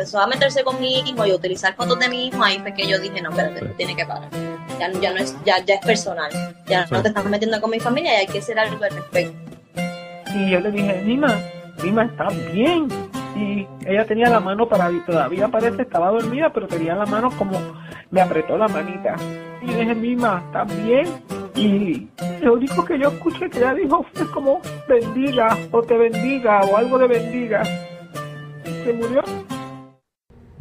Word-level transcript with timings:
empezó 0.00 0.18
a 0.18 0.26
meterse 0.26 0.64
con 0.64 0.80
mi 0.80 1.00
hijo 1.00 1.26
y 1.26 1.30
a 1.30 1.34
utilizar 1.34 1.74
fotos 1.74 1.98
de 1.98 2.08
mi 2.08 2.28
hijo, 2.28 2.42
ahí 2.42 2.58
fue 2.60 2.72
que 2.72 2.88
yo 2.88 2.98
dije, 2.98 3.20
no, 3.20 3.28
espérate, 3.28 3.66
tiene 3.76 3.94
que 3.94 4.06
parar. 4.06 4.30
Ya, 4.78 4.90
ya 4.92 5.12
no 5.12 5.18
es, 5.18 5.36
ya, 5.44 5.62
ya 5.62 5.74
es 5.74 5.84
personal. 5.84 6.30
Ya 6.66 6.86
no 6.90 7.02
te 7.02 7.08
estás 7.08 7.24
metiendo 7.26 7.60
con 7.60 7.70
mi 7.70 7.80
familia 7.80 8.14
y 8.14 8.16
hay 8.20 8.26
que 8.26 8.38
hacer 8.38 8.58
algo 8.58 8.82
al 8.82 8.92
respecto. 8.92 9.34
Y 10.34 10.50
yo 10.52 10.60
le 10.60 10.70
dije, 10.70 11.02
Nima, 11.04 11.38
Nima 11.84 12.04
está 12.04 12.28
bien. 12.50 12.88
Y 13.36 13.66
ella 13.86 14.06
tenía 14.06 14.30
la 14.30 14.40
mano 14.40 14.66
para 14.66 14.90
todavía 15.04 15.48
parece 15.48 15.82
estaba 15.82 16.08
dormida, 16.08 16.50
pero 16.50 16.66
tenía 16.66 16.94
la 16.94 17.04
mano 17.04 17.30
como 17.36 17.60
me 18.10 18.22
apretó 18.22 18.56
la 18.56 18.68
manita. 18.68 19.16
Y 19.60 19.66
yo 19.66 19.80
dije, 19.80 19.94
Nima, 19.94 20.42
¿estás 20.46 20.82
bien? 20.82 21.08
Y 21.54 22.08
lo 22.40 22.54
único 22.54 22.86
que 22.86 22.98
yo 22.98 23.08
escuché 23.10 23.50
que 23.50 23.58
ella 23.58 23.74
dijo 23.74 24.02
fue 24.14 24.30
como 24.30 24.62
bendiga 24.88 25.58
o 25.70 25.82
te 25.82 25.98
bendiga 25.98 26.62
o 26.62 26.78
algo 26.78 26.96
de 26.96 27.06
bendiga. 27.06 27.64
Se 28.64 28.94
murió. 28.94 29.22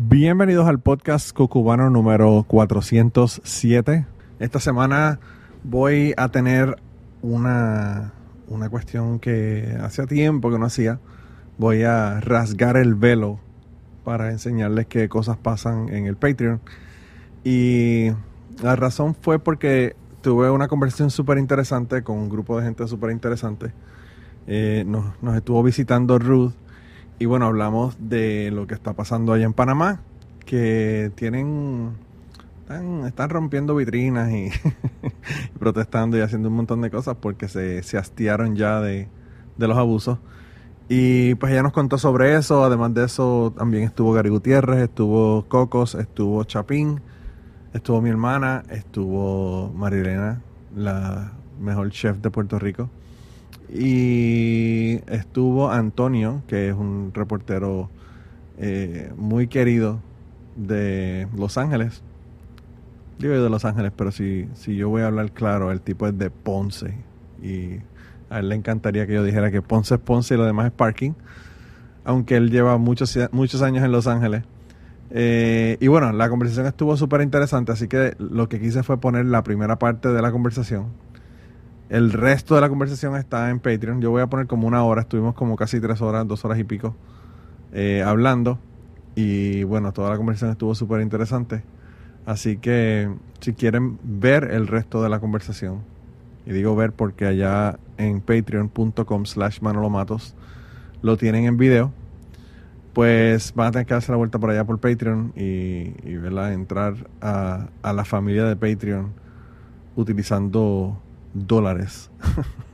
Bienvenidos 0.02 0.66
al 0.66 0.80
podcast 0.80 1.34
Cocubano 1.34 1.90
número 1.90 2.46
407. 2.48 4.06
Esta 4.40 4.60
semana 4.62 5.20
voy 5.66 6.14
a 6.16 6.30
tener 6.30 6.78
una, 7.22 8.14
una 8.48 8.70
cuestión 8.70 9.20
que 9.20 9.78
hacía 9.82 10.06
tiempo 10.06 10.52
que 10.52 10.58
no 10.58 10.68
hacía. 10.68 11.02
Voy 11.58 11.84
a 11.84 12.22
rasgar 12.22 12.78
el 12.78 12.96
velo 12.96 13.42
para 14.06 14.32
enseñarles 14.32 14.88
qué 14.88 15.10
cosas 15.10 15.36
pasan 15.36 15.90
en 15.90 16.06
el 16.06 16.16
Patreon. 16.16 16.62
Y 17.44 18.12
la 18.64 18.78
razón 18.78 19.16
fue 19.16 19.38
porque 19.38 19.98
tuve 20.22 20.50
una 20.50 20.70
conversación 20.70 21.12
súper 21.12 21.40
interesante 21.40 22.04
con 22.04 22.18
un 22.18 22.30
grupo 22.30 22.58
de 22.58 22.64
gente 22.64 22.88
súper 22.88 23.12
interesante. 23.12 23.74
Eh, 24.48 24.86
nos, 24.88 25.22
nos 25.22 25.36
estuvo 25.36 25.62
visitando 25.62 26.18
Ruth 26.20 26.54
y 27.20 27.26
bueno, 27.26 27.46
hablamos 27.46 27.98
de 28.00 28.50
lo 28.52 28.66
que 28.66 28.74
está 28.74 28.94
pasando 28.94 29.34
allá 29.34 29.44
en 29.44 29.54
Panamá, 29.54 30.02
que 30.46 31.12
tienen, 31.16 31.92
están, 32.62 33.06
están 33.06 33.30
rompiendo 33.30 33.76
vitrinas 33.76 34.32
y, 34.32 34.50
protestando 35.60 36.18
y 36.18 36.22
haciendo 36.22 36.48
un 36.48 36.56
montón 36.56 36.82
de 36.82 36.90
cosas 36.90 37.18
porque 37.20 37.50
se, 37.50 37.84
se 37.84 37.98
hastiaron 37.98 38.56
ya 38.56 38.80
de, 38.80 39.10
de 39.58 39.68
los 39.68 39.78
abusos. 39.78 40.18
Y 40.88 41.36
pues 41.36 41.52
ella 41.52 41.62
nos 41.62 41.74
contó 41.74 41.98
sobre 41.98 42.36
eso, 42.36 42.64
además 42.64 42.94
de 42.94 43.06
eso 43.06 43.54
también 43.56 43.84
estuvo 43.84 44.14
Gary 44.14 44.30
Gutiérrez, 44.30 44.80
estuvo 44.80 45.46
Cocos, 45.48 45.96
estuvo 45.96 46.44
Chapín, 46.46 47.02
estuvo 47.74 48.02
mi 48.02 48.10
hermana, 48.10 48.64
estuvo 48.70 49.72
Marilena, 49.76 50.42
la 50.76 51.34
mejor 51.60 51.92
chef 51.92 52.18
de 52.18 52.32
Puerto 52.32 52.58
Rico. 52.58 52.90
Y 53.72 55.02
estuvo 55.08 55.72
Antonio, 55.72 56.42
que 56.48 56.70
es 56.70 56.76
un 56.76 57.12
reportero 57.14 57.90
eh, 58.58 59.12
muy 59.16 59.48
querido 59.48 60.00
de 60.56 61.28
Los 61.38 61.58
Ángeles. 61.58 62.02
Digo 63.20 63.34
de 63.34 63.50
Los 63.50 63.66
Ángeles, 63.66 63.92
pero 63.96 64.12
si, 64.12 64.48
si 64.54 64.76
yo 64.76 64.90
voy 64.90 65.04
a 65.04 65.08
hablar 65.08 65.32
claro, 65.32 65.72
el 65.72 65.82
tipo 65.82 66.08
es 66.08 66.18
de 66.18 66.30
Ponce. 66.30 66.96
Y 67.44 67.80
a 68.30 68.40
él 68.40 68.50
le 68.50 68.56
encantaría 68.56 69.06
que 69.06 69.14
yo 69.14 69.24
dijera 69.24 69.52
que 69.52 69.62
Ponce 69.62 69.96
es 69.96 70.02
Ponce 70.02 70.34
y 70.34 70.38
lo 70.38 70.46
demás 70.46 70.68
es 70.68 70.72
parking. 70.72 71.12
Aunque 72.06 72.38
él 72.38 72.50
lleva 72.50 72.78
muchos, 72.78 73.18
muchos 73.32 73.62
años 73.62 73.84
en 73.84 73.92
Los 73.92 74.08
Ángeles. 74.08 74.44
Eh, 75.12 75.78
y 75.80 75.88
bueno, 75.88 76.12
la 76.12 76.30
conversación 76.30 76.66
estuvo 76.66 76.96
súper 76.96 77.22
interesante, 77.22 77.72
así 77.72 77.88
que 77.88 78.16
lo 78.20 78.48
que 78.48 78.60
quise 78.60 78.84
fue 78.84 79.00
poner 79.00 79.26
la 79.26 79.44
primera 79.44 79.78
parte 79.80 80.10
de 80.10 80.22
la 80.22 80.32
conversación. 80.32 80.88
El 81.90 82.14
resto 82.14 82.54
de 82.54 82.62
la 82.62 82.70
conversación 82.70 83.16
está 83.16 83.50
en 83.50 83.60
Patreon. 83.60 84.00
Yo 84.00 84.12
voy 84.12 84.22
a 84.22 84.28
poner 84.28 84.46
como 84.46 84.68
una 84.68 84.84
hora, 84.84 85.02
estuvimos 85.02 85.34
como 85.34 85.56
casi 85.56 85.80
tres 85.82 86.02
horas, 86.02 86.28
dos 86.28 86.46
horas 86.46 86.60
y 86.60 86.64
pico 86.64 86.96
eh, 87.74 88.04
hablando. 88.06 88.60
Y 89.16 89.64
bueno, 89.64 89.92
toda 89.92 90.12
la 90.12 90.18
conversación 90.18 90.52
estuvo 90.52 90.76
súper 90.76 91.02
interesante. 91.02 91.64
Así 92.28 92.58
que 92.58 93.12
si 93.40 93.54
quieren 93.54 93.98
ver 94.04 94.52
el 94.52 94.68
resto 94.68 95.02
de 95.02 95.10
la 95.10 95.20
conversación, 95.20 95.80
y 96.46 96.54
digo 96.54 96.76
ver 96.76 96.92
porque 96.92 97.26
allá 97.26 97.80
en 97.98 98.22
patreon.com 98.22 99.26
slash 99.26 99.62
manolomatos 99.62 100.36
lo 101.02 101.18
tienen 101.18 101.46
en 101.46 101.58
video, 101.58 101.92
pues 102.94 103.52
van 103.56 103.68
a 103.68 103.72
tener 103.72 103.88
que 103.88 103.96
darse 103.96 104.12
la 104.12 104.18
vuelta 104.18 104.38
por 104.38 104.52
allá 104.52 104.64
por 104.64 104.80
Patreon 104.80 105.34
y, 105.36 105.96
y 106.08 106.20
entrar 106.52 107.08
a 107.20 107.94
la 107.94 108.06
familia 108.06 108.46
de 108.46 108.56
Patreon 108.56 109.12
utilizando 109.96 111.02
dólares. 111.34 112.12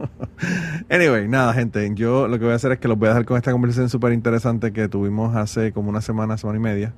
anyway, 0.89 1.27
nada, 1.27 1.53
gente. 1.53 1.89
Yo 1.95 2.27
lo 2.27 2.37
que 2.39 2.45
voy 2.45 2.53
a 2.53 2.55
hacer 2.55 2.71
es 2.71 2.79
que 2.79 2.87
los 2.87 2.97
voy 2.97 3.07
a 3.07 3.09
dejar 3.09 3.25
con 3.25 3.37
esta 3.37 3.51
conversación 3.51 3.89
súper 3.89 4.13
interesante 4.13 4.71
que 4.71 4.87
tuvimos 4.87 5.35
hace 5.35 5.71
como 5.71 5.89
una 5.89 6.01
semana, 6.01 6.37
semana 6.37 6.59
y 6.59 6.61
media. 6.61 6.93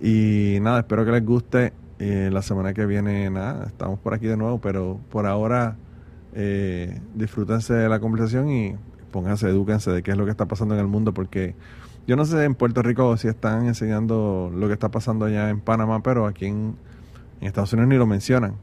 Y 0.00 0.58
nada, 0.62 0.80
espero 0.80 1.04
que 1.04 1.12
les 1.12 1.24
guste. 1.24 1.72
Eh, 1.98 2.30
la 2.32 2.40
semana 2.40 2.72
que 2.72 2.86
viene, 2.86 3.28
nada, 3.28 3.66
estamos 3.66 3.98
por 3.98 4.14
aquí 4.14 4.26
de 4.26 4.38
nuevo, 4.38 4.58
pero 4.58 4.98
por 5.10 5.26
ahora 5.26 5.76
eh, 6.32 6.98
disfrútense 7.14 7.74
de 7.74 7.90
la 7.90 8.00
conversación 8.00 8.48
y 8.48 8.74
pónganse, 9.12 9.48
edúquense 9.48 9.90
de 9.90 10.02
qué 10.02 10.12
es 10.12 10.16
lo 10.16 10.24
que 10.24 10.30
está 10.30 10.46
pasando 10.46 10.74
en 10.74 10.80
el 10.80 10.86
mundo, 10.86 11.12
porque 11.12 11.54
yo 12.06 12.16
no 12.16 12.24
sé 12.24 12.42
en 12.44 12.54
Puerto 12.54 12.82
Rico 12.82 13.14
si 13.18 13.28
están 13.28 13.66
enseñando 13.66 14.50
lo 14.54 14.66
que 14.66 14.72
está 14.72 14.88
pasando 14.88 15.26
allá 15.26 15.50
en 15.50 15.60
Panamá, 15.60 16.02
pero 16.02 16.26
aquí 16.26 16.46
en, 16.46 16.74
en 17.42 17.46
Estados 17.46 17.74
Unidos 17.74 17.90
ni 17.90 17.96
lo 17.96 18.06
mencionan. 18.06 18.54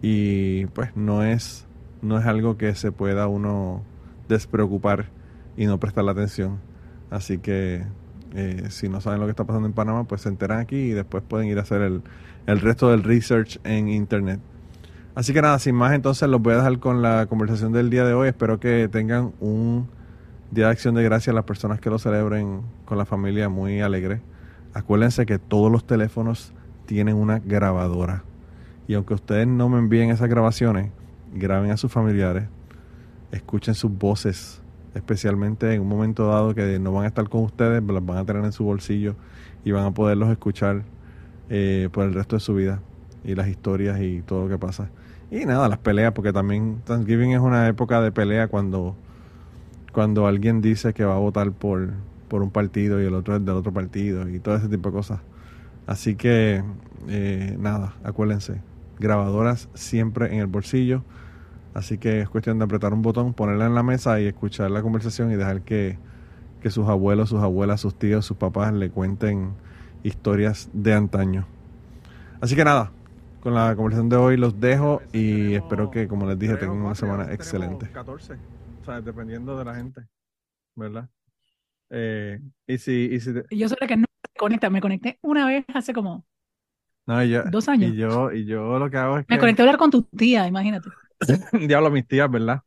Y 0.00 0.64
pues 0.66 0.96
no 0.96 1.22
es 1.22 1.67
no 2.02 2.18
es 2.18 2.26
algo 2.26 2.56
que 2.56 2.74
se 2.74 2.92
pueda 2.92 3.28
uno 3.28 3.82
despreocupar 4.28 5.06
y 5.56 5.66
no 5.66 5.78
prestar 5.80 6.04
la 6.04 6.12
atención. 6.12 6.58
Así 7.10 7.38
que 7.38 7.84
eh, 8.34 8.66
si 8.70 8.88
no 8.88 9.00
saben 9.00 9.20
lo 9.20 9.26
que 9.26 9.30
está 9.30 9.44
pasando 9.44 9.66
en 9.66 9.72
Panamá, 9.72 10.04
pues 10.04 10.22
se 10.22 10.28
enteran 10.28 10.60
aquí 10.60 10.76
y 10.76 10.90
después 10.90 11.22
pueden 11.26 11.48
ir 11.48 11.58
a 11.58 11.62
hacer 11.62 11.82
el, 11.82 12.02
el 12.46 12.60
resto 12.60 12.90
del 12.90 13.02
research 13.02 13.58
en 13.64 13.88
internet. 13.88 14.40
Así 15.14 15.32
que 15.32 15.42
nada, 15.42 15.58
sin 15.58 15.74
más 15.74 15.94
entonces 15.94 16.28
los 16.28 16.40
voy 16.40 16.54
a 16.54 16.58
dejar 16.58 16.78
con 16.78 17.02
la 17.02 17.26
conversación 17.26 17.72
del 17.72 17.90
día 17.90 18.04
de 18.04 18.14
hoy. 18.14 18.28
Espero 18.28 18.60
que 18.60 18.88
tengan 18.88 19.32
un 19.40 19.88
día 20.50 20.66
de 20.66 20.70
acción 20.70 20.94
de 20.94 21.02
gracias 21.02 21.32
a 21.32 21.34
las 21.34 21.44
personas 21.44 21.80
que 21.80 21.90
lo 21.90 21.98
celebren 21.98 22.62
con 22.84 22.98
la 22.98 23.04
familia 23.04 23.48
muy 23.48 23.80
alegre. 23.80 24.20
Acuérdense 24.74 25.26
que 25.26 25.38
todos 25.38 25.72
los 25.72 25.84
teléfonos 25.84 26.52
tienen 26.86 27.16
una 27.16 27.40
grabadora. 27.40 28.22
Y 28.86 28.94
aunque 28.94 29.14
ustedes 29.14 29.46
no 29.46 29.68
me 29.68 29.78
envíen 29.78 30.10
esas 30.10 30.28
grabaciones, 30.28 30.92
graben 31.38 31.70
a 31.70 31.76
sus 31.76 31.92
familiares, 31.92 32.44
escuchen 33.32 33.74
sus 33.74 33.90
voces, 33.96 34.62
especialmente 34.94 35.72
en 35.74 35.82
un 35.82 35.88
momento 35.88 36.26
dado 36.26 36.54
que 36.54 36.78
no 36.78 36.92
van 36.92 37.04
a 37.04 37.08
estar 37.08 37.28
con 37.28 37.42
ustedes, 37.42 37.82
las 37.82 38.04
van 38.04 38.18
a 38.18 38.24
tener 38.24 38.44
en 38.44 38.52
su 38.52 38.64
bolsillo 38.64 39.14
y 39.64 39.70
van 39.70 39.84
a 39.84 39.90
poderlos 39.92 40.30
escuchar 40.30 40.82
eh, 41.50 41.88
por 41.92 42.04
el 42.04 42.14
resto 42.14 42.36
de 42.36 42.40
su 42.40 42.54
vida 42.54 42.80
y 43.24 43.34
las 43.34 43.48
historias 43.48 44.00
y 44.00 44.22
todo 44.22 44.44
lo 44.44 44.48
que 44.48 44.58
pasa. 44.58 44.90
Y 45.30 45.44
nada, 45.44 45.68
las 45.68 45.78
peleas, 45.78 46.12
porque 46.12 46.32
también 46.32 46.80
Thanksgiving 46.84 47.32
es 47.32 47.40
una 47.40 47.68
época 47.68 48.00
de 48.00 48.12
pelea 48.12 48.48
cuando, 48.48 48.96
cuando 49.92 50.26
alguien 50.26 50.62
dice 50.62 50.94
que 50.94 51.04
va 51.04 51.16
a 51.16 51.18
votar 51.18 51.52
por, 51.52 51.90
por 52.28 52.42
un 52.42 52.50
partido 52.50 53.02
y 53.02 53.06
el 53.06 53.14
otro 53.14 53.36
es 53.36 53.44
del 53.44 53.54
otro 53.54 53.72
partido 53.72 54.28
y 54.28 54.38
todo 54.38 54.56
ese 54.56 54.68
tipo 54.68 54.88
de 54.90 54.94
cosas. 54.94 55.20
Así 55.86 56.16
que, 56.16 56.62
eh, 57.08 57.56
nada, 57.58 57.94
acuérdense, 58.04 58.60
grabadoras 58.98 59.68
siempre 59.74 60.32
en 60.32 60.40
el 60.40 60.46
bolsillo. 60.46 61.02
Así 61.78 61.96
que 61.96 62.22
es 62.22 62.28
cuestión 62.28 62.58
de 62.58 62.64
apretar 62.64 62.92
un 62.92 63.02
botón, 63.02 63.34
ponerla 63.34 63.66
en 63.66 63.74
la 63.76 63.84
mesa 63.84 64.20
y 64.20 64.26
escuchar 64.26 64.68
la 64.68 64.82
conversación 64.82 65.30
y 65.30 65.36
dejar 65.36 65.62
que, 65.62 65.96
que 66.60 66.70
sus 66.70 66.88
abuelos, 66.88 67.28
sus 67.28 67.40
abuelas, 67.40 67.80
sus 67.80 67.96
tíos, 67.96 68.26
sus 68.26 68.36
papás 68.36 68.72
le 68.72 68.90
cuenten 68.90 69.52
historias 70.02 70.68
de 70.72 70.92
antaño. 70.92 71.46
Así 72.40 72.56
que 72.56 72.64
nada, 72.64 72.90
con 73.38 73.54
la 73.54 73.76
conversación 73.76 74.08
de 74.08 74.16
hoy 74.16 74.36
los 74.36 74.58
dejo 74.58 75.02
y 75.12 75.54
espero 75.54 75.88
que, 75.92 76.08
como 76.08 76.26
les 76.26 76.36
dije, 76.36 76.56
tengan 76.56 76.78
una 76.78 76.96
semana 76.96 77.32
excelente. 77.32 77.88
14, 77.92 78.34
o 78.34 78.84
sea, 78.84 79.00
dependiendo 79.00 79.56
de 79.56 79.64
la 79.64 79.76
gente, 79.76 80.02
¿verdad? 80.74 81.08
Eh, 81.90 82.40
y 82.66 82.78
si, 82.78 83.08
y 83.12 83.20
si 83.20 83.34
te... 83.34 83.56
Yo 83.56 83.68
soy 83.68 83.78
la 83.80 83.86
que 83.86 83.96
no 83.96 84.06
se 84.20 84.36
conecta, 84.36 84.68
me 84.68 84.80
conecté 84.80 85.20
una 85.22 85.46
vez 85.46 85.64
hace 85.72 85.92
como 85.92 86.26
no, 87.06 87.22
yo, 87.22 87.44
dos 87.44 87.68
años. 87.68 87.92
Y 87.92 87.96
yo, 87.96 88.32
y 88.32 88.46
yo 88.46 88.80
lo 88.80 88.90
que 88.90 88.96
hago 88.96 89.18
es 89.18 89.26
que... 89.26 89.32
Me 89.32 89.38
conecté 89.38 89.62
a 89.62 89.64
hablar 89.64 89.78
con 89.78 89.92
tu 89.92 90.02
tía, 90.02 90.46
imagínate. 90.48 90.90
Diablo, 91.68 91.90
mis 91.90 92.06
tías, 92.06 92.30
¿verdad? 92.30 92.62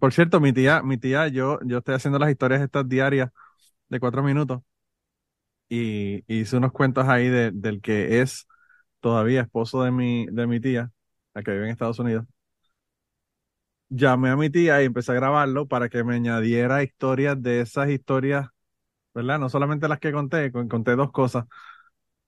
Por 0.00 0.12
cierto, 0.12 0.40
mi 0.40 0.52
tía, 0.52 0.82
mi 0.82 0.98
tía, 0.98 1.28
yo, 1.28 1.58
yo 1.64 1.78
estoy 1.78 1.94
haciendo 1.94 2.18
las 2.18 2.30
historias 2.30 2.62
estas 2.62 2.88
diarias 2.88 3.30
de 3.88 4.00
cuatro 4.00 4.22
minutos 4.22 4.62
y, 5.68 6.24
hice 6.32 6.56
unos 6.56 6.72
cuentos 6.72 7.08
ahí 7.08 7.28
de, 7.28 7.50
del 7.52 7.80
que 7.80 8.20
es 8.20 8.46
todavía 9.00 9.42
esposo 9.42 9.82
de 9.82 9.90
mi, 9.90 10.26
de 10.26 10.46
mi 10.46 10.60
tía, 10.60 10.92
la 11.34 11.42
que 11.42 11.52
vive 11.52 11.64
en 11.66 11.70
Estados 11.72 11.98
Unidos. 11.98 12.26
Llamé 13.88 14.30
a 14.30 14.36
mi 14.36 14.48
tía 14.50 14.82
y 14.82 14.86
empecé 14.86 15.12
a 15.12 15.14
grabarlo 15.16 15.68
para 15.68 15.88
que 15.90 16.02
me 16.02 16.14
añadiera 16.14 16.82
historias 16.82 17.40
de 17.42 17.60
esas 17.60 17.90
historias, 17.90 18.48
¿verdad? 19.14 19.38
No 19.40 19.48
solamente 19.50 19.88
las 19.88 20.00
que 20.00 20.12
conté, 20.12 20.52
conté 20.52 20.96
dos 20.96 21.12
cosas, 21.12 21.46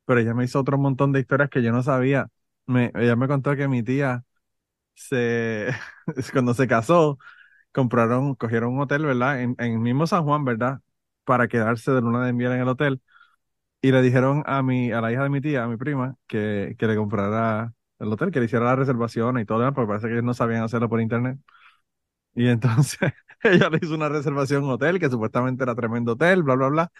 pero 0.06 0.20
ella 0.20 0.34
me 0.34 0.44
hizo 0.44 0.61
otro 0.61 0.78
montón 0.78 1.12
de 1.12 1.20
historias 1.20 1.50
que 1.50 1.62
yo 1.62 1.72
no 1.72 1.82
sabía. 1.82 2.28
Me, 2.66 2.93
ella 2.96 3.16
me 3.16 3.28
contó 3.28 3.56
que 3.56 3.69
mi 3.69 3.82
tía 3.84 4.25
se, 4.94 5.70
cuando 6.32 6.55
se 6.55 6.67
casó, 6.69 7.19
compraron, 7.73 8.35
cogieron 8.37 8.75
un 8.75 8.81
hotel, 8.82 9.05
¿verdad? 9.06 9.43
En, 9.43 9.56
en 9.58 9.73
el 9.75 9.79
mismo 9.81 10.06
San 10.06 10.25
Juan, 10.25 10.44
¿verdad? 10.44 10.81
Para 11.25 11.49
quedarse 11.49 11.93
de 11.93 12.00
luna 12.02 12.26
de 12.26 12.32
miel 12.32 12.52
en 12.52 12.61
el 12.62 12.69
hotel. 12.69 13.02
Y 13.82 13.93
le 13.93 14.02
dijeron 14.02 14.43
a 14.46 14.62
mi, 14.62 14.93
a 14.93 15.00
la 15.02 15.12
hija 15.12 15.23
de 15.25 15.31
mi 15.31 15.41
tía, 15.43 15.64
a 15.64 15.69
mi 15.69 15.76
prima, 15.76 16.17
que, 16.26 16.75
que 16.79 16.87
le 16.87 16.96
comprara 16.96 17.75
el 17.99 18.12
hotel, 18.12 18.31
que 18.31 18.41
le 18.41 18.46
hiciera 18.46 18.64
la 18.67 18.76
reservación 18.76 19.38
y 19.38 19.44
todo 19.46 19.58
lo 19.58 19.64
demás, 19.64 19.75
porque 19.76 19.88
parece 19.88 20.06
que 20.08 20.14
ellos 20.14 20.25
no 20.25 20.35
sabían 20.35 20.62
hacerlo 20.64 20.88
por 20.88 21.00
internet. 21.02 21.38
Y 22.35 22.49
entonces 22.49 22.99
ella 23.43 23.69
le 23.70 23.79
hizo 23.82 23.94
una 23.94 24.08
reservación 24.08 24.64
en 24.64 24.70
hotel, 24.70 24.99
que 25.00 25.11
supuestamente 25.11 25.62
era 25.64 25.75
tremendo 25.75 26.12
hotel, 26.12 26.43
bla, 26.43 26.55
bla, 26.56 26.69
bla. 26.69 26.93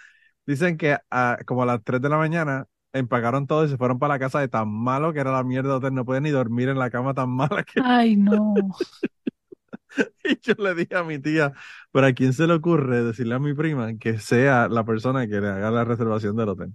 Dicen 0.47 0.77
que 0.79 0.99
a, 1.11 1.39
como 1.47 1.63
a 1.65 1.67
las 1.67 1.85
3 1.85 2.01
de 2.03 2.09
la 2.11 2.19
mañana 2.19 2.67
empagaron 2.95 3.47
todo 3.47 3.65
y 3.65 3.69
se 3.69 3.77
fueron 3.77 3.99
para 3.99 4.15
la 4.15 4.19
casa 4.19 4.41
de 4.41 4.49
tan 4.49 4.69
malo 4.71 5.13
que 5.13 5.21
era 5.21 5.33
la 5.33 5.45
mierda 5.45 5.71
de 5.71 5.75
hotel, 5.77 5.95
no 5.95 6.05
podían 6.05 6.23
ni 6.23 6.31
dormir 6.31 6.69
en 6.71 6.79
la 6.79 6.91
cama 6.91 7.13
tan 7.13 7.29
mala 7.29 7.65
que... 7.65 7.81
Ay, 7.85 8.17
no. 8.17 8.55
Y 10.25 10.41
yo 10.41 10.55
le 10.59 10.75
dije 10.75 10.97
a 10.97 11.05
mi 11.05 11.21
tía, 11.21 11.53
pero 11.93 12.09
¿a 12.09 12.13
quién 12.13 12.33
se 12.33 12.49
le 12.49 12.55
ocurre 12.55 13.05
decirle 13.05 13.37
a 13.37 13.39
mi 13.39 13.55
prima 13.55 13.97
que 13.97 14.19
sea 14.19 14.67
la 14.69 14.85
persona 14.85 15.29
que 15.29 15.41
le 15.41 15.49
haga 15.49 15.71
la 15.71 15.85
reservación 15.85 16.35
del 16.35 16.49
hotel? 16.49 16.73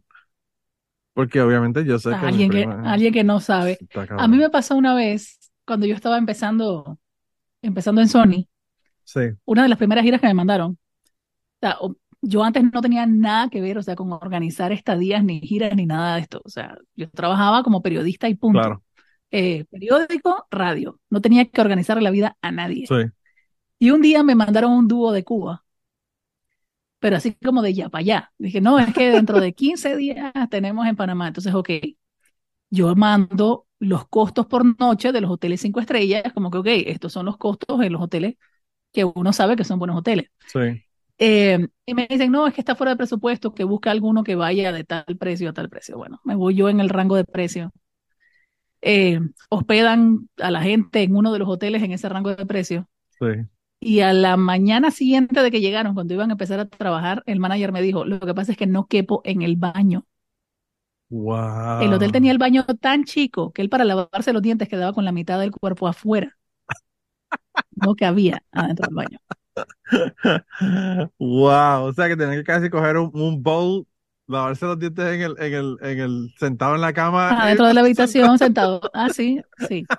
Porque 1.14 1.42
obviamente 1.42 1.84
yo 1.84 2.00
sé 2.00 2.12
que 2.12 2.16
mi 2.18 2.28
Alguien 2.28 2.50
que, 2.50 2.58
prima 2.60 2.94
alguien 2.94 3.14
que 3.14 3.24
no 3.26 3.42
sabe. 3.42 3.78
A 4.18 4.28
mí 4.30 4.38
me 4.38 4.50
pasó 4.50 4.78
una 4.78 4.96
vez, 4.96 5.52
cuando 5.66 5.86
yo 5.86 5.96
estaba 5.96 6.18
empezando, 6.18 6.98
empezando 7.62 8.00
en 8.00 8.08
Sony, 8.08 8.48
Sí, 9.04 9.22
una 9.46 9.64
de 9.64 9.70
las 9.70 9.78
primeras 9.78 10.04
giras 10.04 10.22
que 10.22 10.28
me 10.28 10.34
mandaron. 10.34 10.72
O 10.72 11.60
sea, 11.60 11.78
yo 12.22 12.44
antes 12.44 12.64
no 12.74 12.82
tenía 12.82 13.06
nada 13.06 13.50
que 13.50 13.62
ver, 13.62 13.78
o 13.78 13.84
sea, 13.84 13.96
con 13.96 14.12
organizar 14.14 14.72
estadías, 14.72 15.24
ni 15.24 15.40
giras, 15.42 15.76
ni 15.76 15.86
nada 15.86 16.16
de 16.16 16.22
esto. 16.22 16.42
O 16.46 16.50
sea, 16.50 16.78
yo 16.96 17.10
trabajaba 17.12 17.64
como 17.64 17.82
periodista 17.82 18.28
y 18.30 18.36
punto. 18.36 18.70
claro, 18.70 18.84
Eh, 19.32 19.66
periódico, 19.72 20.48
radio. 20.52 21.00
No 21.10 21.22
tenía 21.22 21.46
que 21.50 21.62
organizar 21.62 22.02
la 22.02 22.12
vida 22.12 22.38
a 22.42 22.52
nadie. 22.52 22.90
sí, 22.90 22.96
Y 23.80 23.92
un 23.92 24.02
día 24.02 24.24
me 24.24 24.36
mandaron 24.36 24.74
un 24.74 24.88
dúo 24.88 25.12
de 25.14 25.24
Cuba, 25.26 25.66
pero 27.00 27.16
así 27.18 27.34
como 27.36 27.62
de 27.62 27.74
ya 27.74 27.90
para 27.90 28.02
allá. 28.02 28.34
Dije, 28.38 28.62
no, 28.62 28.78
es 28.80 28.94
que 28.94 29.10
dentro 29.12 29.40
de 29.40 29.54
15 29.54 29.96
días 29.96 30.34
tenemos 30.50 30.86
en 30.88 30.96
Panamá. 30.96 31.28
Entonces, 31.28 31.54
ok, 31.54 31.70
yo 32.70 32.96
mando 32.96 33.68
los 33.80 34.08
costos 34.08 34.48
por 34.48 34.66
noche 34.80 35.12
de 35.12 35.22
los 35.22 35.32
hoteles 35.32 35.62
cinco 35.62 35.80
estrellas, 35.80 36.34
como 36.34 36.52
que, 36.52 36.58
ok, 36.60 36.68
estos 36.88 37.14
son 37.14 37.26
los 37.26 37.38
costos 37.38 37.82
en 37.82 37.94
los 37.94 38.02
hoteles 38.02 38.36
que 38.94 39.06
uno 39.06 39.34
sabe 39.34 39.56
que 39.58 39.64
son 39.66 39.80
buenos 39.80 39.98
hoteles. 39.98 40.32
sí. 40.46 40.84
Eh, 41.22 41.68
y 41.86 41.94
me 41.94 42.08
dicen, 42.10 42.32
no, 42.32 42.48
es 42.48 42.54
que 42.54 42.62
está 42.62 42.76
fuera 42.76 42.92
de 42.92 42.98
presupuesto, 42.98 43.54
que 43.54 43.66
busca 43.66 43.92
alguno 43.92 44.24
que 44.24 44.36
vaya 44.36 44.72
de 44.72 44.86
tal 44.86 45.06
precio 45.20 45.50
a 45.50 45.54
tal 45.54 45.70
precio. 45.70 45.98
Bueno, 45.98 46.22
me 46.24 46.36
voy 46.36 46.56
yo 46.56 46.70
en 46.70 46.80
el 46.80 46.90
rango 46.90 47.16
de 47.18 47.26
precio. 47.26 47.72
Eh, 48.82 49.20
hospedan 49.50 50.30
a 50.38 50.50
la 50.50 50.62
gente 50.62 51.04
en 51.04 51.16
uno 51.16 51.34
de 51.34 51.40
los 51.40 51.50
hoteles 51.50 51.84
en 51.84 51.92
ese 51.92 52.08
rango 52.08 52.34
de 52.34 52.46
precio. 52.46 52.88
Sí. 53.20 53.26
Y 53.82 54.00
a 54.00 54.14
la 54.14 54.38
mañana 54.38 54.92
siguiente 54.92 55.44
de 55.44 55.52
que 55.52 55.60
llegaron, 55.60 55.94
cuando 55.94 56.14
iban 56.14 56.30
a 56.30 56.34
empezar 56.34 56.62
a 56.62 56.70
trabajar, 56.70 57.22
el 57.26 57.40
manager 57.40 57.74
me 57.74 57.82
dijo, 57.82 58.06
lo 58.06 58.20
que 58.22 58.34
pasa 58.34 58.54
es 58.54 58.58
que 58.58 58.68
no 58.68 58.88
quepo 58.88 59.22
en 59.26 59.42
el 59.42 59.58
baño. 59.58 60.06
Wow. 61.10 61.82
El 61.82 61.94
hotel 61.94 62.12
tenía 62.12 62.32
el 62.32 62.38
baño 62.38 62.66
tan 62.80 63.04
chico 63.04 63.52
que 63.52 63.62
él 63.62 63.70
para 63.70 63.84
lavarse 63.84 64.32
los 64.32 64.42
dientes 64.42 64.70
quedaba 64.70 64.94
con 64.94 65.06
la 65.06 65.12
mitad 65.12 65.40
del 65.40 65.52
cuerpo 65.52 65.88
afuera. 65.88 66.38
No 67.72 67.96
cabía 67.96 68.44
adentro 68.52 68.88
del 68.88 68.96
baño. 68.96 69.20
Wow, 71.20 71.86
o 71.86 71.94
sea 71.94 72.08
que 72.08 72.18
tenía 72.18 72.36
que 72.38 72.44
casi 72.44 72.70
coger 72.70 72.98
un, 72.98 73.12
un 73.14 73.42
bowl, 73.44 73.88
lavarse 74.28 74.66
los 74.66 74.80
dientes 74.80 75.06
en 75.06 75.22
el, 75.22 75.36
en 75.40 75.54
el, 75.54 75.78
en 75.82 76.00
el, 76.00 76.34
sentado 76.38 76.76
en 76.76 76.82
la 76.82 76.94
cama. 76.94 77.38
Ah, 77.38 77.48
dentro 77.48 77.68
de 77.68 77.74
la 77.74 77.82
habitación 77.82 78.38
sentado. 78.38 78.82
Ah, 78.94 79.10
sí, 79.10 79.42
sí. 79.58 79.90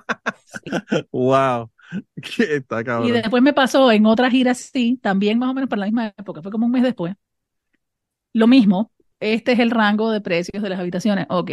sí. 0.64 1.02
Wow, 1.12 1.70
que 2.22 2.56
está 2.56 2.82
Y 2.82 2.84
cabrón. 2.84 3.12
después 3.12 3.42
me 3.42 3.52
pasó 3.52 3.90
en 3.92 4.06
otra 4.06 4.30
gira, 4.30 4.54
sí, 4.54 4.98
también 5.02 5.38
más 5.38 5.50
o 5.50 5.54
menos 5.54 5.68
para 5.70 5.80
la 5.80 5.86
misma 5.86 6.14
época, 6.16 6.42
fue 6.42 6.50
como 6.52 6.66
un 6.66 6.72
mes 6.72 6.82
después. 6.82 7.14
Lo 8.32 8.46
mismo, 8.48 8.90
este 9.20 9.52
es 9.52 9.60
el 9.60 9.70
rango 9.70 10.10
de 10.10 10.20
precios 10.20 10.62
de 10.64 10.68
las 10.68 10.80
habitaciones, 10.80 11.26
ok. 11.30 11.52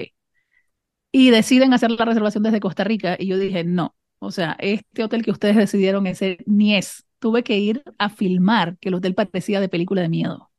Y 1.11 1.29
deciden 1.31 1.73
hacer 1.73 1.91
la 1.91 2.05
reservación 2.05 2.43
desde 2.43 2.59
Costa 2.59 2.83
Rica 2.83 3.15
y 3.19 3.27
yo 3.27 3.37
dije, 3.39 3.63
no, 3.63 3.95
o 4.19 4.31
sea, 4.31 4.55
este 4.59 5.03
hotel 5.03 5.23
que 5.23 5.31
ustedes 5.31 5.55
decidieron 5.55 6.05
ese 6.07 6.37
ni 6.45 6.75
es. 6.75 7.06
Tuve 7.19 7.43
que 7.43 7.57
ir 7.59 7.83
a 7.97 8.09
filmar 8.09 8.77
que 8.79 8.89
el 8.89 8.95
hotel 8.95 9.15
parecía 9.15 9.59
de 9.61 9.69
película 9.69 10.01
de 10.01 10.09
miedo. 10.09 10.51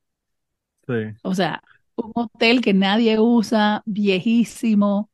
Sí. 0.86 1.18
O 1.22 1.34
sea, 1.34 1.62
un 1.96 2.12
hotel 2.14 2.60
que 2.60 2.74
nadie 2.74 3.18
usa, 3.20 3.82
viejísimo, 3.86 5.10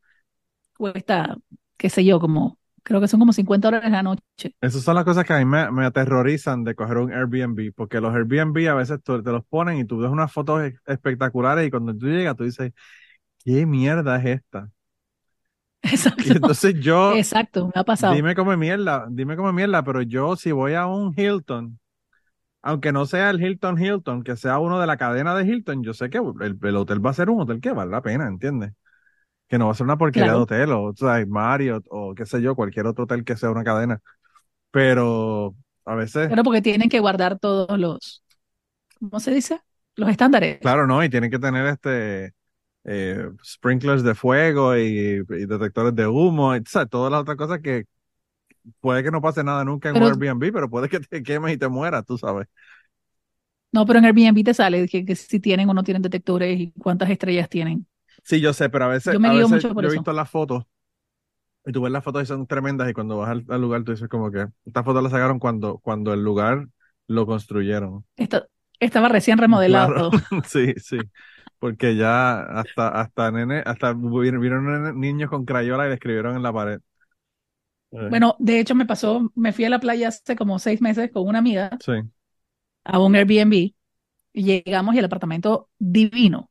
cuesta, 0.79 1.39
qué 1.79 1.91
sé 1.91 2.05
yo, 2.05 2.21
como, 2.21 2.59
creo 2.85 3.01
que 3.03 3.09
son 3.09 3.21
como 3.21 3.33
50 3.33 3.69
dólares 3.69 3.91
la 3.93 4.05
noche. 4.05 4.23
Esas 4.61 4.83
son 4.83 4.95
las 4.95 5.05
cosas 5.05 5.27
que 5.27 5.35
a 5.35 5.39
mí 5.39 5.45
me, 5.45 5.71
me 5.71 5.85
aterrorizan 5.85 6.65
de 6.65 6.75
coger 6.75 6.97
un 6.99 7.13
Airbnb, 7.13 7.73
porque 7.75 8.01
los 8.01 8.15
Airbnb 8.15 8.67
a 8.71 8.75
veces 8.75 9.03
tú- 9.03 9.23
te 9.23 9.31
los 9.31 9.45
ponen 9.47 9.77
y 9.79 9.85
tú 9.85 9.99
ves 9.99 10.11
unas 10.11 10.33
fotos 10.33 10.63
espectaculares 10.87 11.67
y 11.67 11.71
cuando 11.71 11.95
tú 11.97 12.07
llegas 12.07 12.35
tú 12.37 12.45
dices, 12.45 12.73
¿qué 13.45 13.67
mierda 13.67 14.19
es 14.19 14.27
esta? 14.41 14.71
Y 16.23 16.31
Exacto, 16.33 16.33
entonces 16.33 16.75
yo, 16.81 17.21
exacto, 17.21 17.67
me 17.75 17.81
ha 17.81 17.85
pasado. 17.85 18.23
dime 18.23 18.35
cómo 18.35 18.53
es 18.53 18.59
mierda, 18.59 19.07
dime 19.11 19.37
cómo 19.37 19.49
es 19.51 19.55
mierda, 19.55 19.85
pero 19.85 20.03
yo 20.03 20.37
si 20.37 20.53
voy 20.53 20.75
a 20.75 20.87
un 20.87 21.15
Hilton, 21.19 21.79
aunque 22.63 22.93
no 22.93 23.07
sea 23.07 23.31
el 23.31 23.43
Hilton 23.43 23.79
Hilton, 23.83 24.25
que 24.25 24.37
sea 24.37 24.59
uno 24.61 24.81
de 24.81 24.87
la 24.89 24.97
cadena 24.99 25.35
de 25.37 25.45
Hilton, 25.47 25.85
yo 25.85 25.95
sé 25.95 26.11
que 26.11 26.19
el, 26.19 26.59
el 26.63 26.77
hotel 26.77 27.05
va 27.05 27.11
a 27.11 27.15
ser 27.15 27.31
un 27.31 27.41
hotel 27.43 27.61
que 27.61 27.73
vale 27.73 27.91
la 27.93 28.03
pena, 28.03 28.29
¿entiendes? 28.29 28.73
Que 29.49 29.59
no 29.59 29.67
va 29.67 29.73
a 29.73 29.75
ser 29.77 29.85
una 29.87 29.99
porquería 29.99 30.33
de 30.33 30.37
Claro. 30.37 30.43
hotel, 30.43 30.73
o, 30.73 30.85
o 30.85 30.97
sea, 30.97 31.25
Marriott, 31.27 31.87
o 31.91 32.15
qué 32.15 32.27
sé 32.27 32.43
yo, 32.43 32.57
cualquier 32.57 32.87
otro 32.87 33.05
hotel 33.05 33.25
que 33.25 33.37
sea 33.37 33.51
una 33.51 33.65
cadena. 33.65 34.01
Pero 34.73 35.57
a 35.87 35.95
veces, 35.97 36.31
Bueno, 36.31 36.43
porque 36.43 36.63
tienen 36.63 36.89
que 36.89 37.01
guardar 37.01 37.39
todos 37.39 37.79
los, 37.79 38.25
¿cómo 39.01 39.21
se 39.21 39.33
dice? 39.33 39.61
Los 39.97 40.11
estándares. 40.11 40.61
claro, 40.61 40.87
¿no? 40.87 41.03
Y 41.05 41.11
tienen 41.11 41.31
que 41.31 41.39
tener 41.39 41.67
este 41.67 42.35
eh, 42.85 43.31
sprinklers 43.45 44.03
de 44.03 44.15
fuego 44.15 44.77
y, 44.77 44.83
y 45.29 45.47
detectores 45.47 45.95
de 45.95 46.07
humo, 46.07 46.55
y, 46.57 46.61
o 46.61 46.63
sea, 46.67 46.87
todas 46.87 47.11
las 47.13 47.23
otras 47.23 47.37
cosas 47.37 47.61
que 47.61 47.85
puede 48.81 49.03
que 49.05 49.11
no 49.11 49.23
pase 49.23 49.45
nada 49.45 49.65
nunca 49.65 49.89
en 49.91 49.97
un 49.97 50.05
Airbnb, 50.05 50.53
pero 50.53 50.71
puede 50.71 50.89
que 50.89 51.01
te 51.01 51.23
quemes 51.23 51.55
y 51.55 51.59
te 51.59 51.69
mueras, 51.69 52.05
tú 52.07 52.19
sabes. 52.19 52.49
No, 53.73 53.85
pero 53.87 53.99
en 53.99 54.05
Airbnb 54.07 54.45
te 54.45 54.55
sale 54.55 54.87
que, 54.89 55.05
que 55.05 55.17
si 55.17 55.41
tienen 55.41 55.69
o 55.69 55.75
no 55.75 55.83
tienen 55.83 56.03
detectores 56.03 56.59
y 56.61 56.73
cuántas 56.73 57.11
estrellas 57.11 57.49
tienen. 57.49 57.87
Sí, 58.23 58.41
yo 58.41 58.53
sé, 58.53 58.69
pero 58.71 58.85
a 58.87 58.89
veces, 58.89 59.15
Yo 59.15 59.21
me 59.21 59.29
a 59.29 59.33
guío 59.33 59.49
veces 59.49 59.49
mucho 59.49 59.73
por 59.75 59.85
yo 59.85 59.89
he 59.89 59.93
visto 59.93 60.13
las 60.13 60.31
fotos 60.31 60.65
y 61.67 61.73
tú 61.73 61.83
ves 61.83 61.93
las 61.93 62.05
fotos 62.05 62.23
y 62.23 62.27
son 62.27 62.47
tremendas 62.47 62.91
y 62.91 62.93
cuando 62.95 63.19
vas 63.19 63.31
al, 63.31 63.45
al 63.49 63.61
lugar 63.61 63.85
tú 63.85 63.93
dices 63.93 64.09
como 64.09 64.31
que 64.31 64.47
estas 64.67 64.85
fotos 64.85 65.03
las 65.03 65.13
sacaron 65.13 65.39
cuando, 65.39 65.79
cuando 65.79 66.13
el 66.13 66.23
lugar 66.23 66.69
lo 67.07 67.27
construyeron. 67.27 68.05
Esta- 68.17 68.47
estaba 68.81 69.09
recién 69.09 69.39
remodelado. 69.39 69.93
Claro. 69.95 70.11
Sí, 70.47 70.75
sí. 70.79 71.11
Porque 71.65 71.97
ya 71.97 72.43
hasta, 72.43 72.89
hasta 72.89 73.31
nene, 73.31 73.63
hasta 73.65 73.95
vieron, 73.95 75.01
niños 75.01 75.31
con 75.31 75.45
crayola 75.47 75.87
y 75.87 75.89
le 75.89 75.95
escribieron 75.95 76.37
en 76.37 76.43
la 76.43 76.53
pared. 76.53 76.81
Eh, 77.93 78.11
Bueno, 78.11 78.37
de 78.39 78.61
hecho 78.61 78.75
me 78.75 78.87
pasó, 78.87 79.31
me 79.35 79.53
fui 79.53 79.65
a 79.65 79.71
la 79.71 79.81
playa 79.81 80.09
hace 80.09 80.37
como 80.37 80.59
seis 80.59 80.81
meses 80.81 81.11
con 81.13 81.27
una 81.27 81.39
amiga 81.39 81.81
sí, 81.81 81.93
a 82.85 82.99
un 82.99 83.15
Airbnb 83.17 83.53
y 83.55 83.75
llegamos 84.45 84.95
y 84.95 84.99
el 84.99 85.05
apartamento 85.07 85.71
divino. 85.79 86.51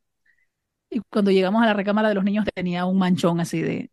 Y 0.90 1.00
cuando 1.10 1.30
llegamos 1.30 1.62
a 1.62 1.66
la 1.66 1.74
recámara 1.74 2.08
de 2.10 2.14
los 2.16 2.24
niños 2.24 2.46
tenía 2.54 2.86
un 2.86 2.98
manchón 2.98 3.40
así 3.40 3.62
de, 3.62 3.92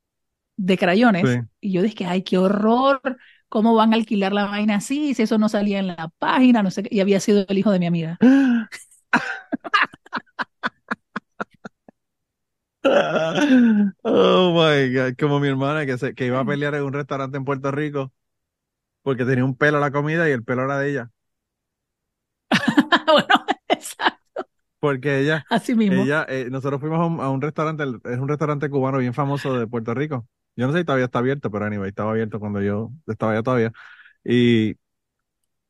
de 0.58 0.78
crayones. 0.78 1.24
sí. 1.24 1.42
Y 1.62 1.74
yo 1.74 1.82
dije, 1.84 2.06
ay, 2.06 2.24
qué 2.24 2.38
horror, 2.38 3.02
¿cómo 3.50 3.76
van 3.76 3.94
a 3.94 3.98
alquilar 3.98 4.34
la 4.34 4.46
vaina 4.48 4.76
así? 4.78 5.14
Si 5.16 5.24
eso 5.24 5.38
no 5.40 5.50
salía 5.50 5.80
en 5.80 5.88
la 5.88 6.10
página, 6.20 6.64
no 6.64 6.72
sé 6.72 6.84
qué. 6.84 6.90
Y 6.96 7.02
había 7.02 7.20
sido 7.22 7.46
el 7.48 7.58
hijo 7.58 7.72
de 7.72 7.80
mi 7.80 7.88
amiga. 7.88 8.18
Oh 14.04 14.54
my 14.54 14.90
God, 14.94 15.16
como 15.20 15.40
mi 15.40 15.48
hermana 15.48 15.86
que, 15.86 15.98
se, 15.98 16.16
que 16.16 16.26
iba 16.26 16.40
a 16.40 16.46
pelear 16.46 16.74
en 16.76 16.84
un 16.84 16.94
restaurante 16.94 17.38
en 17.38 17.46
Puerto 17.46 17.72
Rico 17.72 18.12
porque 19.04 19.26
tenía 19.26 19.46
un 19.46 19.58
pelo 19.58 19.78
a 19.78 19.82
la 19.82 19.92
comida 19.92 20.30
y 20.30 20.34
el 20.34 20.44
pelo 20.44 20.64
era 20.66 20.80
de 20.80 20.92
ella. 20.92 21.12
bueno, 23.08 23.46
exacto, 23.70 24.46
Porque 24.80 25.20
ella, 25.20 25.46
así 25.50 25.76
mismo. 25.76 26.06
ella, 26.06 26.26
eh, 26.30 26.48
nosotros 26.50 26.80
fuimos 26.82 27.00
a 27.00 27.06
un, 27.06 27.20
a 27.22 27.30
un 27.30 27.42
restaurante, 27.42 27.84
el- 27.84 28.02
es 28.06 28.18
un 28.20 28.28
restaurante 28.28 28.70
cubano 28.70 28.98
bien 28.98 29.14
famoso 29.14 29.58
de 29.58 29.68
Puerto 29.68 29.94
Rico. 29.94 30.28
Yo 30.56 30.68
no 30.68 30.74
sé 30.74 30.80
si 30.80 30.86
todavía 30.86 31.06
está 31.06 31.20
abierto, 31.20 31.52
pero 31.52 31.66
anyway, 31.66 31.90
estaba 31.90 32.12
abierto 32.12 32.40
cuando 32.40 32.62
yo 32.62 32.92
estaba 33.08 33.34
allá 33.34 33.44
todavía. 33.44 33.72
Y, 34.24 34.76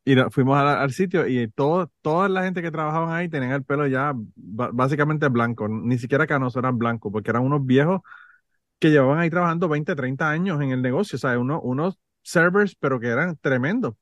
y 0.03 0.15
fuimos 0.31 0.57
al 0.57 0.91
sitio 0.91 1.27
y 1.27 1.47
todo, 1.49 1.91
toda 2.01 2.27
la 2.29 2.43
gente 2.43 2.61
que 2.61 2.71
trabajaban 2.71 3.13
ahí 3.13 3.29
tenían 3.29 3.51
el 3.51 3.63
pelo 3.63 3.87
ya 3.87 4.13
básicamente 4.35 5.27
blanco, 5.29 5.67
ni 5.67 5.97
siquiera 5.99 6.25
canoso, 6.27 6.59
eran 6.59 6.77
blancos, 6.77 7.11
porque 7.11 7.29
eran 7.29 7.43
unos 7.43 7.65
viejos 7.65 8.01
que 8.79 8.89
llevaban 8.91 9.19
ahí 9.19 9.29
trabajando 9.29 9.69
20, 9.69 9.95
30 9.95 10.29
años 10.29 10.61
en 10.61 10.71
el 10.71 10.81
negocio, 10.81 11.17
o 11.17 11.19
sea, 11.19 11.37
unos 11.39 11.99
servers, 12.23 12.75
pero 12.75 12.99
que 12.99 13.07
eran 13.07 13.37
tremendos, 13.37 13.95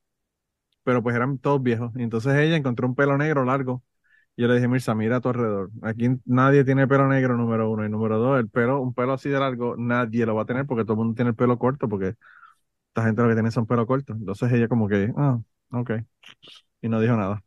pero 0.83 1.03
pues 1.03 1.15
eran 1.15 1.37
todos 1.37 1.61
viejos. 1.61 1.91
Y 1.95 2.03
entonces 2.03 2.35
ella 2.35 2.55
encontró 2.55 2.87
un 2.87 2.95
pelo 2.95 3.17
negro 3.17 3.45
largo. 3.45 3.83
Y 4.35 4.43
yo 4.43 4.47
le 4.47 4.55
dije, 4.55 4.67
Mirza, 4.67 4.95
mira 4.95 5.17
a 5.17 5.21
tu 5.21 5.29
alrededor. 5.29 5.71
Aquí 5.83 6.09
nadie 6.25 6.63
tiene 6.65 6.87
pelo 6.87 7.07
negro, 7.07 7.37
número 7.37 7.69
uno. 7.69 7.85
Y 7.85 7.89
número 7.89 8.17
dos, 8.19 8.39
el 8.39 8.49
pelo, 8.49 8.81
un 8.81 8.93
pelo 8.93 9.13
así 9.13 9.29
de 9.29 9.39
largo, 9.39 9.75
nadie 9.77 10.25
lo 10.25 10.35
va 10.35 10.43
a 10.43 10.45
tener 10.45 10.65
porque 10.65 10.83
todo 10.83 10.93
el 10.93 10.99
mundo 10.99 11.15
tiene 11.15 11.31
el 11.31 11.35
pelo 11.35 11.59
corto, 11.59 11.89
porque 11.89 12.15
esta 12.89 13.03
gente 13.05 13.21
lo 13.21 13.29
que 13.29 13.35
tiene 13.35 13.51
son 13.51 13.67
pelo 13.67 13.87
corto. 13.87 14.13
Entonces 14.13 14.51
ella 14.53 14.67
como 14.67 14.87
que, 14.87 15.13
ah, 15.17 15.39
Ok. 15.71 15.91
Y 16.81 16.89
no 16.89 17.01
dijo 17.01 17.15
nada. 17.17 17.43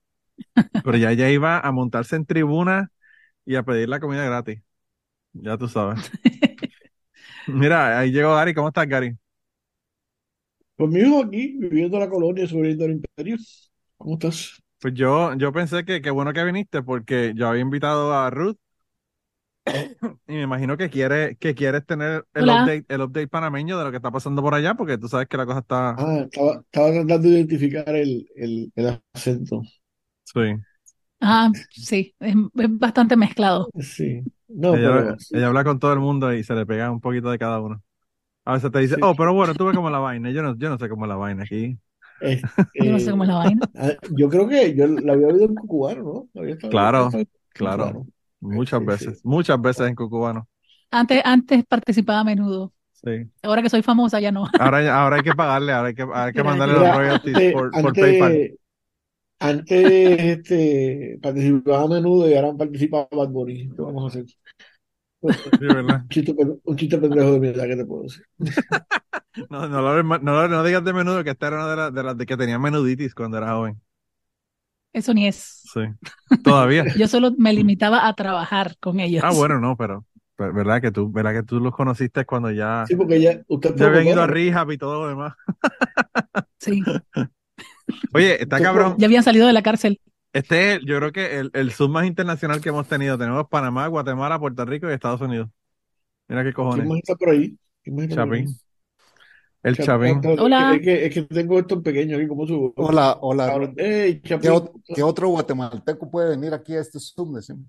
Pero 0.82 0.98
ya 0.98 1.12
ella 1.12 1.30
iba 1.30 1.60
a 1.60 1.72
montarse 1.72 2.16
en 2.16 2.26
tribuna 2.26 2.92
y 3.46 3.56
a 3.56 3.64
pedir 3.64 3.88
la 3.88 4.00
comida 4.00 4.24
gratis. 4.24 4.62
Ya 5.34 5.58
tú 5.58 5.68
sabes. 5.68 6.10
Mira, 7.46 7.98
ahí 7.98 8.10
llegó 8.12 8.34
Gary. 8.34 8.54
¿Cómo 8.54 8.68
estás, 8.68 8.86
Gary? 8.88 9.16
Pues 10.76 10.90
mi 10.90 11.00
hijo 11.00 11.22
aquí, 11.22 11.56
viviendo 11.58 11.98
la 11.98 12.08
colonia, 12.10 12.46
sobreviviendo 12.46 12.84
al 12.86 12.90
imperio. 12.92 13.36
¿Cómo 13.96 14.14
estás? 14.14 14.62
Pues 14.80 14.94
yo, 14.94 15.34
yo 15.36 15.52
pensé 15.52 15.84
que 15.84 16.02
qué 16.02 16.10
bueno 16.10 16.32
que 16.32 16.42
viniste 16.44 16.82
porque 16.82 17.32
yo 17.36 17.48
había 17.48 17.62
invitado 17.62 18.12
a 18.14 18.30
Ruth 18.30 18.56
y 20.26 20.32
me 20.34 20.42
imagino 20.42 20.76
que 20.76 20.90
quiere, 20.90 21.36
que 21.36 21.54
quieres 21.54 21.86
tener 21.86 22.26
el 22.34 22.42
Hola. 22.42 22.64
update, 22.64 22.84
el 22.88 23.00
update 23.02 23.28
panameño 23.28 23.78
de 23.78 23.84
lo 23.84 23.90
que 23.90 23.96
está 23.98 24.10
pasando 24.10 24.42
por 24.42 24.54
allá, 24.54 24.74
porque 24.74 24.98
tú 24.98 25.08
sabes 25.08 25.28
que 25.28 25.36
la 25.36 25.46
cosa 25.46 25.60
está, 25.60 25.90
Ah, 25.96 26.18
estaba, 26.24 26.52
estaba 26.60 26.90
tratando 26.92 27.28
de 27.28 27.34
identificar 27.36 27.94
el, 27.94 28.28
el, 28.36 28.72
el 28.76 29.00
acento. 29.14 29.62
sí. 30.24 30.40
Ah, 31.20 31.50
sí, 31.70 32.14
es, 32.20 32.34
es 32.56 32.78
bastante 32.78 33.16
mezclado. 33.16 33.68
Sí. 33.80 34.22
No, 34.48 34.72
Ella, 34.76 34.88
pero 34.90 35.16
sí. 35.18 35.36
ella 35.38 35.46
habla 35.48 35.64
con 35.64 35.78
todo 35.78 35.92
el 35.92 36.00
mundo 36.00 36.32
y 36.32 36.44
se 36.44 36.54
le 36.54 36.66
pega 36.66 36.90
un 36.90 37.00
poquito 37.00 37.30
de 37.30 37.38
cada 37.38 37.60
uno. 37.60 37.82
A 38.44 38.54
veces 38.54 38.70
te 38.72 38.80
dice, 38.80 38.96
Sí. 38.96 39.00
oh, 39.02 39.16
pero 39.16 39.34
bueno, 39.34 39.54
tú 39.56 39.66
ves 39.66 39.76
cómo 39.76 39.88
es 39.88 39.92
la 39.92 40.00
vaina. 40.00 40.30
Yo 40.32 40.42
no, 40.42 40.56
yo 40.58 40.70
no 40.70 40.78
sé 40.78 40.88
cómo 40.88 41.06
es 41.06 41.10
la 41.10 41.16
vaina 41.16 41.44
aquí. 41.44 41.78
Eh, 42.20 42.40
Yo 42.78 42.92
no 42.92 42.98
sé 43.00 43.10
cómo 43.10 43.24
es 43.24 43.28
la 43.28 43.36
vaina. 43.36 43.60
ah, 43.74 43.92
yo 44.16 44.28
creo 44.28 44.48
que 44.48 44.74
yo 44.76 44.86
la 44.86 45.14
había 45.14 45.28
oído 45.28 45.44
en 45.46 45.54
cucubano, 45.54 46.02
¿no? 46.02 46.42
Claro, 46.68 47.10
claro. 47.52 48.06
Muchas 48.42 48.80
Sí, 48.80 48.86
veces, 48.86 49.18
sí. 49.18 49.20
muchas 49.24 49.60
veces 49.60 49.88
en 49.88 49.94
Cucubano. 49.94 50.48
Antes, 50.90 51.22
antes 51.24 51.64
participaba 51.66 52.20
a 52.20 52.24
menudo. 52.24 52.72
Sí. 52.92 53.30
Ahora 53.42 53.62
que 53.62 53.70
soy 53.70 53.82
famosa 53.82 54.20
ya 54.20 54.30
no. 54.32 54.46
Ahora, 54.58 54.82
ya- 54.82 55.02
ahora 55.02 55.16
hay 55.16 55.22
que 55.22 55.34
pagarle, 55.34 55.72
ahora 55.72 55.88
hay 55.88 55.94
que, 55.94 56.02
ahora 56.02 56.24
hay 56.26 56.32
que 56.32 56.42
mandarle 56.44 56.74
los 56.74 56.94
royalties 56.96 57.34
antes, 57.34 57.52
por, 57.52 57.70
por 57.80 57.98
PayPal. 57.98 58.32
antes, 58.32 58.58
antes 59.40 60.20
este, 60.20 61.18
participaba 61.22 61.82
a 61.84 61.88
menudo 61.88 62.28
y 62.30 62.34
ahora 62.34 62.54
participa 62.56 63.08
Bad 63.10 63.28
Bunny. 63.30 63.70
¿Qué 63.74 63.82
vamos 63.82 64.04
a 64.04 64.08
hacer? 64.20 64.26
Un 65.20 66.08
chiste, 66.08 66.32
un 66.64 66.76
chiste 66.76 66.98
pendejo 66.98 67.32
de 67.32 67.40
mi 67.40 67.48
edad, 67.48 67.66
¿qué 67.66 67.76
te 67.76 67.84
puedo 67.86 68.02
decir? 68.04 68.24
No, 69.50 69.68
no, 69.68 69.80
lo- 69.80 70.02
no, 70.48 70.64
digas 70.64 70.84
de 70.84 70.92
menudo 70.92 71.24
que 71.24 71.30
esta 71.30 71.46
era 71.48 71.56
una 71.56 71.68
de 71.70 71.76
las 71.76 71.94
de, 71.94 72.02
las 72.02 72.16
de 72.18 72.26
que 72.26 72.36
tenía 72.36 72.58
menuditis 72.58 73.14
cuando 73.14 73.38
era 73.38 73.52
joven. 73.54 73.80
Eso 74.92 75.14
ni 75.14 75.26
es. 75.26 75.62
Sí. 75.72 75.80
Todavía. 76.42 76.84
Yo 76.96 77.08
solo 77.08 77.32
me 77.38 77.52
limitaba 77.52 78.06
a 78.06 78.14
trabajar 78.14 78.76
con 78.78 79.00
ellos. 79.00 79.22
Ah, 79.24 79.32
bueno, 79.32 79.58
no, 79.58 79.76
pero, 79.76 80.04
pero 80.36 80.52
verdad 80.52 80.80
que 80.82 80.90
tú, 80.90 81.10
verdad 81.10 81.32
que 81.32 81.42
tú 81.42 81.60
los 81.60 81.74
conociste 81.74 82.24
cuando 82.24 82.50
ya, 82.50 82.84
Sí, 82.86 82.96
porque 82.96 83.20
ya 83.20 83.40
usted 83.48 83.74
ya 83.76 83.86
habían 83.86 84.06
ido 84.08 84.22
a 84.22 84.26
rehab 84.26 84.70
y 84.70 84.78
todo 84.78 85.02
lo 85.02 85.08
demás. 85.08 85.34
Sí, 86.58 86.82
Oye, 88.14 88.42
está 88.42 88.60
cabrón. 88.60 88.94
ya 88.98 89.06
habían 89.06 89.22
salido 89.22 89.46
de 89.46 89.52
la 89.52 89.62
cárcel. 89.62 90.00
Este 90.32 90.74
es, 90.74 90.80
yo 90.84 90.96
creo 90.98 91.12
que 91.12 91.38
el, 91.38 91.50
el 91.52 91.72
Zoom 91.72 91.92
más 91.92 92.06
internacional 92.06 92.60
que 92.60 92.70
hemos 92.70 92.88
tenido. 92.88 93.18
Tenemos 93.18 93.46
Panamá, 93.48 93.86
Guatemala, 93.88 94.38
Puerto 94.38 94.64
Rico 94.64 94.88
y 94.88 94.94
Estados 94.94 95.20
Unidos. 95.20 95.48
Mira 96.28 96.42
qué 96.42 96.52
¿Quién 96.52 96.54
cojones. 96.54 96.86
más 96.86 96.98
está 96.98 97.14
por 97.16 97.30
ahí? 97.30 97.56
¿Quién 97.82 97.96
más 97.96 98.04
está 98.08 98.24
por 98.24 98.34
ahí? 98.34 98.46
El 99.62 99.78
espérate, 99.78 100.40
Hola. 100.40 100.74
Es 100.74 100.82
que, 100.82 101.06
es 101.06 101.14
que 101.14 101.22
tengo 101.22 101.58
esto 101.58 101.74
en 101.76 101.82
pequeño 101.82 102.16
aquí, 102.16 102.26
como 102.26 102.46
su 102.46 102.72
Hola, 102.76 103.16
hola. 103.20 103.70
¿Qué, 103.76 105.02
otro 105.02 105.28
guatemalteco 105.28 106.10
puede 106.10 106.30
venir 106.30 106.52
aquí 106.52 106.74
a 106.74 106.80
este 106.80 106.98
Zoom? 106.98 107.34
Decime? 107.34 107.64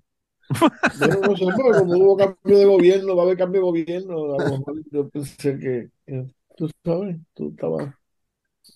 Bueno, 0.98 1.20
no 1.22 1.36
sé, 1.36 1.44
pero 1.56 1.78
como 1.78 1.94
hubo 1.94 2.16
cambio 2.16 2.58
de 2.58 2.64
gobierno, 2.66 3.16
va 3.16 3.22
a 3.22 3.26
haber 3.26 3.38
cambio 3.38 3.60
de 3.60 3.64
gobierno. 3.64 4.34
A 4.34 4.44
lo 4.44 4.58
mejor 4.58 4.74
yo 4.90 5.08
pensé 5.08 5.58
que, 5.58 5.88
que 6.06 6.26
tú 6.56 6.68
sabes, 6.84 7.16
tú 7.32 7.48
estabas. 7.48 7.94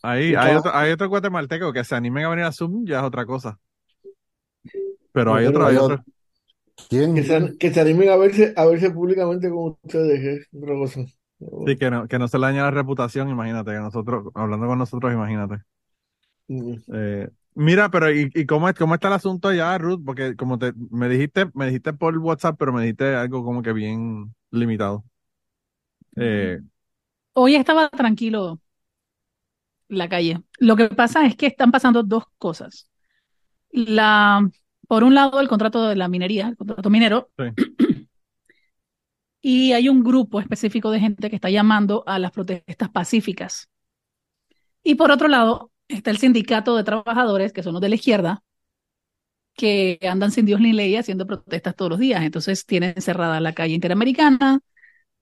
Ahí, 0.02 0.28
hay 0.28 0.32
estaba- 0.34 0.58
otro, 0.58 0.74
hay 0.74 0.92
otro 0.92 1.08
guatemalteco 1.08 1.72
que 1.72 1.84
se 1.84 1.94
animen 1.94 2.24
a 2.24 2.30
venir 2.30 2.44
a 2.44 2.52
Zoom, 2.52 2.86
ya 2.86 3.00
es 3.00 3.04
otra 3.04 3.26
cosa. 3.26 3.58
Pero 5.12 5.34
hay 5.34 5.46
otro, 5.46 5.66
hay 5.66 5.76
otro. 5.76 6.04
¿Quién? 6.88 7.14
Que 7.14 7.24
se, 7.24 7.58
que 7.58 7.74
se 7.74 7.80
animen 7.80 8.08
a 8.08 8.16
verse, 8.16 8.54
a 8.56 8.64
verse 8.64 8.90
públicamente 8.90 9.50
con 9.50 9.76
ustedes, 9.82 10.20
es 10.24 10.48
otra 10.54 10.74
cosa. 10.74 11.00
Sí, 11.38 11.76
que 11.76 11.90
no, 11.90 12.08
que 12.08 12.18
no 12.18 12.28
se 12.28 12.38
le 12.38 12.46
dañe 12.46 12.58
la 12.60 12.70
reputación, 12.70 13.28
imagínate, 13.28 13.70
que 13.70 13.78
nosotros, 13.78 14.26
hablando 14.34 14.66
con 14.66 14.78
nosotros, 14.78 15.12
imagínate. 15.12 15.62
Mm. 16.48 16.74
Eh, 16.92 17.28
mira, 17.54 17.90
pero 17.90 18.10
¿y, 18.10 18.30
y 18.34 18.46
cómo, 18.46 18.68
es, 18.68 18.74
cómo 18.74 18.94
está 18.94 19.08
el 19.08 19.14
asunto 19.14 19.48
allá, 19.48 19.76
Ruth? 19.78 20.02
Porque 20.04 20.34
como 20.36 20.58
te, 20.58 20.72
me 20.90 21.08
dijiste, 21.08 21.50
me 21.54 21.66
dijiste 21.66 21.92
por 21.92 22.16
WhatsApp, 22.18 22.56
pero 22.58 22.72
me 22.72 22.82
dijiste 22.82 23.14
algo 23.14 23.44
como 23.44 23.62
que 23.62 23.72
bien 23.72 24.34
limitado. 24.50 25.04
Eh, 26.16 26.58
Hoy 27.34 27.54
estaba 27.54 27.88
tranquilo 27.88 28.60
la 29.88 30.08
calle. 30.08 30.42
Lo 30.58 30.76
que 30.76 30.88
pasa 30.88 31.24
es 31.26 31.36
que 31.36 31.46
están 31.46 31.70
pasando 31.70 32.02
dos 32.02 32.24
cosas. 32.38 32.88
La, 33.70 34.48
por 34.88 35.04
un 35.04 35.14
lado, 35.14 35.40
el 35.40 35.48
contrato 35.48 35.88
de 35.88 35.96
la 35.96 36.08
minería, 36.08 36.48
el 36.48 36.56
contrato 36.56 36.90
minero, 36.90 37.30
Sí. 37.38 37.44
y 39.50 39.72
hay 39.72 39.88
un 39.88 40.04
grupo 40.04 40.40
específico 40.40 40.90
de 40.90 41.00
gente 41.00 41.30
que 41.30 41.36
está 41.36 41.48
llamando 41.48 42.04
a 42.06 42.18
las 42.18 42.32
protestas 42.32 42.90
pacíficas. 42.90 43.70
Y 44.82 44.96
por 44.96 45.10
otro 45.10 45.28
lado, 45.28 45.70
está 45.88 46.10
el 46.10 46.18
sindicato 46.18 46.76
de 46.76 46.84
trabajadores, 46.84 47.52
que 47.52 47.62
son 47.62 47.72
los 47.72 47.80
de 47.82 47.88
la 47.88 47.94
izquierda, 47.94 48.42
que 49.54 49.98
andan 50.08 50.30
sin 50.30 50.46
Dios 50.46 50.60
ni 50.60 50.72
ley 50.72 50.96
haciendo 50.96 51.26
protestas 51.26 51.74
todos 51.76 51.90
los 51.90 51.98
días. 51.98 52.22
Entonces 52.22 52.64
tienen 52.66 53.00
cerrada 53.00 53.40
la 53.40 53.54
calle 53.54 53.74
interamericana, 53.74 54.60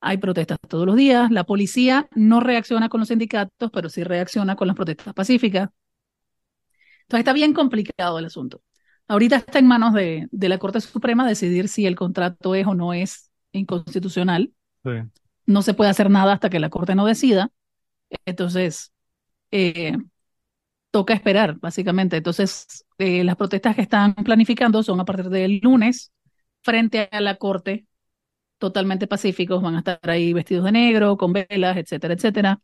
hay 0.00 0.18
protestas 0.18 0.59
todos 0.68 0.87
los 0.87 0.97
días, 0.97 1.30
la 1.30 1.45
policía 1.45 2.09
no 2.14 2.40
reacciona 2.40 2.88
con 2.88 3.00
los 3.00 3.09
sindicatos, 3.09 3.71
pero 3.73 3.88
sí 3.90 4.04
reacciona 4.04 4.56
con 4.56 4.68
las 4.68 4.76
protestas 4.76 5.14
pacíficas. 5.14 5.71
Entonces 7.02 7.21
está 7.21 7.33
bien 7.33 7.52
complicado 7.52 8.18
el 8.18 8.25
asunto. 8.26 8.62
Ahorita 9.09 9.37
está 9.37 9.59
en 9.61 9.66
manos 9.68 9.95
de, 9.95 10.26
de 10.30 10.49
la 10.49 10.59
Corte 10.59 10.80
Suprema 10.80 11.26
decidir 11.26 11.68
si 11.68 11.87
el 11.87 11.95
contrato 11.97 12.54
es 12.54 12.66
o 12.66 12.75
no 12.75 12.92
es 12.92 13.25
inconstitucional. 13.59 14.53
sí. 14.85 14.91
No 15.47 15.63
se 15.63 15.75
puede 15.75 15.91
hacer 15.91 16.11
nada 16.11 16.33
hasta 16.33 16.51
que 16.51 16.59
la 16.59 16.71
Corte 16.71 16.95
no 16.97 17.07
decida. 17.07 17.53
Entonces, 18.27 18.93
eh, 19.51 19.97
toca 20.91 21.15
esperar, 21.15 21.59
básicamente. 21.61 22.17
Entonces, 22.17 22.85
eh, 22.99 23.25
las 23.25 23.37
protestas 23.37 23.77
que 23.77 23.83
están 23.83 24.15
planificando 24.15 24.83
son 24.83 25.01
a 25.01 25.05
partir 25.05 25.29
del 25.31 25.61
lunes 25.63 26.13
frente 26.63 27.09
a 27.13 27.21
la 27.21 27.37
Corte, 27.37 27.87
totalmente 28.59 29.07
pacíficos, 29.07 29.63
van 29.63 29.77
a 29.77 29.79
estar 29.81 30.01
ahí 30.05 30.33
vestidos 30.33 30.65
de 30.65 30.73
negro, 30.73 31.17
con 31.17 31.33
velas, 31.33 31.77
etcétera, 31.77 32.15
etcétera. 32.15 32.61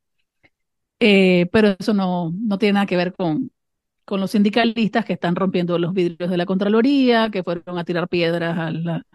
Eh, 1.01 1.49
pero 1.53 1.75
eso 1.79 1.95
no, 1.95 2.33
no 2.35 2.59
tiene 2.59 2.75
nada 2.75 2.87
que 2.87 2.97
ver 2.97 3.13
con, 3.13 3.51
con 4.05 4.21
los 4.21 4.33
sindicalistas 4.33 5.05
que 5.05 5.15
están 5.15 5.37
rompiendo 5.37 5.79
los 5.79 5.95
vidrios 5.95 6.31
de 6.31 6.37
la 6.37 6.47
Contraloría, 6.47 7.31
que 7.31 7.43
fueron 7.43 7.79
a 7.79 7.85
tirar 7.85 8.09
piedras 8.09 8.59
a 8.59 8.71
la, 8.71 9.07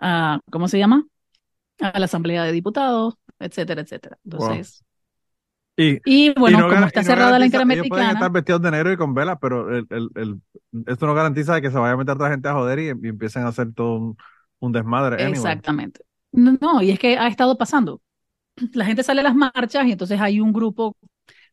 a, 0.00 0.40
¿cómo 0.50 0.68
se 0.68 0.78
llama? 0.78 1.06
A 1.80 1.98
la 1.98 2.06
Asamblea 2.06 2.44
de 2.44 2.52
Diputados, 2.52 3.16
etcétera, 3.40 3.82
etcétera. 3.82 4.18
Entonces, 4.24 4.84
Y, 5.76 6.00
y 6.04 6.32
bueno, 6.38 6.58
y 6.58 6.64
no 6.68 6.68
como 6.68 6.86
está 6.86 7.00
y 7.00 7.04
no 7.04 7.14
cerrada 7.14 7.38
la 7.38 7.46
ellos 7.68 7.86
pueden 7.86 8.10
estar 8.10 8.32
vestidos 8.32 8.62
de 8.62 8.70
negro 8.72 8.92
y 8.92 8.96
con 8.96 9.14
velas, 9.14 9.38
pero 9.40 9.76
el, 9.76 9.86
el, 9.90 10.08
el- 10.16 10.42
esto 10.86 11.06
no 11.06 11.14
garantiza 11.14 11.60
que 11.60 11.70
se 11.70 11.78
vaya 11.78 11.92
a 11.92 11.96
meter 11.96 12.14
otra 12.16 12.30
gente 12.30 12.48
a 12.48 12.54
joder 12.54 12.78
y, 12.80 12.86
y 12.88 13.08
empiecen 13.08 13.44
a 13.44 13.48
hacer 13.48 13.72
todo 13.74 13.94
un, 13.96 14.16
un 14.58 14.72
desmadre. 14.72 15.24
anyway. 15.24 15.62
exactamente. 15.62 16.04
No, 16.32 16.56
no, 16.60 16.82
y 16.82 16.90
es 16.90 16.98
que 16.98 17.16
ha 17.18 17.28
estado 17.28 17.56
pasando. 17.58 18.00
La 18.74 18.86
gente 18.86 19.04
sale 19.04 19.20
a 19.22 19.24
las 19.24 19.36
marchas 19.36 19.86
y 19.86 19.92
entonces 19.92 20.20
hay 20.20 20.40
un 20.40 20.52
grupo, 20.52 20.96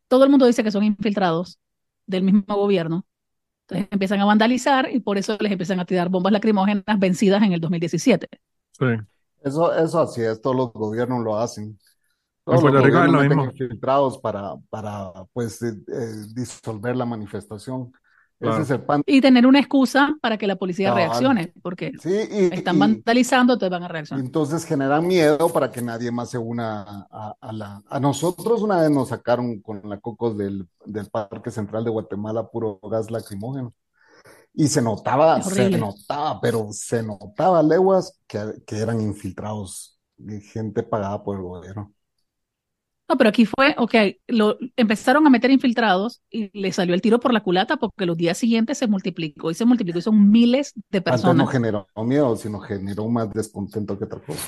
todo 0.08 0.24
el 0.24 0.30
mundo 0.30 0.46
dice 0.46 0.64
que 0.64 0.72
son 0.72 0.84
infiltrados 0.84 1.60
del 2.06 2.24
mismo 2.24 2.44
gobierno. 2.56 3.05
Entonces 3.68 3.88
empiezan 3.90 4.20
a 4.20 4.24
vandalizar 4.24 4.88
y 4.92 5.00
por 5.00 5.18
eso 5.18 5.36
les 5.40 5.50
empiezan 5.50 5.80
a 5.80 5.84
tirar 5.84 6.08
bombas 6.08 6.32
lacrimógenas 6.32 6.84
vencidas 6.98 7.42
en 7.42 7.52
el 7.52 7.60
2017. 7.60 8.28
Sí. 8.72 8.84
Eso, 9.42 9.74
eso 9.74 10.00
así 10.00 10.22
es, 10.22 10.40
todos 10.40 10.56
los 10.56 10.72
gobiernos 10.72 11.22
lo 11.24 11.36
hacen. 11.36 11.64
En 11.64 11.78
Todos 12.44 12.62
los 12.62 12.82
gobiernos 12.82 13.26
lo 13.26 13.44
infiltrados 13.44 14.18
para, 14.18 14.54
para 14.70 15.12
pues, 15.32 15.60
eh, 15.62 15.74
eh, 15.88 16.26
disolver 16.32 16.96
la 16.96 17.04
manifestación. 17.04 17.92
Claro. 18.38 18.56
Ese 18.56 18.62
es 18.64 18.70
el 18.78 18.84
pan. 18.84 19.02
Y 19.06 19.20
tener 19.22 19.46
una 19.46 19.58
excusa 19.60 20.14
para 20.20 20.36
que 20.36 20.46
la 20.46 20.56
policía 20.56 20.88
Cabal. 20.90 21.04
reaccione, 21.08 21.52
porque 21.62 21.92
Sí, 22.00 22.10
y, 22.30 22.54
están 22.54 22.76
y- 22.76 22.80
vandalizando, 22.80 23.54
entonces 23.54 23.70
van 23.70 23.82
a 23.84 23.88
reaccionar. 23.88 24.24
entonces 24.24 24.64
generan 24.66 25.06
miedo 25.06 25.48
para 25.48 25.70
que 25.70 25.80
nadie 25.80 26.10
más 26.10 26.30
se 26.30 26.38
una 26.38 26.82
a, 26.82 27.06
a- 27.10 27.36
a 27.40 27.52
la... 27.52 27.82
A 27.88 27.98
nosotros 27.98 28.60
una 28.62 28.82
vez 28.82 28.90
nos 28.90 29.08
sacaron 29.08 29.60
con 29.62 29.80
la 29.88 29.98
Cocos 30.00 30.36
del, 30.36 30.68
del 30.84 31.06
Parque 31.10 31.50
Central 31.50 31.84
de 31.84 31.90
Guatemala 31.90 32.46
puro 32.50 32.78
gas 32.82 33.10
lacrimógeno. 33.10 33.72
Y 34.58 34.68
se 34.68 34.80
notaba, 34.82 35.40
se 35.42 35.70
notaba, 35.70 36.40
pero 36.40 36.68
se 36.72 37.02
notaba 37.02 37.62
leguas 37.62 38.18
que, 38.26 38.38
que 38.66 38.78
eran 38.78 39.00
infiltrados, 39.02 39.98
gente 40.52 40.82
pagada 40.82 41.22
por 41.22 41.36
el 41.36 41.42
gobierno. 41.42 41.92
No, 43.08 43.16
pero 43.16 43.30
aquí 43.30 43.46
fue, 43.46 43.74
ok, 43.78 43.94
lo, 44.28 44.58
empezaron 44.76 45.26
a 45.26 45.30
meter 45.30 45.50
infiltrados 45.52 46.22
y 46.28 46.50
le 46.58 46.72
salió 46.72 46.92
el 46.94 47.00
tiro 47.00 47.20
por 47.20 47.32
la 47.32 47.40
culata 47.40 47.76
porque 47.76 48.04
los 48.04 48.16
días 48.16 48.36
siguientes 48.36 48.78
se 48.78 48.88
multiplicó 48.88 49.50
y 49.50 49.54
se 49.54 49.64
multiplicó 49.64 49.98
y 49.98 50.02
son 50.02 50.30
miles 50.30 50.72
de 50.90 50.98
Antes 50.98 51.04
no 51.04 51.12
personas. 51.12 51.50
generó 51.50 51.86
miedo, 52.04 52.36
sino 52.36 52.58
generó 52.58 53.08
más 53.08 53.32
descontento 53.32 53.96
que 53.96 54.04
otra 54.04 54.20
cosa. 54.20 54.42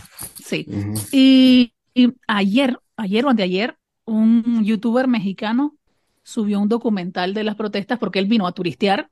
Sí. 0.45 0.67
Y, 1.13 1.73
y 1.95 2.13
ayer, 2.27 2.79
ayer 2.97 3.25
o 3.27 3.29
anteayer, 3.31 3.77
un 4.07 4.65
youtuber 4.65 5.07
mexicano 5.07 5.77
subió 6.25 6.61
un 6.61 6.69
documental 6.69 7.35
de 7.35 7.45
las 7.45 7.55
protestas 7.55 7.99
porque 7.99 8.19
él 8.19 8.27
vino 8.27 8.47
a 8.47 8.53
turistear, 8.53 9.09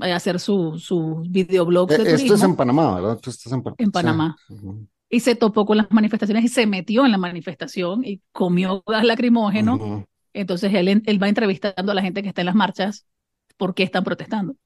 a 0.00 0.14
hacer 0.14 0.40
sus 0.40 0.84
su 0.84 1.22
videoblogs 1.28 1.98
Eh, 1.98 2.04
de 2.04 2.14
Esto 2.14 2.34
es 2.34 2.42
en 2.42 2.56
Panamá, 2.56 2.94
¿verdad? 2.94 3.18
Tú 3.20 3.30
estás 3.30 3.52
en, 3.52 3.62
en 3.78 3.86
sí. 3.86 3.92
Panamá. 3.92 4.36
Ujú. 4.48 4.86
Y 5.08 5.20
se 5.20 5.36
topó 5.36 5.66
con 5.66 5.76
las 5.76 5.90
manifestaciones 5.90 6.44
y 6.44 6.48
se 6.48 6.66
metió 6.66 7.04
en 7.04 7.12
la 7.12 7.18
manifestación 7.18 8.04
y 8.04 8.22
comió 8.32 8.82
gas 8.86 9.04
lacrimógeno. 9.04 10.06
Entonces 10.32 10.74
él, 10.74 11.02
él 11.04 11.22
va 11.22 11.28
entrevistando 11.28 11.92
a 11.92 11.94
la 11.94 12.02
gente 12.02 12.22
que 12.22 12.28
está 12.28 12.42
en 12.42 12.46
las 12.46 12.54
marchas 12.54 13.06
por 13.56 13.74
qué 13.74 13.84
están 13.84 14.04
protestando. 14.04 14.56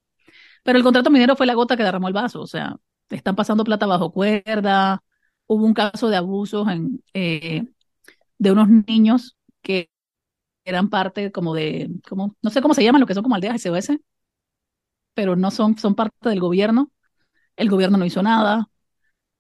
Pero 0.63 0.79
el 0.79 0.85
contrato 0.85 1.11
minero 1.11 1.37
fue 1.37 1.47
la 1.47 1.55
gota 1.55 1.77
que 1.77 1.85
derramó 1.85 2.09
el 2.09 2.15
vaso, 2.15 2.41
o 2.43 2.47
sea, 2.47 2.77
están 3.09 3.37
pasando 3.37 3.65
plata 3.65 3.87
bajo 3.87 4.13
cuerda, 4.13 5.03
hubo 5.47 5.65
un 5.65 5.75
caso 5.75 6.09
de 6.09 6.17
abusos 6.17 6.69
en, 6.69 7.03
eh, 7.15 7.65
de 8.39 8.53
unos 8.53 8.69
niños 8.69 9.37
que 9.63 9.91
eran 10.65 10.91
parte 10.91 11.33
como 11.33 11.55
de, 11.55 11.91
como, 12.09 12.37
no 12.43 12.51
sé 12.51 12.63
cómo 12.63 12.75
se 12.75 12.85
llaman, 12.85 13.01
lo 13.01 13.07
que 13.07 13.15
son 13.15 13.23
como 13.23 13.35
aldeas 13.37 13.57
SOS, 13.57 13.99
pero 15.15 15.37
no 15.37 15.51
son, 15.51 15.79
son 15.79 15.95
parte 15.95 16.29
del 16.29 16.41
gobierno. 16.41 16.91
El 17.57 17.71
gobierno 17.71 17.99
no 17.99 18.07
hizo 18.07 18.23
nada. 18.23 18.71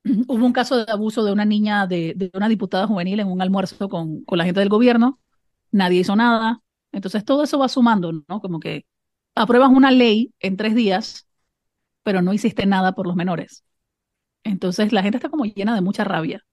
Hubo 0.04 0.46
un 0.46 0.52
caso 0.52 0.84
de 0.84 0.90
abuso 0.92 1.24
de 1.24 1.32
una 1.32 1.44
niña, 1.44 1.86
de, 1.86 2.14
de 2.16 2.30
una 2.34 2.48
diputada 2.48 2.86
juvenil 2.86 3.20
en 3.20 3.28
un 3.28 3.42
almuerzo 3.42 3.88
con, 3.88 4.24
con 4.24 4.38
la 4.38 4.44
gente 4.44 4.60
del 4.60 4.68
gobierno. 4.68 5.20
Nadie 5.72 6.00
hizo 6.00 6.16
nada. 6.16 6.62
Entonces 6.92 7.24
todo 7.24 7.44
eso 7.44 7.58
va 7.58 7.68
sumando, 7.68 8.12
¿no? 8.28 8.40
Como 8.40 8.60
que 8.60 8.86
apruebas 9.34 9.70
una 9.70 9.90
ley 9.90 10.34
en 10.40 10.56
tres 10.56 10.74
días, 10.74 11.28
pero 12.04 12.22
no 12.22 12.32
hiciste 12.34 12.66
nada 12.66 12.94
por 12.94 13.06
los 13.06 13.16
menores. 13.16 13.64
Entonces 14.44 14.92
la 14.92 15.02
gente 15.02 15.18
está 15.18 15.30
como 15.30 15.44
llena 15.46 15.74
de 15.74 15.82
mucha 15.82 16.04
rabia 16.04 16.44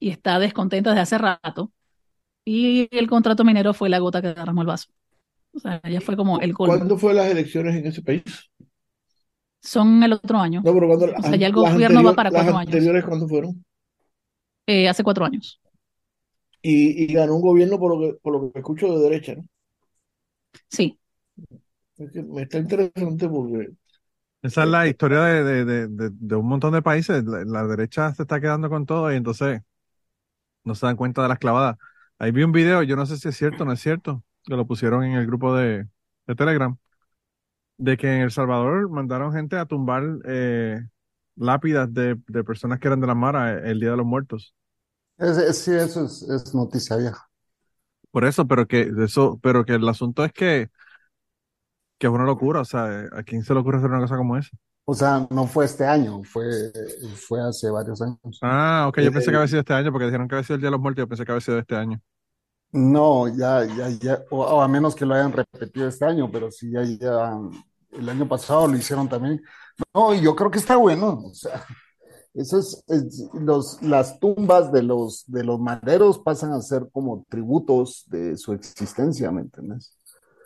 y 0.00 0.10
está 0.10 0.38
descontenta 0.38 0.90
desde 0.90 1.02
hace 1.02 1.18
rato. 1.18 1.72
Y 2.44 2.88
el 2.96 3.08
contrato 3.08 3.44
minero 3.44 3.74
fue 3.74 3.88
la 3.90 3.98
gota 4.00 4.22
que 4.22 4.28
derramó 4.28 4.62
el 4.62 4.68
vaso. 4.68 4.88
O 5.54 5.60
sea, 5.60 5.82
ya 5.90 6.00
fue 6.00 6.16
como 6.16 6.40
el 6.40 6.54
colmo. 6.54 6.74
¿Cuándo 6.78 6.98
fue 6.98 7.14
las 7.14 7.30
elecciones 7.30 7.74
en 7.76 7.86
ese 7.86 8.02
país? 8.02 8.22
Son 9.64 10.02
el 10.04 10.12
otro 10.12 10.38
año. 10.38 10.64
No, 10.64 10.72
pero 10.74 10.86
cuando 10.88 11.06
O 11.18 11.22
sea, 11.22 11.36
ya 11.36 11.46
el 11.48 11.52
las 11.54 11.76
gobierno 11.76 12.02
va 12.04 12.14
para 12.14 12.30
las 12.30 12.32
cuatro 12.32 12.56
años. 12.56 12.64
anteriores, 12.66 13.04
¿cuándo 13.04 13.28
fueron? 13.28 13.64
Eh, 14.66 14.88
hace 14.88 15.02
cuatro 15.04 15.24
años. 15.24 15.60
Y, 16.62 17.04
y 17.04 17.14
ganó 17.14 17.36
un 17.36 17.42
gobierno 17.42 17.78
por 17.78 17.94
lo 17.96 18.00
que, 18.00 18.18
por 18.20 18.32
lo 18.32 18.50
que 18.52 18.58
escucho 18.58 18.88
de 18.98 19.04
derecha, 19.08 19.34
¿no? 19.36 19.44
Sí. 20.70 20.98
Es 21.96 22.10
que 22.12 22.22
me 22.22 22.42
está 22.42 22.58
interesante 22.58 23.28
porque 23.28 23.72
Esa 24.42 24.62
es 24.64 24.68
la 24.68 24.86
historia 24.86 25.20
de, 25.22 25.42
de, 25.44 25.64
de, 25.64 25.88
de, 25.88 26.10
de 26.12 26.36
un 26.36 26.46
montón 26.46 26.72
de 26.74 26.82
países. 26.82 27.24
La, 27.24 27.44
la 27.44 27.66
derecha 27.66 28.14
se 28.14 28.22
está 28.22 28.40
quedando 28.40 28.68
con 28.68 28.84
todo 28.86 29.10
y 29.12 29.16
entonces 29.16 29.62
no 30.64 30.74
se 30.74 30.86
dan 30.86 30.96
cuenta 30.96 31.22
de 31.22 31.28
las 31.28 31.38
clavadas. 31.38 31.76
Ahí 32.18 32.30
vi 32.32 32.42
un 32.42 32.52
video, 32.52 32.82
yo 32.82 32.96
no 32.96 33.06
sé 33.06 33.16
si 33.18 33.28
es 33.28 33.36
cierto 33.36 33.64
o 33.64 33.66
no 33.66 33.72
es 33.72 33.80
cierto, 33.80 34.24
que 34.44 34.56
lo 34.56 34.66
pusieron 34.66 35.04
en 35.04 35.12
el 35.14 35.26
grupo 35.26 35.54
de, 35.56 35.88
de 36.26 36.34
Telegram, 36.34 36.76
de 37.78 37.96
que 37.96 38.08
en 38.14 38.22
El 38.22 38.30
Salvador 38.30 38.88
mandaron 38.90 39.32
gente 39.32 39.56
a 39.56 39.66
tumbar 39.66 40.04
eh, 40.26 40.80
lápidas 41.36 41.92
de, 41.92 42.16
de 42.28 42.44
personas 42.44 42.78
que 42.80 42.88
eran 42.88 43.00
de 43.00 43.06
la 43.08 43.14
Mara 43.14 43.58
el 43.68 43.80
Día 43.80 43.90
de 43.92 43.96
los 43.98 44.06
Muertos. 44.06 44.54
Es- 45.18 45.38
es- 45.38 45.58
sí, 45.58 45.72
eso 45.72 46.04
es, 46.04 46.22
es 46.22 46.54
noticia 46.54 46.96
vieja. 46.96 47.28
Por 48.10 48.24
eso, 48.24 48.46
pero 48.46 48.66
que 48.68 48.90
eso, 49.04 49.38
pero 49.42 49.64
que 49.64 49.74
el 49.74 49.88
asunto 49.88 50.24
es 50.24 50.32
que, 50.32 50.70
que 51.98 52.06
es 52.06 52.12
una 52.12 52.24
locura. 52.24 52.60
O 52.60 52.64
sea, 52.64 53.08
¿a 53.12 53.22
quién 53.24 53.42
se 53.42 53.54
le 53.54 53.60
ocurre 53.60 53.78
hacer 53.78 53.90
una 53.90 54.00
cosa 54.00 54.16
como 54.16 54.36
esa? 54.36 54.50
O 54.86 54.94
sea, 54.94 55.26
no 55.30 55.46
fue 55.46 55.64
este 55.64 55.86
año, 55.86 56.22
fue, 56.24 56.72
fue 57.16 57.40
hace 57.42 57.70
varios 57.70 58.00
años. 58.02 58.46
Ah, 58.46 58.86
ok, 58.88 58.98
yo 59.00 59.12
pensé 59.12 59.30
que 59.30 59.36
Eh, 59.36 59.38
había 59.38 59.48
sido 59.48 59.60
este 59.60 59.72
año, 59.72 59.90
porque 59.90 60.04
dijeron 60.06 60.28
que 60.28 60.34
había 60.34 60.44
sido 60.44 60.56
el 60.56 60.60
Día 60.60 60.66
de 60.68 60.72
los 60.72 60.80
Muertos, 60.80 61.02
yo 61.02 61.08
pensé 61.08 61.24
que 61.24 61.32
había 61.32 61.40
sido 61.40 61.58
este 61.58 61.76
año. 61.76 62.00
No, 62.76 63.28
ya, 63.28 63.64
ya, 63.66 63.88
ya, 63.90 64.24
o, 64.30 64.38
o 64.44 64.60
a 64.60 64.66
menos 64.68 64.96
que 64.96 65.06
lo 65.06 65.14
hayan 65.14 65.30
repetido 65.32 65.86
este 65.88 66.04
año, 66.06 66.28
pero 66.30 66.50
sí, 66.50 66.72
ya, 66.72 66.82
ya, 66.82 67.32
el 67.92 68.08
año 68.08 68.28
pasado 68.28 68.66
lo 68.66 68.76
hicieron 68.76 69.08
también. 69.08 69.40
No, 69.94 70.12
y 70.14 70.20
yo 70.22 70.34
creo 70.34 70.50
que 70.50 70.58
está 70.58 70.76
bueno, 70.76 71.20
o 71.26 71.34
sea, 71.34 71.64
eso 72.34 72.58
es, 72.60 72.84
es- 72.88 73.28
los, 73.34 73.82
las 73.82 74.20
tumbas 74.20 74.72
de 74.72 74.82
los, 74.82 75.24
de 75.28 75.44
los 75.44 75.60
maderos 75.60 76.18
pasan 76.20 76.52
a 76.52 76.62
ser 76.62 76.88
como 76.92 77.26
tributos 77.30 78.04
de 78.08 78.36
su 78.38 78.52
existencia, 78.54 79.30
¿me 79.32 79.42
entiendes? 79.42 79.96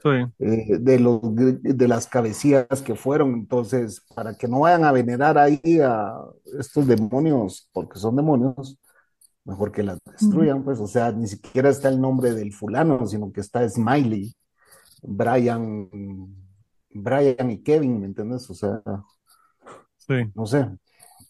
Sí. 0.02 0.10
Eh, 0.40 0.78
de 0.78 1.00
los, 1.00 1.20
de 1.34 1.88
las 1.88 2.06
cabecillas 2.06 2.66
que 2.84 2.94
fueron, 2.94 3.34
entonces, 3.34 4.02
para 4.14 4.36
que 4.36 4.46
no 4.48 4.60
vayan 4.60 4.84
a 4.84 4.92
venerar 4.92 5.36
ahí 5.38 5.60
a 5.82 6.14
estos 6.58 6.86
demonios, 6.86 7.68
porque 7.72 7.98
son 7.98 8.14
demonios, 8.16 8.78
mejor 9.48 9.72
que 9.72 9.82
las 9.82 9.98
destruyan, 10.04 10.62
pues, 10.64 10.78
o 10.80 10.86
sea, 10.86 11.12
ni 11.12 11.26
siquiera 11.28 11.68
está 11.70 11.88
el 11.88 12.00
nombre 12.00 12.32
del 12.34 12.52
fulano, 12.52 13.06
sino 13.06 13.32
que 13.32 13.40
está 13.40 13.66
Smiley, 13.68 14.34
Brian, 15.02 15.88
Brian 16.90 17.50
y 17.50 17.62
Kevin, 17.62 18.00
¿me 18.00 18.06
entiendes? 18.06 18.48
O 18.50 18.54
sea, 18.54 18.82
Sí. 19.98 20.14
no 20.34 20.46
sé. 20.46 20.68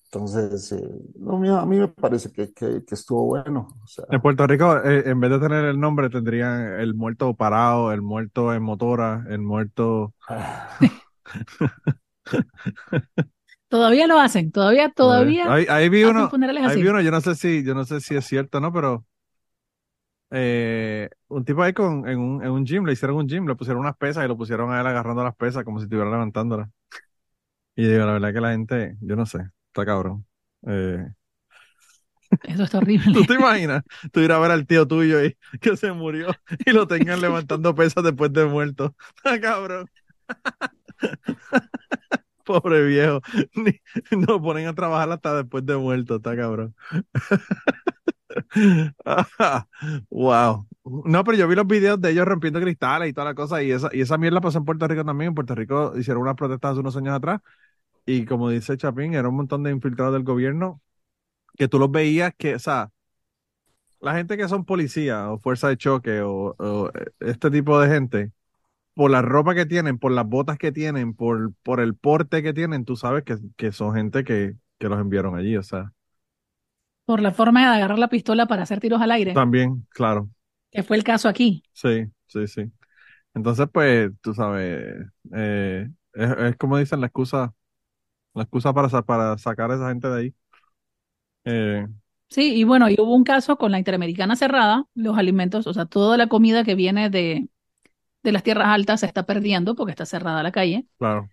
Entonces, 0.05 0.73
eh, 0.73 0.89
no, 1.17 1.59
a 1.59 1.67
mí 1.67 1.77
me 1.79 1.89
parece 1.89 2.33
que, 2.33 2.53
que, 2.55 2.83
que 2.85 2.95
estuvo 2.95 3.27
bueno. 3.27 3.69
O 3.85 3.87
sea, 3.87 4.07
En 4.11 4.23
Puerto 4.23 4.47
Rico, 4.47 4.79
eh, 4.79 5.03
en 5.07 5.21
vez 5.21 5.31
de 5.31 5.39
tener 5.39 5.67
el 5.67 5.79
nombre, 5.79 6.09
tendrían 6.09 6.81
el 6.81 6.95
muerto 6.95 7.35
parado, 7.35 7.93
el 7.93 8.01
muerto 8.01 8.55
en 8.55 8.63
motora, 8.63 9.27
el 9.29 9.41
muerto. 9.41 10.15
Todavía 13.69 14.07
lo 14.07 14.19
hacen, 14.19 14.51
todavía, 14.51 14.91
todavía 14.91 15.55
Ahí, 15.55 15.67
ahí 15.69 15.89
vi 15.89 16.05
uno, 16.05 16.35
ahí 16.61 16.77
vi 16.77 16.89
uno, 16.89 17.01
yo 17.01 17.11
no 17.11 17.21
sé 17.21 17.35
si, 17.35 17.65
yo 17.65 17.75
no 17.75 17.85
sé 17.85 18.01
si 18.01 18.17
es 18.17 18.27
cierto 18.27 18.61
no, 18.61 18.73
pero 18.73 19.07
eh, 20.31 21.09
un 21.29 21.45
tipo 21.45 21.63
ahí 21.63 21.73
con, 21.73 22.07
en 22.09 22.19
un, 22.19 22.43
en 22.45 22.51
un 22.51 22.65
gym, 22.67 22.85
le 22.85 22.93
hicieron 22.93 23.17
un 23.17 23.29
gym, 23.29 23.47
le 23.47 23.55
pusieron 23.57 23.81
unas 23.81 23.97
pesas 23.97 24.25
y 24.25 24.29
lo 24.29 24.37
pusieron 24.37 24.73
a 24.73 24.81
él 24.81 24.87
agarrando 24.87 25.25
las 25.25 25.37
pesas 25.37 25.65
como 25.65 25.79
si 25.79 25.85
estuviera 25.85 26.11
levantándolas. 26.11 26.69
Y 27.77 27.87
digo, 27.87 28.05
la 28.07 28.13
verdad 28.13 28.33
que 28.35 28.41
la 28.41 28.51
gente, 28.53 28.97
yo 29.01 29.17
no 29.17 29.25
sé, 29.27 29.39
está 29.69 29.85
cabrón. 29.87 30.27
Eh, 30.67 31.07
Eso 32.43 32.65
está 32.65 32.79
horrible. 32.79 33.13
¿Tú 33.13 33.25
te 33.25 33.35
imaginas? 33.35 33.83
Tú 34.13 34.21
ir 34.21 34.33
a 34.33 34.39
ver 34.39 34.51
al 34.51 34.67
tío 34.67 34.87
tuyo 34.87 35.25
y 35.25 35.37
que 35.61 35.77
se 35.77 35.93
murió 35.93 36.29
y 36.67 36.73
lo 36.73 36.87
tengan 36.87 37.21
levantando 37.21 37.75
pesas 37.75 38.05
después 38.05 38.33
de 38.33 38.45
muerto. 38.47 38.95
Está 39.17 39.41
cabrón. 39.41 39.91
Pobre 42.49 42.83
viejo. 42.87 43.21
Ni, 43.55 43.73
no 44.17 44.41
ponen 44.41 44.67
a 44.69 44.75
trabajar 44.75 45.11
hasta 45.13 45.35
después 45.37 45.67
de 45.67 45.77
muerto. 45.77 46.17
Está 46.17 46.35
cabrón. 46.37 46.75
wow. 50.11 50.67
No, 51.05 51.25
pero 51.25 51.37
yo 51.37 51.49
vi 51.49 51.55
los 51.55 51.67
videos 51.67 52.01
de 52.01 52.11
ellos 52.11 52.27
rompiendo 52.27 52.61
cristales 52.61 53.11
y 53.11 53.13
toda 53.13 53.27
la 53.27 53.35
cosa 53.35 53.63
y 53.63 53.71
esa, 53.73 53.91
y 53.93 54.01
esa 54.01 54.19
mierda 54.19 54.41
pasó 54.41 54.59
en 54.59 54.65
Puerto 54.65 54.87
Rico 54.89 55.05
también. 55.05 55.29
En 55.29 55.35
Puerto 55.35 55.55
Rico 55.55 55.93
hicieron 55.97 56.23
unas 56.23 56.35
protestas 56.37 56.73
hace 56.73 56.81
unos 56.81 56.97
años 56.97 57.15
atrás 57.15 57.41
y 58.07 58.25
como 58.27 58.51
dice 58.51 58.77
Chapín, 58.79 59.15
era 59.15 59.29
un 59.29 59.37
montón 59.37 59.63
de 59.65 59.71
infiltrados 59.73 60.15
del 60.15 60.25
gobierno 60.25 60.81
que 61.57 61.69
tú 61.69 61.79
los 61.79 61.91
veías 61.91 62.33
que, 62.39 62.55
o 62.57 62.59
sea, 62.61 62.91
la 64.01 64.15
gente 64.15 64.37
que 64.37 64.49
son 64.49 64.65
policías 64.65 65.27
o 65.29 65.39
fuerza 65.39 65.69
de 65.69 65.77
choque 65.77 66.21
o, 66.23 66.55
o, 66.59 66.89
eh, 66.95 67.07
este 67.21 67.51
tipo 67.51 67.81
de 67.81 67.89
gente, 67.89 68.33
por 68.99 69.11
la 69.13 69.23
ropa 69.23 69.55
que 69.55 69.67
tienen, 69.67 69.99
por 69.99 70.13
las 70.13 70.27
botas 70.29 70.59
que 70.59 70.73
tienen, 70.73 71.15
por, 71.15 71.55
por 71.63 71.81
el 71.81 71.95
porte 71.97 72.43
que 72.43 72.53
tienen, 72.53 72.85
tú 72.85 72.97
sabes 72.97 73.25
que, 73.25 73.37
que 73.57 73.73
son 73.73 73.95
gente 73.95 74.25
que, 74.25 74.57
que 74.79 74.89
los 74.89 75.01
enviaron 75.01 75.37
allí, 75.39 75.57
o 75.57 75.63
sea, 75.63 75.93
Por 77.07 77.21
la 77.21 77.33
forma 77.33 77.61
de 77.63 77.75
agarrar 77.77 77.99
la 77.99 78.07
pistola 78.09 78.47
para 78.47 78.63
hacer 78.63 78.79
tiros 78.81 79.01
al 79.03 79.11
aire, 79.11 79.33
también, 79.33 79.87
claro, 79.91 80.31
que 80.71 80.83
fue 80.83 80.97
el 80.97 81.05
caso 81.05 81.29
aquí. 81.29 81.63
sí, 81.73 82.07
sí, 82.27 82.47
sí. 82.47 82.63
Entonces, 83.35 83.69
pues, 83.73 84.13
tú 84.23 84.35
sabes, 84.35 85.07
eh, 85.35 85.89
es, 86.15 86.31
es 86.39 86.57
como 86.57 86.79
dicen 86.79 87.01
la 87.01 87.07
excusa, 87.09 87.55
la 88.35 88.45
excusa 88.45 88.73
para, 88.75 88.89
para 89.05 89.39
sacar 89.39 89.71
a 89.73 89.77
esa 89.77 89.89
gente 89.91 90.09
de 90.09 90.21
ahí. 90.21 90.35
Eh, 91.45 91.87
Sí, 92.31 92.55
y 92.57 92.65
bueno, 92.65 92.91
y 92.91 92.95
hubo 93.01 93.15
un 93.15 93.25
caso 93.25 93.57
con 93.57 93.73
la 93.73 93.79
Interamericana 93.79 94.37
cerrada, 94.37 94.85
los 94.95 95.17
alimentos, 95.17 95.67
o 95.67 95.73
sea, 95.73 95.87
toda 95.87 96.17
la 96.19 96.27
comida 96.29 96.63
que 96.63 96.75
viene 96.75 97.09
de, 97.09 97.49
de 98.29 98.33
las 98.33 98.43
tierras 98.45 98.69
altas 98.69 99.01
se 99.01 99.07
está 99.07 99.25
perdiendo 99.27 99.75
porque 99.77 99.93
está 99.93 100.07
cerrada 100.07 100.43
la 100.43 100.53
calle 100.53 100.87
claro, 100.99 101.31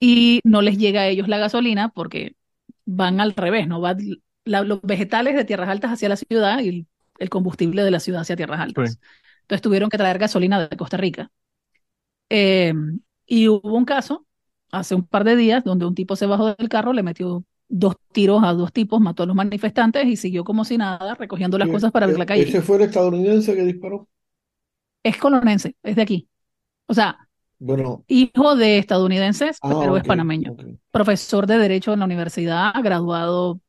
y 0.00 0.40
no 0.44 0.62
les 0.62 0.78
llega 0.78 1.02
a 1.02 1.06
ellos 1.08 1.28
la 1.28 1.38
gasolina 1.38 1.88
porque 1.90 2.36
van 2.84 3.20
al 3.20 3.34
revés, 3.34 3.66
¿no? 3.68 3.80
Va 3.80 3.96
la- 4.44 4.62
los 4.62 4.80
vegetales 4.82 5.34
de 5.34 5.44
tierras 5.44 5.68
altas 5.68 5.92
hacia 5.92 6.08
la 6.08 6.16
ciudad 6.16 6.60
y 6.60 6.68
el, 6.68 6.86
el 7.18 7.30
combustible 7.30 7.82
de 7.84 7.90
la 7.90 8.00
ciudad 8.00 8.22
hacia 8.22 8.36
tierras 8.36 8.60
altas. 8.60 8.98
Sí. 9.00 9.08
Entonces 9.42 9.62
tuvieron 9.62 9.90
que 9.90 9.98
traer 9.98 10.18
gasolina 10.18 10.68
de 10.68 10.76
Costa 10.76 10.96
Rica. 10.96 11.30
Eh, 12.30 12.72
y 13.26 13.48
hubo 13.48 13.76
un 13.76 13.84
caso 13.84 14.26
hace 14.72 14.94
un 14.94 15.06
par 15.06 15.24
de 15.24 15.36
días 15.36 15.64
donde 15.64 15.86
un 15.86 15.94
tipo 15.94 16.16
se 16.16 16.26
bajó 16.26 16.54
del 16.54 16.68
carro, 16.68 16.92
le 16.92 17.02
metió 17.02 17.44
dos 17.68 17.96
tiros 18.12 18.42
a 18.44 18.52
dos 18.52 18.72
tipos, 18.72 19.00
mató 19.00 19.22
a 19.24 19.26
los 19.26 19.36
manifestantes 19.36 20.06
y 20.06 20.16
siguió 20.16 20.44
como 20.44 20.64
si 20.64 20.76
nada, 20.78 21.14
recogiendo 21.14 21.58
las 21.58 21.68
cosas 21.68 21.92
para 21.92 22.04
abrir 22.06 22.18
la 22.18 22.26
e- 22.26 22.26
calle. 22.26 22.42
Ese 22.42 22.62
fue 22.62 22.76
el 22.76 22.82
estadounidense 22.82 23.54
que 23.54 23.62
disparó. 23.64 24.08
Es 25.06 25.16
colonense, 25.18 25.76
es 25.82 25.96
de 25.96 26.02
aquí. 26.02 26.28
O 26.86 26.94
sea, 26.94 27.16
Bueno, 27.58 28.04
hijo 28.08 28.56
de 28.56 28.78
estadounidenses, 28.78 29.58
ah, 29.62 29.76
pero 29.80 29.96
es 29.96 30.04
panameño. 30.04 30.56
Profesor 30.90 31.46
de 31.46 31.58
Derecho 31.58 31.92
en 31.92 32.00
la 32.00 32.04
universidad, 32.04 32.72
graduado 32.82 33.60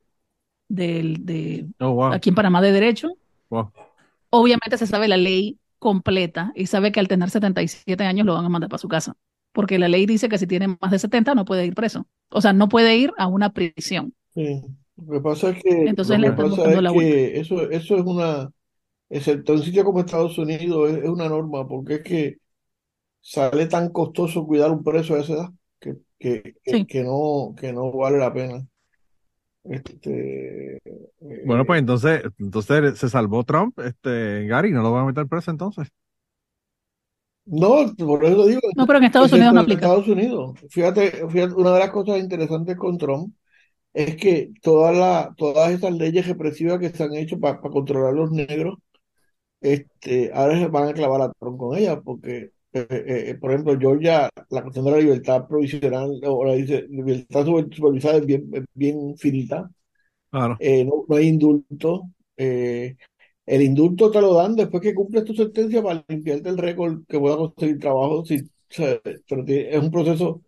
del, 0.67 1.25
de, 1.25 1.67
oh, 1.79 1.91
wow, 1.91 2.13
aquí 2.13 2.29
en 2.29 2.35
Panamá 2.35 2.61
de 2.61 2.71
Derecho. 2.71 3.09
wow, 3.49 3.71
Obviamente 4.31 4.77
se 4.77 4.87
sabe 4.87 5.07
la 5.07 5.17
ley 5.17 5.59
completa 5.79 6.51
y 6.55 6.65
sabe 6.65 6.91
que 6.91 6.99
al 6.99 7.07
tener 7.07 7.29
77 7.29 8.03
años 8.03 8.25
lo 8.25 8.33
van 8.33 8.45
a 8.45 8.49
mandar 8.49 8.69
para 8.69 8.79
su 8.79 8.87
casa, 8.87 9.15
porque 9.51 9.77
la 9.77 9.87
ley 9.87 10.07
dice 10.07 10.27
que 10.27 10.39
si 10.39 10.47
tiene 10.47 10.75
más 10.81 10.91
de 10.91 10.97
70 10.97 11.35
no 11.35 11.45
puede 11.45 11.65
ir 11.65 11.75
preso, 11.75 12.07
o 12.29 12.41
sea, 12.41 12.51
no 12.51 12.67
puede 12.67 12.97
ir 12.97 13.13
a 13.17 13.27
una 13.27 13.53
prisión. 13.53 14.13
Sí. 14.33 14.63
Lo 15.05 15.13
que 15.13 15.21
pasa 15.21 15.49
es 15.51 15.63
que, 15.63 15.83
Entonces 15.85 16.19
lo 16.19 16.35
que 16.35 16.43
pasa 16.43 16.71
es 16.71 16.81
la 16.81 16.91
que 16.91 17.39
eso, 17.39 17.69
eso 17.69 17.95
es 17.95 18.03
una, 18.03 18.49
excepto 19.09 19.53
en 19.53 19.63
sitios 19.63 19.85
como 19.85 19.99
Estados 19.99 20.37
Unidos, 20.37 20.91
es, 20.91 20.97
es 21.03 21.09
una 21.09 21.29
norma, 21.29 21.67
porque 21.67 21.95
es 21.95 22.01
que 22.03 22.37
sale 23.21 23.67
tan 23.67 23.89
costoso 23.91 24.45
cuidar 24.47 24.71
un 24.71 24.83
preso 24.83 25.15
a 25.15 25.19
esa 25.21 25.33
edad 25.33 25.49
que, 25.79 25.97
que, 26.19 26.57
que, 26.63 26.77
Sí, 26.77 26.87
que 26.87 27.03
no, 27.03 27.55
que 27.59 27.73
no 27.73 27.91
vale 27.93 28.17
la 28.19 28.33
pena. 28.33 28.67
Este, 29.63 30.79
Bueno, 31.43 31.65
pues 31.65 31.77
eh, 31.77 31.79
entonces, 31.79 32.21
entonces 32.39 32.99
se 32.99 33.09
salvó 33.09 33.43
Trump, 33.43 33.79
este, 33.79 34.45
Gary, 34.47 34.71
no 34.71 34.81
lo 34.83 34.91
van 34.91 35.03
a 35.03 35.07
meter 35.07 35.27
preso 35.27 35.51
entonces. 35.51 35.87
no, 37.45 37.93
por 37.97 38.25
eso 38.25 38.45
digo, 38.45 38.61
no, 38.75 38.85
pero 38.85 38.99
en 38.99 39.05
Estados 39.05 39.31
Unidos 39.31 39.53
no 39.53 39.61
en 39.61 39.61
aplica. 39.61 39.85
Estados 39.85 40.07
Unidos. 40.07 40.59
Fíjate, 40.69 41.11
fíjate, 41.29 41.53
una 41.53 41.73
de 41.73 41.79
las 41.79 41.91
cosas 41.91 42.19
interesantes 42.19 42.75
con 42.77 42.97
Trump 42.97 43.33
es 43.93 44.17
que 44.17 44.51
todas 44.61 44.95
la, 44.97 45.33
todas 45.37 45.71
esas 45.71 45.93
leyes 45.93 46.27
represivas 46.27 46.79
que 46.79 46.89
se 46.91 47.03
han 47.03 47.15
hecho 47.15 47.39
para 47.39 47.59
controlar 47.61 48.11
a 48.13 48.17
los 48.17 48.31
negros, 48.31 48.77
este, 49.61 50.31
ahora 50.33 50.59
se 50.59 50.67
van 50.67 50.89
a 50.89 50.93
clavar 50.93 51.21
a 51.21 51.31
Trump 51.33 51.57
con 51.59 51.77
ellas, 51.77 51.99
porque, 52.03 52.51
eh, 52.73 52.87
eh, 52.89 53.29
eh, 53.31 53.35
por 53.39 53.51
ejemplo, 53.51 53.77
Georgia, 53.79 54.29
la 54.49 54.61
cuestión 54.63 54.85
de 54.85 54.91
la 54.91 54.97
libertad 54.99 55.47
provisional 55.47 56.19
o 56.25 56.45
la 56.45 56.55
libertad 56.55 57.45
super- 57.45 57.73
supervisada 57.75 58.17
es 58.17 58.25
bien, 58.25 58.49
bien 58.73 59.17
finita, 59.17 59.69
Claro. 60.31 60.57
eh, 60.59 60.85
no, 60.85 61.05
no 61.07 61.15
hay 61.15 61.27
indulto. 61.27 62.03
el 63.45 63.61
indulto 63.61 64.11
te 64.11 64.21
lo 64.21 64.33
dan 64.35 64.55
después 64.55 64.81
que 64.83 64.93
cumples 64.93 65.23
tu 65.25 65.33
sentencia 65.33 65.81
para 65.83 66.03
limpiarte 66.07 66.49
el 66.49 66.57
récord 66.57 67.05
que 67.07 67.19
puedas 67.19 67.37
conseguir 67.37 67.79
trabajo, 67.79 68.25
si, 68.25 68.37
o 68.41 68.47
sea, 68.69 68.99
es 69.03 69.79
un 69.83 69.91
proceso 69.91 70.41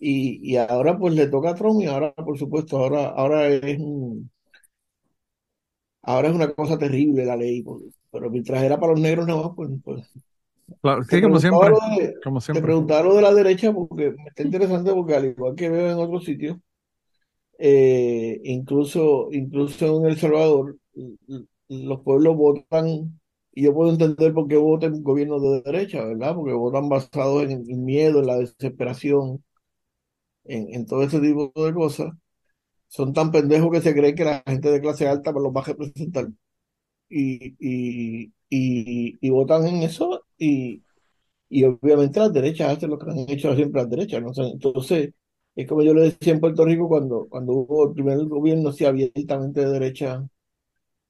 y, 0.00 0.40
y 0.54 0.56
ahora 0.56 0.98
pues 0.98 1.14
le 1.14 1.28
toca 1.28 1.50
a 1.50 1.54
Trump 1.56 1.82
y 1.82 1.86
ahora, 1.86 2.14
por 2.14 2.38
supuesto, 2.38 2.78
ahora, 2.78 3.08
ahora 3.10 3.48
es 3.48 3.78
un- 3.80 4.30
ahora 6.02 6.28
es 6.28 6.34
una 6.34 6.52
cosa 6.54 6.76
terrible 6.78 7.24
la 7.24 7.36
ley, 7.36 7.62
porque- 7.62 7.90
pero 8.18 8.30
mientras 8.30 8.62
era 8.62 8.78
para 8.78 8.92
los 8.92 9.00
negros 9.00 9.26
nada 9.26 9.42
más, 9.42 9.52
pues, 9.54 9.70
pues. 9.84 10.10
Claro, 10.82 11.02
sí, 11.04 11.22
como 11.22 11.38
siempre, 11.40 11.70
de, 11.98 12.14
como 12.22 12.40
te 12.40 12.60
preguntaba 12.60 13.02
lo 13.02 13.14
de 13.14 13.22
la 13.22 13.32
derecha 13.32 13.72
porque 13.72 14.10
me 14.10 14.28
está 14.28 14.42
interesante 14.42 14.92
porque 14.92 15.14
al 15.14 15.24
igual 15.26 15.54
que 15.54 15.70
veo 15.70 15.90
en 15.90 15.98
otros 15.98 16.24
sitios, 16.24 16.58
eh, 17.58 18.40
incluso, 18.44 19.28
incluso 19.32 19.98
en 20.00 20.06
El 20.06 20.18
Salvador, 20.18 20.76
los 21.68 22.00
pueblos 22.02 22.36
votan, 22.36 23.20
y 23.52 23.62
yo 23.62 23.74
puedo 23.74 23.90
entender 23.90 24.32
por 24.32 24.46
qué 24.48 24.56
votan 24.56 25.02
gobiernos 25.02 25.42
de 25.42 25.62
derecha, 25.62 26.04
¿verdad? 26.04 26.34
Porque 26.34 26.52
votan 26.52 26.88
basados 26.88 27.44
en 27.44 27.52
el 27.52 27.76
miedo, 27.78 28.20
en 28.20 28.26
la 28.26 28.36
desesperación, 28.38 29.42
en, 30.44 30.74
en 30.74 30.86
todo 30.86 31.02
ese 31.02 31.20
tipo 31.20 31.52
de 31.54 31.74
cosas. 31.74 32.12
Son 32.88 33.12
tan 33.12 33.32
pendejos 33.32 33.70
que 33.72 33.82
se 33.82 33.94
creen 33.94 34.14
que 34.16 34.24
la 34.24 34.42
gente 34.46 34.70
de 34.70 34.80
clase 34.80 35.08
alta 35.08 35.32
los 35.32 35.52
va 35.52 35.62
a 35.62 35.64
representar. 35.64 36.28
Y, 37.08 37.56
y, 37.58 38.32
y, 38.50 39.18
y 39.20 39.30
votan 39.30 39.66
en 39.66 39.82
eso 39.82 40.24
y, 40.38 40.82
y 41.48 41.64
obviamente 41.64 42.20
las 42.20 42.32
derechas 42.32 42.76
hacen 42.76 42.90
lo 42.90 42.98
que 42.98 43.10
han 43.10 43.18
hecho 43.30 43.54
siempre 43.56 43.82
las 43.82 43.90
derechas, 43.90 44.22
¿no? 44.22 44.30
O 44.30 44.46
entonces, 44.46 45.14
es 45.56 45.66
como 45.68 45.82
yo 45.82 45.94
le 45.94 46.02
decía 46.02 46.34
en 46.34 46.40
Puerto 46.40 46.64
Rico 46.64 46.88
cuando, 46.88 47.28
cuando 47.28 47.52
hubo 47.54 47.88
el 47.88 47.94
primer 47.94 48.18
gobierno 48.26 48.70
así 48.70 48.84
abiertamente 48.84 49.60
de 49.60 49.70
derecha, 49.72 50.26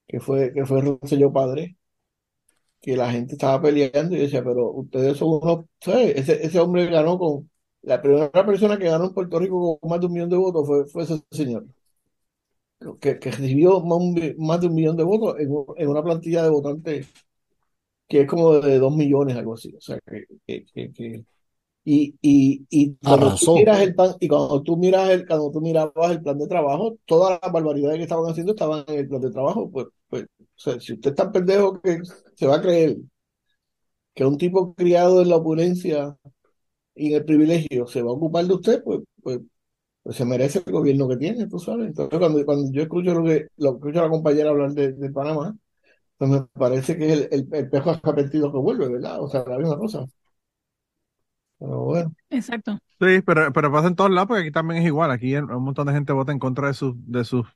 que 0.09 0.21
fue, 0.21 0.53
que 0.53 0.67
fue 0.67 0.83
Rosselló 0.83 1.33
Padre, 1.33 1.77
que 2.81 2.97
la 2.97 3.11
gente 3.11 3.35
estaba 3.35 3.61
peleando 3.63 4.17
y 4.17 4.21
decía, 4.21 4.43
pero 4.45 4.71
ustedes 4.73 5.17
son 5.17 5.41
unos. 5.43 5.65
Ese, 5.87 6.45
ese 6.45 6.61
hombre 6.61 6.87
ganó 6.87 7.19
con, 7.19 7.51
la 7.83 8.01
primera 8.01 8.31
persona 8.47 8.79
que 8.79 8.89
ganó 8.89 9.07
en 9.07 9.15
Puerto 9.15 9.39
Rico 9.39 9.79
con 9.79 9.91
más 9.91 10.01
de 10.01 10.07
un 10.07 10.13
millón 10.13 10.31
de 10.31 10.37
votos 10.37 10.67
fue, 10.67 10.87
fue 10.87 11.03
ese 11.05 11.21
señor, 11.31 11.67
que, 13.01 13.19
que 13.19 13.31
recibió 13.31 13.81
más, 13.81 13.99
un 13.99 14.35
más 14.39 14.61
de 14.61 14.67
un 14.69 14.75
millón 14.75 14.97
de 14.97 15.05
votos 15.05 15.39
en, 15.41 15.51
un- 15.51 15.67
en 15.77 15.89
una 15.89 16.03
plantilla 16.03 16.43
de 16.43 16.51
votantes 16.51 17.09
que 18.09 18.23
es 18.23 18.27
como 18.29 18.55
de 18.61 18.79
dos 18.79 18.95
millones, 18.97 19.37
algo 19.37 19.55
así. 19.55 19.75
O 19.77 19.81
sea, 19.81 19.99
que, 20.07 20.25
que, 20.47 20.65
que, 20.67 20.93
que- 20.93 21.25
y, 21.85 22.17
y, 22.23 22.67
y 22.71 22.97
cuando 23.05 23.35
tú 23.35 23.51
miras 23.55 23.81
el 23.81 23.95
plan, 23.95 24.15
y 24.21 24.29
cuando 24.29 24.63
tú 24.63 24.77
miras 24.77 25.11
el, 25.11 25.27
cuando 25.27 25.51
tú 25.53 25.61
mirabas 25.63 26.13
el 26.13 26.23
plan 26.23 26.39
de 26.39 26.49
trabajo, 26.49 26.99
todas 27.07 27.41
las 27.43 27.53
barbaridades 27.53 27.99
que 27.99 28.05
estaban 28.05 28.31
haciendo 28.31 28.53
estaban 28.53 28.85
en 28.89 29.01
el 29.01 29.09
plan 29.09 29.23
de 29.23 29.31
trabajo. 29.33 29.71
Pues, 29.71 29.87
pues, 30.09 30.25
o 30.25 30.45
sea, 30.57 30.81
si 30.81 30.95
usted 30.95 31.11
es 31.11 31.17
tan 31.17 31.33
pendejo 31.33 31.81
que 31.83 32.01
se 32.37 32.47
va 32.47 32.57
a 32.57 32.63
creer 32.63 32.99
que 34.15 34.25
un 34.25 34.39
tipo 34.39 34.75
criado 34.75 35.23
en 35.23 35.29
la 35.31 35.37
opulencia 35.37 36.17
y 36.95 37.09
en 37.11 37.17
el 37.17 37.25
privilegio 37.25 37.87
se 37.89 38.03
va 38.03 38.11
a 38.11 38.15
ocupar 38.15 38.47
de 38.47 38.55
usted, 38.55 38.85
pues, 38.85 39.01
pues, 39.23 39.41
pues 40.09 40.17
se 40.17 40.25
merece 40.25 40.63
el 40.67 40.73
gobierno 40.73 41.09
que 41.09 41.17
tiene, 41.19 41.47
tú 41.49 41.59
sabes. 41.59 41.89
Entonces, 41.89 42.19
cuando, 42.19 42.45
cuando 42.47 42.73
yo 42.73 42.83
escucho 42.83 43.15
lo 43.15 43.25
que, 43.25 43.49
lo 43.59 43.73
que 43.73 43.79
escucho 43.79 44.01
a 44.01 44.05
la 44.05 44.11
compañera 44.11 44.51
hablar 44.51 44.73
de, 44.73 44.93
de 44.95 45.11
Panamá, 45.11 45.55
pues 46.19 46.31
me 46.31 46.43
parece 46.55 46.97
que 46.99 47.07
es 47.07 47.13
el, 47.13 47.29
el, 47.33 47.49
el 47.55 47.71
pejo 47.71 47.91
arrepentido 47.91 48.53
que 48.53 48.59
vuelve, 48.59 48.89
¿verdad? 48.89 49.23
O 49.23 49.29
sea, 49.29 49.45
la 49.47 49.59
misma 49.59 49.79
cosa. 49.79 50.07
Pero 51.59 51.81
bueno. 51.85 52.15
exacto. 52.31 52.79
Sí, 53.01 53.23
pero, 53.25 53.53
pero 53.53 53.71
pasa 53.71 53.87
en 53.89 53.95
todos 53.97 54.11
lados 54.11 54.27
porque 54.29 54.43
aquí 54.43 54.51
también 54.51 54.81
es 54.83 54.87
igual. 54.87 55.11
Aquí 55.13 55.37
un 55.37 55.51
un 55.53 55.63
montón 55.63 55.87
de 55.87 55.93
gente 55.93 56.13
vota 56.13 56.33
en 56.33 56.39
contra 56.41 56.67
de 56.69 56.75
sus, 56.75 56.95
de 57.07 57.25
sus 57.25 57.47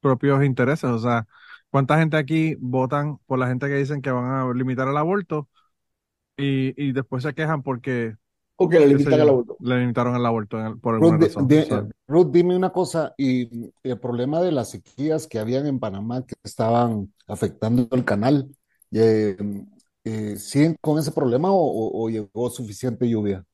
propios 0.00 0.44
intereses. 0.44 0.90
O 0.90 0.98
sea, 0.98 1.26
¿cuánta 1.70 1.98
gente 1.98 2.16
aquí 2.18 2.56
votan 2.60 3.18
por 3.26 3.38
la 3.38 3.46
gente 3.48 3.66
que 3.68 3.74
dicen 3.76 4.02
que 4.02 4.10
van 4.10 4.26
a 4.30 4.52
limitar 4.54 4.88
el 4.88 4.96
aborto 4.98 5.48
y, 6.36 6.74
y 6.82 6.92
después 6.92 7.22
se 7.24 7.34
quejan 7.34 7.62
porque, 7.62 8.16
Porque 8.60 8.78
le 8.80 8.86
qué 8.86 8.98
sé 8.98 9.16
limitan 9.16 9.20
el 9.20 9.28
yo, 9.28 9.28
aborto. 9.28 9.58
le 9.58 9.78
limitaron 9.80 10.14
el 10.16 10.26
aborto 10.26 10.58
en 10.60 10.66
el- 10.66 10.78
por 10.80 10.94
Ruth, 10.98 11.14
alguna 11.14 11.16
di- 11.18 11.28
razón? 11.28 11.50
O 11.54 11.62
sea, 11.62 11.84
Ruth, 12.06 12.28
dime 12.32 12.56
una 12.56 12.70
cosa, 12.72 13.14
y 13.16 13.72
el 13.82 13.98
problema 14.00 14.40
de 14.42 14.52
las 14.52 14.70
sequías 14.70 15.26
que 15.26 15.38
habían 15.38 15.66
en 15.66 15.78
Panamá 15.80 16.24
que 16.26 16.34
estaban 16.42 17.12
afectando 17.26 17.88
el 17.92 18.04
canal, 18.04 18.48
eh, 18.92 19.36
eh, 20.04 20.36
¿siguen 20.36 20.76
con 20.80 20.98
ese 20.98 21.12
problema 21.12 21.50
o, 21.52 21.56
o- 21.56 22.04
o 22.04 22.08
llegó 22.10 22.50
suficiente 22.50 23.08
lluvia? 23.08 23.44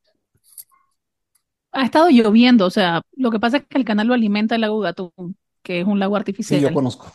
Ha 1.71 1.85
estado 1.85 2.09
lloviendo, 2.09 2.65
o 2.65 2.69
sea, 2.69 3.01
lo 3.15 3.29
que 3.31 3.39
pasa 3.39 3.57
es 3.57 3.67
que 3.67 3.77
el 3.77 3.85
canal 3.85 4.07
lo 4.07 4.13
alimenta 4.13 4.55
el 4.55 4.61
lago 4.61 4.79
Gatún, 4.79 5.37
que 5.63 5.81
es 5.81 5.85
un 5.87 5.99
lago 5.99 6.15
Sí, 6.39 6.59
yo 6.59 6.71
artificial, 6.71 6.73
conozco. 6.73 7.07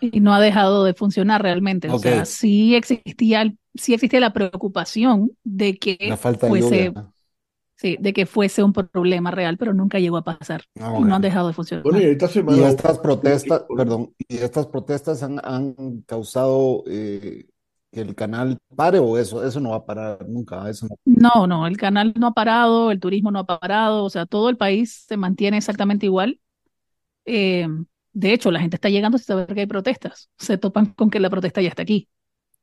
Y 0.00 0.20
no 0.20 0.34
ha 0.34 0.40
dejado 0.40 0.84
de 0.84 0.94
funcionar 0.94 1.42
realmente. 1.42 1.90
O 1.90 1.94
Ok, 1.96 2.06
sea, 2.06 2.24
sí 2.24 2.74
existía, 2.76 3.52
sí 3.74 3.94
existía 3.94 4.20
la 4.20 4.32
preocupación 4.32 5.32
de 5.44 5.78
la 6.02 6.16
que 6.16 6.16
falta 6.16 6.48
de 6.48 6.54
fuese, 6.54 6.96
sí, 7.76 7.98
de 8.00 8.12
que 8.14 8.26
fuese 8.26 8.62
un 8.64 8.72
problema 8.74 9.30
real, 9.32 9.58
pero 9.58 9.74
nunca 9.74 9.98
llegó 10.00 10.18
a 10.18 10.24
pasar 10.24 10.64
Ah, 10.80 10.92
y 10.94 11.04
no 11.04 11.14
han 11.16 11.22
dejado 11.22 11.48
de 11.48 11.54
Bueno, 11.82 12.00
y 12.00 12.04
funcionar. 12.04 12.06
esta 12.06 12.28
Y 12.46 12.60
semana 12.60 12.68
estas 12.68 12.98
protestas, 12.98 13.64
perdón, 13.74 14.14
y 14.28 14.38
estas 14.38 14.66
protestas 14.66 15.22
han, 15.22 15.40
han 15.44 16.02
causado 16.06 16.84
eh, 16.86 17.46
que 17.92 18.00
el 18.00 18.14
canal 18.14 18.58
pare 18.76 18.98
o 18.98 19.18
eso, 19.18 19.44
eso 19.46 19.60
no 19.60 19.70
va 19.70 19.76
a 19.76 19.86
parar 19.86 20.28
nunca, 20.28 20.68
eso 20.70 20.86
no. 20.88 20.96
No, 21.04 21.46
no, 21.46 21.66
el 21.66 21.76
canal 21.78 22.12
no 22.18 22.28
ha 22.28 22.32
parado, 22.34 22.90
el 22.90 23.00
turismo 23.00 23.30
no 23.30 23.38
ha 23.40 23.46
parado, 23.46 24.04
o 24.04 24.10
sea, 24.10 24.26
todo 24.26 24.50
el 24.50 24.58
país 24.58 25.04
se 25.08 25.16
mantiene 25.16 25.56
exactamente 25.56 26.04
igual. 26.06 26.38
Eh, 27.26 27.68
de 28.18 28.32
hecho, 28.32 28.50
la 28.50 28.58
gente 28.58 28.74
está 28.74 28.88
llegando 28.88 29.16
sin 29.16 29.26
saber 29.26 29.54
que 29.54 29.60
hay 29.60 29.66
protestas. 29.66 30.28
Se 30.38 30.58
topan 30.58 30.86
con 30.86 31.08
que 31.08 31.20
la 31.20 31.30
protesta 31.30 31.62
ya 31.62 31.68
está 31.68 31.82
aquí, 31.82 32.08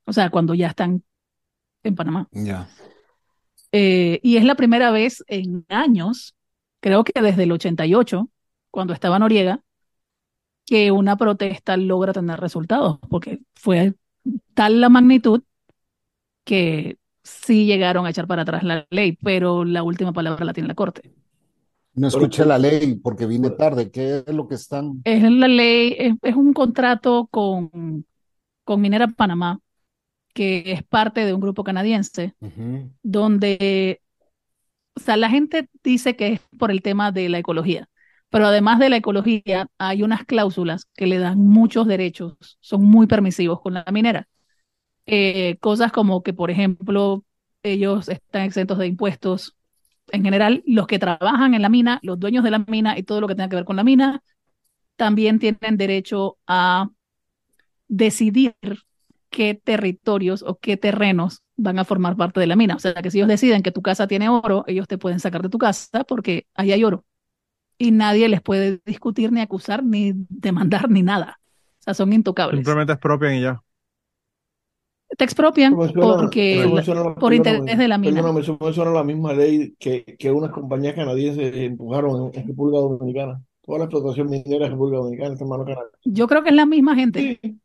o 0.04 0.12
sea, 0.12 0.30
cuando 0.30 0.54
ya 0.54 0.68
están 0.68 1.02
en 1.84 1.96
Panamá. 1.96 2.28
Ya. 2.32 2.68
Eh, 3.72 4.20
y 4.22 4.36
es 4.36 4.44
la 4.44 4.56
primera 4.56 4.92
vez 4.92 5.24
en 5.28 5.66
años, 5.70 6.36
creo 6.82 7.06
que 7.06 7.22
desde 7.22 7.44
el 7.44 7.54
88, 7.54 8.30
cuando 8.70 8.94
estaba 8.94 9.18
Noriega, 9.18 9.62
que 10.66 10.92
una 10.92 11.16
protesta 11.16 11.78
logra 11.78 12.12
tener 12.12 12.38
resultados, 12.38 13.00
porque 13.10 13.40
fue 13.54 13.94
tal 14.56 14.82
la 14.82 14.90
magnitud 14.90 15.42
que 16.44 16.98
sí 17.24 17.66
llegaron 17.66 18.06
a 18.06 18.10
echar 18.10 18.28
para 18.28 18.42
atrás 18.42 18.64
la 18.64 18.86
ley, 18.90 19.18
pero 19.24 19.64
la 19.64 19.84
última 19.84 20.12
palabra 20.12 20.44
la 20.44 20.52
tiene 20.52 20.68
la 20.68 20.76
Corte. 20.76 21.14
No 21.96 22.08
escuché 22.08 22.46
la 22.46 22.58
ley 22.58 22.96
porque 22.96 23.26
vine 23.26 23.50
bueno, 23.50 23.58
tarde. 23.58 23.92
¿Qué 23.92 24.24
es 24.26 24.34
lo 24.34 24.48
que 24.48 24.56
están? 24.56 25.02
Es 25.04 25.24
la 25.24 25.48
ley, 25.48 25.96
es, 25.98 26.16
es 26.22 26.36
un 26.36 26.54
contrato 26.54 27.28
con, 27.32 28.06
con 28.64 28.82
Minera 28.82 29.08
Panamá, 29.08 29.60
que 30.34 30.64
es 30.74 30.84
parte 30.84 31.26
de 31.26 31.34
un 31.34 31.40
grupo 31.40 31.64
canadiense, 31.64 32.36
donde, 33.02 34.02
o 34.96 35.00
sea, 35.00 35.16
la 35.18 35.30
gente 35.30 35.70
dice 35.84 36.16
que 36.16 36.34
es 36.34 36.42
por 36.60 36.72
el 36.72 36.82
tema 36.82 37.12
de 37.12 37.30
la 37.30 37.40
ecología, 37.40 37.88
pero 38.30 38.48
además 38.48 38.80
de 38.80 38.90
la 38.90 38.98
ecología, 38.98 39.70
hay 39.78 40.04
unas 40.04 40.26
cláusulas 40.26 40.88
que 40.94 41.08
le 41.08 41.20
dan 41.20 41.40
muchos 41.40 41.88
derechos, 41.88 42.36
son 42.60 42.84
muy 42.84 43.08
permisivos 43.08 43.62
con 43.62 43.76
la 43.76 43.86
minera. 43.92 44.28
Eh, 45.06 45.58
cosas 45.62 45.92
como 45.92 46.24
que, 46.24 46.34
por 46.34 46.52
ejemplo, 46.52 47.24
ellos 47.64 48.10
están 48.10 48.44
exentos 48.44 48.78
de 48.78 48.88
impuestos 48.88 49.56
en 50.16 50.24
general, 50.24 50.64
los 50.66 50.88
que 50.88 51.00
trabajan 51.00 51.54
en 51.54 51.62
la 51.62 51.70
mina, 51.70 52.00
los 52.02 52.20
dueños 52.20 52.44
de 52.44 52.52
la 52.52 52.60
mina 52.60 52.98
y 52.98 53.04
todo 53.04 53.22
lo 53.22 53.28
que 53.28 53.36
tenga 53.36 53.50
que 53.50 53.56
ver 53.58 53.66
con 53.66 53.76
la 53.76 53.84
mina, 53.84 54.24
también 54.96 55.40
tienen 55.40 55.78
derecho 55.78 56.38
a 56.48 56.90
decidir 57.88 58.56
qué 59.30 59.54
territorios 59.54 60.44
o 60.44 60.58
qué 60.58 60.78
terrenos 60.78 61.44
van 61.58 61.80
a 61.80 61.86
formar 61.86 62.16
parte 62.16 62.40
de 62.40 62.48
la 62.48 62.56
mina. 62.56 62.76
O 62.76 62.80
sea, 62.80 62.94
que 62.94 63.12
si 63.12 63.18
ellos 63.18 63.28
deciden 63.28 63.64
que 63.64 63.72
tu 63.72 63.82
casa 63.82 64.08
tiene 64.08 64.30
oro, 64.30 64.64
ellos 64.68 64.88
te 64.88 64.98
pueden 64.98 65.20
sacar 65.20 65.42
de 65.42 65.50
tu 65.50 65.58
casa 65.58 66.04
porque 66.06 66.48
ahí 66.56 66.72
hay 66.72 66.84
oro. 66.84 67.06
Y 67.78 67.92
nadie 67.92 68.30
les 68.30 68.42
puede 68.42 68.80
discutir, 68.86 69.34
ni 69.34 69.42
acusar, 69.42 69.84
ni 69.84 70.14
demandar, 70.30 70.90
ni 70.90 71.04
nada. 71.04 71.40
O 71.80 71.84
sea, 71.84 71.94
son 71.94 72.14
intocables. 72.14 72.60
Simplemente 72.60 72.94
expropian 72.94 73.36
y 73.36 73.42
ya. 73.42 73.62
Te 75.18 75.24
expropian 75.24 75.76
porque 75.76 76.66
la- 76.66 77.16
por 77.16 77.34
interés 77.34 77.78
de 77.78 77.88
la 77.88 77.98
mina. 77.98 78.16
Perdóname, 78.22 78.42
eso 78.42 78.86
la 78.94 79.04
misma 79.04 79.34
ley 79.34 79.76
que, 79.80 80.04
que 80.18 80.32
unas 80.32 80.52
compañías 80.52 80.94
canadienses 80.96 81.56
empujaron 81.56 82.32
en, 82.34 82.42
en 82.42 82.48
República 82.48 82.80
Dominicana. 82.80 83.42
Toda 83.66 83.80
la 83.80 83.86
explotación 83.86 84.30
minera 84.30 84.66
en 84.66 84.72
República 84.74 84.98
Dominicana 84.98 85.34
está 85.34 85.44
en 85.44 85.50
manos 85.50 85.66
canadienses. 85.66 86.00
Yo 86.04 86.28
creo 86.28 86.44
que 86.44 86.50
es 86.50 86.56
la 86.56 86.66
misma 86.66 86.96
gente. 86.96 87.40
Sí, 87.42 87.58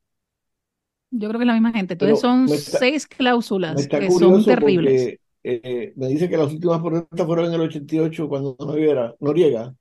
Yo 1.11 1.29
creo 1.29 1.39
que 1.39 1.45
es 1.45 1.47
la 1.49 1.53
misma 1.55 1.73
gente. 1.73 1.95
Entonces 1.95 2.21
Pero 2.21 2.33
son 2.35 2.45
está- 2.49 2.79
seis 2.79 3.07
cláusulas 3.07 3.87
que 3.89 4.11
son 4.11 4.45
terribles. 4.45 5.03
porque 5.03 5.21
eh, 5.43 5.93
me 5.97 6.09
dice 6.09 6.29
que 6.29 6.37
las 6.37 6.53
últimas 6.53 6.81
protestas 6.81 7.27
fueron 7.27 7.47
en 7.47 7.55
el 7.55 7.61
88 7.63 8.29
cuando 8.29 8.57
Noriega, 8.61 9.15
Noriega 9.21 9.75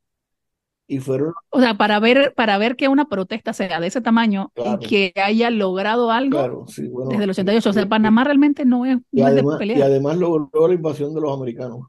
y 0.91 0.99
fueron, 0.99 1.33
O 1.51 1.61
sea, 1.61 1.75
para 1.75 1.99
ver, 1.99 2.33
para 2.35 2.57
ver 2.57 2.75
que 2.75 2.87
una 2.87 3.07
protesta 3.07 3.53
sea 3.53 3.79
de 3.79 3.87
ese 3.87 4.01
tamaño 4.01 4.51
Claro. 4.55 4.79
y 4.81 4.85
que 4.87 5.13
haya 5.21 5.49
logrado 5.51 6.09
algo 6.11 6.37
claro, 6.39 6.65
sí, 6.67 6.87
bueno, 6.87 7.11
desde 7.11 7.23
el 7.25 7.29
88. 7.29 7.69
O 7.69 7.73
sea, 7.73 7.83
y- 7.83 7.85
Panamá 7.85 8.23
realmente 8.23 8.65
no 8.65 8.85
es, 8.85 8.97
y 9.11 9.21
no 9.21 9.27
es 9.27 9.33
de 9.35 9.39
además, 9.39 9.55
y 9.55 9.59
pelear. 9.59 9.81
además 9.83 10.17
logró 10.17 10.67
la 10.67 10.73
invasión 10.73 11.13
de 11.13 11.21
los 11.21 11.31
americanos, 11.37 11.87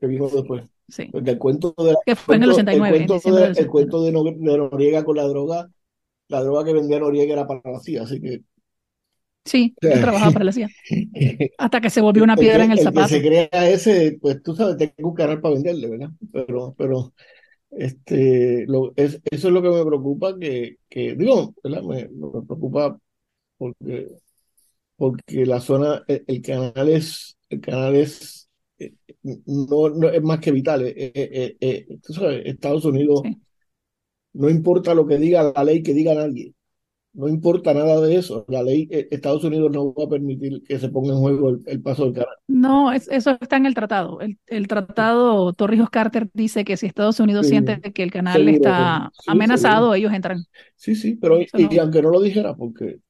que 0.00 0.06
vino 0.06 0.28
después. 0.28 0.64
Sí. 0.88 1.08
Porque 1.10 1.30
el 1.30 1.38
cuento 1.38 1.74
de 1.78 1.94
Que 2.06 2.14
fue 2.14 2.36
en 2.36 2.42
el 2.44 2.50
cuento- 2.50 2.60
89, 2.70 2.88
en 2.88 2.94
cuento 3.06 3.14
diciembre 3.14 3.42
de, 3.42 3.48
del 3.54 3.58
el 3.64 3.70
cuento 3.70 4.02
de, 4.02 4.12
de 4.12 4.58
Noriega 4.58 5.04
con 5.04 5.16
la 5.16 5.24
droga, 5.24 5.68
la 6.28 6.42
droga 6.42 6.64
que 6.64 6.72
vendía 6.74 7.00
Noriega 7.00 7.32
era 7.32 7.46
para 7.46 7.60
la 7.64 7.80
CIA, 7.80 8.02
así 8.02 8.20
que 8.20 8.42
Sí, 9.46 9.74
él 9.80 10.00
trabajaba 10.00 10.30
para 10.32 10.44
la 10.46 10.52
CIA. 10.52 10.68
Hasta 11.58 11.80
que 11.80 11.90
se 11.90 12.00
volvió 12.00 12.22
una 12.24 12.32
el 12.34 12.38
piedra 12.40 12.58
que- 12.60 12.64
en 12.64 12.72
el 12.72 12.78
el 12.78 12.84
zapato. 12.84 13.08
que 13.08 13.14
se 13.14 13.22
crea 13.22 13.68
ese, 13.70 14.18
pues 14.20 14.42
tú 14.42 14.54
sabes, 14.54 14.76
tengo 14.76 15.08
un 15.10 15.14
canal 15.14 15.40
para 15.40 15.54
venderle, 15.54 15.88
¿verdad? 15.88 16.10
Pero, 16.32 16.74
pero 16.78 17.12
este, 17.78 18.66
lo, 18.68 18.92
es, 18.96 19.20
eso 19.30 19.48
es 19.48 19.54
lo 19.54 19.62
que 19.62 19.70
me 19.70 19.84
preocupa, 19.84 20.38
que, 20.38 20.78
que 20.88 21.14
digo, 21.16 21.54
¿verdad? 21.62 21.82
Me, 21.82 22.08
me 22.08 22.42
preocupa 22.46 22.98
porque, 23.58 24.08
porque 24.96 25.46
la 25.46 25.60
zona, 25.60 26.04
el, 26.08 26.24
el 26.26 26.42
canal 26.42 26.88
es, 26.90 27.36
el 27.50 27.60
canal 27.60 27.96
es, 27.96 28.48
eh, 28.78 28.94
no, 29.22 29.90
no 29.90 30.10
es 30.10 30.22
más 30.22 30.40
que 30.40 30.52
vital. 30.52 30.82
eh, 30.86 30.94
eh, 30.96 31.12
eh, 31.16 31.56
eh, 31.60 31.98
tú 32.02 32.12
sabes, 32.14 32.42
Estados 32.46 32.84
Unidos, 32.84 33.22
Sí. 33.24 33.40
no 34.34 34.50
importa 34.50 34.94
lo 34.94 35.06
que 35.06 35.18
diga 35.18 35.52
la 35.54 35.64
ley, 35.64 35.82
que 35.82 35.94
diga 35.94 36.14
nadie. 36.14 36.52
No 37.14 37.28
importa 37.28 37.72
nada 37.74 38.00
de 38.00 38.16
eso. 38.16 38.44
La 38.48 38.62
ley, 38.62 38.88
eh, 38.90 39.08
Estados 39.10 39.44
Unidos 39.44 39.70
no 39.72 39.94
va 39.94 40.04
a 40.04 40.08
permitir 40.08 40.62
que 40.64 40.78
se 40.78 40.88
ponga 40.90 41.12
en 41.14 41.18
juego 41.20 41.50
el, 41.50 41.62
el 41.66 41.82
paso 41.82 42.04
del 42.04 42.14
canal. 42.14 42.36
No, 42.46 42.92
es- 42.92 43.08
eso 43.08 43.38
está 43.40 43.56
en 43.56 43.66
el 43.66 43.74
tratado. 43.74 44.20
El, 44.20 44.38
el 44.46 44.68
tratado 44.68 45.52
Torrijos 45.54 45.88
Carter 45.90 46.28
dice 46.34 46.64
que 46.64 46.76
si 46.76 46.86
Estados 46.86 47.18
Unidos 47.20 47.46
Sí, 47.46 47.48
siente 47.48 47.80
que 47.80 48.02
el 48.02 48.10
canal 48.12 48.48
seguro, 48.48 48.48
está 48.48 49.12
sí, 49.12 49.32
amenazado, 49.32 49.94
seguro. 49.94 49.94
ellos 49.94 50.12
entran. 50.12 50.46
Sí, 50.76 50.94
sí, 50.96 51.16
pero 51.16 51.40
y, 51.40 51.48
no- 51.52 51.74
y 51.74 51.78
aunque 51.78 52.02
no 52.02 52.10
lo 52.10 52.20
dijera, 52.22 52.56
porque 52.56 53.00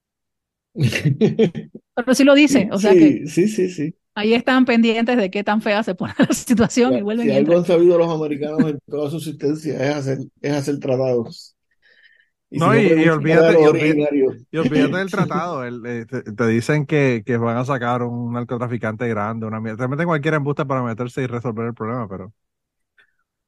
Pero 1.94 2.14
sí 2.14 2.24
lo 2.24 2.34
dice, 2.34 2.68
o 2.72 2.78
sea 2.78 2.96
que 2.96 3.16
sí, 3.16 3.26
sí, 3.26 3.48
sí, 3.48 3.68
sí. 3.70 3.94
ahí 4.14 4.34
están 4.34 4.64
pendientes 4.64 5.16
de 5.16 5.30
qué 5.30 5.44
tan 5.44 5.62
fea 5.62 5.82
se 5.82 5.94
pone 5.94 6.14
la 6.18 6.34
situación 6.34 6.96
y 6.96 7.02
vuelven 7.02 7.30
si 7.30 7.30
y 7.30 7.32
algo 7.32 7.56
han 7.56 7.64
sabido 7.64 7.98
los 7.98 8.08
americanos 8.10 8.70
en 8.70 8.78
toda 8.88 9.10
su 9.10 9.16
existencia 9.18 9.74
es 9.90 9.94
hacer, 9.96 10.18
es 10.40 10.52
hacer 10.52 10.78
tratados. 10.78 11.53
Y 12.54 12.58
No, 12.58 12.72
si 12.72 12.78
y- 12.80 13.08
olvídate- 13.08 13.60
y 13.62 13.66
olvídate-. 13.66 14.46
Y 14.52 14.58
olvídate 14.58 14.96
del 14.98 15.10
tratado. 15.10 15.64
el- 15.64 15.84
eh, 15.86 16.06
te, 16.06 16.22
te 16.22 16.46
dicen 16.46 16.86
que, 16.86 17.22
que 17.26 17.36
van 17.36 17.56
a 17.56 17.64
sacar 17.64 18.02
un 18.02 18.32
narcotraficante 18.32 19.08
grande, 19.08 19.46
una 19.46 19.60
mierda. 19.60 19.84
Te 19.84 19.88
meten 19.88 20.06
cualquier 20.06 20.34
embuste 20.34 20.64
para 20.66 20.82
meterse 20.82 21.22
y 21.22 21.26
resolver 21.26 21.66
el 21.66 21.74
problema, 21.74 22.08
pero. 22.08 22.32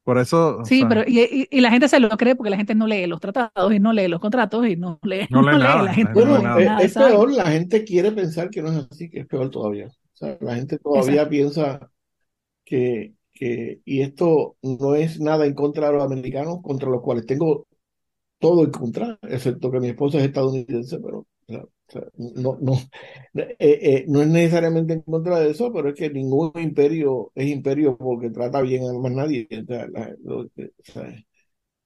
Por 0.03 0.17
eso. 0.19 0.59
o 0.59 0.65
Sí, 0.65 0.79
sea, 0.79 0.89
pero 0.89 1.03
y, 1.07 1.19
y- 1.21 1.47
y 1.49 1.61
la 1.61 1.69
gente 1.71 1.87
se 1.87 1.99
lo 1.99 2.09
cree 2.17 2.35
porque 2.35 2.49
la 2.49 2.57
gente 2.57 2.75
no 2.75 2.87
lee 2.87 3.07
los 3.07 3.19
tratados 3.21 3.73
y 3.73 3.79
no 3.79 3.93
lee 3.93 4.07
los 4.09 4.19
contratos 4.19 4.67
y 4.67 4.75
no 4.75 4.99
lee, 5.03 5.27
No 5.29 5.41
lee 5.41 5.57
nada, 5.59 5.83
la 5.83 5.93
gente 5.93 6.13
no 6.25 6.25
no 6.25 6.31
Bueno, 6.31 6.55
lee 6.55 6.63
lee 6.63 6.65
nada. 6.65 6.81
es, 6.81 6.93
peor, 6.93 7.31
la 7.31 7.45
gente 7.51 7.83
quiere 7.85 8.11
pensar 8.11 8.49
que 8.49 8.61
no 8.61 8.69
es 8.71 8.87
así, 8.91 9.09
que 9.09 9.19
es 9.21 9.27
peor 9.27 9.49
todavía. 9.49 9.87
O 9.87 9.91
sea, 10.17 10.37
la 10.41 10.55
gente 10.55 10.77
todavía 10.79 11.13
Exacto. 11.21 11.29
piensa 11.29 11.91
que, 12.65 13.15
que, 13.33 13.81
y 13.85 14.01
esto 14.01 14.57
no 14.63 14.95
es 14.95 15.19
nada 15.21 15.45
en 15.47 15.55
contra 15.55 15.87
de 15.89 15.95
los 15.95 16.05
americanos, 16.05 16.59
contra 16.63 16.89
los 16.89 17.01
cuales 17.03 17.25
tengo 17.27 17.66
todo 18.39 18.63
en 18.65 18.71
contra, 18.71 19.19
excepto 19.23 19.71
que 19.71 19.79
mi 19.79 19.89
esposa 19.89 20.19
es 20.19 20.25
estadounidense, 20.25 20.99
pero 20.99 21.19
o 21.49 21.91
sea, 21.91 22.03
no, 22.17 22.57
no, 22.61 22.73
eh, 23.35 23.55
eh, 23.59 24.05
no 24.07 24.21
es 24.21 24.27
necesariamente 24.27 24.93
en 24.93 25.01
contra 25.01 25.39
de 25.39 25.51
eso, 25.51 25.71
pero 25.73 25.89
es 25.89 25.95
que 25.95 26.09
ningún 26.09 26.51
imperio 26.55 27.31
es 27.35 27.47
imperio 27.49 27.97
porque 27.97 28.29
trata 28.29 28.61
bien 28.61 28.83
a 28.89 28.93
más 28.93 29.11
nadie. 29.13 29.47
O 29.63 29.65
sea, 29.65 29.87
la- 29.89 30.15
lo- 30.23 30.41
o 30.43 30.49
sea, 30.83 31.07
eh, 31.09 31.23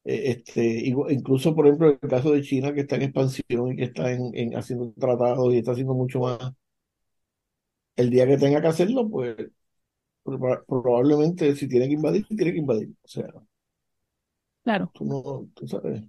este, 0.05 0.65
incluso, 0.87 1.55
por 1.55 1.67
ejemplo, 1.67 1.89
el 1.89 1.99
caso 2.09 2.31
de 2.31 2.41
China, 2.43 2.73
que 2.73 2.81
está 2.81 2.95
en 2.97 3.03
expansión 3.03 3.71
y 3.73 3.75
que 3.77 3.85
está 3.85 4.11
en, 4.11 4.31
en 4.35 4.55
haciendo 4.57 4.93
tratados 4.99 5.53
y 5.53 5.59
está 5.59 5.71
haciendo 5.73 5.93
mucho 5.95 6.19
más. 6.21 6.53
El 7.95 8.09
día 8.09 8.27
que 8.27 8.37
tenga 8.37 8.61
que 8.61 8.67
hacerlo, 8.67 9.09
pues 9.09 9.35
proba- 10.23 10.63
probablemente 10.67 11.55
si 11.55 11.67
tiene 11.69 11.87
que 11.87 11.93
invadir, 11.95 12.27
tiene 12.27 12.53
que 12.53 12.59
invadir. 12.59 12.89
O 13.03 13.07
sea, 13.07 13.27
Claro. 14.63 14.93
tú 14.93 15.05
no, 15.05 15.49
tú 15.53 15.67
sabes. 15.67 16.03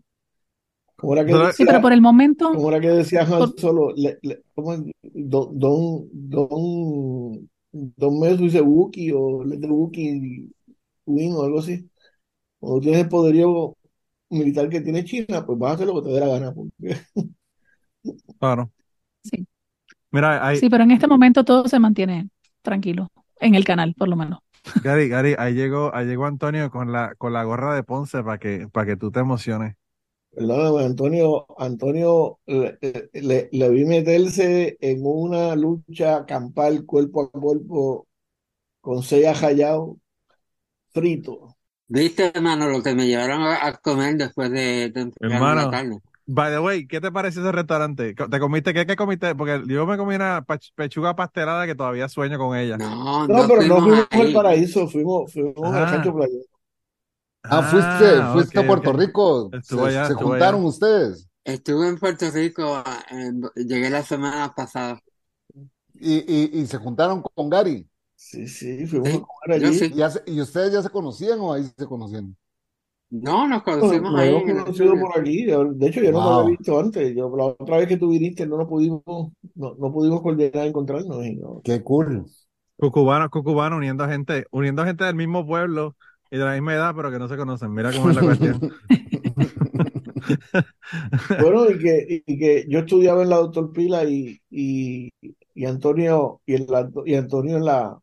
¿Cómo 1.03 1.15
era 1.15 1.25
que 1.27 1.33
Pero- 1.33 1.43
Sí, 1.47 1.49
decía, 1.49 1.67
pero 1.67 1.81
por 1.83 1.93
el 1.93 2.01
momento, 2.01 2.53
cómo 2.55 2.69
era 2.71 2.81
que 2.81 2.88
decía 2.88 3.23
Han 3.23 3.29
por- 3.38 3.61
Solo? 3.61 3.93
Le- 3.97 4.19
le- 4.23 4.43
¿cómo 4.55 4.73
es? 4.75 4.83
Don, 5.03 5.59
don, 5.59 6.09
don, 6.12 7.51
don 7.73 8.21
Mess 8.21 8.38
dice 8.38 8.61
Wookiee 8.62 9.12
o 9.12 9.43
let 9.45 9.59
the 9.59 9.67
Wookiee 9.67 10.49
win 11.07 11.33
o 11.35 11.43
algo 11.43 11.59
así. 11.59 11.91
Cuando 12.61 12.81
tienes 12.81 13.01
el 13.03 13.09
poderío 13.09 13.77
militar 14.31 14.69
que 14.69 14.81
tiene 14.81 15.05
China, 15.05 15.45
pues 15.45 15.59
vas 15.59 15.73
a 15.73 15.75
hacer 15.75 15.88
lo 15.88 16.01
que 16.01 16.09
te 16.09 16.15
dé 16.15 16.21
la 16.21 16.29
gana. 16.29 16.55
porque- 16.55 16.97
Claro. 18.38 18.71
sí, 19.25 19.45
Mira, 20.12 20.47
hay, 20.47 20.59
sí, 20.59 20.69
pero 20.71 20.85
en 20.85 20.93
este 20.93 21.09
momento 21.09 21.45
todo 21.45 21.67
se 21.69 21.79
mantiene 21.81 22.29
tranquilo, 22.62 23.09
en 23.41 23.55
el 23.57 23.65
canal, 23.65 23.95
por 23.99 24.09
lo 24.09 24.15
menos. 24.17 24.38
Gary, 24.85 25.09
Gary, 25.09 25.35
ahí 25.37 25.55
llegó, 25.55 25.93
ahí 25.95 26.07
llegó 26.07 26.27
Antonio 26.27 26.71
con 26.71 26.93
la, 26.93 27.15
con 27.17 27.33
la 27.33 27.43
gorra 27.43 27.75
de 27.75 27.83
Ponce 27.83 28.23
para 28.23 28.38
que, 28.38 28.69
para 28.73 28.87
que 28.87 28.97
tú 28.97 29.11
te 29.11 29.19
emociones. 29.21 29.75
Perdóname, 30.35 30.85
Antonio, 30.87 31.47
Antonio 31.59 32.38
le, 32.47 32.79
le- 33.12 33.49
le 33.53 33.68
vi 33.71 33.85
meterse 33.85 34.79
en 34.81 35.01
una 35.05 35.55
lucha 35.55 36.25
campal 36.27 36.87
cuerpo 36.87 37.23
a 37.23 37.31
cuerpo 37.31 38.07
con 38.81 39.03
seis 39.03 39.27
Hayao 39.42 39.99
frito. 40.92 41.57
Viste, 41.88 42.33
hermano, 42.35 42.68
lo 42.68 42.83
que 42.83 42.95
me 42.95 43.07
llevaron 43.07 43.42
a, 43.42 43.66
a 43.66 43.77
comer 43.79 44.16
después 44.16 44.51
de, 44.51 44.90
de 44.90 45.12
la 45.21 45.68
carne. 45.71 45.99
By 46.27 46.51
the 46.53 46.61
way, 46.61 46.87
¿qué 46.87 47.01
te 47.01 47.11
pareció 47.12 47.42
ese 47.42 47.53
restaurante? 47.53 48.14
¿Te 48.14 48.38
comiste 48.40 48.73
qué, 48.73 48.87
qué 48.87 48.97
comiste? 48.97 49.35
Porque 49.35 49.62
yo 49.66 49.85
me 49.87 49.97
comí 49.99 50.14
una 50.14 50.45
pechuga 50.77 51.14
pastelada 51.16 51.66
que 51.66 51.75
todavía 51.75 52.09
sueño 52.09 52.38
con 52.38 52.57
ella. 52.57 52.79
No, 52.79 53.27
No, 53.27 53.42
no 53.42 53.49
pero 53.49 53.62
no 53.62 53.81
fuimos 53.81 53.83
fuimos 53.83 54.07
al 54.11 54.21
ahí. 54.29 54.33
paraíso, 54.33 54.88
fuimos, 54.88 55.33
fuimos 55.33 55.55
al 55.75 55.75
Ah. 55.75 55.90
Rancho 55.90 56.14
Playa. 56.14 56.38
Ah, 57.48 57.62
fuiste, 57.62 58.05
Ah, 58.14 58.33
fuiste 58.33 58.59
ok, 58.59 58.59
a 58.61 58.66
Puerto 58.66 58.92
ok. 58.92 58.92
Rico. 58.92 59.55
Estuvo 59.59 59.85
Se, 59.87 59.87
allá, 59.87 60.05
se 60.05 60.14
juntaron 60.14 60.64
allá. 60.64 60.64
ustedes. 60.64 61.28
Estuve 61.44 61.88
en 61.88 61.98
Puerto 61.98 62.31
Rico, 62.33 62.85
en- 63.11 63.42
llegué 63.57 63.90
la 63.90 64.05
semana 64.05 64.55
pasada. 64.55 65.00
Y, 65.94 66.14
y, 66.59 66.61
y 66.61 66.66
se 66.66 66.78
juntaron 66.78 67.22
con 67.22 67.48
Gary. 67.50 67.88
Sí, 68.16 68.46
sí, 68.48 68.87
fuimos 68.87 69.14
Sí, 69.14 69.16
a 69.16 69.26
comer 69.26 69.57
allí. 69.59 69.74
sí. 69.74 69.92
¿Y, 69.92 69.96
ya 69.96 70.11
se- 70.11 70.22
y 70.26 70.40
ustedes 70.40 70.72
ya 70.72 70.83
se 70.83 70.90
conocían 70.90 71.38
o 71.40 71.52
ahí 71.52 71.64
se 71.76 71.87
conocían? 71.87 72.37
No, 73.11 73.46
nos 73.46 73.62
Nos, 73.81 74.02
conocimos 74.02 74.11
nos 74.11 74.20
ahí 74.20 74.42
el 74.46 74.64
conocido 74.64 74.98
por 74.98 75.18
aquí. 75.18 75.44
De 75.44 75.87
hecho, 75.87 76.00
yo 76.02 76.12
no 76.12 76.22
te 76.22 76.28
Wow. 76.28 76.31
había 76.31 76.57
visto 76.57 76.78
antes. 76.81 77.14
Yo, 77.14 77.35
la 77.37 77.44
otra 77.44 77.76
vez 77.76 77.87
que 77.88 77.98
tú 77.98 78.09
viniste 78.09 78.46
no 78.46 78.57
nos 78.57 78.68
pudimos, 78.68 79.02
no, 79.55 79.74
no 79.78 79.92
pudimos 79.92 80.22
coordinar 80.22 80.66
encontrarnos. 80.66 81.24
y 81.26 81.37
no- 81.37 81.61
Qué 81.62 81.83
cool. 81.83 82.24
Cucubano, 82.76 83.31
cucubano, 83.31 83.76
uniendo 83.76 84.09
gente, 84.09 84.46
uniendo 84.50 84.85
gente 84.85 85.05
del 85.05 85.14
mismo 85.14 85.46
pueblo 85.46 85.96
y 86.33 86.38
de 86.38 86.47
la 86.47 86.55
misma 86.55 86.75
edad, 86.75 86.95
pero 86.97 87.12
que 87.12 87.21
no 87.21 87.29
se 87.29 87.38
conocen. 87.38 87.75
Mira 87.75 87.92
cómo 87.92 88.11
es 88.11 88.16
la 88.16 88.25
cuestión. 88.25 88.61
Bueno, 91.37 91.71
y 91.71 91.79
que, 91.79 92.23
y 92.27 92.38
que 92.38 92.66
yo 92.68 92.81
estudiaba 92.81 93.23
en 93.23 93.31
la 93.31 93.37
Doctor 93.37 93.73
Pila 93.73 94.05
y, 94.05 94.40
y, 94.51 95.11
y 95.55 95.64
Antonio, 95.66 96.40
y, 96.47 96.55
en 96.57 96.66
la, 96.68 96.90
y 97.07 97.14
Antonio 97.14 97.57
en 97.57 97.64
la 97.64 97.99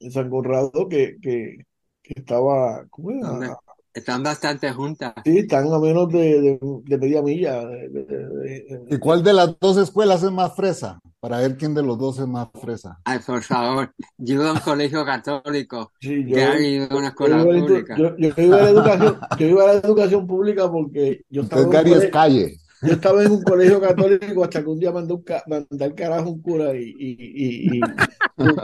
en 0.00 0.10
San 0.12 0.30
Conrado 0.30 0.88
que, 0.88 1.16
que, 1.22 1.58
que 2.02 2.14
estaba, 2.20 2.86
¿cómo 2.90 3.10
era? 3.12 3.58
Están 3.94 4.24
bastante 4.24 4.72
juntas. 4.72 5.14
Sí, 5.24 5.38
están 5.38 5.72
a 5.72 5.78
menos 5.78 6.08
de, 6.08 6.18
de, 6.40 6.58
de 6.84 6.98
media 6.98 7.22
milla. 7.22 7.62
¿Y 8.90 8.98
cuál 8.98 9.22
de 9.22 9.32
las 9.32 9.56
dos 9.60 9.76
escuelas 9.76 10.22
es 10.24 10.32
más 10.32 10.54
fresa? 10.56 10.98
Para 11.20 11.38
ver 11.38 11.56
quién 11.56 11.74
de 11.74 11.82
los 11.82 11.96
dos 11.96 12.18
es 12.18 12.26
más 12.26 12.48
fresa. 12.60 12.98
Ay, 13.04 13.20
por 13.24 13.42
favor, 13.42 13.94
yo 14.18 14.34
iba 14.34 14.50
a 14.50 14.52
un 14.52 14.58
colegio 14.58 15.04
católico. 15.04 15.92
Sí, 16.00 16.24
yo, 16.26 16.36
Gary 16.36 16.66
iba 16.74 16.86
a 16.86 16.96
una 16.96 17.08
escuela 17.08 17.42
pública. 17.42 17.96
yo- 17.96 18.16
yo 18.16 18.32
iba 18.36 18.56
a 18.58 18.62
la 18.62 18.70
educación, 18.70 19.18
yo 19.38 19.46
iba 19.46 19.62
a 19.62 19.66
la 19.68 19.72
educación 19.74 20.26
pública 20.26 20.70
porque 20.70 21.22
yo 21.30 21.42
estaba 21.42 21.62
Entonces 21.62 21.84
Gary 21.84 22.04
es 22.04 22.10
calle. 22.12 22.56
Yo 22.86 22.92
estaba 22.92 23.22
en 23.24 23.32
un 23.32 23.42
colegio 23.42 23.80
católico 23.80 24.44
hasta 24.44 24.62
que 24.62 24.68
un 24.68 24.78
día 24.78 24.92
mandó 24.92 25.16
un 25.16 25.22
ca- 25.22 25.42
mandó 25.46 25.84
al 25.84 25.94
carajo 25.94 26.30
un 26.30 26.42
cura 26.42 26.74
y, 26.74 26.82
y, 26.98 27.16
y, 27.18 27.78
y 27.78 27.80
tu- 28.36 28.54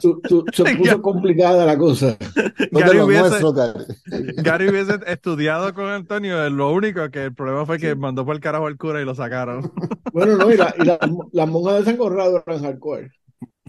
tu- 0.00 0.20
tu- 0.20 0.44
tu- 0.44 0.64
se 0.64 0.64
puso 0.76 1.02
complicada 1.02 1.64
la 1.66 1.76
cosa. 1.78 2.16
De 2.36 2.68
Gary 2.72 3.00
hubiese, 3.00 3.40
nuestros, 3.40 3.54
Gary. 4.36 4.68
Hubiese 4.68 4.98
estudiado 5.06 5.72
con 5.74 5.86
Antonio, 5.86 6.48
lo 6.50 6.72
único 6.72 7.08
que 7.10 7.24
el 7.24 7.34
problema 7.34 7.66
fue 7.66 7.78
que 7.78 7.94
mandó 7.94 8.24
por 8.24 8.34
el 8.34 8.40
carajo 8.40 8.66
al 8.66 8.76
cura 8.76 9.00
y 9.00 9.04
lo 9.04 9.14
sacaron. 9.14 9.70
Bueno, 10.12 10.36
no, 10.36 10.50
y, 10.50 10.56
la- 10.56 10.74
y 10.78 10.84
la- 10.84 10.98
las 11.32 11.48
monjas 11.48 11.78
de 11.78 11.84
San 11.84 11.96
Conrado 11.96 12.42
eran 12.46 12.62
hardcore. 12.62 13.10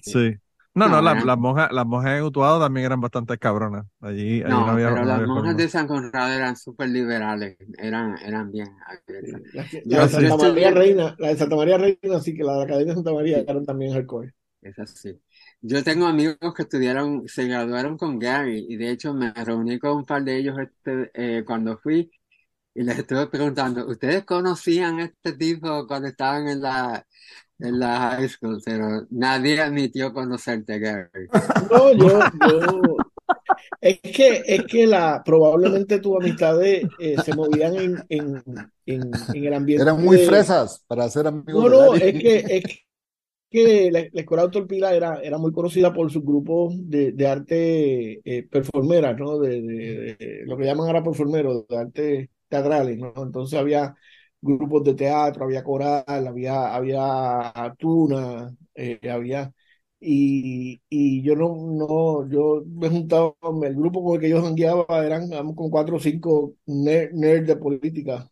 Sí. 0.02 0.36
No, 0.78 0.90
no, 0.90 1.02
No, 1.02 1.02
la- 1.02 1.16
eran- 1.16 1.24
las 1.24 1.38
monjas, 1.38 1.70
las 1.72 1.86
monjas 1.86 2.18
en 2.18 2.24
Utuado 2.24 2.60
también 2.60 2.86
eran 2.86 3.02
bastante 3.02 3.38
cabronas. 3.38 3.86
Allí, 4.02 4.44
allí 4.44 4.63
no, 4.63 4.72
No, 4.72 4.74
había, 4.74 4.90
pero 4.90 5.04
no 5.04 5.06
las 5.06 5.22
monjas 5.26 5.58
problema. 5.58 5.58
de 5.58 5.68
San 5.68 5.88
Conrado 5.88 6.32
eran 6.34 6.56
súper 6.56 6.90
liberales, 6.90 7.58
eran, 7.78 8.18
eran 8.20 8.50
bien 8.52 8.70
abiertas. 8.88 9.42
La, 9.52 9.68
que- 9.68 9.84
Yo, 9.84 9.98
la 9.98 10.08
de 10.08 10.10
sí. 10.10 10.24
Santa 10.24 10.38
María 10.38 10.72
Reina, 10.72 11.16
la 11.20 11.30
de 11.30 11.38
Santa 11.38 11.56
María 11.58 11.78
Reina, 11.78 12.20
sí 12.22 12.34
que 12.36 12.44
la 12.44 12.54
de 12.54 12.58
la 12.60 12.63
Academia 12.63 12.94
de 12.94 12.96
Santa 12.96 13.13
María 13.13 13.40
eran 13.40 13.66
también 13.66 13.94
hardcore. 13.94 14.34
es 14.62 14.78
así. 14.80 15.20
Yo 15.62 15.84
tengo 15.84 16.06
amigos 16.08 16.38
que 16.56 16.63
estudiaron, 16.63 17.28
se 17.28 17.46
graduaron 17.48 17.98
con 17.98 18.20
Gary 18.20 18.66
y 18.70 18.78
de 18.78 18.92
hecho 18.92 19.13
me 19.13 19.34
reuní 19.34 19.80
con 19.80 19.98
un 19.98 20.06
par 20.06 20.24
de 20.24 20.38
ellos 20.38 20.56
este, 20.60 21.12
eh, 21.40 21.44
cuando 21.46 21.78
fui 21.78 22.12
y 22.76 22.84
les 22.84 23.00
estuve 23.00 23.28
preguntando, 23.28 23.88
¿ustedes 23.88 24.26
conocían 24.26 25.00
a 25.00 25.06
este 25.06 25.34
tipo 25.34 25.88
cuando 25.88 26.10
estaban 26.10 26.48
en 26.48 26.62
la, 26.62 27.06
en 27.60 27.80
la 27.80 28.12
high 28.17 28.30
school? 28.30 28.62
Pero 28.63 29.08
nadie 29.10 29.62
admitió 29.62 30.13
conocerte, 30.13 30.80
Gary. 30.80 31.28
No, 31.72 31.91
yo, 31.93 32.20
yo, 32.41 32.98
es 33.82 34.00
que, 34.02 34.43
es 34.46 34.65
que 34.65 34.88
la, 34.88 35.22
probablemente 35.26 36.00
tus 36.00 36.17
amistades 36.17 36.88
eh, 37.00 37.17
se 37.24 37.34
movían 37.34 37.76
en, 37.76 38.04
en, 38.10 38.43
en, 38.86 39.12
en 39.34 39.46
el 39.46 39.54
ambiente 39.54 39.84
Eran 39.84 40.04
muy 40.04 40.17
de, 40.17 40.28
fresas 40.28 40.84
para 40.88 41.10
ser 41.10 41.28
amigos 41.28 41.63
no, 41.63 41.70
no, 41.70 41.96
es 41.96 42.13
que, 42.22 42.38
es 42.48 42.63
que 43.50 43.91
la, 43.91 44.02
la 44.12 44.22
escuela 44.22 44.43
Doctor 44.43 44.67
Pila 44.67 44.93
era, 44.96 45.22
era 45.22 45.38
muy 45.38 45.52
conocida 45.54 45.93
por 45.93 46.12
sus 46.12 46.24
grupos 46.24 46.74
de, 46.78 47.13
de 47.13 47.28
arte 47.28 48.22
eh, 48.26 48.43
performeras, 48.50 49.17
¿no? 49.17 49.39
De, 49.39 49.62
de- 49.62 50.15
de 50.20 50.43
lo 50.46 50.58
que 50.58 50.65
llaman 50.65 50.88
ahora 50.88 51.04
performeros, 51.04 51.67
de 51.67 51.78
arte 51.78 52.32
teatrales, 52.50 52.98
¿no? 52.98 53.13
Entonces 53.17 53.58
había 53.60 53.96
grupos 54.41 54.84
de 54.84 54.93
teatro, 54.95 55.45
había 55.45 55.63
coral, 55.63 56.04
había, 56.28 56.73
había 56.76 57.76
tuna, 57.78 58.56
eh, 58.76 59.00
había, 59.12 59.54
y, 60.00 60.82
y 60.89 61.23
yo 61.23 61.36
no, 61.36 61.56
no, 61.71 62.30
yo 62.30 62.63
me 62.67 62.89
juntaba, 62.89 63.34
el 63.63 63.76
grupo 63.76 64.04
con 64.04 64.15
el 64.15 64.21
que 64.21 64.30
yo 64.30 64.41
jangueaba 64.41 65.06
eran 65.06 65.30
con 65.56 65.69
cuatro 65.69 65.97
o 65.97 66.00
cinco 66.00 66.56
ner- 66.67 67.12
nerds 67.13 67.47
de 67.47 67.56
política, 67.58 68.30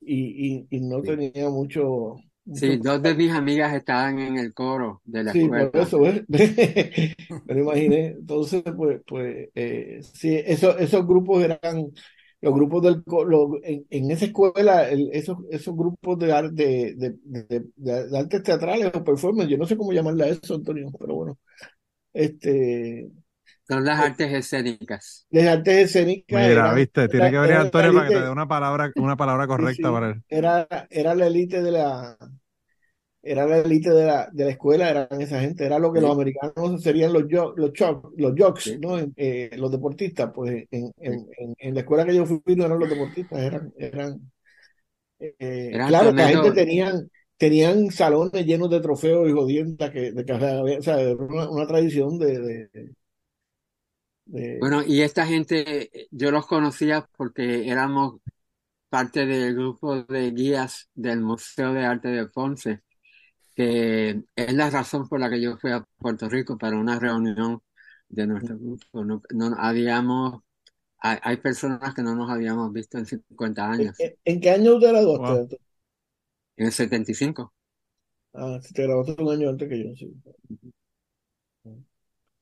y, 0.00 0.66
y, 0.70 0.76
y 0.76 0.80
no 0.80 1.02
Sí. 1.02 1.04
tenía 1.04 1.48
mucho, 1.50 2.16
Sí, 2.52 2.76
mucho 2.76 2.78
dos 2.78 3.02
de 3.02 3.14
mis 3.14 3.32
amigas 3.32 3.74
estaban 3.74 4.18
en 4.18 4.38
el 4.38 4.54
coro 4.54 5.02
de 5.04 5.24
la 5.24 5.32
Sí, 5.32 5.48
por 5.50 5.70
escuela. 5.72 5.72
eso, 5.74 6.00
¿ves? 6.00 6.24
Me 6.28 7.54
lo 7.54 7.60
imaginé. 7.60 8.06
Entonces, 8.08 8.62
pues, 8.76 9.00
pues 9.06 9.48
eh, 9.54 10.00
sí, 10.02 10.34
eso, 10.44 10.78
esos 10.78 11.06
grupos 11.06 11.42
eran 11.44 11.92
los 12.44 12.54
grupos 12.54 12.82
del 12.84 13.04
co- 13.04 13.24
lo- 13.24 13.58
en, 13.64 13.86
en 13.90 14.10
esa 14.10 14.26
escuela, 14.26 14.88
el- 14.88 15.10
esos, 15.12 15.38
esos 15.50 15.76
grupos 15.76 16.18
de, 16.18 16.32
ar- 16.32 16.52
de, 16.52 16.94
de, 16.96 17.16
de, 17.24 17.44
de- 17.76 18.08
de 18.08 18.18
artes 18.18 18.42
teatrales 18.44 18.92
o 18.94 19.04
performance, 19.04 19.50
yo 19.50 19.58
no 19.58 19.66
sé 19.66 19.76
cómo 19.76 19.92
llamarle 19.92 20.24
a 20.24 20.28
eso, 20.28 20.54
Antonio, 20.56 20.90
pero 20.98 21.14
bueno, 21.16 21.38
este, 22.14 23.10
Son 23.68 23.84
las 23.84 23.98
eh, 23.98 24.00
artes 24.00 24.32
escénicas. 24.32 25.26
de 25.30 25.48
artes 25.50 25.74
escénicas 25.90 26.42
Mira, 26.42 26.72
viste, 26.72 27.08
tiene 27.08 27.30
era, 27.30 27.30
que 27.30 27.38
venir 27.38 27.58
Antonio 27.58 27.92
para 27.92 28.06
que 28.06 28.12
te 28.12 28.22
dé 28.22 28.30
una 28.30 28.46
palabra, 28.48 28.90
una 28.96 29.16
palabra 29.16 29.46
sí, 29.56 29.68
correcta 29.68 29.90
sí, 29.90 29.92
para 29.92 30.10
él. 30.10 30.22
era, 30.28 30.66
era 30.90 31.14
la 31.14 31.26
élite 31.26 31.62
de 31.62 31.70
la, 31.72 32.16
era 33.24 33.46
la 33.46 33.58
élite 33.58 33.90
de 33.90 34.04
la, 34.06 34.28
de 34.32 34.44
la 34.44 34.50
escuela, 34.52 34.90
eran 34.90 35.20
esa 35.20 35.40
gente, 35.40 35.64
era 35.66 35.78
lo 35.78 35.92
que 35.92 36.00
los 36.00 36.12
americanos 36.12 36.82
serían 36.82 37.12
los 37.12 37.24
jo- 37.30 37.54
los 37.56 37.72
cho- 37.72 38.12
los 38.16 38.34
jocks, 38.36 38.64
sí, 38.64 38.78
¿no? 38.78 38.98
Eh, 39.16 39.50
los 39.56 39.70
deportistas, 39.72 40.30
pues 40.34 40.66
en, 40.70 40.92
en, 40.98 41.26
en, 41.38 41.54
en 41.58 41.74
la 41.74 41.80
escuela 41.80 42.04
que 42.06 42.14
yo 42.14 42.26
fui 42.26 42.40
no 42.56 42.66
eran 42.66 42.78
los 42.78 42.88
deportistas, 42.88 43.40
eran, 43.40 43.72
eran, 43.78 44.32
eh, 45.20 45.78
Eran 45.78 45.86
claro, 45.86 46.12
la 46.16 46.28
gente 46.28 46.52
tenían, 46.52 47.10
tenían 47.36 47.90
salones 47.90 48.44
llenos 48.46 48.70
de 48.70 48.80
trofeos 48.80 49.28
y 49.28 49.32
jodiendas 49.32 49.90
que, 49.90 50.12
de 50.12 50.24
que 50.24 50.32
o 50.32 50.82
sea, 50.82 50.98
una, 51.16 51.50
una 51.50 51.66
tradición 51.66 52.18
de, 52.18 52.38
de, 52.40 52.68
de- 54.26 54.54
Bueno, 54.58 54.82
y 54.84 55.02
esta 55.02 55.26
gente 55.26 55.90
yo 56.10 56.30
los 56.30 56.46
conocía 56.46 57.08
porque 57.16 57.68
éramos 57.68 58.20
parte 58.90 59.26
del 59.26 59.54
grupo 59.56 60.04
de 60.04 60.32
guías 60.32 60.90
del 60.94 61.22
Museo 61.22 61.74
de 61.74 61.86
Arte 61.86 62.08
de 62.10 62.28
Ponce, 62.28 62.82
que 63.54 64.24
es 64.36 64.52
la 64.54 64.70
razón 64.70 65.08
por 65.08 65.20
la 65.20 65.30
que 65.30 65.40
yo 65.40 65.56
fui 65.58 65.72
a 65.72 65.84
Puerto 65.98 66.28
Rico 66.28 66.58
para 66.58 66.78
una 66.78 66.98
reunión 66.98 67.62
de 68.08 68.26
nuestro 68.26 68.58
grupo. 68.58 69.04
No, 69.04 69.22
no 69.30 69.56
habíamos, 69.58 70.42
hay, 70.98 71.18
hay 71.22 71.36
personas 71.38 71.94
que 71.94 72.02
no 72.02 72.14
nos 72.16 72.30
habíamos 72.30 72.72
visto 72.72 72.98
en 72.98 73.06
50 73.06 73.70
¿En, 73.76 73.92
años, 73.94 73.96
en- 73.98 74.14
en 74.24 74.40
qué 74.40 74.50
año 74.50 74.78
te 74.80 74.88
graduaste? 74.88 75.32
Wow. 75.32 75.50
En 76.56 76.66
el 76.66 76.72
75. 76.72 77.52
Ah, 78.32 78.60
si 78.62 78.72
te 78.74 78.82
graduaste 78.84 79.20
un 79.22 79.30
año 79.32 79.48
antes 79.50 79.68
que 79.68 79.82
yo, 79.82 79.94
sí. 79.96 80.14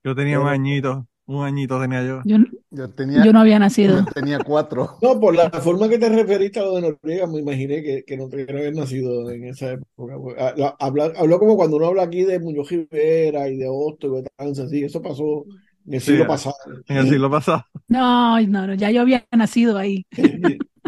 Yo 0.05 0.15
tenía 0.15 0.41
un 0.41 0.47
Pero, 0.47 0.49
añito, 0.49 1.07
un 1.27 1.45
añito 1.45 1.81
tenía 1.81 2.05
yo. 2.05 2.21
Yo, 2.25 2.39
no- 2.39 2.47
Yo 2.71 2.87
yo 2.87 2.91
tenía, 2.91 3.25
no 3.33 3.41
había 3.41 3.55
yo 3.55 3.61
nacido. 3.61 4.05
tenía 4.15 4.39
cuatro. 4.41 4.99
No, 5.03 5.19
por 5.21 5.35
la 5.35 5.51
forma 5.51 5.89
que 5.89 5.99
te 5.99 6.09
referiste 6.09 6.61
a 6.61 6.65
lo 6.65 6.75
de 6.77 6.83
Noriega, 7.03 7.27
me 7.27 7.41
imaginé 7.41 7.83
que, 7.83 8.05
que 8.05 8.17
no 8.17 8.29
no 8.29 8.59
habías 8.59 8.75
nacido 8.75 9.31
en 9.31 9.45
esa 9.45 9.73
época. 9.73 10.15
Porque, 10.17 10.41
ah, 10.41 10.77
habla- 10.79 11.13
habló 11.17 11.39
como 11.39 11.57
cuando 11.57 11.77
uno 11.77 11.87
habla 11.87 12.05
aquí 12.05 12.25
de 12.25 12.39
Muñoz 12.39 12.71
Rivera 12.71 13.49
y 13.49 13.57
de 13.57 13.67
Hosto 13.69 14.07
y 14.09 14.11
Betanza, 14.23 14.69
sí, 14.69 14.85
eso 14.85 15.03
pasó 15.03 15.45
en 15.87 15.95
el 15.95 16.01
Sí, 16.01 16.13
siglo 16.13 16.27
pasado. 16.27 16.55
en 16.87 16.97
el 16.97 17.09
siglo 17.09 17.31
pasado. 17.31 17.65
No, 17.89 18.41
no, 18.41 18.67
no, 18.67 18.75
ya 18.75 18.91
yo 18.91 19.03
había 19.03 19.27
nacido 19.33 19.77
ahí. 19.79 20.07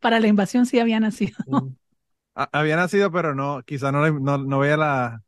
Para 0.00 0.20
la 0.20 0.26
invasión 0.28 0.66
sí 0.66 0.78
había 0.78 1.00
nacido. 1.00 1.36
Ha- 2.34 2.48
Había 2.52 2.76
nacido, 2.76 3.10
pero 3.10 3.34
no, 3.34 3.62
quizá 3.66 3.90
no, 3.92 4.08
no, 4.20 4.38
no 4.38 4.58
veía 4.60 4.76
la- 4.76 5.22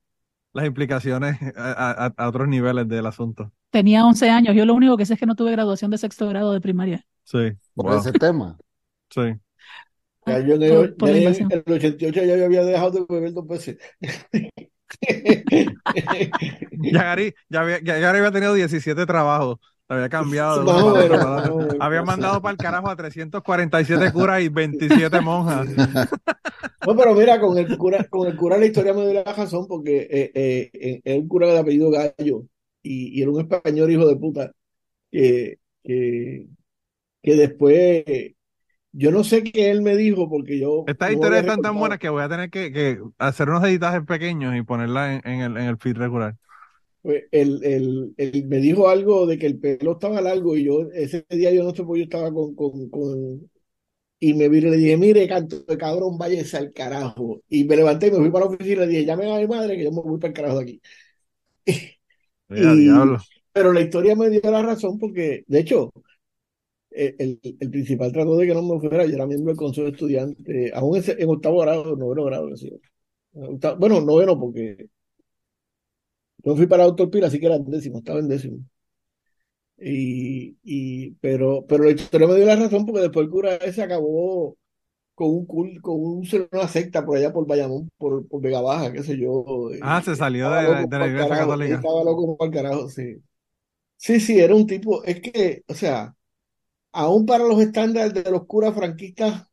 las 0.52 0.66
implicaciones 0.66 1.38
a, 1.56 2.06
a- 2.06 2.14
a 2.16 2.28
otros 2.28 2.48
niveles 2.48 2.88
del 2.88 3.06
asunto. 3.06 3.52
Tenía 3.70 4.04
11 4.06 4.28
años. 4.30 4.54
Yo 4.56 4.64
lo 4.64 4.74
único 4.74 4.96
que 4.96 5.06
sé 5.06 5.14
es 5.14 5.20
que 5.20 5.26
no 5.26 5.34
tuve 5.36 5.52
graduación 5.52 5.90
de 5.90 5.98
sexto 5.98 6.28
grado 6.28 6.52
de 6.52 6.60
primaria 6.60 7.06
Sí, 7.24 7.52
Por 7.74 7.92
wow, 7.92 7.94
ese 7.94 8.12
tema. 8.12 8.58
sí. 9.10 9.20
Ya 10.26 10.36
ah, 10.36 10.40
yo 10.40 10.54
en 10.54 10.62
por, 10.66 10.84
el, 10.84 10.94
por 10.96 11.10
ya 11.10 11.16
invasión. 11.18 11.50
el 11.50 11.64
88 11.66 12.24
ya 12.24 12.36
yo 12.36 12.44
había 12.46 12.64
dejado 12.64 12.90
de 12.92 13.06
beber 13.08 13.32
dos 13.32 13.46
veces. 13.46 13.78
Ya 16.92 17.02
Gary, 17.04 17.34
ya 17.48 17.60
había, 17.60 17.80
ya 17.82 17.98
Gary 17.98 18.18
había 18.18 18.32
tenido 18.32 18.54
17 18.54 19.06
trabajos. 19.06 19.58
Había 19.90 20.08
cambiado 20.10 20.60
de 20.60 20.66
Más 20.66 20.76
una 20.76 20.84
o 20.84 20.92
para 20.92 21.04
otra 21.04 21.08
menos, 21.08 21.18
para 21.18 21.30
más 21.30 21.42
otra. 21.42 21.52
o 21.52 21.58
menos. 21.58 21.76
Había 21.80 22.02
mandado 22.02 22.42
para 22.42 22.52
el 22.52 22.58
carajo 22.60 22.88
a 22.90 22.96
347 22.96 24.12
curas 24.12 24.42
y 24.42 24.48
27 24.48 25.20
monjas. 25.22 25.68
No, 26.84 26.96
pero 26.96 27.14
mira, 27.14 27.38
con 27.40 27.58
el 27.58 27.76
cura, 27.76 28.04
con 28.08 28.26
el 28.28 28.36
cura 28.36 28.56
la 28.58 28.66
historia 28.66 28.94
me 28.94 29.02
dio 29.02 29.12
la 29.14 29.24
razón 29.24 29.66
porque 29.68 30.08
eh, 30.10 30.30
eh, 30.34 30.70
eh, 30.72 31.00
es 31.04 31.18
un 31.18 31.28
cura 31.28 31.48
de 31.48 31.58
apellido 31.58 31.90
Gallo 31.90 32.44
y, 32.82 33.18
y 33.18 33.22
era 33.22 33.30
un 33.30 33.40
español 33.40 33.90
hijo 33.92 34.08
de 34.08 34.16
puta 34.16 34.52
que, 35.10 35.58
que, 35.84 36.48
que 37.22 37.36
después, 37.36 38.04
yo 38.92 39.10
no 39.12 39.24
sé 39.24 39.44
qué 39.44 39.70
él 39.70 39.82
me 39.82 39.96
dijo 39.96 40.28
porque 40.28 40.58
yo 40.58 40.84
Estas 40.86 41.08
no 41.10 41.14
historias 41.14 41.40
están 41.42 41.62
tan 41.62 41.78
buenas 41.78 41.98
que 41.98 42.08
voy 42.08 42.22
a 42.22 42.28
tener 42.28 42.50
que, 42.50 42.72
que 42.72 43.00
hacer 43.18 43.48
unos 43.50 43.64
editajes 43.64 44.02
pequeños 44.06 44.56
y 44.56 44.62
ponerla 44.62 45.14
en, 45.16 45.22
en 45.28 45.40
el, 45.40 45.56
en 45.58 45.64
el 45.68 45.78
feed 45.78 45.96
regular. 45.96 46.36
Pues 47.02 47.24
él, 47.32 47.60
él- 47.64 48.14
él 48.18 48.46
me 48.46 48.58
dijo 48.58 48.88
algo 48.88 49.26
de 49.26 49.38
que 49.38 49.46
el 49.46 49.58
pelo 49.58 49.92
estaba 49.92 50.20
largo 50.20 50.56
y 50.56 50.64
yo 50.64 50.82
ese 50.92 51.24
día 51.30 51.50
yo 51.52 51.64
no 51.64 51.74
sé 51.74 51.82
por 51.84 51.94
qué 51.96 52.00
yo 52.00 52.04
estaba 52.04 52.32
con, 52.32 52.54
con, 52.54 52.90
con 52.90 53.50
y 54.20 54.34
me 54.34 54.48
vi 54.48 54.58
y 54.58 54.60
le 54.62 54.76
dije, 54.76 54.96
mire, 54.98 55.28
canto 55.28 55.60
de 55.62 55.78
cabrón, 55.78 56.18
váyase 56.18 56.56
al 56.58 56.72
carajo. 56.72 57.42
Y 57.48 57.64
me 57.64 57.76
levanté 57.76 58.08
y 58.08 58.10
me 58.12 58.18
fui 58.18 58.30
para 58.30 58.46
la 58.46 58.52
oficina 58.52 58.84
y 58.84 58.86
le 58.86 58.88
dije, 58.88 59.04
llame 59.06 59.32
a 59.32 59.38
mi 59.40 59.46
madre 59.48 59.76
que 59.76 59.84
yo 59.84 59.92
me 59.92 60.02
voy 60.02 60.18
para 60.20 60.28
el 60.30 60.34
carajo 60.34 60.58
de 60.58 60.62
aquí. 60.64 60.82
Mira, 62.48 62.74
Y, 62.76 62.76
diablo. 62.76 63.18
pero 63.52 63.72
la 63.72 63.80
historia 63.82 64.16
me 64.16 64.30
dio 64.30 64.40
la 64.50 64.62
razón 64.62 64.98
porque, 64.98 65.44
de 65.48 65.60
hecho, 65.60 65.92
el, 66.90 67.14
el- 67.18 67.40
el 67.60 67.70
principal 67.70 68.12
trató 68.12 68.36
de 68.36 68.46
que 68.46 68.54
no 68.54 68.62
me 68.62 68.80
fuera, 68.80 69.06
yo 69.06 69.14
era 69.14 69.26
miembro 69.26 69.48
del 69.52 69.56
consejo 69.56 69.86
de 69.86 69.92
estudiantes, 69.92 70.72
aún 70.74 70.96
en, 70.96 71.04
en 71.20 71.28
octavo 71.30 71.60
grado, 71.60 71.96
noveno 71.96 72.24
grado, 72.24 72.48
bueno, 73.78 74.00
noveno 74.00 74.38
porque 74.38 74.88
yo 76.44 76.56
fui 76.56 76.66
para 76.66 76.84
Doctor 76.84 77.10
Pira, 77.10 77.26
así 77.28 77.40
que 77.40 77.46
era 77.46 77.56
en 77.56 77.70
décimo, 77.70 77.98
estaba 77.98 78.20
en 78.20 78.28
décimo. 78.28 78.58
Y, 79.82 80.58
y, 80.62 81.12
pero, 81.22 81.64
pero 81.66 81.84
la 81.84 81.90
historia 81.92 82.28
me 82.28 82.34
dio 82.36 82.44
la 82.46 82.56
razón 82.56 82.84
porque 82.84 83.00
después 83.02 83.24
el 83.24 83.30
cura 83.30 83.54
ese 83.56 83.82
acabó 83.82 84.56
con 85.14 85.28
un 85.30 85.46
cul- 85.46 85.80
con 85.82 85.96
un, 86.00 86.28
una 86.52 86.68
secta 86.68 87.04
por 87.06 87.16
allá 87.18 87.32
por 87.32 87.46
Bayamón, 87.46 87.90
por, 87.98 88.28
por 88.28 88.42
Vega 88.42 88.60
Baja, 88.62 88.92
qué 88.92 89.02
sé 89.04 89.18
yo. 89.18 89.70
Ah, 89.78 90.00
y 90.00 90.02
se 90.02 90.16
salió 90.16 90.50
de, 90.50 90.86
de 90.86 90.98
la 90.98 91.06
iglesia 91.06 91.36
carajo, 91.36 91.36
católica. 91.36 91.86
estaba 91.86 92.04
loco 92.04 92.36
para 92.36 92.48
el 92.50 92.54
carajo, 92.54 92.88
sí. 92.88 93.22
Sí, 93.96 94.18
sí, 94.20 94.38
era 94.40 94.54
un 94.54 94.66
tipo, 94.66 95.04
es 95.04 95.20
que, 95.20 95.62
o 95.68 95.74
sea, 95.74 96.16
aún 96.92 97.26
para 97.26 97.44
los 97.44 97.60
estándares 97.60 98.14
de 98.14 98.30
los 98.30 98.46
curas 98.46 98.74
franquistas, 98.74 99.46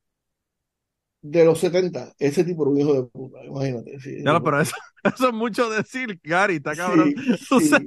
de 1.22 1.45
los 1.45 1.59
70, 1.59 2.13
ese 2.20 2.43
tipo 2.43 2.63
era 2.63 2.72
un 2.72 2.80
hijo 2.80 2.93
de 2.93 3.03
puta, 3.09 3.43
imagínate. 3.45 3.99
sí, 3.99 4.24
Ya 4.24 4.39
pero 4.41 4.61
eso, 4.61 4.76
eso 5.03 5.28
es 5.30 5.34
mucho 5.34 5.70
decir, 5.70 6.20
Gary, 6.24 6.55
está 6.57 6.76
cabrón. 6.76 7.13
Sí, 7.49 7.55
O 7.55 7.59
sea, 7.61 7.80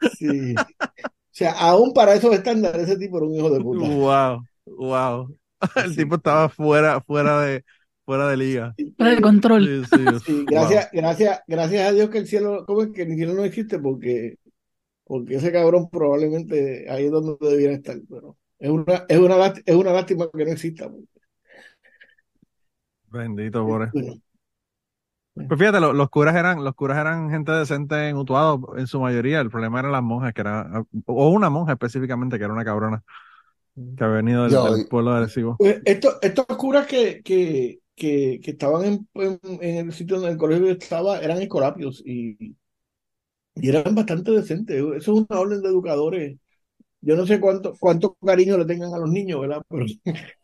sí. 0.00 0.54
O 0.56 1.34
sea, 1.34 1.52
aún 1.52 1.92
para 1.94 2.14
esos 2.14 2.34
estándares, 2.34 2.84
ese 2.88 2.98
tipo 2.98 3.18
era 3.18 3.26
un 3.26 3.34
hijo 3.36 3.50
de 3.50 3.60
puta. 3.60 3.98
wow, 3.98 4.46
wow. 4.66 5.28
El 5.76 5.94
Sí. 5.94 5.96
tipo 5.96 6.16
estaba 6.16 6.48
fuera, 6.48 7.00
fuera 7.02 7.40
de, 7.42 7.64
fuera 8.04 8.28
de 8.28 8.36
liga. 8.36 8.76
Fuera 8.96 9.14
de 9.14 9.20
control. 9.22 9.66
Sí, 9.66 9.84
sí, 9.84 10.18
Sí, 10.18 10.44
wow. 10.46 10.46
gracias, 10.46 10.88
gracias, 10.92 11.40
gracias 11.46 11.88
a 11.88 11.92
Dios 11.92 12.10
que 12.10 12.18
el 12.18 12.26
cielo, 12.26 12.64
¿cómo 12.66 12.82
es 12.82 12.90
que 12.92 13.02
el 13.02 13.14
cielo 13.16 13.34
no 13.34 13.44
existe? 13.44 13.78
Porque, 13.78 14.36
porque 15.04 15.36
ese 15.36 15.52
cabrón 15.52 15.90
probablemente 15.90 16.86
ahí 16.90 17.06
es 17.06 17.10
donde 17.12 17.36
debiera 17.40 17.74
estar, 17.74 17.98
pero 18.10 18.38
es 18.58 18.70
una, 18.70 19.04
es 19.08 19.18
una, 19.18 19.54
es 19.66 19.76
una 19.76 19.92
lástima 19.92 20.30
que 20.32 20.44
no 20.44 20.52
exista. 20.52 20.90
Bendito, 23.12 23.64
pobre. 23.64 23.92
Pues 25.46 25.58
fíjate, 25.58 25.80
lo- 25.80 25.92
los 25.92 26.08
curas 26.08 26.34
eran, 26.36 26.64
los 26.64 26.74
curas 26.74 26.98
eran 26.98 27.30
gente 27.30 27.52
decente 27.52 28.08
en 28.08 28.16
Utuado, 28.16 28.74
en 28.76 28.86
su 28.86 29.00
mayoría. 29.00 29.40
El 29.40 29.50
problema 29.50 29.80
eran 29.80 29.92
las 29.92 30.02
monjas, 30.02 30.32
que 30.32 30.40
era, 30.40 30.84
o 31.06 31.28
una 31.30 31.50
monja 31.50 31.72
específicamente, 31.72 32.38
que 32.38 32.44
era 32.44 32.52
una 32.54 32.64
cabrona, 32.64 33.02
que 33.96 34.04
había 34.04 34.16
venido 34.16 34.44
del, 34.44 34.52
Yo- 34.52 34.76
del 34.76 34.88
pueblo 34.88 35.12
de 35.12 35.18
Arecibo. 35.18 35.58
pues 35.58 35.82
estos, 35.84 36.18
estos 36.22 36.46
curas 36.58 36.86
que, 36.86 37.22
que, 37.22 37.80
que, 37.96 38.40
que 38.42 38.50
estaban 38.52 38.84
en, 38.84 39.08
en, 39.14 39.40
en 39.62 39.86
el 39.88 39.92
sitio 39.92 40.16
donde 40.16 40.32
el 40.32 40.38
colegio 40.38 40.70
estaba 40.70 41.20
eran 41.20 41.40
escolapios 41.42 42.02
y, 42.06 42.56
y 43.54 43.68
eran 43.68 43.94
bastante 43.94 44.30
decentes. 44.32 44.76
Eso 44.78 44.96
es 44.96 45.08
una 45.08 45.40
orden 45.40 45.62
de 45.62 45.68
educadores. 45.68 46.38
Yo 47.04 47.16
no 47.16 47.26
sé 47.26 47.40
cuánto, 47.40 47.74
cuánto 47.80 48.14
cariño 48.24 48.56
le 48.58 48.64
tengan 48.64 48.94
a 48.94 48.98
los 48.98 49.10
niños, 49.10 49.40
¿verdad? 49.40 49.60
Pero 49.68 49.84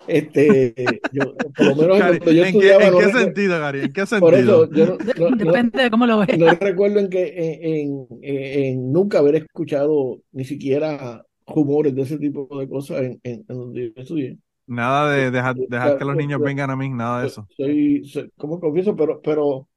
este, 0.09 1.01
yo, 1.13 1.35
por 1.57 1.67
lo 1.67 1.77
menos 1.77 1.99
Gary, 1.99 2.19
cuando 2.19 2.33
yo 2.33 2.45
¿en 2.45 2.53
qué, 2.53 2.59
estudiaba, 2.59 2.85
en 2.85 2.93
no 2.93 2.99
qué 2.99 3.05
recuerdo- 3.07 3.25
sentido, 3.25 3.61
Gary? 3.61 3.81
¿En 3.83 3.93
qué 3.93 4.01
por 4.01 4.09
sentido? 4.09 4.65
eso 4.65 4.73
yo 4.75 4.87
no, 4.87 4.97
no- 4.97 5.31
no- 5.31 5.37
Depende 5.37 5.83
de 5.83 5.91
cómo 5.91 6.07
lo 6.07 6.19
veas. 6.19 6.39
no 6.39 6.47
recuerdo 6.55 6.99
en 6.99 7.09
que 7.11 7.27
en, 7.37 8.07
en- 8.23 8.65
en 8.75 8.93
nunca 8.93 9.19
haber 9.19 9.37
escuchado 9.37 10.21
ni 10.33 10.45
siquiera 10.45 11.25
rumores 11.47 11.95
de 11.95 12.03
ese 12.03 12.19
tipo 12.19 12.49
de 12.59 12.69
cosas 12.69 13.03
en, 13.03 13.21
en, 13.23 13.45
en 13.49 13.57
donde 13.57 13.93
yo 13.95 14.03
estudié. 14.03 14.39
Nada 14.67 15.11
de 15.13 15.31
dejar, 15.31 15.55
dejar 15.57 15.97
que 15.97 16.05
los 16.05 16.17
niños 16.17 16.41
vengan 16.41 16.71
a 16.71 16.77
mí, 16.77 16.91
nada 16.91 17.23
de 17.23 17.29
eso. 17.29 17.47
Soy, 17.57 18.05
soy- 18.05 18.31
¿cómo 18.37 18.61
confieso? 18.61 18.95
Pero, 18.97 19.21
pero, 19.23 19.69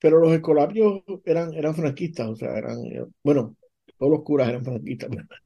pero 0.00 0.18
los 0.18 0.32
escolapios 0.32 1.02
eran, 1.24 1.54
eran 1.54 1.74
franquistas, 1.74 2.28
o 2.28 2.36
sea, 2.36 2.58
eran, 2.58 2.76
eh, 2.86 3.04
bueno, 3.22 3.56
todos 3.98 4.10
los 4.12 4.22
curas 4.22 4.48
eran 4.48 4.64
franquistas, 4.64 5.08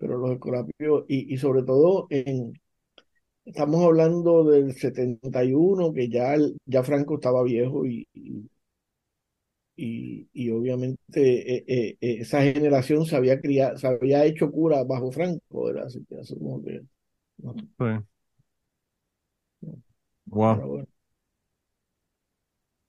pero, 0.00 0.18
los 0.18 0.32
escolapios, 0.32 1.06
y, 1.08 1.34
y 1.34 1.38
sobre 1.38 1.64
todo 1.64 2.08
en, 2.10 2.54
estamos 3.44 3.84
hablando 3.84 4.44
del 4.44 4.74
71, 4.74 5.92
que 5.92 6.08
ya, 6.10 6.34
el- 6.34 6.56
ya 6.66 6.82
Franco 6.84 7.16
estaba 7.16 7.42
viejo 7.44 7.86
y, 7.86 8.06
y, 9.76 10.50
obviamente 10.50 11.00
eh, 11.56 11.64
eh, 11.66 11.96
eh, 12.00 12.16
esa 12.20 12.42
generación 12.42 13.06
se 13.06 13.16
había 13.16 13.40
criado, 13.40 13.78
se 13.78 13.86
había 13.86 14.24
hecho 14.24 14.50
cura 14.50 14.84
bajo 14.84 15.10
Franco, 15.10 15.64
¿verdad? 15.64 15.86
Así 15.86 16.04
que 16.08 16.16
asumo 16.20 16.62
que, 16.62 16.82
no, 17.38 17.54
Sí. 17.78 18.04
Wow. 20.26 20.56
bueno. 20.66 20.86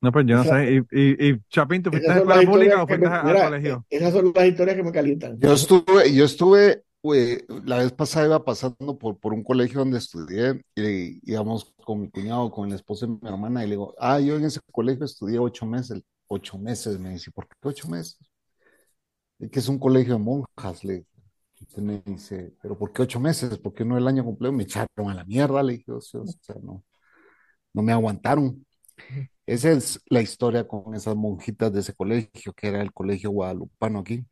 No, 0.02 0.12
pues 0.12 0.26
yo 0.26 0.36
no 0.36 0.44
Esa- 0.44 0.58
sé. 0.64 0.74
¿Y, 0.92 1.00
y, 1.00 1.30
y 1.34 1.40
Chapín, 1.50 1.84
tú 1.84 1.92
fuiste 1.92 2.12
a 2.12 2.18
escuela 2.18 2.42
pública 2.44 2.84
o 2.84 2.88
fuiste 2.88 3.06
al 3.08 3.38
colegio? 3.40 3.86
esas 3.90 4.14
son 4.14 4.32
las 4.36 4.48
historias 4.48 4.78
que 4.78 4.84
me 4.84 4.92
calientan. 4.92 5.40
Yo 5.40 5.54
estuve, 5.54 6.14
yo 6.14 6.26
estuve, 6.26 6.84
la 7.04 7.78
vez 7.80 7.92
pasada 7.94 8.28
iba 8.28 8.46
pasando 8.46 8.98
por, 8.98 9.20
por 9.20 9.34
un 9.34 9.44
colegio 9.44 9.80
donde 9.80 9.98
estudié 9.98 10.62
y 10.76 11.20
íbamos 11.32 11.74
con 11.84 12.02
mi 12.02 12.10
cuñado, 12.10 12.52
con 12.52 12.70
el 12.70 12.76
esposo 12.76 13.08
de 13.08 13.14
mi 13.14 13.28
hermana 13.30 13.64
y 13.64 13.68
le 13.68 13.72
digo, 13.72 13.96
ah, 14.00 14.20
yo 14.20 14.36
en 14.38 14.46
ese 14.46 14.60
colegio 14.72 15.06
estudié 15.06 15.40
ocho 15.40 15.66
meses, 15.66 16.02
ocho 16.28 16.58
meses, 16.60 17.00
me 17.00 17.10
dice, 17.12 17.32
¿por 17.32 17.48
qué 17.48 17.56
ocho 17.64 17.88
meses? 17.90 18.18
Es 19.40 19.50
que 19.52 19.60
es 19.60 19.68
un 19.68 19.80
colegio 19.80 20.14
de 20.14 20.20
monjas, 20.20 20.84
le 20.84 21.06
me 21.78 22.02
dice, 22.06 22.54
¿pero 22.62 22.78
por 22.78 22.92
qué 22.92 23.04
ocho 23.04 23.20
meses? 23.20 23.58
¿Por 23.60 23.74
qué 23.74 23.86
no 23.86 23.98
el 23.98 24.08
año 24.08 24.26
completo? 24.26 24.52
Me 24.54 24.64
echaron 24.64 25.10
a 25.10 25.14
la 25.14 25.24
mierda, 25.26 25.64
le 25.64 25.74
dije, 25.74 25.92
o 25.92 26.02
sea, 26.02 26.22
no, 26.62 26.84
no 27.74 27.84
me 27.84 27.94
aguantaron. 27.94 28.66
Esa 29.46 29.72
es 29.72 30.02
la 30.08 30.22
historia 30.22 30.68
con 30.68 30.96
esas 30.96 31.16
monjitas 31.16 31.74
de 31.74 31.82
ese 31.82 31.94
colegio, 31.94 32.54
que 32.54 32.68
era 32.68 32.82
el 32.82 32.94
colegio 32.94 33.32
guadalupano 33.32 34.00
aquí. 34.00 34.26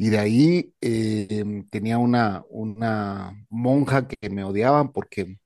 Y 0.00 0.10
de 0.10 0.18
ahí 0.20 0.74
eh, 0.80 1.44
tenía 1.70 1.98
una, 1.98 2.44
una 2.50 3.32
monja 3.50 4.06
que 4.08 4.30
me 4.30 4.44
odiaban 4.44 4.92
porque 4.92 5.38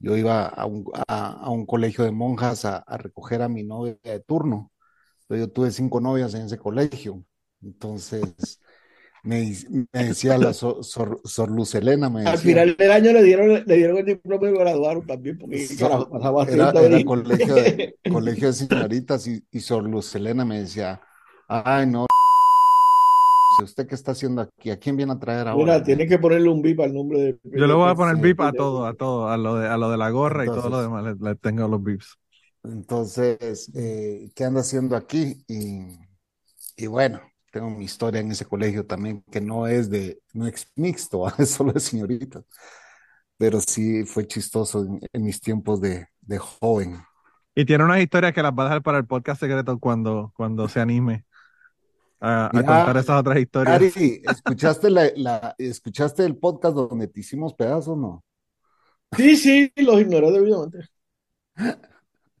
yo 0.00 0.16
iba 0.16 0.46
a 0.46 0.66
un, 0.66 0.84
a, 1.08 1.32
a 1.44 1.50
un 1.50 1.66
colegio 1.66 2.04
de 2.04 2.12
monjas 2.12 2.64
a, 2.66 2.78
a 2.78 2.98
recoger 2.98 3.42
a 3.42 3.48
mi 3.48 3.64
novia 3.64 3.96
de 4.04 4.20
turno. 4.20 4.72
Yo 5.28 5.48
tuve 5.50 5.70
cinco 5.72 6.00
novias 6.00 6.34
en 6.34 6.42
ese 6.46 6.58
colegio. 6.58 7.24
Entonces, 7.62 8.60
me, 9.24 9.52
me 9.92 10.04
decía 10.06 10.38
la 10.38 10.52
Sor, 10.54 10.84
Sor- 10.84 11.20
Sor 11.24 11.50
me 12.10 12.22
Al 12.22 12.32
decía, 12.32 12.38
final 12.38 12.76
del 12.76 12.90
año 12.92 13.12
le 13.12 13.22
dieron, 13.22 13.64
le 13.66 13.76
dieron 13.76 13.96
el 13.98 14.04
diploma 14.04 14.48
y 14.48 14.52
graduaron 14.52 15.06
también, 15.06 15.38
porque 15.38 15.58
So- 15.58 15.76
carajo, 15.78 16.08
pasaba 16.10 16.44
era, 16.44 16.70
era 16.78 16.96
ahí. 16.96 17.04
colegio 17.04 17.56
de, 17.58 17.86
colegio 18.06 18.48
de 18.48 18.52
señoritas 18.54 19.26
y, 19.26 19.44
y 19.50 19.60
Sor 19.60 19.84
Luz 19.88 20.14
Helena 20.14 20.44
me 20.44 20.60
decía, 20.60 21.00
ay, 21.48 21.86
no, 21.86 22.06
¿usted 23.62 23.86
qué 23.86 23.94
está 23.94 24.12
haciendo 24.12 24.42
aquí? 24.42 24.70
¿A 24.70 24.78
quién 24.78 24.96
viene 24.96 25.12
a 25.12 25.18
traer 25.18 25.48
ahora? 25.48 25.56
Mira, 25.56 25.82
tienes 25.82 26.08
que 26.08 26.18
ponerle 26.18 26.48
un 26.48 26.62
bip 26.62 26.80
al 26.80 26.94
nombre 26.94 27.20
de. 27.20 27.38
Yo 27.44 27.66
le 27.66 27.74
voy 27.74 27.88
a 27.90 27.94
poner 27.94 28.16
bip 28.16 28.40
a 28.40 28.52
todo, 28.52 28.86
a 28.86 28.94
todo, 28.94 29.28
a 29.28 29.36
lo 29.36 29.56
de, 29.56 29.68
a 29.68 29.76
lo 29.76 29.90
de 29.90 29.96
la 29.98 30.10
gorra 30.10 30.44
y 30.44 30.46
todo 30.46 30.68
lo 30.70 30.78
Entonces- 30.78 30.82
demás. 30.82 31.04
Le, 31.20 31.30
le 31.30 31.34
tengo 31.36 31.68
los 31.68 31.82
bips. 31.82 32.16
Entonces, 32.62 33.70
eh, 33.74 34.30
¿qué 34.34 34.44
anda 34.44 34.60
haciendo 34.60 34.94
aquí? 34.96 35.42
Y, 35.48 35.80
y 36.76 36.86
bueno, 36.86 37.20
tengo 37.52 37.70
mi 37.70 37.84
historia 37.84 38.20
en 38.20 38.30
ese 38.32 38.44
colegio 38.44 38.86
también, 38.86 39.22
que 39.30 39.40
no 39.40 39.66
es 39.66 39.90
de, 39.90 40.20
no 40.34 40.46
es 40.46 40.66
mixto, 40.76 41.26
es 41.38 41.50
solo 41.50 41.72
de 41.72 41.80
señoritas, 41.80 42.44
pero 43.38 43.60
sí 43.60 44.04
fue 44.04 44.26
chistoso 44.26 44.84
en, 44.84 45.00
en 45.12 45.24
mis 45.24 45.40
tiempos 45.40 45.80
de, 45.80 46.06
de 46.20 46.38
joven. 46.38 47.00
Y 47.54 47.64
tiene 47.64 47.84
unas 47.84 48.00
historias 48.00 48.32
que 48.32 48.42
las 48.42 48.52
va 48.52 48.62
a 48.62 48.66
dejar 48.66 48.82
para 48.82 48.98
el 48.98 49.06
podcast 49.06 49.40
secreto 49.40 49.78
cuando, 49.78 50.32
cuando 50.36 50.68
se 50.68 50.80
anime 50.80 51.24
a, 52.20 52.46
a 52.46 52.50
Mira, 52.52 52.66
contar 52.66 52.96
esas 52.98 53.20
otras 53.20 53.38
historias. 53.38 53.74
Ari, 53.96 54.22
¿escuchaste 54.30 54.90
la, 54.90 55.10
la- 55.16 55.54
escuchaste 55.58 56.24
el 56.24 56.36
podcast 56.36 56.74
donde 56.76 57.08
te 57.08 57.20
hicimos 57.20 57.54
pedazos, 57.54 57.96
no? 57.96 58.22
Sí, 59.16 59.36
sí, 59.36 59.72
los 59.76 60.00
ignoré 60.00 60.30
debidamente. 60.30 60.78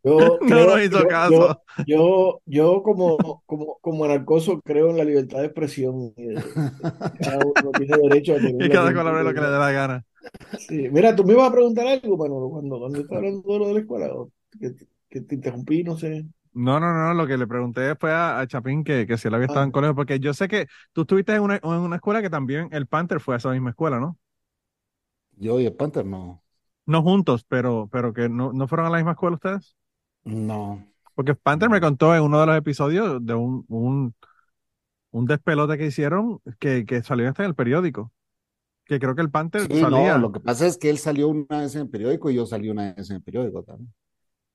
Yo 0.02 0.18
No 0.40 0.46
creo- 0.46 0.66
nos 0.66 0.84
hizo 0.84 1.00
yo- 1.02 1.08
caso. 1.08 1.62
Yo, 1.78 1.84
yo, 1.86 2.40
yo 2.46 2.82
como, 2.82 3.42
como, 3.46 3.78
como 3.80 4.04
anarcoso 4.04 4.60
creo 4.62 4.90
en 4.90 4.96
la 4.98 5.04
libertad 5.04 5.38
de 5.40 5.46
expresión. 5.46 6.12
y 6.16 6.26
de- 6.28 6.42
cada 7.20 7.38
uno 7.44 7.70
tiene 7.76 7.96
derecho 7.98 8.34
a 8.34 8.36
tener 8.38 8.66
Y 8.66 8.70
cada 8.70 8.92
cual 8.94 9.08
hable 9.08 9.24
lo 9.24 9.34
que 9.34 9.40
le 9.40 9.46
dé 9.46 9.58
la 9.58 9.72
gana. 9.72 10.04
Sí. 10.58 10.88
Mira, 10.90 11.14
tú 11.16 11.24
me 11.24 11.32
ibas 11.32 11.48
a 11.48 11.52
preguntar 11.52 11.86
algo, 11.86 12.16
Manolo, 12.16 12.50
cuando, 12.50 12.78
cuando 12.78 13.00
estaba 13.00 13.18
hablando 13.18 13.52
de 13.52 13.58
lo 13.58 13.66
de 13.68 13.74
la 13.74 13.80
escuela, 13.80 14.10
que, 14.60 14.74
que 15.08 15.20
te 15.22 15.34
interrumpí, 15.34 15.82
no 15.82 15.96
sé. 15.96 16.24
No, 16.52 16.80
no, 16.80 16.92
no, 16.92 17.14
lo 17.14 17.26
que 17.28 17.36
le 17.38 17.46
pregunté 17.46 17.94
fue 17.96 18.12
a, 18.12 18.40
a 18.40 18.46
Chapín 18.46 18.82
que, 18.82 19.06
que 19.06 19.16
si 19.18 19.28
él 19.28 19.34
había 19.34 19.46
estado 19.46 19.64
Ah. 19.64 19.66
en 19.66 19.70
colegio, 19.70 19.94
porque 19.94 20.18
yo 20.18 20.34
sé 20.34 20.48
que 20.48 20.66
tú 20.92 21.02
estuviste 21.02 21.34
en 21.34 21.42
una, 21.42 21.56
en 21.62 21.68
una 21.70 21.96
escuela 21.96 22.22
que 22.22 22.30
también 22.30 22.68
el 22.72 22.86
Panther 22.88 23.20
fue 23.20 23.34
a 23.34 23.38
esa 23.38 23.50
misma 23.50 23.70
escuela, 23.70 24.00
¿no? 24.00 24.18
Yo 25.36 25.58
y 25.58 25.66
el 25.66 25.74
Panther, 25.74 26.06
no. 26.06 26.44
No 26.86 27.02
juntos, 27.02 27.44
pero, 27.48 27.88
pero 27.90 28.12
que 28.12 28.28
no, 28.28 28.52
no 28.52 28.68
fueron 28.68 28.86
a 28.86 28.90
la 28.90 28.96
misma 28.98 29.12
escuela 29.12 29.36
ustedes. 29.36 29.76
No. 30.24 30.82
Porque 31.14 31.34
Panther 31.34 31.68
me 31.70 31.80
contó 31.80 32.14
en 32.14 32.22
uno 32.22 32.40
de 32.40 32.46
los 32.46 32.56
episodios 32.56 33.24
de 33.24 33.34
un, 33.34 33.64
un, 33.68 34.14
un 35.12 35.26
despelote 35.26 35.78
que 35.78 35.86
hicieron 35.86 36.40
que, 36.60 36.84
que 36.86 37.02
salió 37.02 37.28
hasta 37.28 37.44
en 37.44 37.50
el 37.50 37.54
periódico. 37.56 38.12
Que 38.86 39.00
creo 39.00 39.14
que 39.16 39.22
el 39.22 39.30
Panther 39.32 39.68
Sí, 39.68 39.74
salía. 39.74 40.16
no, 40.16 40.18
lo 40.18 40.32
que 40.32 40.40
pasa 40.40 40.66
es 40.66 40.76
que 40.78 40.90
él 40.90 40.98
salió 40.98 41.28
una 41.28 41.60
vez 41.60 41.74
en 41.76 41.82
el 41.82 41.90
periódico 41.90 42.30
y 42.30 42.34
yo 42.34 42.46
salí 42.46 42.68
una 42.70 42.92
vez 42.94 43.10
en 43.10 43.16
el 43.16 43.22
periódico 43.22 43.62
también. 43.62 43.92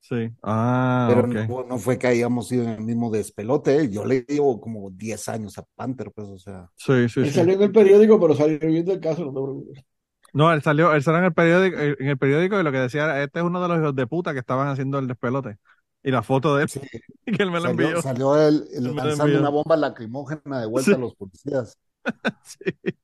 Sí. 0.08 0.30
Ah, 0.44 1.08
Pero 1.10 1.26
no, 1.28 1.64
no 1.64 1.78
fue 1.80 1.98
que 1.98 2.06
hayamos 2.06 2.52
ido 2.52 2.64
en 2.64 2.70
el 2.70 2.82
mismo 2.82 3.10
despelote. 3.10 3.90
Yo 3.90 4.06
le 4.06 4.22
llevo 4.28 4.62
como 4.62 4.92
10 4.92 5.28
años 5.30 5.58
a 5.58 5.64
Panther, 5.76 6.12
pues, 6.14 6.28
o 6.28 6.38
sea. 6.38 6.70
Sí, 6.76 7.10
sí, 7.10 7.22
Él 7.22 7.26
sí. 7.26 7.32
salió 7.32 7.56
en 7.56 7.62
el 7.64 7.72
periódico, 7.72 8.20
pero 8.20 8.36
salió 8.36 8.60
viendo 8.60 8.94
el 8.94 9.00
caso, 9.00 9.22
no 9.26 9.30
te 9.34 9.42
preocupes. 9.42 9.86
No, 10.34 10.52
él 10.54 10.62
salió, 10.62 10.94
él 10.94 11.02
salió 11.02 11.20
en 11.20 11.26
el 11.26 11.34
periódico, 11.34 11.78
en 11.80 12.08
el 12.10 12.18
periódico 12.18 12.60
y 12.60 12.64
lo 12.64 12.72
que 12.72 12.80
decía 12.80 13.06
era, 13.06 13.24
este 13.24 13.40
es 13.40 13.46
uno 13.46 13.62
de 13.62 13.68
los 13.70 13.80
hijos 13.80 13.96
de 13.96 14.06
puta 14.06 14.34
que 14.34 14.40
estaban 14.40 14.68
haciendo 14.68 15.00
el 15.00 15.08
despelote. 15.08 15.58
Y 16.04 16.12
la 16.12 16.22
foto 16.24 16.56
de 16.56 16.64
él, 16.64 16.70
Sí, 16.70 16.80
que 17.26 17.42
él 17.44 17.52
me 17.52 17.60
la 17.60 17.70
envió. 17.72 18.02
salió 18.02 18.38
él 18.38 18.66
lanzando 18.80 19.24
envió. 19.26 19.40
una 19.40 19.50
bomba 19.50 19.78
lacrimógena 19.78 20.60
de 20.60 20.68
vuelta 20.68 20.92
Sí. 20.92 20.96
a 20.96 20.98
los 21.00 21.16
policías. 21.16 21.78
Sí. 22.44 22.96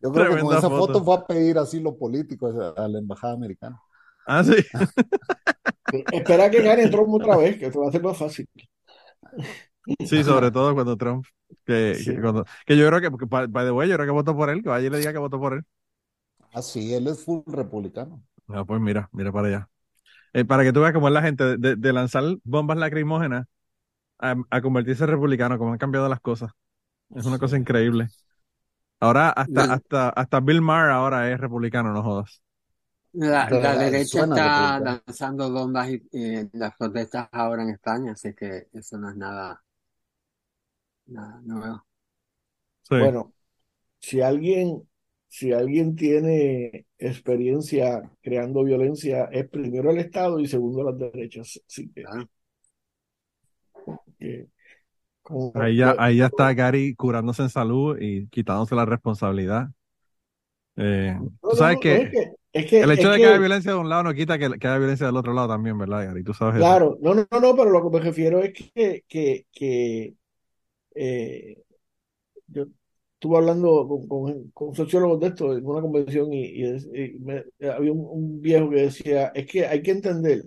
Yo 0.00 0.12
creo 0.12 0.34
que 0.36 0.40
con 0.42 0.52
esa 0.56 0.68
foto. 0.68 0.78
foto 0.86 1.04
fue 1.04 1.14
a 1.16 1.26
pedir 1.26 1.58
asilo 1.58 1.96
político 1.96 2.46
a 2.76 2.86
la 2.88 2.98
embajada 2.98 3.34
americana. 3.34 3.80
Ah, 4.26 4.42
sí. 4.44 4.54
Espera 6.18 6.50
que 6.50 6.62
gane 6.62 6.88
Trump 6.88 7.12
otra 7.14 7.36
vez, 7.36 7.58
que 7.58 7.70
te 7.70 7.78
va 7.78 7.88
a 7.88 7.92
ser 7.92 8.02
más 8.02 8.16
fácil. 8.18 8.46
Sí, 10.06 10.22
sobre 10.22 10.50
todo 10.50 10.74
cuando 10.74 10.96
Trump, 10.96 11.26
que, 11.66 11.94
Sí. 11.94 12.14
que, 12.14 12.20
cuando- 12.20 12.44
que 12.66 12.76
yo 12.76 12.86
creo 12.86 13.00
que, 13.00 13.10
porque, 13.10 13.26
by 13.26 13.64
the 13.66 13.70
way, 13.72 13.88
yo 13.88 13.96
creo 13.96 14.06
que 14.06 14.12
votó 14.12 14.36
por 14.36 14.50
él, 14.50 14.62
que 14.62 14.68
vaya 14.68 14.86
y 14.86 14.90
le 14.90 14.98
diga 14.98 15.12
que 15.12 15.18
votó 15.18 15.38
por 15.40 15.54
él. 15.54 15.64
Ah, 16.52 16.62
sí, 16.62 16.94
él 16.94 17.06
es 17.08 17.24
full 17.24 17.42
republicano. 17.46 18.22
No, 18.46 18.66
pues 18.66 18.80
mira, 18.80 19.08
mira 19.12 19.32
para 19.32 19.48
allá. 19.48 19.68
Eh, 20.32 20.44
para 20.44 20.64
que 20.64 20.72
tú 20.72 20.80
veas 20.80 20.92
cómo 20.92 21.08
es 21.08 21.14
la 21.14 21.22
gente, 21.22 21.56
de, 21.58 21.92
lanzar 21.92 22.24
bombas 22.44 22.78
lacrimógenas 22.78 23.46
a, 24.18 24.36
a 24.50 24.62
convertirse 24.62 25.04
en 25.04 25.10
republicano, 25.10 25.58
cómo 25.58 25.72
han 25.72 25.78
cambiado 25.78 26.08
las 26.08 26.20
cosas. 26.20 26.52
Es 27.14 27.26
una 27.26 27.38
cosa 27.38 27.58
increíble. 27.58 28.08
Ahora 29.00 29.30
hasta, 29.30 29.72
hasta, 29.74 30.08
hasta 30.10 30.40
Bill 30.40 30.62
Maher 30.62 30.90
ahora 30.90 31.30
es 31.32 31.40
republicano, 31.40 31.92
no 31.92 32.02
jodas. 32.02 32.42
La, 33.12 33.76
derecha 33.76 34.24
está 34.24 34.80
lanzando 34.80 35.50
bombas 35.50 35.90
y, 35.90 36.02
las 36.52 36.76
protestas 36.76 37.28
ahora 37.32 37.62
en 37.62 37.70
España, 37.70 38.12
así 38.12 38.34
que 38.34 38.68
eso 38.72 38.98
no 38.98 39.10
es 39.10 39.16
nada, 39.16 39.62
nada 41.06 41.40
nuevo. 41.42 41.86
Sí, 42.82 42.96
Bueno, 42.98 43.32
si 43.98 44.20
alguien, 44.20 44.88
si 45.28 45.52
alguien 45.52 45.94
tiene 45.94 46.86
experiencia 46.98 48.10
creando 48.20 48.64
violencia, 48.64 49.24
es 49.32 49.48
primero 49.48 49.90
el 49.90 49.98
Estado 49.98 50.40
y 50.40 50.46
segundo 50.46 50.82
las 50.82 50.98
derechas. 50.98 51.60
Así 51.66 51.90
que, 51.90 52.02
Claro. 52.02 52.28
que 54.18 54.48
como 55.22 55.52
ahí 55.54 55.76
ya, 55.76 55.94
lo- 55.94 56.00
ahí 56.00 56.16
ya 56.16 56.26
está 56.26 56.52
Gary 56.52 56.94
curándose 56.94 57.42
en 57.42 57.50
salud 57.50 57.96
y 58.00 58.26
quitándose 58.28 58.74
la 58.74 58.84
responsabilidad. 58.84 59.68
Eh, 60.76 61.18
no, 61.42 61.50
tú 61.50 61.56
no, 61.56 61.56
sabes 61.56 61.78
no, 61.78 61.80
que 61.80 62.02
es 62.02 62.10
que, 62.10 62.32
es 62.52 62.66
que, 62.70 62.78
el 62.80 62.90
hecho 62.92 63.10
de 63.10 63.20
que 63.20 63.26
haya 63.28 63.38
violencia 63.38 63.72
de 63.72 63.78
un 63.78 63.88
lado 63.88 64.04
no 64.04 64.14
quita 64.14 64.38
que, 64.38 64.46
haya 64.46 64.78
violencia 64.78 65.06
del 65.06 65.16
otro 65.16 65.34
lado 65.34 65.48
también, 65.48 65.78
¿verdad, 65.78 66.06
Gary? 66.06 66.24
Tú 66.24 66.34
sabes 66.34 66.56
claro, 66.56 66.98
no, 67.00 67.14
no, 67.14 67.26
no, 67.30 67.40
no, 67.40 67.56
pero 67.56 67.70
lo 67.70 67.82
que 67.82 67.98
me 67.98 68.04
refiero 68.04 68.42
es 68.42 68.52
que, 68.54 69.04
que, 69.08 69.46
que 69.52 70.14
eh, 70.94 71.62
yo 72.48 72.66
estuve 73.14 73.38
hablando 73.38 73.86
con, 73.88 74.08
con, 74.08 74.50
con 74.52 74.74
sociólogos 74.74 75.20
de 75.20 75.28
esto 75.28 75.56
en 75.56 75.66
una 75.66 75.80
convención 75.82 76.32
y, 76.32 76.46
y 76.46 76.64
es- 76.66 76.86
y 76.86 77.18
me- 77.20 77.44
había 77.70 77.92
un, 77.92 78.06
un 78.10 78.40
viejo 78.42 78.70
que 78.70 78.76
decía, 78.82 79.28
es 79.34 79.46
que 79.46 79.66
hay 79.66 79.82
que 79.82 79.92
entender 79.92 80.44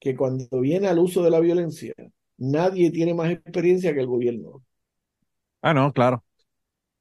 que 0.00 0.16
cuando 0.16 0.60
viene 0.60 0.88
al 0.88 0.98
uso 0.98 1.22
de 1.22 1.30
la 1.30 1.40
violencia, 1.40 1.94
nadie 2.38 2.90
tiene 2.90 3.14
más 3.14 3.30
experiencia 3.30 3.92
que 3.94 4.00
el 4.00 4.06
gobierno. 4.06 4.62
Ah, 5.62 5.74
no, 5.74 5.92
claro. 5.92 6.24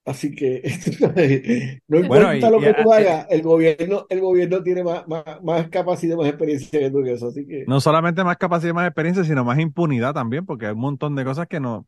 Así 0.05 0.35
que 0.35 0.61
no 1.87 1.99
Bueno, 2.07 2.33
importa 2.33 2.49
y, 2.49 2.51
lo 2.51 2.61
que 2.61 2.69
ah, 2.69 2.75
tú 2.75 2.93
eh, 2.93 2.93
hagas, 2.93 3.27
el 3.29 3.41
gobierno, 3.41 4.05
el 4.09 4.21
gobierno 4.21 4.63
tiene 4.63 4.83
más, 4.83 5.07
más, 5.07 5.23
más 5.43 5.69
capacidad, 5.69 6.15
más 6.17 6.27
experiencia 6.27 6.79
que 6.79 6.91
tú 6.91 6.99
en 6.99 7.07
eso. 7.07 7.27
Así 7.29 7.45
que, 7.47 7.65
no 7.65 7.79
solamente 7.81 8.23
más 8.23 8.37
capacidad 8.37 8.71
y 8.71 8.73
más 8.73 8.87
experiencia, 8.87 9.23
sino 9.23 9.43
más 9.43 9.59
impunidad 9.59 10.13
también, 10.13 10.45
porque 10.45 10.67
hay 10.67 10.73
un 10.73 10.79
montón 10.79 11.15
de 11.15 11.25
cosas 11.25 11.47
que 11.47 11.59
no, 11.59 11.87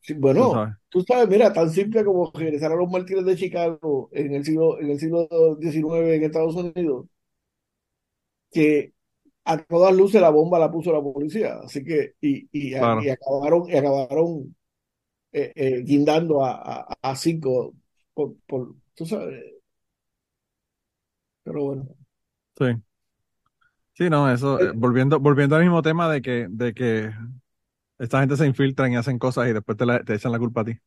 sí, 0.00 0.14
tú 0.34 0.46
bueno, 0.46 0.48
sabes. 0.48 0.74
tú 0.88 1.02
sabes, 1.02 1.28
mira, 1.28 1.52
tan 1.52 1.70
simple 1.70 2.04
como 2.04 2.30
regresar 2.34 2.72
a 2.72 2.76
los 2.76 2.90
mártires 2.90 3.24
de 3.24 3.36
Chicago 3.36 4.08
en 4.12 4.34
el 4.34 4.44
siglo, 4.44 4.80
en 4.80 4.90
el 4.90 4.98
siglo 5.00 5.28
XIX 5.60 6.14
en 6.16 6.24
Estados 6.24 6.54
Unidos, 6.56 7.06
que 8.50 8.92
a 9.44 9.58
todas 9.64 9.94
luces 9.96 10.20
la 10.22 10.30
bomba 10.30 10.60
la 10.60 10.72
puso 10.72 10.92
la 10.92 11.02
policía. 11.02 11.58
Así 11.64 11.84
que, 11.84 12.14
y, 12.22 12.48
y, 12.52 12.74
Claro. 12.78 13.02
y 13.02 13.10
acabaron, 13.10 13.68
y 13.70 13.76
acabaron 13.76 14.55
eh, 15.36 15.52
eh, 15.56 15.82
guindando 15.84 16.44
a, 16.44 16.52
a, 16.92 16.98
a 17.02 17.16
cinco 17.16 17.74
por, 18.14 18.36
por, 18.48 18.76
tú 18.96 19.06
sabes, 19.06 19.44
pero 21.42 21.64
bueno. 21.64 21.88
Sí. 22.58 22.82
Sí, 23.94 24.10
no, 24.10 24.30
eso, 24.30 24.60
eh, 24.62 24.70
Eh, 24.70 24.74
volviendo, 24.74 25.18
volviendo 25.20 25.56
al 25.56 25.62
mismo 25.62 25.80
tema 25.82 26.10
de 26.10 26.20
que, 26.20 26.46
de 26.50 26.74
que 26.74 27.10
esta 27.98 28.20
gente 28.20 28.36
se 28.36 28.46
infiltran 28.46 28.92
y 28.92 28.96
hacen 28.96 29.18
cosas 29.18 29.48
y 29.48 29.52
después 29.54 29.78
te, 29.78 29.86
la- 29.86 30.04
te 30.04 30.14
echan 30.14 30.32
la 30.32 30.38
culpa 30.40 30.62
a 30.62 30.64
ti 30.66 30.80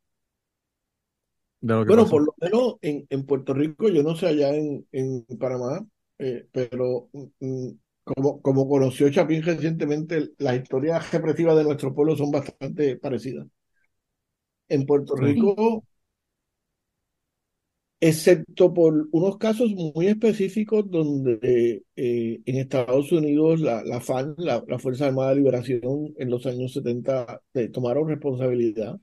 de 1.62 1.74
lo 1.76 1.86
que 1.86 1.94
Bueno, 1.94 2.08
pasó. 2.08 2.16
por 2.16 2.24
lo 2.26 2.36
menos 2.40 2.76
en, 2.82 3.08
en 3.10 3.26
Puerto 3.26 3.54
Rico, 3.54 3.90
yo 3.90 4.04
no 4.04 4.16
sé 4.16 4.28
allá 4.28 4.50
en, 4.56 4.88
en 4.92 5.26
Panamá, 5.40 5.86
pero 6.52 7.10
mm, 7.40 7.70
como, 8.04 8.42
como 8.42 8.68
conoció 8.70 9.10
Chapín 9.10 9.42
recientemente, 9.44 10.32
las 10.38 10.58
historias 10.62 11.12
represivas 11.12 11.58
de 11.58 11.64
nuestro 11.64 11.94
pueblo 11.96 12.16
son 12.16 12.32
bastante 12.32 12.98
parecidas. 12.98 13.48
En 14.70 14.86
Puerto. 14.86 15.16
Rico, 15.16 15.84
excepto 18.02 18.74
por 18.74 19.08
unos 19.12 19.38
casos 19.38 19.72
muy 19.72 20.08
específicos 20.08 20.90
donde 20.90 21.84
eh, 21.96 22.42
en 22.46 22.56
Estados 22.58 23.12
Unidos 23.12 23.60
la, 23.60 23.84
la 23.84 24.00
FAN, 24.00 24.36
la, 24.38 24.64
la 24.68 24.80
Fuerza 24.80 25.08
Armada 25.08 25.30
de 25.32 25.36
Liberación, 25.38 26.14
en 26.18 26.30
los 26.30 26.46
años 26.46 26.74
70 26.74 27.42
eh, 27.54 27.68
tomaron 27.70 28.08
responsabilidad, 28.08 29.00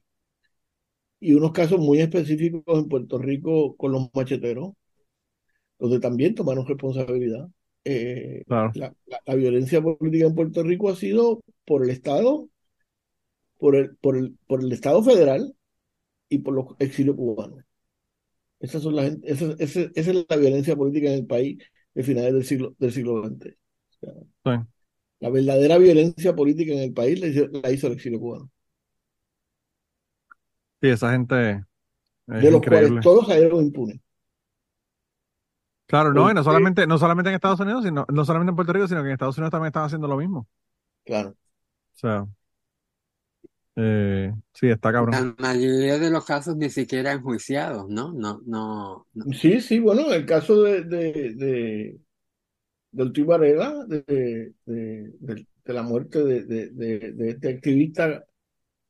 y 1.21 1.35
unos 1.35 1.53
casos 1.53 1.79
muy 1.79 2.01
específicos 2.01 2.63
en 2.79 2.89
Puerto 2.89 3.19
Rico 3.19 3.77
con 3.77 3.93
los 3.93 4.09
macheteros 4.15 4.73
donde 5.79 6.01
también 6.01 6.35
tomaron 6.35 6.67
responsabilidad. 6.67 7.49
Eh, 7.85 8.43
claro, 8.47 8.73
la, 8.75 8.95
la- 9.07 9.21
la 9.25 9.35
violencia 9.35 9.81
política 9.83 10.27
en 10.27 10.35
Puerto 10.35 10.63
Rico 10.63 10.91
ha 10.91 10.97
sido 10.97 11.41
por 11.65 11.85
el 11.85 11.91
Estado, 11.91 12.49
por 13.59 13.77
el, 13.77 13.97
por 13.97 14.17
el, 14.17 14.37
por 14.47 14.61
el 14.63 14.73
Estado 14.73 15.03
federal 15.03 15.55
y 16.29 16.39
por 16.39 16.55
los 16.55 16.67
exilios 16.79 17.17
cubanos. 17.17 17.65
Esas 18.61 18.83
son 18.83 18.97
las, 18.97 19.17
esa, 19.25 19.55
esa, 19.59 19.81
esa 19.95 20.11
es 20.13 20.27
la 20.29 20.37
violencia 20.37 20.77
política 20.77 21.09
en 21.09 21.15
el 21.21 21.27
país 21.27 21.59
de 21.95 22.03
finales 22.05 22.33
del 22.35 22.45
siglo, 22.45 22.75
del 22.79 22.93
siglo 22.93 23.23
XX. 23.23 23.59
O 24.03 24.07
sea, 24.07 24.15
sí, 24.45 24.51
la 25.21 25.29
verdadera 25.31 25.77
violencia 25.79 26.35
política 26.35 26.73
en 26.73 26.79
el 26.81 26.95
país 26.95 27.21
la 27.21 27.27
hizo, 27.29 27.49
la 27.49 27.71
hizo 27.71 27.87
el 27.89 27.93
exilio 27.95 28.19
cubano, 28.21 28.51
sí, 30.81 30.89
esa 30.89 31.13
gente 31.13 31.65
es 32.29 32.45
de 32.45 32.51
los 32.51 32.65
cuales 32.65 32.93
increíble. 32.93 33.03
todos 33.03 33.27
salieron 33.27 33.65
impunes. 33.65 34.01
Claro, 35.87 36.13
no, 36.13 36.29
y 36.31 36.35
no 36.35 36.43
solamente, 36.43 36.87
no 36.87 36.99
solamente 36.99 37.29
en 37.31 37.37
Estados 37.37 37.61
Unidos, 37.61 37.85
sino, 37.85 38.07
no 38.13 38.25
solamente 38.25 38.51
en 38.51 38.57
Puerto 38.57 38.73
Rico, 38.73 38.89
sino 38.89 39.03
que 39.03 39.09
en 39.09 39.13
Estados 39.13 39.37
Unidos 39.39 39.53
también 39.53 39.69
están 39.69 39.85
haciendo 39.85 40.09
lo 40.09 40.17
mismo. 40.17 40.49
claro, 41.05 41.37
O 41.95 41.99
sea, 41.99 42.27
eh, 43.77 44.33
sí, 44.55 44.69
está 44.69 44.93
cabrón. 44.93 45.21
La 45.21 45.35
mayoría 45.39 45.99
de 45.99 46.11
los 46.11 46.25
casos 46.25 46.57
ni 46.57 46.71
siquiera 46.71 47.13
enjuiciados, 47.13 47.89
¿no? 47.89 48.13
No, 48.13 48.41
no, 48.47 49.07
no. 49.15 49.33
sí, 49.33 49.61
sí, 49.61 49.79
bueno, 49.79 50.13
el 50.13 50.27
caso 50.27 50.63
de, 50.63 50.83
de, 50.85 51.35
de, 51.35 52.01
del 52.93 53.13
Tuy 53.13 53.25
Varela, 53.25 53.85
de, 53.89 54.03
de, 54.67 55.13
de- 55.21 55.47
de 55.65 55.73
la 55.75 55.83
muerte 55.83 56.25
de, 56.25 56.45
de, 56.45 56.71
de- 56.71 57.13
de 57.13 57.31
este 57.31 57.51
activista 57.51 58.25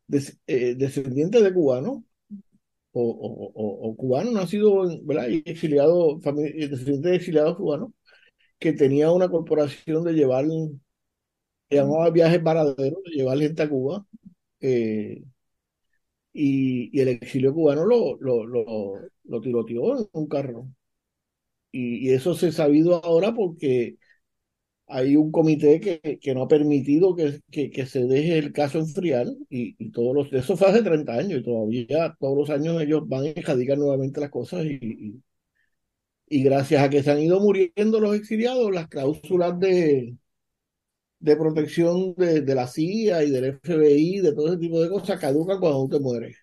des- 0.09 0.39
eh, 0.47 0.75
descendiente 0.77 1.43
de 1.43 1.55
cubano 1.55 2.05
o, 2.93 3.03
o, 3.03 3.53
o- 3.55 3.91
o 3.91 3.97
cubano, 3.97 4.33
nacido, 4.33 4.91
en- 4.91 5.07
¿verdad? 5.07 5.29
Y 5.29 5.43
exiliado, 5.47 6.19
descendiente 6.21 7.11
de 7.11 7.17
exiliados 7.17 7.57
cubanos, 7.57 7.91
que 8.61 8.73
tenía 8.75 9.13
una 9.13 9.29
corporación 9.31 10.05
de 10.05 10.15
llevar, 10.15 10.47
llamaba 11.71 12.11
viajes 12.11 12.43
varaderos, 12.43 13.03
de 13.05 13.11
llevar 13.13 13.39
gente 13.39 13.63
a 13.63 13.69
Cuba, 13.69 14.07
eh, 14.61 15.23
y, 16.33 16.91
y 16.97 17.01
el 17.01 17.09
exilio 17.09 17.53
cubano 17.55 17.85
lo, 17.85 18.17
lo, 18.21 18.45
lo, 18.47 19.01
lo 19.25 19.41
tiroteó 19.41 19.99
en 19.99 20.09
un 20.13 20.29
carro. 20.29 20.69
Y, 21.73 22.09
y 22.11 22.13
eso 22.15 22.35
se 22.35 22.49
ha 22.49 22.53
sabido 22.53 23.05
ahora 23.05 23.35
porque 23.35 23.97
hay 24.89 25.17
un 25.17 25.33
comité 25.33 25.81
que, 25.81 26.19
que 26.21 26.35
no 26.35 26.43
ha 26.45 26.49
permitido 26.49 27.17
que, 27.17 27.41
que, 27.51 27.87
se 27.87 28.07
deje 28.07 28.39
el 28.39 28.53
caso 28.53 28.79
enfriar 28.81 29.27
y, 29.51 29.77
y 29.79 29.91
todos 29.93 30.15
los, 30.15 30.33
eso 30.33 30.57
fue 30.57 30.69
hace 30.71 30.83
30 30.83 31.15
años 31.15 31.41
y 31.41 31.45
todavía 31.45 32.17
todos 32.21 32.39
los 32.39 32.51
años 32.51 32.83
ellos 32.83 33.09
van 33.09 33.25
a 33.25 33.29
erradicar 33.31 33.79
nuevamente 33.79 34.21
las 34.21 34.31
cosas 34.31 34.65
y, 34.67 34.79
y, 34.83 35.23
y 36.29 36.43
gracias 36.43 36.83
a 36.83 36.91
que 36.91 37.03
se 37.03 37.11
han 37.11 37.21
ido 37.21 37.41
muriendo 37.41 38.01
los 38.01 38.17
exiliados, 38.17 38.73
las 38.73 38.89
cláusulas 38.89 39.59
de, 39.61 40.17
de 41.27 41.37
protección 41.37 42.15
de, 42.17 42.41
de 42.43 42.55
la 42.55 42.67
CIA 42.69 43.25
y 43.25 43.31
del 43.31 43.45
FBI, 43.47 44.21
de 44.21 44.33
todo 44.35 44.49
ese 44.49 44.59
tipo 44.59 44.81
de 44.83 44.89
cosas, 44.91 45.21
caducan 45.21 45.61
cuando 45.61 45.85
tú 45.89 45.99
te 45.99 46.01
mueres. 46.01 46.37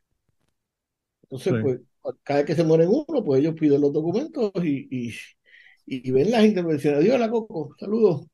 Entonces, 1.24 1.56
Sí, 1.56 1.56
pues, 1.60 1.80
cada 2.24 2.40
vez 2.40 2.48
que 2.48 2.56
se 2.56 2.64
mueren 2.64 2.90
uno, 2.90 3.24
pues 3.24 3.40
ellos 3.42 3.56
piden 3.60 3.82
los 3.82 3.94
documentos 3.94 4.52
y, 4.64 4.88
y, 4.92 5.14
y 5.86 6.12
ven 6.12 6.32
las 6.32 6.44
intervenciones. 6.46 7.04
Dios, 7.04 7.20
la 7.20 7.30
Coco, 7.30 7.76
saludos. 7.80 8.28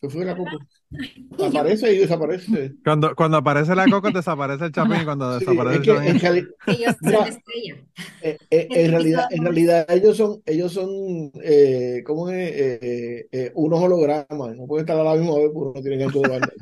Se 0.00 0.10
fue 0.10 0.24
la 0.24 0.36
Coco. 0.36 0.58
Aparece 1.42 1.92
y 1.92 1.98
desaparece. 1.98 2.74
Cuando, 2.84 3.14
cuando 3.14 3.38
aparece 3.38 3.74
la 3.74 3.88
coco, 3.88 4.10
desaparece 4.10 4.66
el 4.66 4.72
chapín 4.72 5.00
y 5.00 5.04
cuando 5.04 5.38
Sí, 5.38 5.44
desaparece 5.44 5.80
es 5.82 5.88
el 5.88 6.20
chapín. 6.20 6.48
en, 6.66 6.76
Ellos 6.76 6.96
son 7.02 7.42
eh, 8.22 8.38
eh, 8.50 8.68
en 8.70 8.90
realidad, 8.92 9.26
en 9.30 9.42
realidad 9.44 9.86
ellos 9.90 10.16
son, 10.16 10.42
ellos 10.46 10.72
son, 10.72 10.88
eh, 11.42 12.02
¿cómo 12.04 12.28
es? 12.30 12.36
Eh, 12.36 12.78
eh, 12.82 13.28
eh, 13.32 13.52
unos 13.54 13.80
hologramas. 13.80 14.56
No 14.56 14.66
pueden 14.66 14.84
estar 14.84 14.98
a 14.98 15.04
la 15.04 15.14
misma 15.14 15.36
vez 15.36 15.50
porque 15.52 15.78
no 15.78 15.82
tienen 15.82 16.00
gancho 16.00 16.20
de 16.20 16.28
banda. 16.28 16.52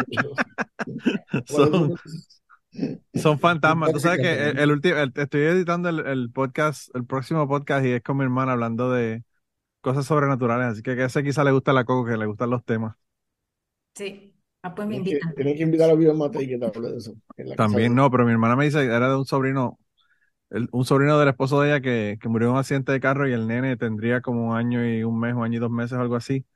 Son, 3.14 3.38
fantasmas. 3.38 3.92
Tú 3.92 4.00
sabes 4.00 4.20
que 4.20 4.50
el, 4.50 4.58
el 4.58 4.70
último, 4.70 4.96
el- 4.96 5.12
estoy 5.16 5.42
editando 5.42 5.88
el, 5.88 6.00
el 6.06 6.30
podcast, 6.32 6.94
el 6.96 7.06
próximo 7.06 7.46
podcast 7.48 7.84
y 7.86 7.92
es 7.92 8.02
con 8.02 8.16
mi 8.16 8.24
hermana 8.24 8.52
hablando 8.52 8.90
de 8.90 9.22
cosas 9.82 10.06
sobrenaturales. 10.06 10.68
Así 10.68 10.82
que 10.82 10.92
a 10.92 11.06
ese 11.06 11.24
quizá 11.24 11.44
le 11.44 11.52
gusta 11.52 11.72
la 11.72 11.84
coco, 11.84 12.06
que 12.08 12.16
le 12.16 12.26
gustan 12.26 12.50
los 12.50 12.64
temas. 12.64 12.96
Sí. 13.94 14.34
Ah, 14.62 14.74
pues 14.74 14.88
me 14.88 14.96
Tienen 14.96 15.06
que, 15.06 15.22
invitan. 15.22 15.34
tienen 15.34 15.56
que 15.56 15.62
invitar 15.62 15.90
a 15.90 15.94
Viva 15.94 16.14
Mate 16.14 16.42
y 16.42 16.48
que 16.48 16.58
te 16.58 16.66
hable 16.66 16.90
de 16.92 16.98
eso. 16.98 17.14
También 17.56 17.94
no, 17.94 18.10
pero 18.10 18.24
mi 18.24 18.32
hermana 18.32 18.56
me 18.56 18.64
dice, 18.64 18.84
era 18.84 19.08
de 19.08 19.16
un 19.16 19.26
sobrino 19.26 19.78
el- 20.50 20.68
un 20.72 20.84
sobrino 20.86 21.18
del 21.18 21.28
esposo 21.30 21.60
de 21.60 21.70
ella 21.70 21.80
que, 21.82 22.18
que 22.20 22.28
murió 22.28 22.48
en 22.48 22.54
un 22.54 22.58
accidente 22.60 22.92
de 22.92 23.00
carro 23.00 23.28
y 23.28 23.32
el 23.34 23.48
nene 23.48 23.76
tendría 23.76 24.20
como 24.22 24.50
un 24.50 24.56
año 24.56 24.86
y 24.86 25.04
un 25.04 25.18
mes, 25.20 25.34
un 25.34 25.44
año 25.44 25.56
y 25.58 25.60
dos 25.60 25.70
meses, 25.72 25.98
algo 25.98 26.16
así. 26.16 26.46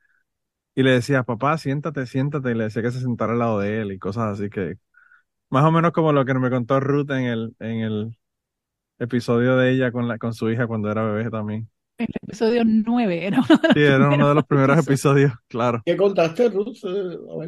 Y 0.75 0.83
le 0.83 0.91
decía, 0.91 1.23
papá, 1.23 1.57
siéntate, 1.57 2.05
siéntate, 2.07 2.51
y 2.51 2.55
le 2.55 2.65
decía 2.65 2.81
que 2.83 2.91
se 2.91 3.01
sentara 3.01 3.33
al 3.33 3.39
lado 3.39 3.59
de 3.59 3.81
él 3.81 3.91
y 3.93 3.99
cosas 3.99 4.39
así 4.39 4.49
que, 4.49 4.75
más 5.49 5.65
o 5.65 5.71
menos 5.71 5.91
como 5.93 6.13
lo 6.13 6.25
que 6.25 6.33
me 6.35 6.49
contó 6.51 6.79
Ruth 6.81 7.11
en 7.11 7.25
el, 7.25 7.55
en 7.59 7.81
el 7.81 8.17
episodio 8.99 9.57
de 9.57 9.71
ella 9.73 9.91
con 9.91 10.07
la, 10.07 10.17
con 10.19 10.33
su 10.33 10.49
hija 10.51 10.67
cuando 10.67 10.91
era 10.91 11.03
bebé 11.03 11.29
también. 11.31 11.69
El 11.99 12.07
episodio 12.23 12.63
9 12.65 13.27
era 13.27 13.39
uno 13.39 13.57
de 13.61 13.67
los 13.69 13.75
Sí, 13.75 13.79
era 13.81 14.09
uno 14.09 14.29
de 14.29 14.35
los 14.35 14.45
primeros 14.45 14.77
episodios. 14.77 15.31
episodios, 15.31 15.33
claro. 15.47 15.85
¿Qué 15.85 15.97
contaste, 15.97 16.49
Ruth? 16.49 16.77
Eh, 16.83 17.17
no 17.27 17.43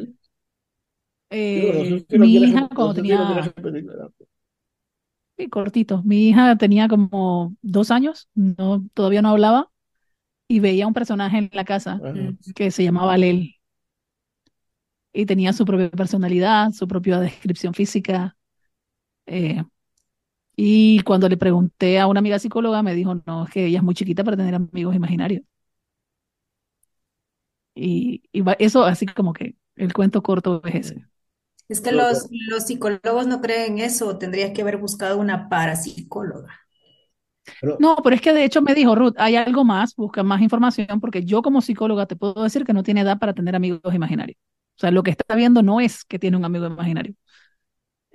Eh, 1.30 2.04
mi 2.18 2.36
hija 2.36 2.68
cuando 2.74 2.94
tenía, 2.94 3.52
sí, 5.36 5.48
cortito, 5.48 6.02
mi 6.04 6.28
hija 6.28 6.56
tenía 6.56 6.88
como 6.88 7.56
dos 7.62 7.90
años, 7.90 8.28
no, 8.34 8.84
todavía 8.94 9.22
no 9.22 9.30
hablaba, 9.30 9.70
y 10.48 10.60
veía 10.60 10.88
un 10.88 10.94
personaje 10.94 11.38
en 11.38 11.50
la 11.54 11.64
casa 11.66 11.94
Ajá. 11.94 12.12
Mm. 12.14 12.38
que 12.56 12.70
se 12.72 12.84
llamaba 12.84 13.18
Lel, 13.18 13.56
y 15.12 15.26
tenía 15.26 15.52
su 15.52 15.64
propia 15.64 15.90
personalidad, 15.90 16.72
su 16.72 16.86
propia 16.88 17.20
descripción 17.20 17.74
física. 17.74 18.36
eh, 19.26 19.64
y 20.56 21.00
cuando 21.02 21.28
le 21.28 21.36
pregunté 21.36 21.98
a 22.00 22.06
una 22.06 22.20
amiga 22.20 22.38
psicóloga, 22.38 22.82
me 22.82 22.94
dijo, 22.94 23.14
no, 23.26 23.44
es 23.44 23.50
que 23.50 23.66
ella 23.66 23.78
es 23.78 23.84
muy 23.84 23.94
chiquita 23.94 24.24
para 24.24 24.36
tener 24.36 24.54
amigos 24.54 24.94
imaginarios. 24.94 25.42
Y, 27.74 28.22
y 28.32 28.40
va- 28.42 28.52
eso 28.58 28.84
así 28.84 29.06
como 29.06 29.32
que 29.32 29.56
el 29.76 29.92
cuento 29.92 30.22
corto 30.22 30.62
es 30.64 30.74
ese. 30.74 31.06
Es 31.68 31.80
que 31.80 31.90
Lo- 31.90 32.04
los, 32.04 32.28
los 32.30 32.66
psicólogos 32.66 33.26
no 33.26 33.40
creen 33.40 33.78
eso, 33.80 34.16
tendrías 34.16 34.52
que 34.52 34.62
haber 34.62 34.76
buscado 34.76 35.18
una 35.18 35.48
parapsicóloga. 35.48 36.50
Pero, 37.60 37.78
No, 37.78 37.96
pero 38.02 38.14
es 38.16 38.22
que 38.22 38.32
de 38.32 38.44
hecho 38.44 38.62
me 38.62 38.74
dijo, 38.74 38.94
Ruth, 38.94 39.14
hay 39.18 39.36
algo 39.36 39.64
más, 39.64 39.94
busca 39.96 40.22
más 40.22 40.40
información, 40.42 41.00
porque 41.00 41.24
yo 41.24 41.42
como 41.42 41.60
psicóloga 41.60 42.06
te 42.06 42.16
puedo 42.16 42.42
decir 42.42 42.64
que 42.64 42.72
no 42.72 42.82
tiene 42.82 43.00
edad 43.02 43.18
para 43.18 43.34
tener 43.34 43.56
amigos 43.56 43.94
imaginarios. 43.94 44.38
O 44.76 44.80
sea, 44.80 44.90
lo 44.90 45.02
que 45.02 45.10
está 45.10 45.34
viendo 45.34 45.62
no 45.62 45.80
es 45.80 46.04
que 46.04 46.18
tiene 46.18 46.36
un 46.36 46.44
amigo 46.44 46.66
imaginario. 46.66 47.14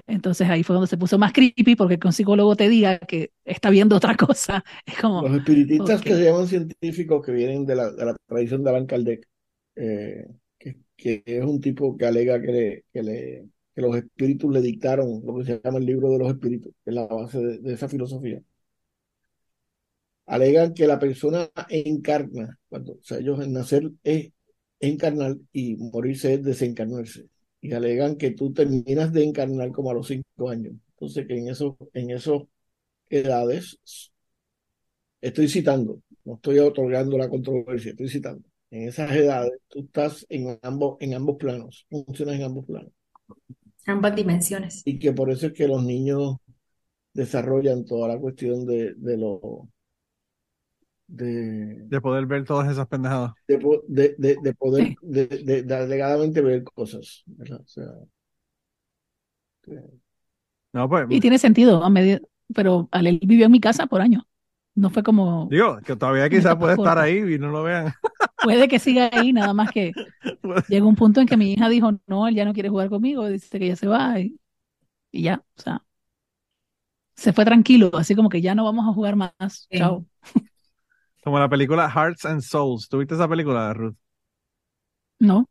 Entonces 0.08 0.50
ahí 0.50 0.64
fue 0.64 0.74
donde 0.74 0.88
se 0.88 0.98
puso 0.98 1.18
más 1.18 1.34
creepy, 1.34 1.76
porque 1.76 2.00
que 2.00 2.08
un 2.08 2.14
psicólogo 2.14 2.56
te 2.56 2.70
diga 2.70 2.98
que 3.00 3.34
está 3.44 3.70
viendo 3.70 3.98
otra 3.98 4.16
cosa, 4.16 4.64
es 4.86 4.98
como, 4.98 5.22
los 5.22 5.38
espiritistas 5.38 6.02
que 6.02 6.16
se 6.16 6.24
llaman 6.24 6.48
científicos 6.48 7.26
que 7.26 7.34
vienen 7.34 7.66
de 7.66 7.76
la, 7.76 7.92
de 7.92 8.06
la 8.06 8.16
tradición 8.26 8.64
de 8.64 8.70
Allan 8.70 8.86
Kardec, 8.86 9.28
eh, 9.76 10.28
que, 10.58 10.78
que 10.96 11.24
es 11.26 11.44
un 11.44 11.60
tipo 11.60 11.98
que 11.98 12.06
alega 12.06 12.42
que, 12.42 12.52
le, 12.52 12.86
que, 12.94 13.04
le, 13.04 13.50
que 13.76 13.82
los 13.82 13.96
espíritus 13.98 14.54
le 14.54 14.62
dictaron 14.62 15.22
lo 15.26 15.36
que 15.36 15.44
se 15.44 15.62
llama 15.62 15.80
el 15.80 15.86
libro 15.86 16.10
de 16.12 16.20
los 16.20 16.30
espíritus, 16.30 16.72
que 16.84 16.90
es 16.90 16.96
la 16.96 17.06
base 17.06 17.40
de, 17.40 17.58
de 17.60 17.74
esa 17.74 17.90
filosofía. 17.90 18.42
Alegan 20.26 20.74
que 20.74 20.88
la 20.88 21.00
persona 21.00 21.50
encarna, 21.70 22.58
cuando, 22.70 22.94
o 22.94 23.04
sea, 23.04 23.18
ellos 23.18 23.42
en 23.42 23.54
nacer 23.54 23.92
es 24.04 24.32
encarnar 24.80 25.38
y 25.52 25.76
morirse 25.78 26.34
es 26.36 26.44
desencarnarse. 26.44 27.28
Y 27.62 27.74
alegan 27.74 28.18
que 28.18 28.32
tú 28.32 28.54
terminas 28.54 29.12
de 29.14 29.24
encarnar 29.24 29.72
como 29.72 29.92
a 29.92 29.94
los 29.94 30.08
cinco 30.08 30.50
años. 30.50 30.74
Entonces, 30.92 31.28
que 31.28 31.38
en 31.38 31.50
esos, 31.50 31.76
en 31.94 32.12
esos 32.12 32.44
edades, 33.10 33.80
estoy 35.22 35.48
citando, 35.48 36.02
no 36.26 36.36
estoy 36.36 36.60
otorgando 36.60 37.18
la 37.18 37.30
controversia, 37.30 37.92
estoy 37.92 38.10
citando. 38.10 38.44
En 38.70 38.88
esas 38.88 39.12
edades, 39.12 39.54
tú 39.68 39.80
estás 39.82 40.26
en 40.30 40.60
ambos, 40.62 40.98
en 41.00 41.14
ambos 41.14 41.38
planos, 41.38 41.86
funcionas 41.90 42.36
en 42.36 42.44
ambos 42.44 42.66
planos. 42.66 42.92
Ambas 43.86 44.16
dimensiones. 44.16 44.82
Y 44.86 45.00
que 45.00 45.14
por 45.14 45.32
eso 45.32 45.48
es 45.48 45.54
que 45.54 45.68
los 45.68 45.84
niños 45.84 46.36
desarrollan 47.14 47.86
toda 47.86 48.10
la 48.10 48.20
cuestión 48.20 48.66
de, 48.66 48.94
de 48.96 49.18
lo 49.18 49.70
de, 51.08 51.90
De 51.90 52.00
poder 52.02 52.26
ver 52.28 52.46
todas 52.46 52.70
esas 52.72 52.88
pendejadas. 52.88 53.34
de, 53.48 53.58
de, 53.88 54.16
de, 54.18 54.36
de 54.42 54.54
poder 54.54 54.90
de, 55.02 55.28
de, 55.28 55.64
de 55.64 55.76
alegadamente 55.76 56.42
ver 56.42 56.64
cosas, 56.64 57.24
¿verdad? 57.26 57.62
O 57.62 57.68
sea, 57.68 57.86
que- 59.62 60.00
No, 60.74 60.88
pues, 60.90 61.08
Y 61.08 61.20
tiene 61.20 61.38
sentido, 61.40 61.84
a 61.84 61.90
medida, 61.90 62.20
pero 62.54 62.88
Alel 62.92 63.20
vivió 63.24 63.46
en 63.46 63.52
mi 63.52 63.60
casa 63.60 63.88
por 63.88 64.02
años. 64.02 64.24
No 64.76 64.90
fue 64.90 65.04
como, 65.04 65.56
digo, 65.56 65.82
que 65.86 65.96
todavía 65.96 66.30
quizás 66.30 66.58
puede 66.58 66.76
estar 66.76 66.98
ahí 66.98 67.18
y 67.36 67.40
no 67.40 67.50
lo 67.50 67.64
vean. 67.64 67.94
puede 68.40 68.68
que 68.68 68.80
siga 68.80 69.10
ahí, 69.12 69.34
nada 69.34 69.54
más 69.54 69.70
que 69.70 69.98
llegó 70.68 70.88
un 70.90 70.96
punto 70.96 71.22
en 71.22 71.28
que 71.28 71.38
mi 71.38 71.54
hija 71.54 71.70
dijo, 71.70 71.92
no, 72.08 72.28
él 72.28 72.36
ya 72.36 72.46
no 72.46 72.54
quiere 72.54 72.70
jugar 72.70 72.90
conmigo, 72.90 73.28
dice 73.30 73.60
que 73.60 73.70
ya 73.70 73.76
se 73.76 73.88
va 73.88 74.20
y, 74.20 74.40
y 75.12 75.24
ya, 75.24 75.44
o 75.58 75.62
sea, 75.62 75.86
se 77.16 77.34
fue 77.34 77.46
tranquilo, 77.46 77.90
así 77.94 78.16
como 78.16 78.30
que 78.30 78.42
ya 78.42 78.56
no 78.56 78.64
vamos 78.66 78.88
a 78.88 78.94
jugar 78.94 79.16
más, 79.16 79.70
Sí. 79.72 79.78
chao. 79.78 80.06
Como 81.28 81.40
la 81.40 81.50
película 81.50 81.90
Hearts 81.92 82.24
and 82.24 82.40
Souls. 82.40 82.88
¿Tuviste 82.88 83.16
esa 83.16 83.28
película, 83.28 83.74
Ruth? 83.74 83.96
No, 85.20 85.50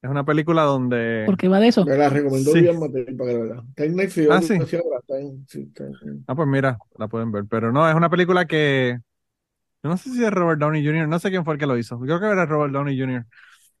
Es 0.00 0.08
una 0.08 0.24
película 0.24 0.62
donde... 0.62 1.24
porque 1.26 1.48
va 1.48 1.58
de 1.58 1.66
eso. 1.66 1.84
me 1.84 1.96
la 1.96 2.08
recomendó 2.08 2.52
Sí. 2.52 2.60
Díaz 2.60 2.78
Mateo 2.78 3.06
para 3.18 3.30
que 3.32 3.38
la 3.38 3.44
vea. 3.44 3.62
Está 3.70 3.84
en 3.86 3.96
Netflix, 3.96 4.30
Ah, 4.30 4.40
sí. 4.40 4.56
no 4.56 4.66
sé 4.66 4.76
ahora, 4.76 4.98
está 5.00 5.18
en- 5.18 5.44
sí, 5.48 5.62
está 5.62 5.84
en- 5.84 6.24
Ah, 6.28 6.36
pues 6.36 6.46
mira, 6.46 6.78
la 6.96 7.08
pueden 7.08 7.32
ver. 7.32 7.44
Pero 7.50 7.72
no, 7.72 7.88
es 7.88 7.94
una 7.96 8.08
película 8.08 8.44
que... 8.46 8.98
Yo 9.82 9.90
no 9.90 9.96
sé 9.96 10.10
si 10.10 10.24
es 10.24 10.30
Robert 10.30 10.60
Downey 10.60 10.86
Jr., 10.86 11.08
no 11.08 11.18
sé 11.18 11.30
quién 11.30 11.44
fue 11.44 11.54
el 11.54 11.58
que 11.60 11.66
lo 11.66 11.76
hizo. 11.76 11.98
Creo 11.98 12.20
que 12.20 12.26
era 12.26 12.46
Robert 12.46 12.72
Downey 12.72 12.96
Jr. 12.96 13.26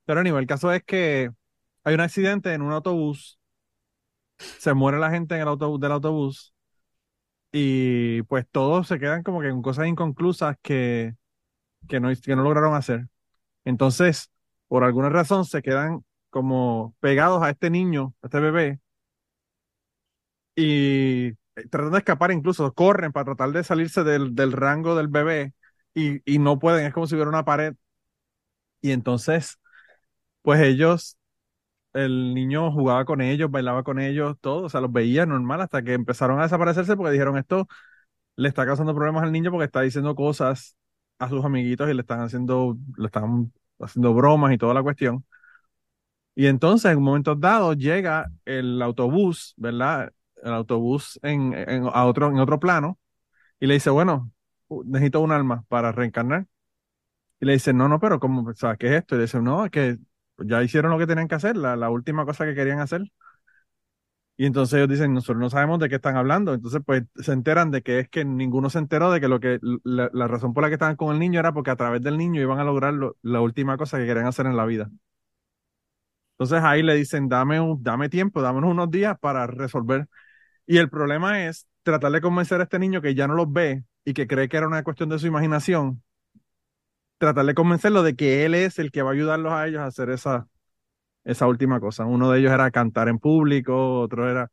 Pero 0.04 0.18
anyway, 0.18 0.40
el 0.40 0.48
caso 0.48 0.72
es 0.72 0.82
que 0.82 1.30
hay 1.84 1.94
un 1.94 2.00
accidente 2.00 2.52
en 2.54 2.62
un 2.62 2.72
autobús, 2.72 3.38
se 4.38 4.74
muere 4.74 4.98
la 4.98 5.10
gente 5.12 5.36
en 5.36 5.42
el 5.42 5.48
autobús 5.48 5.78
del 5.78 5.92
autobús 5.92 6.52
y 7.52 8.22
pues 8.22 8.46
todos 8.50 8.88
se 8.88 8.98
quedan 8.98 9.22
como 9.22 9.40
que 9.40 9.50
con 9.50 9.62
cosas 9.62 9.86
inconclusas 9.86 10.56
que, 10.62 11.14
que, 11.88 12.00
no, 12.00 12.10
que 12.14 12.36
no 12.36 12.42
lograron 12.42 12.74
hacer. 12.74 13.08
Entonces, 13.64 14.30
por 14.68 14.84
alguna 14.84 15.10
razón 15.10 15.44
se 15.46 15.62
quedan 15.62 16.04
como 16.30 16.94
pegados 17.00 17.42
a 17.42 17.50
este 17.50 17.70
niño, 17.70 18.14
a 18.22 18.28
este 18.28 18.40
bebé, 18.40 18.80
y 20.54 21.28
eh, 21.28 21.34
tratan 21.70 21.92
de 21.92 21.98
escapar, 21.98 22.30
incluso 22.32 22.72
corren 22.74 23.12
para 23.12 23.24
tratar 23.26 23.52
de 23.52 23.64
salirse 23.64 24.04
del, 24.04 24.34
del 24.34 24.52
rango 24.52 24.94
del 24.96 25.08
bebé 25.08 25.54
y, 25.94 26.20
y 26.30 26.38
no 26.38 26.58
pueden, 26.58 26.86
es 26.86 26.92
como 26.94 27.06
si 27.06 27.14
hubiera 27.14 27.30
una 27.30 27.44
pared. 27.44 27.74
Y 28.80 28.92
entonces, 28.92 29.58
pues 30.42 30.60
ellos, 30.62 31.18
el 31.94 32.34
niño 32.34 32.72
jugaba 32.72 33.04
con 33.04 33.22
ellos, 33.22 33.50
bailaba 33.50 33.84
con 33.84 34.00
ellos, 34.00 34.36
todo, 34.40 34.64
o 34.66 34.70
sea, 34.70 34.80
los 34.82 34.92
veía 34.92 35.26
normal 35.26 35.60
hasta 35.62 35.82
que 35.82 35.94
empezaron 35.94 36.40
a 36.40 36.44
desaparecerse 36.44 36.96
porque 36.96 37.12
dijeron 37.12 37.38
esto 37.38 37.68
le 38.36 38.48
está 38.48 38.66
causando 38.66 38.94
problemas 38.94 39.24
al 39.24 39.32
niño 39.32 39.50
porque 39.52 39.66
está 39.66 39.82
diciendo 39.82 40.14
cosas 40.16 40.76
a 41.18 41.28
sus 41.28 41.44
amiguitos 41.44 41.88
y 41.90 41.94
le 41.94 42.00
están 42.02 42.20
haciendo, 42.20 42.76
le 42.96 43.06
están 43.06 43.52
haciendo 43.80 44.14
bromas 44.14 44.52
y 44.52 44.58
toda 44.58 44.74
la 44.74 44.82
cuestión. 44.82 45.24
Y 46.34 46.46
entonces, 46.46 46.90
en 46.92 46.98
un 46.98 47.04
momento 47.04 47.34
dado, 47.34 47.72
llega 47.74 48.30
el 48.44 48.80
autobús, 48.82 49.54
¿verdad? 49.56 50.12
El 50.42 50.52
autobús 50.52 51.18
en, 51.22 51.54
en- 51.54 51.84
a 51.92 52.04
otro, 52.06 52.28
en 52.30 52.38
otro 52.38 52.60
plano 52.60 52.98
y 53.60 53.66
le 53.68 53.74
dice, 53.74 53.90
bueno, 53.90 54.32
necesito 54.86 55.20
un 55.20 55.32
alma 55.32 55.64
para 55.68 55.92
reencarnar. 55.92 56.46
Y 57.40 57.46
le 57.46 57.54
dice, 57.54 57.72
no, 57.74 57.88
no, 57.88 58.00
pero 58.00 58.20
¿cómo? 58.20 58.48
O 58.50 58.54
sea, 58.54 58.76
¿qué 58.76 58.88
es 58.88 58.92
esto? 58.94 59.14
Y 59.16 59.18
le 59.18 59.24
dice, 59.24 59.40
no, 59.42 59.64
es 59.66 59.70
que 59.72 59.98
ya 60.38 60.62
hicieron 60.62 60.92
lo 60.92 60.98
que 60.98 61.06
tenían 61.08 61.28
que 61.28 61.36
hacer, 61.36 61.56
la, 61.56 61.76
la 61.76 61.90
última 61.90 62.26
cosa 62.26 62.46
que 62.46 62.54
querían 62.54 62.80
hacer. 62.80 63.02
Y 64.38 64.44
entonces 64.46 64.74
ellos 64.78 64.90
dicen, 64.90 65.14
nosotros 65.14 65.38
no 65.38 65.48
sabemos 65.50 65.78
de 65.78 65.88
qué 65.88 65.94
están 65.96 66.16
hablando. 66.16 66.52
Entonces, 66.54 66.82
pues 66.84 67.04
se 67.16 67.32
enteran 67.32 67.70
de 67.70 67.82
que 67.82 68.00
es 68.00 68.08
que 68.10 68.24
ninguno 68.24 68.68
se 68.70 68.78
enteró 68.78 69.10
de 69.10 69.20
que 69.20 69.28
lo 69.28 69.40
que 69.40 69.58
la, 69.84 70.08
razón 70.28 70.52
por 70.54 70.62
la 70.62 70.68
que 70.68 70.74
estaban 70.74 70.96
con 70.96 71.12
el 71.14 71.18
niño 71.20 71.40
era 71.40 71.52
porque 71.54 71.70
a 71.70 71.76
través 71.76 72.02
del 72.02 72.18
niño 72.18 72.42
iban 72.42 72.58
a 72.58 72.64
lograr 72.64 72.92
lo- 72.94 73.16
la 73.22 73.40
última 73.40 73.76
cosa 73.78 73.98
que 73.98 74.06
querían 74.06 74.26
hacer 74.26 74.46
en 74.46 74.56
la 74.56 74.66
vida. 74.66 74.90
Entonces 76.38 76.62
ahí 76.64 76.82
le 76.82 76.94
dicen, 76.94 77.28
dame 77.28 77.60
un, 77.60 77.82
dame 77.82 78.08
tiempo, 78.08 78.42
dámonos 78.42 78.70
unos 78.70 78.90
días 78.90 79.16
para 79.20 79.46
resolver. 79.46 80.06
Y 80.66 80.78
el 80.78 80.90
problema 80.90 81.46
es 81.46 81.68
tratar 81.82 82.12
de 82.12 82.20
convencer 82.22 82.60
a 82.60 82.64
este 82.64 82.78
niño 82.78 83.02
que 83.02 83.14
ya 83.14 83.28
no 83.28 83.34
los 83.34 83.52
ve 83.52 83.84
y 84.04 84.14
que 84.14 84.26
cree 84.28 84.48
que 84.48 84.56
era 84.58 84.68
una 84.68 84.84
cuestión 84.84 85.08
de 85.10 85.18
su 85.18 85.26
imaginación, 85.28 86.02
tratar 87.18 87.44
de 87.46 87.54
convencerlo 87.54 88.02
de 88.02 88.16
que 88.16 88.44
él 88.44 88.54
es 88.54 88.78
el 88.78 88.90
que 88.90 89.02
va 89.02 89.10
a 89.10 89.12
ayudarlos 89.14 89.52
a 89.52 89.66
ellos 89.66 89.80
a 89.80 89.86
hacer 89.86 90.10
esa, 90.10 90.48
esa 91.26 91.48
última 91.48 91.80
cosa. 91.80 92.06
Uno 92.06 92.32
de 92.32 92.40
ellos 92.40 92.52
era 92.52 92.70
cantar 92.72 93.08
en 93.10 93.20
público, 93.20 94.00
otro 94.00 94.30
era... 94.30 94.50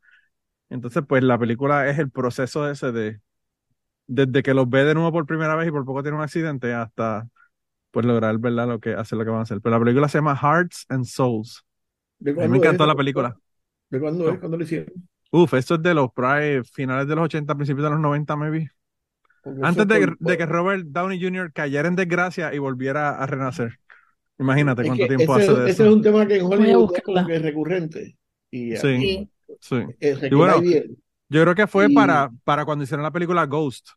Entonces, 0.70 1.04
pues 1.08 1.24
la 1.24 1.38
película 1.40 1.90
es 1.90 2.00
el 2.00 2.12
proceso 2.12 2.70
ese 2.70 2.92
de, 2.92 3.22
desde 4.08 4.44
que 4.44 4.54
los 4.54 4.70
ve 4.70 4.84
de 4.86 4.94
nuevo 4.96 5.12
por 5.12 5.26
primera 5.26 5.56
vez 5.56 5.68
y 5.68 5.72
por 5.72 5.86
poco 5.86 6.04
tiene 6.04 6.18
un 6.18 6.24
accidente 6.24 6.74
hasta 6.74 7.28
pues 7.92 8.06
lograr, 8.06 8.38
¿verdad? 8.40 8.68
Lo 8.68 8.80
que, 8.80 8.94
hacer 8.94 9.18
lo 9.20 9.26
que 9.26 9.32
van 9.32 9.42
a 9.42 9.44
hacer. 9.44 9.62
Pero 9.62 9.78
la 9.78 9.84
película 9.84 10.10
se 10.10 10.20
llama 10.20 10.36
Hearts 10.36 10.86
and 10.90 11.06
Souls. 11.06 11.64
¿De 12.20 12.32
A 12.32 12.36
mí 12.36 12.48
me 12.50 12.58
encantó 12.58 12.86
la 12.88 12.96
película. 12.96 13.38
¿De 13.90 14.00
cuándo 14.00 14.26
No. 14.26 14.34
es? 14.34 14.40
¿Cuándo 14.40 14.58
lo 14.58 14.64
hicieron? 14.64 14.94
Uf, 15.32 15.54
esto 15.56 15.76
es 15.76 15.82
de 15.82 15.94
los 15.94 16.12
probably 16.14 16.64
finales 16.64 17.08
de 17.08 17.16
los 17.16 17.26
80, 17.26 17.56
principios 17.56 17.86
de 17.86 17.90
los 17.92 18.00
90, 18.00 18.36
maybe. 18.36 18.70
Porque 19.44 19.62
Antes 19.64 19.88
de, 19.88 20.00
por- 20.00 20.18
de 20.20 20.38
que 20.38 20.46
Robert 20.46 20.86
Downey 20.88 21.22
Jr. 21.22 21.52
cayera 21.54 21.88
en 21.88 21.96
desgracia 21.96 22.54
y 22.54 22.60
volviera 22.60 23.18
a 23.18 23.26
renacer. 23.26 23.80
Imagínate 24.40 24.82
Es 24.82 24.88
cuánto 24.88 25.08
que 25.08 25.08
tiempo 25.08 25.36
ese, 25.36 25.42
hace 25.44 25.54
de 25.54 25.70
ese 25.70 25.72
eso. 25.72 25.86
es 25.86 25.90
un 25.94 26.02
tema 26.02 26.28
que 26.28 26.38
en 26.38 26.46
Hollywood 26.46 26.92
es 26.96 27.26
que 27.26 27.40
recurrente. 27.40 28.18
Y 28.52 28.76
Sí, 28.76 28.98
Sí. 29.00 29.30
sí. 29.60 29.78
Y 30.30 30.36
bueno. 30.36 30.62
Yo 31.30 31.42
creo 31.44 31.56
que 31.56 31.68
fue 31.68 31.90
Y 31.90 31.90
para, 31.90 32.32
para 32.44 32.66
cuando 32.66 32.84
hicieron 32.84 33.04
la 33.04 33.12
película 33.12 33.46
Ghost, 33.46 33.90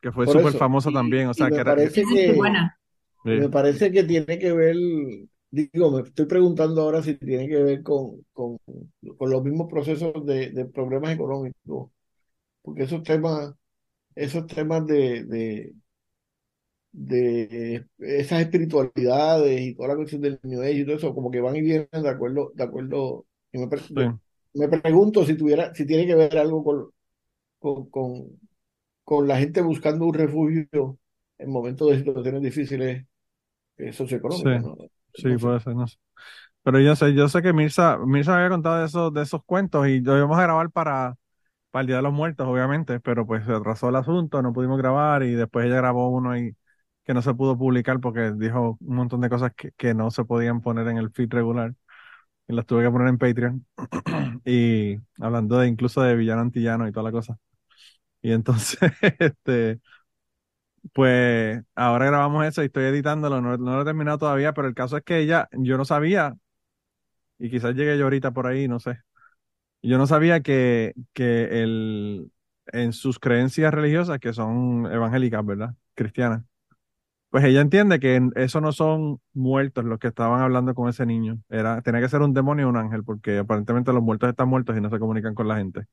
que 0.00 0.12
fue 0.12 0.26
súper 0.28 0.54
famosa 0.54 0.92
también. 0.92 1.28
O 1.28 1.34
sea, 1.34 1.50
que 1.52 1.56
me 1.56 1.60
era. 1.60 1.74
parece 1.74 2.02
es 2.02 2.06
que, 2.06 2.32
buena. 2.32 2.78
sí, 3.24 3.30
me 3.32 3.48
parece 3.48 3.90
que 3.92 4.04
tiene 4.04 4.38
que 4.38 4.52
ver, 4.52 4.76
digo, 5.50 5.90
me 5.90 6.02
estoy 6.08 6.26
preguntando 6.26 6.82
ahora 6.82 7.02
si 7.02 7.14
tiene 7.16 7.48
que 7.48 7.62
ver 7.62 7.82
con, 7.82 8.24
con, 8.32 8.58
con 9.18 9.30
los 9.30 9.42
mismos 9.44 9.68
procesos 9.70 10.24
de, 10.26 10.50
de 10.50 10.64
problemas 10.66 11.12
económicos, 11.14 11.90
porque 12.62 12.84
esos 12.84 13.02
temas, 13.04 13.54
esos 14.14 14.46
temas 14.48 14.86
de, 14.86 15.24
de, 15.24 15.74
de 16.94 17.86
esas 18.00 18.42
espiritualidades 18.42 19.60
y 19.62 19.74
toda 19.76 19.90
la 19.90 19.96
cuestión 19.96 20.22
del 20.22 20.40
New 20.44 20.62
Age 20.62 20.72
y 20.74 20.86
todo 20.86 20.96
eso, 20.96 21.14
como 21.14 21.30
que 21.32 21.40
van 21.40 21.56
y 21.56 21.62
vienen 21.62 21.88
de 21.92 22.08
acuerdo, 22.10 22.52
de 22.54 22.64
acuerdo. 22.64 23.26
Y 23.52 23.58
me, 23.58 23.68
pre- 23.68 23.88
sí. 23.94 24.02
me 24.54 24.68
pregunto 24.68 25.24
si 25.26 25.36
tuviera, 25.36 25.74
si 25.74 25.86
tiene 25.86 26.06
que 26.06 26.14
ver 26.16 26.38
algo 26.38 26.64
con, 26.64 26.90
con, 27.60 27.90
con, 27.90 28.40
con 29.04 29.28
la 29.28 29.38
gente 29.38 29.62
buscando 29.62 30.06
un 30.06 30.14
refugio 30.14 30.98
en 31.38 31.50
momentos 31.50 31.90
de 31.90 31.98
situaciones 31.98 32.42
difíciles 32.42 33.06
eh, 33.78 33.92
Sí, 34.28 34.48
socioeconómicas, 34.48 34.62
¿no? 34.64 34.76
sí, 35.14 35.28
No 35.28 35.38
sé. 35.38 35.48
puede 35.48 35.60
ser, 35.60 35.74
no 35.76 35.86
sé. 35.86 35.96
Pero 36.62 36.80
yo 36.80 36.96
sé, 36.96 37.14
yo 37.14 37.28
sé 37.28 37.42
que 37.42 37.52
Mirza, 37.52 37.98
Mirza 37.98 38.36
había 38.36 38.50
contado 38.50 38.78
de 38.80 38.86
esos, 38.86 39.14
de 39.14 39.22
esos 39.22 39.44
cuentos 39.44 39.86
y 39.88 40.00
lo 40.00 40.16
íbamos 40.18 40.38
a 40.38 40.42
grabar 40.44 40.70
para, 40.70 41.16
para 41.70 41.82
el 41.82 41.88
Día 41.88 41.96
de 41.96 42.02
los 42.02 42.12
Muertos, 42.14 42.46
obviamente, 42.48 43.00
pero 43.00 43.26
pues 43.26 43.44
se 43.46 43.52
atrasó 43.52 43.90
el 43.90 43.96
asunto, 43.96 44.42
no 44.42 44.52
pudimos 44.52 44.78
grabar 44.78 45.22
y 45.24 45.32
después 45.34 45.66
ella 45.66 45.76
grabó 45.78 46.10
uno 46.10 46.36
y 46.38 46.56
que 47.04 47.14
no 47.14 47.22
se 47.22 47.34
pudo 47.34 47.58
publicar 47.58 48.00
porque 48.00 48.32
dijo 48.32 48.78
un 48.80 48.96
montón 48.96 49.20
de 49.20 49.30
cosas 49.30 49.52
que, 49.56 49.72
que 49.72 49.94
no 49.94 50.10
se 50.10 50.24
podían 50.24 50.60
poner 50.62 50.88
en 50.88 50.98
el 50.98 51.10
feed 51.10 51.30
regular 51.32 51.74
y 52.48 52.54
las 52.54 52.66
tuve 52.66 52.84
que 52.84 52.90
poner 52.90 53.08
en 53.08 53.18
Patreon 53.18 53.66
y 54.46 54.98
hablando 55.20 55.58
de 55.58 55.68
incluso 55.68 56.02
de 56.02 56.16
villano 56.16 56.42
antillano 56.42 56.88
y 56.88 56.92
toda 56.92 57.04
la 57.04 57.12
cosa. 57.12 57.38
Y 58.22 58.32
entonces, 58.32 58.78
este, 59.20 59.80
pues 60.92 61.62
ahora 61.74 62.06
grabamos 62.06 62.44
eso 62.46 62.62
y 62.62 62.66
estoy 62.66 62.84
editándolo, 62.84 63.40
no, 63.40 63.56
no 63.56 63.76
lo 63.76 63.82
he 63.82 63.84
terminado 63.84 64.18
todavía, 64.18 64.52
pero 64.54 64.68
el 64.68 64.74
caso 64.74 64.96
es 64.96 65.02
que 65.04 65.18
ella, 65.18 65.48
yo 65.52 65.76
no 65.78 65.84
sabía, 65.84 66.36
y 67.38 67.50
quizás 67.50 67.74
llegue 67.74 67.98
yo 67.98 68.04
ahorita 68.04 68.32
por 68.32 68.46
ahí, 68.46 68.68
no 68.68 68.80
sé. 68.80 68.98
Yo 69.82 69.98
no 69.98 70.06
sabía 70.06 70.42
que, 70.42 70.94
que 71.14 71.62
el, 71.62 72.32
en 72.68 72.92
sus 72.92 73.18
creencias 73.20 73.74
religiosas, 73.74 74.20
que 74.20 74.32
son 74.34 74.86
evangélicas, 74.92 75.46
¿verdad? 75.46 75.74
Cristianas, 75.94 76.44
pues 77.34 77.44
ella 77.44 77.60
entiende 77.62 77.98
que 78.00 78.20
eso 78.36 78.60
no 78.60 78.72
son 78.72 79.20
muertos 79.32 79.84
los 79.84 79.98
que 79.98 80.06
estaban 80.08 80.40
hablando 80.42 80.74
con 80.74 80.88
ese 80.88 81.04
niño. 81.06 81.40
Era, 81.48 81.82
tenía 81.82 82.00
que 82.00 82.08
ser 82.08 82.22
un 82.22 82.32
demonio 82.32 82.66
o 82.68 82.70
un 82.70 82.76
ángel, 82.76 83.02
porque 83.04 83.38
aparentemente 83.38 83.92
los 83.92 84.02
muertos 84.04 84.30
están 84.30 84.48
muertos 84.48 84.76
y 84.76 84.80
no 84.80 84.88
se 84.90 85.00
comunican 85.00 85.34
con 85.34 85.48
la 85.48 85.56
gente. 85.56 85.86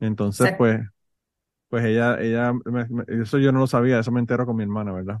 Entonces, 0.00 0.50
pues, 0.56 0.80
pues 1.68 1.84
ella, 1.86 2.20
ella, 2.20 2.52
me- 2.66 2.86
me- 2.88 3.04
eso 3.22 3.38
yo 3.38 3.52
no 3.52 3.60
lo 3.60 3.66
sabía, 3.68 4.00
eso 4.00 4.12
me 4.12 4.20
entero 4.20 4.46
con 4.46 4.56
mi 4.56 4.64
hermana, 4.64 4.92
¿verdad? 4.92 5.20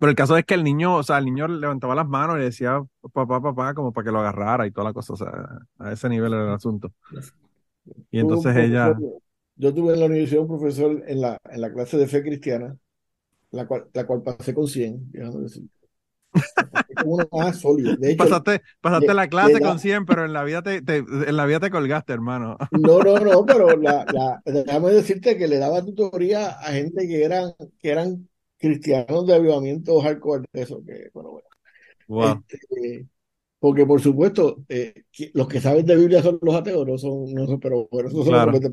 Pero 0.00 0.10
el 0.10 0.16
caso 0.16 0.36
es 0.38 0.44
que 0.46 0.54
el 0.54 0.64
niño, 0.64 0.96
o 0.96 1.02
sea, 1.04 1.18
el 1.18 1.26
niño 1.26 1.48
levantaba 1.48 1.94
las 1.94 2.08
manos 2.08 2.36
y 2.36 2.40
le 2.40 2.44
decía 2.46 2.82
papá, 3.14 3.40
papá, 3.42 3.74
como 3.74 3.92
para 3.92 4.04
que 4.06 4.12
lo 4.12 4.20
agarrara 4.20 4.66
y 4.66 4.72
toda 4.72 4.86
la 4.88 4.94
cosa, 4.94 5.14
o 5.14 5.16
sea, 5.16 5.30
a 5.78 5.92
ese 5.92 6.08
nivel 6.10 6.34
era 6.34 6.44
el 6.48 6.54
asunto. 6.54 6.92
Y 8.10 8.18
entonces 8.18 8.56
ella, 8.56 9.02
yo 9.56 9.74
tuve 9.74 9.94
en 9.94 10.00
la 10.00 10.06
universidad 10.06 10.42
un 10.42 10.48
profesor 10.48 11.02
en 11.06 11.20
la, 11.20 11.38
en 11.50 11.60
la 11.60 11.72
clase 11.72 11.96
de 11.98 12.06
fe 12.08 12.22
cristiana, 12.22 12.76
la 13.54 13.66
cual, 13.66 13.88
la 13.92 14.06
cual 14.06 14.22
pasé 14.22 14.54
con 14.54 14.68
100, 14.68 15.10
déjame 15.12 15.42
decir. 15.44 15.64
La 17.04 17.28
más 17.32 17.60
sólida. 17.60 17.96
De 17.96 18.12
hecho, 18.12 18.28
pasaste, 18.28 18.62
pasaste 18.80 19.14
la 19.14 19.28
clase 19.28 19.60
da, 19.60 19.60
con 19.60 19.78
100, 19.78 20.06
pero 20.06 20.24
en 20.24 20.32
la 20.32 20.44
vida 20.44 20.62
te, 20.62 20.82
te- 20.82 20.98
en 20.98 21.36
la 21.36 21.46
vida 21.46 21.60
te 21.60 21.70
colgaste, 21.70 22.12
hermano. 22.12 22.56
no, 22.70 23.02
no, 23.02 23.20
no, 23.20 23.46
pero 23.48 23.76
la, 23.76 24.06
la, 24.10 24.42
déjame 24.44 24.90
decirte 24.92 25.36
que 25.36 25.46
le 25.48 25.58
daba 25.58 25.84
tutoría 25.84 26.50
a 26.60 26.72
gente 26.72 27.06
que 27.06 27.24
eran, 27.24 27.52
que 27.78 27.90
eran 27.90 28.28
cristianos 28.58 29.26
de 29.26 29.34
avivamiento 29.34 30.00
hardcore, 30.00 30.46
eso, 30.52 30.82
que, 30.84 31.10
bueno, 31.14 31.30
bueno. 31.32 31.48
Wow, 32.08 32.44
Este, 32.48 33.08
porque 33.60 33.86
por 33.86 34.00
supuesto, 34.02 34.64
eh, 34.68 35.04
los 35.34 35.48
que 35.48 35.60
saben 35.60 35.86
de 35.86 35.96
Biblia 35.96 36.22
son 36.22 36.38
los 36.42 36.54
ateos, 36.56 36.86
no 36.86 36.98
son, 36.98 37.32
no 37.34 37.46
son, 37.46 37.60
pero 37.60 37.88
bueno, 37.90 38.10
eso 38.10 38.24
claro, 38.24 38.44
comete. 38.44 38.70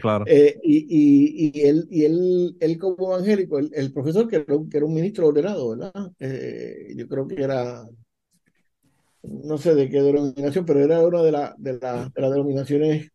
Claro. 0.00 0.28
Eh, 0.28 0.58
y, 0.62 0.78
y, 0.88 1.60
y 1.60 1.66
él, 1.66 1.86
y 1.90 2.04
él, 2.04 2.56
él 2.60 2.78
como 2.78 3.14
evangélico, 3.14 3.58
el, 3.58 3.92
profesor 3.92 4.28
que 4.28 4.36
era, 4.36 4.56
un, 4.56 4.68
que 4.68 4.76
era 4.78 4.86
un 4.86 4.94
ministro 4.94 5.28
ordenado, 5.28 5.70
¿verdad? 5.70 6.12
Eh, 6.18 6.94
yo 6.96 7.08
creo 7.08 7.26
que 7.28 7.42
era, 7.42 7.86
no 9.22 9.58
sé 9.58 9.74
de 9.74 9.88
qué 9.90 10.00
denominación, 10.02 10.64
pero 10.64 10.80
era 10.80 11.00
una 11.06 11.22
de, 11.22 11.32
la, 11.32 11.54
de, 11.58 11.78
la- 11.80 12.10
de 12.14 12.20
las 12.22 12.30
denominaciones 12.30 13.10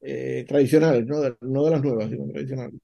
eh, 0.00 0.44
tradicionales, 0.48 1.06
¿no? 1.06 1.20
De, 1.20 1.36
no 1.40 1.64
de 1.64 1.70
las 1.70 1.82
nuevas, 1.82 2.10
sino 2.10 2.26
tradicionales. 2.28 2.80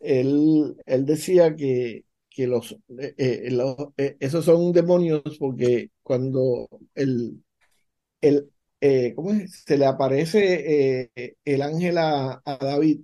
Él, 0.00 0.76
él 0.86 1.06
decía 1.06 1.56
que, 1.56 2.04
que 2.30 2.46
los, 2.46 2.76
los- 2.88 3.76
esos 4.20 4.44
son 4.44 4.72
demonios 4.72 5.22
porque 5.38 5.90
cuando 6.02 6.68
el, 6.94 7.42
el, 8.22 8.50
eh, 8.84 9.14
¿cómo 9.14 9.32
es? 9.32 9.64
Se 9.66 9.78
le 9.78 9.86
aparece 9.86 11.10
eh, 11.14 11.36
el 11.44 11.62
ángel 11.62 11.98
a, 11.98 12.42
a 12.44 12.56
David, 12.58 13.02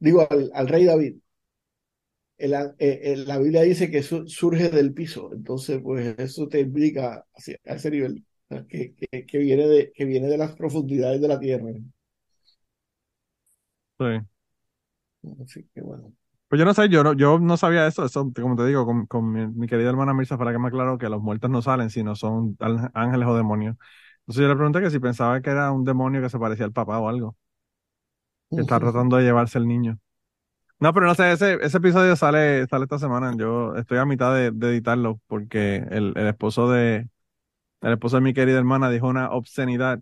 digo, 0.00 0.26
al, 0.30 0.50
al 0.54 0.68
rey 0.68 0.84
David. 0.86 1.16
El 2.36 2.54
eh, 2.78 3.16
la 3.26 3.38
Biblia 3.38 3.62
dice 3.62 3.90
que 3.90 4.02
surge 4.02 4.68
del 4.70 4.94
piso, 4.94 5.30
entonces 5.32 5.80
pues 5.82 6.14
eso 6.18 6.48
te 6.48 6.60
implica 6.60 7.24
hacia, 7.34 7.56
a 7.66 7.74
ese 7.74 7.90
nivel, 7.90 8.24
que, 8.68 8.94
que, 8.94 9.26
que 9.26 9.38
viene 9.38 9.66
de, 9.66 9.92
que 9.94 10.04
viene 10.04 10.28
de 10.28 10.38
las 10.38 10.54
profundidades 10.54 11.20
de 11.20 11.28
la 11.28 11.38
tierra. 11.40 11.72
Sí. 13.98 14.04
Así 15.42 15.64
que 15.72 15.80
bueno. 15.80 16.12
Pues 16.48 16.58
yo 16.58 16.64
no 16.64 16.72
sé, 16.72 16.88
yo 16.88 17.04
no, 17.04 17.12
yo 17.12 17.38
no 17.38 17.58
sabía 17.58 17.86
eso, 17.86 18.06
eso, 18.06 18.32
como 18.34 18.56
te 18.56 18.64
digo, 18.66 18.86
con, 18.86 19.06
con 19.06 19.30
mi, 19.32 19.46
mi 19.48 19.66
querida 19.66 19.90
hermana 19.90 20.14
Mirza 20.14 20.36
la 20.38 20.50
que 20.52 20.58
me 20.58 20.68
aclaró 20.68 20.96
que 20.96 21.08
los 21.10 21.20
muertos 21.20 21.50
no 21.50 21.60
salen, 21.60 21.90
sino 21.90 22.16
son 22.16 22.56
ángeles 22.94 23.28
o 23.28 23.36
demonios. 23.36 23.76
Entonces 24.28 24.42
yo 24.42 24.48
le 24.48 24.56
pregunté 24.56 24.80
que 24.80 24.90
si 24.90 25.00
pensaba 25.00 25.40
que 25.42 25.50
era 25.50 25.72
un 25.72 25.84
demonio 25.84 26.22
que 26.22 26.28
se 26.30 26.38
parecía 26.38 26.66
al 26.66 26.72
papá 26.72 26.98
o 27.00 27.08
algo, 27.08 27.36
que 28.54 28.60
está 28.62 28.78
tratando 28.80 29.16
de 29.16 29.24
llevarse 29.24 29.58
el 29.58 29.66
niño. 29.66 29.98
No, 30.80 30.94
pero 30.94 31.06
no 31.06 31.14
sé, 31.16 31.32
ese, 31.32 31.58
ese 31.60 31.78
episodio 31.78 32.14
sale, 32.14 32.66
sale 32.68 32.84
esta 32.84 32.98
semana. 33.00 33.32
Yo 33.36 33.74
estoy 33.76 33.98
a 33.98 34.04
mitad 34.04 34.32
de, 34.34 34.52
de 34.52 34.68
editarlo 34.68 35.20
porque 35.26 35.76
el, 35.90 36.12
el 36.16 36.26
esposo 36.28 36.70
de, 36.70 37.08
el 37.82 37.92
esposo 37.92 38.16
de 38.16 38.22
mi 38.22 38.34
querida 38.34 38.58
hermana 38.58 38.90
dijo 38.90 39.08
una 39.08 39.30
obscenidad 39.32 40.00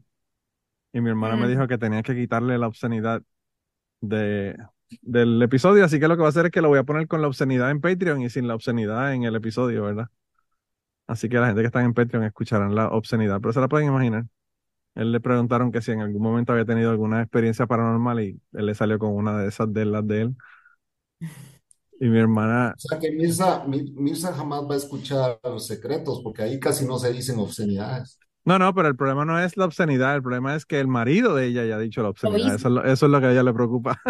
y 0.92 1.00
mi 1.00 1.10
hermana 1.10 1.36
me 1.36 1.48
Mm. 1.48 1.48
dijo 1.48 1.68
que 1.68 1.78
tenía 1.78 2.02
que 2.02 2.14
quitarle 2.14 2.58
la 2.58 2.68
obscenidad 2.68 3.22
de, 4.00 4.56
del 5.02 5.42
episodio, 5.42 5.84
así 5.84 6.00
que 6.00 6.08
lo 6.08 6.16
que 6.16 6.22
va 6.22 6.28
a 6.28 6.30
hacer 6.30 6.46
es 6.46 6.52
que 6.52 6.62
lo 6.62 6.68
voy 6.68 6.78
a 6.80 6.84
poner 6.84 7.08
con 7.08 7.22
la 7.22 7.28
obscenidad 7.28 7.70
en 7.70 7.80
Patreon 7.82 8.22
y 8.22 8.30
sin 8.30 8.48
la 8.48 8.54
obscenidad 8.56 9.14
en 9.14 9.24
el 9.24 9.36
episodio, 9.36 9.84
¿verdad? 9.84 10.08
Así 11.06 11.28
que 11.28 11.38
la 11.38 11.46
gente 11.48 11.62
que 11.62 11.66
está 11.66 11.82
en 11.82 11.94
Patreon 11.94 12.24
escucharán 12.24 12.74
la 12.74 12.88
obscenidad, 12.88 13.40
pero 13.40 13.52
se 13.52 13.60
la 13.60 13.68
pueden 13.68 13.88
imaginar. 13.88 14.24
Él 14.94 15.12
le 15.12 15.20
preguntaron 15.20 15.72
que 15.72 15.82
si 15.82 15.92
en 15.92 16.00
algún 16.02 16.22
momento 16.22 16.52
había 16.52 16.66
tenido 16.66 16.90
alguna 16.90 17.22
experiencia 17.22 17.66
paranormal 17.66 18.20
y 18.22 18.40
él 18.54 18.66
le 18.66 18.74
salió 18.74 18.98
con 18.98 19.12
una 19.14 19.38
de 19.38 19.48
esas 19.48 19.72
de 19.72 19.86
las 19.86 20.06
de 20.06 20.22
él. 20.22 20.36
Y 22.00 22.06
mi 22.08 22.18
hermana, 22.18 22.76
O 22.76 22.80
sea 22.88 22.98
que 22.98 23.10
Mirza, 23.12 23.64
Mi- 23.66 23.90
Mirza 23.92 24.32
jamás 24.34 24.62
va 24.70 24.74
a 24.74 24.78
escuchar 24.78 25.38
los 25.44 25.66
secretos, 25.66 26.20
porque 26.22 26.42
ahí 26.42 26.58
casi 26.60 26.86
no 26.86 26.98
se 26.98 27.12
dicen 27.12 27.38
obscenidades. 27.38 28.18
no, 28.44 28.58
no, 28.58 28.74
pero 28.74 28.88
el 28.88 28.96
problema 28.96 29.24
no 29.24 29.40
es 29.40 29.56
la 29.56 29.64
obscenidad, 29.64 30.14
el 30.14 30.22
problema 30.22 30.54
es 30.54 30.66
que 30.66 30.78
el 30.80 30.86
marido 30.88 31.34
de 31.34 31.46
ella 31.46 31.62
haya 31.62 31.78
dicho 31.78 32.02
la 32.02 32.10
Lo 32.22 32.30
obscenidad. 32.30 32.54
Eso 32.54 32.68
es 32.68 32.74
lo, 32.74 32.84
eso 32.84 33.06
es 33.06 33.12
lo 33.12 33.20
que 33.20 33.26
a 33.26 33.32
ella 33.32 33.42
le 33.42 33.52
preocupa, 33.54 34.00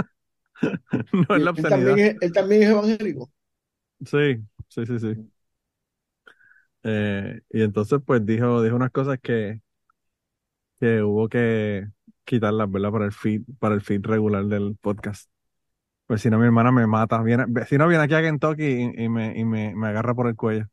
no 1.12 1.36
es 1.36 1.42
la 1.42 1.51
él 1.55 1.68
también 1.68 1.99
obscenidad. 1.99 2.01
es, 2.01 2.16
él 2.20 2.32
también 2.32 2.62
es 2.62 2.70
evangélico. 2.70 3.30
Sí, 4.05 4.36
sí, 4.68 4.86
sí, 4.86 4.99
sí. 4.99 5.18
Eh, 6.87 7.41
y 7.51 7.62
entonces 7.62 8.01
pues 8.07 8.24
dijo, 8.26 8.62
dijo 8.62 8.76
unas 8.76 8.93
cosas 8.93 9.18
que, 9.22 9.61
que 10.80 11.03
hubo 11.03 11.28
que 11.28 11.87
quitarlas, 12.24 12.70
¿verdad? 12.70 12.93
Para 12.93 13.05
el 13.07 13.12
feed, 13.12 13.43
para 13.59 13.74
el 13.74 13.80
feed 13.82 14.03
regular 14.05 14.45
del 14.47 14.76
podcast. 14.80 15.30
Pues 16.07 16.22
si 16.22 16.30
no, 16.30 16.39
mi 16.39 16.47
hermana 16.47 16.72
me 16.72 16.87
mata. 16.89 17.22
Viene, 17.22 17.47
si 17.68 17.78
no, 17.78 17.89
viene 17.89 18.05
aquí 18.05 18.14
a 18.14 18.22
Kentucky 18.22 18.64
y, 18.97 19.05
y 19.05 19.09
me, 19.09 19.39
y 19.39 19.45
me, 19.45 19.74
me 19.76 19.89
agarra 19.89 20.14
por 20.14 20.28
el 20.28 20.37
cuello. 20.37 20.66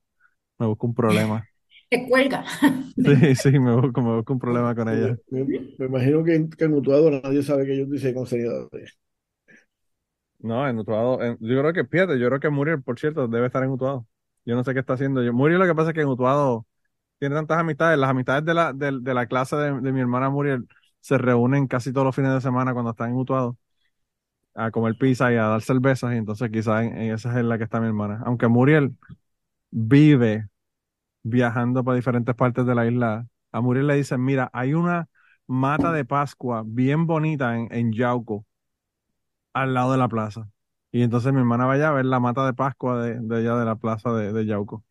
Me 0.60 0.68
busca 0.68 0.88
un 0.88 0.96
problema. 0.96 1.50
Te 1.90 2.08
cuelga. 2.08 2.46
Sí, 3.06 3.36
sí, 3.36 3.60
me 3.60 3.76
busco, 3.76 4.02
me 4.02 4.16
busco 4.16 4.34
un 4.34 4.40
problema 4.40 4.76
con 4.76 4.88
ella. 4.90 5.20
Me, 5.30 5.44
me- 5.44 5.44
me 5.78 5.86
imagino 5.86 6.24
que, 6.24 6.36
en- 6.36 6.50
que 6.50 6.66
en 6.66 6.74
Utuado 6.74 7.10
nadie 7.12 7.44
sabe 7.44 7.66
que 7.66 7.78
yo 7.78 7.86
dice 7.86 8.14
con 8.14 8.28
seriedad. 8.28 8.68
No, 10.40 10.68
en 10.68 10.78
Utuado, 10.80 11.22
en- 11.24 11.38
yo 11.40 11.60
creo 11.60 11.74
que, 11.74 11.86
fíjate, 11.86 12.20
yo 12.20 12.28
creo 12.28 12.40
que 12.40 12.50
Muriel, 12.50 12.84
por 12.84 13.00
cierto, 13.00 13.28
debe 13.28 13.48
estar 13.48 13.64
en 13.64 13.72
Utuado. 13.72 14.08
Yo 14.46 14.56
no 14.56 14.64
sé 14.64 14.74
qué 14.74 14.80
está 14.80 14.94
haciendo. 14.94 15.24
Yo, 15.24 15.34
Muriel 15.34 15.60
lo 15.60 15.66
que 15.68 15.76
pasa 15.76 15.90
es 15.92 15.96
que 15.96 16.02
en 16.02 16.08
Utuado 16.10 16.66
tiene 17.20 17.36
tantas 17.36 17.60
amistades. 17.60 17.98
Las 18.00 18.10
amistades 18.12 18.46
de 18.46 18.54
la, 18.54 18.74
de, 18.74 18.92
la 19.14 19.28
clase 19.28 19.56
de, 19.58 19.82
de 19.82 19.92
mi 19.94 20.02
hermana 20.02 20.30
Muriel 20.30 20.68
se 21.02 21.18
reúnen 21.18 21.68
casi 21.68 21.94
todos 21.94 22.06
los 22.06 22.16
fines 22.16 22.34
de 22.34 22.42
semana 22.42 22.74
cuando 22.74 22.92
están 22.92 23.12
en 23.12 23.18
Utuado 23.18 23.58
a 24.56 24.72
comer 24.72 24.96
pizza 24.98 25.32
y 25.32 25.36
a 25.36 25.44
dar 25.44 25.62
cervezas. 25.62 26.14
Y 26.14 26.18
entonces 26.18 26.50
quizás 26.52 26.84
en, 26.86 26.98
esa 27.12 27.38
es 27.40 27.46
la 27.46 27.58
que 27.58 27.64
está 27.66 27.80
mi 27.80 27.88
hermana. 27.88 28.22
Aunque 28.26 28.48
Muriel 28.48 28.96
vive 29.72 30.50
viajando 31.24 31.84
para 31.84 31.96
diferentes 31.98 32.36
partes 32.36 32.66
de 32.66 32.76
la 32.76 32.88
isla. 32.88 33.28
A 33.52 33.62
Muriel 33.62 33.88
le 33.88 33.96
dicen, 33.96 34.24
mira, 34.24 34.50
hay 34.54 34.74
una 34.74 35.08
mata 35.48 35.92
de 35.94 36.06
Pascua 36.06 36.64
bien 36.66 37.08
bonita 37.08 37.58
en, 37.58 37.70
en 37.72 37.94
Yauco, 37.94 38.46
al 39.54 39.74
lado 39.74 39.92
de 39.94 39.98
la 39.98 40.08
plaza. 40.08 40.50
Y 40.94 41.02
entonces 41.02 41.34
mi 41.34 41.40
hermana 41.40 41.66
vaya 41.66 41.90
a 41.90 41.92
ver 41.92 42.06
la 42.06 42.20
mata 42.20 42.46
de 42.46 42.54
Pascua 42.54 43.02
de, 43.04 43.20
de 43.20 43.38
allá 43.38 43.56
de 43.58 43.66
la 43.66 43.76
plaza 43.76 44.14
de, 44.14 44.32
de 44.32 44.46
Yauco. 44.46 44.84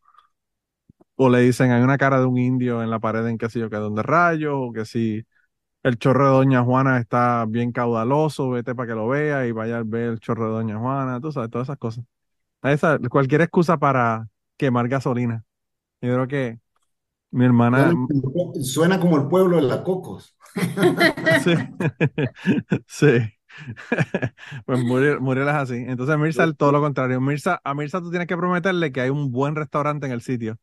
O 1.14 1.30
le 1.30 1.38
dicen, 1.40 1.70
hay 1.70 1.80
una 1.80 1.96
cara 1.96 2.18
de 2.18 2.26
un 2.26 2.38
indio 2.38 2.82
en 2.82 2.90
la 2.90 2.98
pared 2.98 3.24
en 3.28 3.38
qué 3.38 3.48
sé 3.48 3.60
yo, 3.60 3.70
que 3.70 3.76
donde 3.76 4.02
rayos, 4.02 4.52
o 4.56 4.72
que 4.72 4.84
si 4.84 5.24
el 5.84 5.98
chorro 5.98 6.26
de 6.26 6.32
Doña 6.32 6.64
Juana 6.64 6.98
está 6.98 7.44
bien 7.48 7.70
caudaloso, 7.70 8.50
vete 8.50 8.74
para 8.74 8.88
que 8.88 8.94
lo 8.96 9.06
vea 9.06 9.46
y 9.46 9.52
vaya 9.52 9.78
a 9.78 9.82
ver 9.84 10.10
el 10.10 10.18
chorro 10.18 10.46
de 10.46 10.52
Doña 10.54 10.78
Juana, 10.78 11.20
tú 11.20 11.30
sabes, 11.30 11.50
todas 11.50 11.66
esas 11.66 11.78
cosas. 11.78 12.04
Esa, 12.64 12.98
cualquier 12.98 13.42
excusa 13.42 13.78
para 13.78 14.28
quemar 14.56 14.88
gasolina. 14.88 15.44
Yo 16.00 16.14
creo 16.14 16.26
que 16.26 16.58
mi 17.30 17.44
hermana, 17.44 17.92
Suena, 18.60 18.98
como 18.98 19.18
el 19.18 19.28
pueblo 19.28 19.56
de 19.56 19.62
la 19.62 19.84
Cocos. 19.84 20.36
sí, 21.44 21.54
sí. 22.88 23.32
Pues 24.66 24.78
Muriel, 24.78 25.20
Muriel 25.20 25.48
es 25.48 25.54
así. 25.54 25.74
Entonces 25.76 26.18
Mirza 26.18 26.44
es 26.44 26.56
todo 26.56 26.72
lo 26.72 26.80
contrario. 26.80 27.20
Mirza, 27.20 27.60
a 27.64 27.74
Mirza 27.74 28.00
tú 28.00 28.10
tienes 28.10 28.28
que 28.28 28.36
prometerle 28.36 28.92
que 28.92 29.00
hay 29.00 29.10
un 29.10 29.30
buen 29.32 29.54
restaurante 29.56 30.06
en 30.06 30.12
el 30.12 30.22
sitio. 30.22 30.58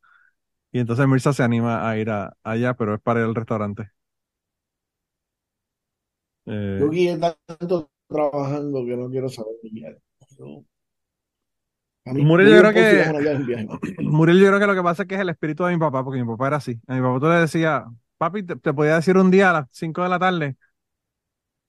Y 0.72 0.80
entonces 0.80 1.08
Mirza 1.08 1.34
se 1.34 1.44
anima 1.44 1.90
a 1.90 1.98
ir 1.98 2.10
a- 2.12 2.36
allá, 2.44 2.76
pero 2.76 2.96
es 2.96 3.02
para 3.02 3.22
ir 3.22 3.28
al 3.28 3.36
restaurante. 3.36 3.92
Eh, 6.46 6.84
Yo 6.84 6.90
guié 6.90 7.14
tanto 7.24 7.76
trabajando 8.08 8.84
que 8.86 8.96
no 8.98 9.10
quiero 9.12 9.30
saber 9.30 9.56
mí, 9.64 9.82
Muriel, 12.16 12.50
yo 12.52 12.60
creo 12.60 12.74
que. 12.74 13.14
Muriel, 14.00 14.40
yo 14.40 14.48
creo 14.48 14.60
que 14.60 14.68
lo 14.68 14.76
que 14.76 14.84
pasa 14.84 15.04
es 15.04 15.08
que 15.08 15.16
es 15.16 15.22
el 15.22 15.30
espíritu 15.30 15.64
de 15.66 15.74
mi 15.74 15.80
papá, 15.80 16.04
porque 16.04 16.22
mi 16.24 16.28
papá 16.30 16.48
era 16.48 16.58
así. 16.58 16.80
A 16.88 16.96
mi 16.96 17.02
papá 17.02 17.20
tú 17.20 17.28
le 17.28 17.36
decías, 17.36 17.84
papi, 18.18 18.44
te, 18.44 18.56
te 18.56 18.74
podía 18.74 18.96
decir 18.96 19.18
un 19.18 19.32
día 19.32 19.50
a 19.52 19.54
las 19.54 19.68
5 19.72 20.04
de 20.04 20.10
la 20.10 20.20
tarde, 20.20 20.58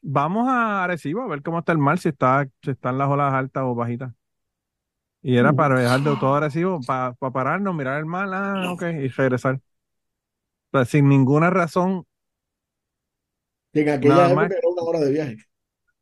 vamos 0.02 0.48
a 0.48 0.84
Arecibo 0.84 1.22
a 1.22 1.28
ver 1.28 1.42
cómo 1.42 1.58
está 1.60 1.72
el 1.72 1.78
mar, 1.78 1.98
si 1.98 2.08
está, 2.10 2.48
si 2.62 2.70
están 2.72 2.98
las 2.98 3.08
olas 3.08 3.32
altas 3.34 3.64
o 3.66 3.74
bajitas. 3.74 4.12
Y 5.22 5.36
era 5.36 5.52
para 5.52 5.78
viajar 5.78 6.00
de 6.00 6.16
todo 6.16 6.34
Arecibo, 6.34 6.84
para 6.84 7.14
pararnos, 7.14 7.74
mirar 7.74 7.98
el 7.98 8.06
mar, 8.06 8.28
ah, 8.32 8.72
ok, 8.72 8.82
y 9.02 9.08
regresar. 9.08 9.60
O 10.72 10.78
sea, 10.78 10.84
sin 10.84 11.08
ninguna 11.08 11.50
razón, 11.50 12.06
en 13.72 13.88
aquella 13.88 14.28
nada 14.28 14.30
época 14.30 14.46
más. 14.46 14.58
era 14.58 14.68
una 14.68 14.82
hora 14.82 15.00
de 15.00 15.10
viaje. 15.12 15.36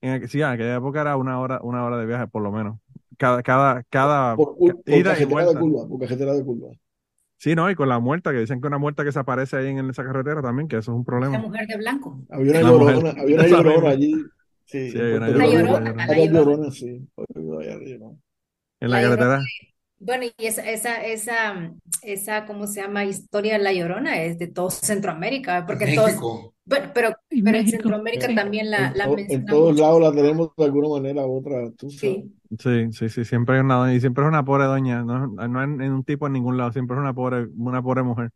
En, 0.00 0.10
aqu- 0.14 0.28
sí, 0.28 0.38
en 0.40 0.46
aquella 0.48 0.76
época 0.76 1.00
era 1.00 1.16
una 1.16 1.40
hora, 1.40 1.60
una 1.62 1.84
hora 1.84 1.96
de 1.98 2.06
viaje, 2.06 2.28
por 2.28 2.42
lo 2.42 2.52
menos. 2.52 2.78
Cada, 3.18 3.42
cada, 3.42 3.82
cada 3.84 4.36
Por, 4.36 4.56
por 4.56 4.74
ida 4.86 5.18
y 5.18 5.24
cajetera 5.24 5.44
de 5.44 5.54
vuelta. 5.54 5.60
curva, 5.60 5.86
por 5.88 5.98
cajetera 6.00 6.32
de. 6.34 6.44
Sí, 7.38 7.54
¿no? 7.54 7.70
Y 7.70 7.74
con 7.76 7.88
la 7.88 8.00
muerta, 8.00 8.32
que 8.32 8.40
dicen 8.40 8.60
que 8.60 8.66
una 8.66 8.78
muerta 8.78 9.04
que 9.04 9.12
se 9.12 9.18
aparece 9.20 9.56
ahí 9.56 9.68
en 9.68 9.88
esa 9.90 10.04
carretera 10.04 10.42
también, 10.42 10.66
que 10.68 10.76
eso 10.78 10.90
es 10.92 10.96
un 10.96 11.02
La 11.02 11.04
problema. 11.04 11.38
mujer 11.38 11.66
de 11.68 11.76
blanco. 11.76 12.20
Había 12.30 12.50
una 12.52 12.62
La 12.62 12.72
mujer, 12.72 12.94
llorona, 12.96 13.22
había 13.22 13.34
una 13.36 13.46
llorona 13.48 13.88
allí. 13.90 14.12
Sí, 14.64 14.90
Sí, 14.90 14.98
hay 14.98 15.12
una 15.12 15.28
La 15.28 15.46
llorona, 15.46 15.46
había 15.46 15.60
una 15.60 15.66
llorona, 15.66 15.92
llorona. 15.94 16.06
la 16.06 16.26
llorona. 16.26 16.70
sí. 16.72 17.08
En 18.80 18.90
La 18.90 18.96
la 19.00 19.02
llorona. 19.02 19.16
carretera. 19.26 19.44
Bueno, 20.00 20.24
y 20.38 20.46
esa, 20.46 20.62
esa, 20.70 21.04
esa, 21.04 21.72
esa, 22.02 22.46
¿cómo 22.46 22.66
se 22.68 22.80
llama? 22.82 23.04
Historia 23.04 23.54
de 23.58 23.64
la 23.64 23.72
llorona 23.72 24.22
es 24.22 24.38
de 24.38 24.46
todo 24.46 24.70
Centroamérica, 24.70 25.66
porque 25.66 25.84
en 25.86 25.94
todos, 25.96 26.08
México. 26.10 26.54
bueno, 26.64 26.90
pero, 26.94 27.10
pero 27.28 27.28
en 27.30 27.44
México, 27.44 27.70
Centroamérica 27.70 28.26
sí. 28.28 28.34
también 28.36 28.70
la, 28.70 28.88
En, 28.88 28.98
la 28.98 29.04
to- 29.06 29.18
en 29.18 29.44
todos 29.46 29.76
lados 29.78 30.00
la 30.00 30.12
tenemos 30.12 30.50
de 30.56 30.64
alguna 30.64 30.88
manera 30.88 31.26
u 31.26 31.38
otra, 31.38 31.70
tú 31.76 31.90
sabes. 31.90 32.00
Sí. 32.00 32.32
Sí, 32.58 32.92
sí, 32.92 33.10
sí, 33.10 33.24
siempre 33.26 33.56
hay 33.56 33.60
una 33.60 33.74
doña, 33.76 33.92
y 33.94 34.00
siempre 34.00 34.24
es 34.24 34.28
una 34.28 34.42
pobre 34.44 34.64
doña, 34.64 35.02
no, 35.02 35.26
no 35.28 35.62
en 35.62 35.82
un 35.92 36.02
tipo 36.04 36.26
en 36.26 36.32
ningún 36.32 36.56
lado, 36.56 36.72
siempre 36.72 36.96
es 36.96 37.00
una 37.00 37.12
pobre, 37.12 37.46
una 37.56 37.82
pobre 37.82 38.02
mujer 38.02 38.30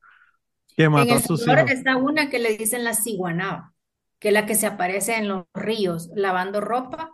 que 0.76 0.88
En 0.90 0.90
mató 0.90 1.14
a 1.16 1.20
El 1.20 1.22
sus 1.22 1.46
Salvador 1.46 1.48
hijos. 1.48 1.72
está 1.72 1.96
una 1.96 2.28
que 2.30 2.38
le 2.38 2.56
dicen 2.56 2.84
la 2.84 2.94
ciguanaba, 2.94 3.74
que 4.18 4.28
es 4.28 4.34
la 4.34 4.46
que 4.46 4.54
se 4.54 4.66
aparece 4.66 5.16
en 5.16 5.28
los 5.28 5.44
ríos 5.54 6.10
lavando 6.14 6.60
ropa 6.60 7.10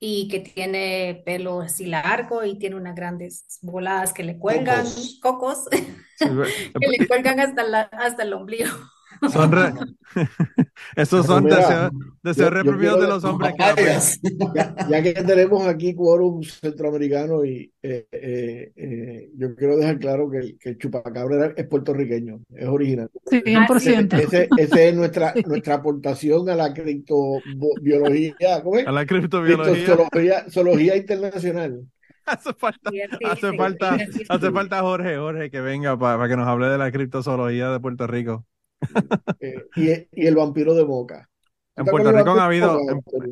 y 0.00 0.28
que 0.28 0.40
tiene 0.40 1.22
pelo 1.26 1.62
así 1.62 1.86
largo 1.86 2.44
y 2.44 2.58
tiene 2.58 2.76
unas 2.76 2.96
grandes 2.96 3.46
voladas 3.62 4.12
que 4.14 4.24
le 4.24 4.38
cuelgan, 4.38 4.86
Cocos. 4.86 5.18
cocos, 5.22 5.68
Sí, 6.14 6.28
ve- 6.30 6.54
que 6.80 6.88
le 6.88 7.06
cuelgan 7.06 7.40
hasta 7.40 7.64
la, 7.64 7.82
hasta 7.82 8.22
el 8.24 8.32
ombligo. 8.34 8.70
Son 9.30 9.52
re- 9.52 9.72
Esos 10.96 11.26
son 11.26 11.44
mira, 11.44 11.56
deseos, 11.58 11.90
deseos 12.22 12.50
yo, 12.50 12.54
reprimidos 12.54 13.00
de 13.00 13.06
los 13.08 13.24
hombres 13.24 13.54
que 13.54 14.44
ya, 14.54 14.74
ya 14.88 15.02
que 15.02 15.12
tenemos 15.14 15.66
aquí 15.66 15.94
quórum 15.94 16.42
centroamericano 16.42 17.44
y 17.44 17.72
eh, 17.82 18.06
eh, 18.12 18.72
eh, 18.76 19.30
yo 19.36 19.54
quiero 19.54 19.76
dejar 19.76 19.98
claro 19.98 20.28
que 20.30 20.38
el, 20.38 20.58
que 20.58 20.70
el 20.70 20.78
chupacabra 20.78 21.36
era- 21.36 21.54
es 21.56 21.66
puertorriqueño, 21.66 22.40
es 22.54 22.66
original. 22.68 23.10
Sí, 23.30 23.42
Ah, 23.56 23.66
Ese, 23.76 23.96
100%. 23.96 24.18
ese, 24.18 24.48
ese 24.58 24.88
es 24.88 24.94
nuestra, 24.94 25.32
Sí. 25.34 25.42
nuestra 25.46 25.74
aportación 25.76 26.48
a 26.50 26.54
la 26.56 26.72
criptobiología, 26.74 28.62
¿cómo 28.62 28.78
es? 28.78 28.86
a 28.86 28.92
la 28.92 29.06
criptobiología 29.06 29.72
Criptozoología 29.72 30.44
zoología 30.50 30.96
internacional. 30.96 31.80
hace 32.26 32.52
falta, 32.54 32.90
hace 33.24 33.56
falta, 33.56 33.96
hace 34.28 34.50
falta 34.52 34.80
Jorge, 34.80 35.16
Jorge 35.16 35.50
que 35.50 35.60
venga 35.60 35.98
para 35.98 36.28
que 36.28 36.36
nos 36.36 36.46
hable 36.46 36.66
de 36.68 36.78
la 36.78 36.92
criptozoología 36.92 37.70
de 37.70 37.80
Puerto 37.80 38.06
Rico. 38.06 38.44
Eh, 39.40 39.70
y, 39.74 39.90
y 40.22 40.26
el 40.26 40.36
vampiro 40.36 40.74
de 40.74 40.84
Moca. 40.84 41.28
¿Tú 41.74 41.82
En 41.82 41.88
Puerto 41.88 42.12
Rico 42.12 42.34
de 42.34 42.40
habido, 42.40 42.78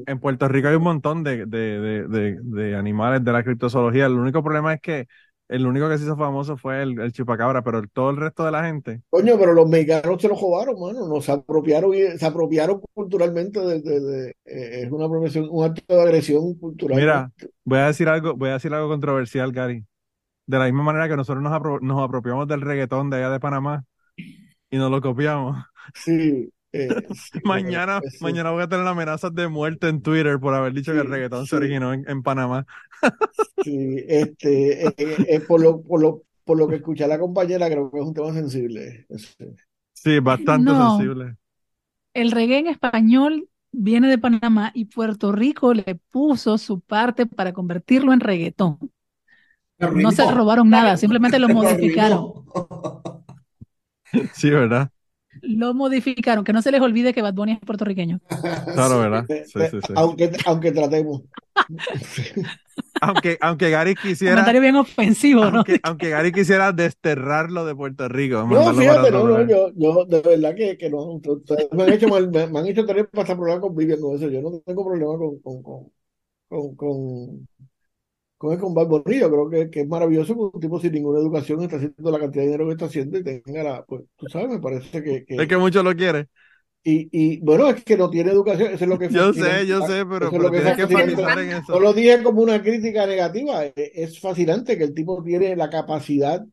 en, 0.07 0.19
Puerto 0.21 0.49
Rico 0.49 0.69
hay 0.69 0.75
un 0.75 0.83
montón 0.83 1.23
de, 1.25 1.47
de, 1.47 2.07
de, 2.09 2.77
animales 2.77 3.23
de 3.25 3.33
la 3.33 3.45
criptozoología. 3.45 4.07
El 4.07 4.15
único 4.15 4.43
problema 4.43 4.73
es 4.75 4.81
que 4.81 5.07
el 5.49 5.67
único 5.67 5.89
que 5.89 5.99
se 5.99 6.05
hizo 6.05 6.17
famoso 6.17 6.57
fue 6.57 6.83
el, 6.83 6.99
el 7.01 7.13
chupacabra, 7.13 7.63
pero 7.63 7.79
el- 7.79 7.91
todo 7.91 8.11
el 8.11 8.17
resto 8.17 8.45
de 8.45 8.51
la 8.53 8.65
gente, 8.65 9.03
Coño, 9.13 9.37
pero 9.39 9.53
los 9.53 9.69
mexicanos 9.69 10.23
se 10.23 10.29
lo 10.29 10.37
robaron, 10.37 10.79
mano, 10.81 11.09
nos 11.09 11.29
apropiaron 11.29 11.93
y 11.95 12.17
se 12.19 12.27
apropiaron 12.27 12.81
culturalmente 12.95 13.59
de, 13.61 13.81
de- 13.81 14.01
de- 14.01 14.31
eh, 14.45 14.83
es 14.85 14.93
una 14.93 15.07
apropiación, 15.07 15.49
un 15.51 15.65
acto 15.65 15.95
de 15.97 16.03
agresión 16.03 16.55
cultural. 16.55 17.03
mira, 17.03 17.33
voy 17.65 17.79
a 17.79 17.87
decir 17.87 18.09
algo, 18.09 18.35
voy 18.37 18.51
a 18.51 18.55
decir 18.55 18.73
algo 18.75 18.89
controversial, 18.89 19.53
Gary. 19.53 19.87
De 20.47 20.59
la 20.59 20.67
misma 20.67 20.85
manera 20.85 21.09
que 21.09 21.17
nosotros 21.17 21.43
nos, 21.43 21.53
apro- 21.53 21.81
nos 21.83 22.03
apropiamos 22.03 22.49
del 22.49 22.63
reggaetón 22.63 23.11
de 23.11 23.19
allá 23.19 23.31
de 23.31 23.41
Panamá 23.41 23.85
y 24.71 24.77
nos 24.79 24.91
lo 24.91 25.01
copiamos. 25.01 25.57
Sí, 25.95 26.53
eh, 26.73 27.07
sí, 27.15 27.41
Mañana, 27.43 28.03
eh, 28.03 28.11
sí, 28.11 28.19
mañana 28.19 28.51
voy 28.51 28.63
a 28.63 28.69
tener 28.69 28.87
amenazas 28.87 29.35
de 29.35 29.49
muerte 29.49 29.89
en 29.89 30.03
Twitter 30.03 30.39
por 30.39 30.55
haber 30.55 30.73
dicho 30.75 30.93
que 30.93 31.01
el 31.01 31.07
sí, 31.07 31.09
reggaetón 31.09 31.47
se 31.47 31.57
originó 31.57 31.93
en, 31.95 32.09
en 32.09 32.23
Panamá. 32.23 32.67
sí, 33.63 34.05
este, 34.09 34.87
eh, 34.89 34.95
eh, 34.97 35.41
por 35.41 35.61
lo, 35.63 35.83
por 35.83 36.01
lo, 36.01 36.23
por 36.45 36.59
lo 36.59 36.69
que 36.69 36.77
escuché 36.77 37.05
a 37.05 37.09
la 37.09 37.19
compañera, 37.19 37.69
creo 37.69 37.91
que 37.91 37.99
es 37.99 38.05
un 38.07 38.15
tema 38.15 38.33
sensible. 38.33 39.07
Este, 39.09 39.55
Sí, 39.93 40.19
bastante 40.21 40.75
No, 40.75 40.75
sensible. 40.75 41.37
el 42.15 42.31
reggae 42.31 42.59
en 42.59 42.67
español 42.69 43.49
viene 43.73 44.09
de 44.09 44.19
Panamá 44.19 44.71
y 44.75 44.87
Puerto 44.87 45.33
Rico 45.33 45.75
le 45.75 45.97
puso 46.11 46.59
su 46.59 46.81
parte 46.81 47.27
para 47.27 47.53
convertirlo 47.53 48.13
en 48.13 48.21
reggaetón. 48.21 48.79
No 49.79 50.11
se 50.13 50.27
robaron 50.27 50.69
nada, 50.71 50.97
simplemente 50.97 51.39
lo 51.39 51.49
Lo 51.49 51.55
modificaron. 51.55 52.33
Sí, 54.35 54.51
¿verdad? 54.51 54.91
Lo 55.43 55.75
modificaron, 55.75 56.45
que 56.45 56.53
no 56.53 56.61
se 56.61 56.73
les 56.73 56.81
olvide 56.81 57.15
que 57.15 57.23
Bad 57.23 57.35
Bunny 57.35 57.53
es 57.53 57.61
puertorriqueño. 57.61 58.21
Claro. 58.75 58.99
¿verdad? 58.99 59.25
Sí, 59.29 59.61
sí, 59.71 59.79
sí. 59.87 59.93
aunque, 59.95 60.31
aunque 60.45 60.73
tratemos. 60.73 61.23
Aunque, 63.03 63.39
aunque 63.41 63.71
Gary 63.71 63.95
quisiera, 63.95 64.35
Comentario 64.35 64.61
bien 64.61 64.77
ofensivo, 64.77 65.45
¿no? 65.47 65.59
aunque, 65.59 65.81
aunque 65.83 66.11
Gary 66.11 66.33
quisiera 66.33 66.73
desterrarlo 66.73 67.65
de 67.65 67.75
Puerto 67.75 68.09
Rico, 68.09 68.47
No, 68.47 68.75
fíjate, 68.75 69.11
no, 69.11 69.27
no, 69.27 69.47
yo, 69.47 69.71
yo 69.75 70.05
de 70.05 70.21
verdad 70.21 70.55
que, 70.55 70.77
que 70.77 70.91
no. 70.91 71.21
Me 71.73 71.83
han 71.83 71.93
hecho 71.93 72.09
me, 72.09 72.47
me 72.47 72.59
han 72.59 72.67
hecho 72.67 72.85
tener 72.85 73.09
hasta 73.13 73.37
problemas 73.37 73.61
con 73.61 73.75
Vivian 73.75 74.01
con 74.01 74.17
eso. 74.17 74.29
Yo 74.29 74.43
no 74.43 74.61
tengo 74.61 74.85
problema 74.85 75.17
con, 75.17 75.39
con, 75.41 75.63
con, 75.63 75.91
con, 76.49 76.77
con, 76.77 77.49
con 78.41 78.53
el 78.55 78.59
Bunny. 78.89 79.21
Yo 79.21 79.31
creo 79.31 79.51
que, 79.51 79.71
que 79.71 79.81
es 79.83 79.89
maravilloso 79.89 80.35
que 80.35 80.41
un 80.57 80.61
tipo 80.61 80.81
sin 80.81 80.93
ninguna 80.93 81.21
educación 81.21 81.63
está 81.63 81.77
haciendo 81.77 82.11
la 82.11 82.19
cantidad 82.21 82.43
de 82.45 82.49
dinero 82.49 82.67
que 82.67 82.73
está 82.73 82.87
haciendo 82.87 83.19
y 83.19 83.25
tenga 83.25 83.63
la, 83.65 83.85
pues, 83.87 84.05
tú 84.17 84.27
sabes, 84.29 84.49
me 84.51 84.61
parece 84.61 85.03
que, 85.03 85.25
Es 85.37 85.47
que 85.49 85.49
que 85.49 85.57
mucho 85.57 85.83
lo 85.83 85.95
quiere. 85.97 86.29
y, 86.83 87.09
y 87.37 87.41
bueno, 87.41 87.69
es 87.69 87.85
que 87.85 87.97
no 87.97 88.09
tiene 88.11 88.31
educación, 88.33 88.73
eso 88.73 88.85
es 88.85 88.89
lo 88.91 88.99
que 88.99 89.09
Yo 89.09 89.33
sé, 89.35 89.67
yo 89.67 89.83
sé, 89.83 90.07
pero, 90.07 90.35
pero 90.35 90.51
tienes 90.53 90.75
que 90.75 90.83
enfatizar 90.83 91.39
en 91.39 91.53
No 91.69 91.79
eso. 91.79 91.81
lo 91.81 91.93
dije 91.93 92.23
como 92.23 92.43
una 92.43 92.63
crítica 92.63 93.07
negativa, 93.07 93.65
es 93.77 94.21
fascinante 94.21 94.77
que 94.79 94.85
el 94.85 94.95
tipo 94.95 95.23
tiene 95.23 95.57
la 95.57 95.71
capacidad 95.71 96.45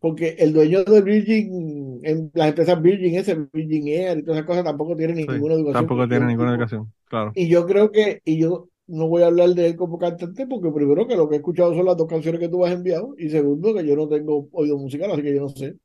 porque 0.00 0.36
el 0.38 0.52
dueño 0.52 0.84
de 0.84 1.02
Virgin, 1.02 2.00
en 2.04 2.30
las 2.34 2.48
empresas 2.50 2.82
Virgin, 2.82 3.16
ese 3.16 3.36
Virgin 3.52 3.88
Air 3.88 4.18
y 4.18 4.22
todas 4.24 4.38
esas 4.38 4.46
cosas, 4.48 4.64
tampoco 4.64 4.96
tiene 4.96 5.14
Sí, 5.26 5.32
ninguna 5.32 5.54
educación. 5.54 5.72
tampoco 5.72 6.08
tiene 6.08 6.26
un 6.26 6.28
ninguna 6.28 6.52
educación, 6.52 6.92
claro. 7.06 7.34
Y 7.34 7.48
yo 7.48 7.66
creo 7.66 7.90
que, 7.92 8.20
y 8.24 8.38
yo 8.38 8.68
no 8.92 9.08
voy 9.08 9.22
a 9.22 9.26
hablar 9.28 9.50
de 9.50 9.66
él 9.68 9.76
como 9.76 9.98
cantante, 9.98 10.46
porque 10.46 10.70
primero 10.72 11.06
que 11.08 11.16
lo 11.16 11.28
que 11.28 11.36
he 11.36 11.38
escuchado 11.38 11.74
son 11.74 11.86
las 11.86 11.96
dos 11.96 12.08
canciones 12.08 12.40
que 12.40 12.48
tú 12.50 12.64
has 12.66 12.72
enviado, 12.72 13.14
y 13.18 13.30
segundo 13.30 13.74
que 13.74 13.86
yo 13.86 13.96
no 13.96 14.08
tengo 14.08 14.48
oído 14.52 14.78
musical, 14.78 15.10
así 15.12 15.22
que 15.22 15.34
yo 15.34 15.42
no 15.42 15.48
sé. 15.50 15.76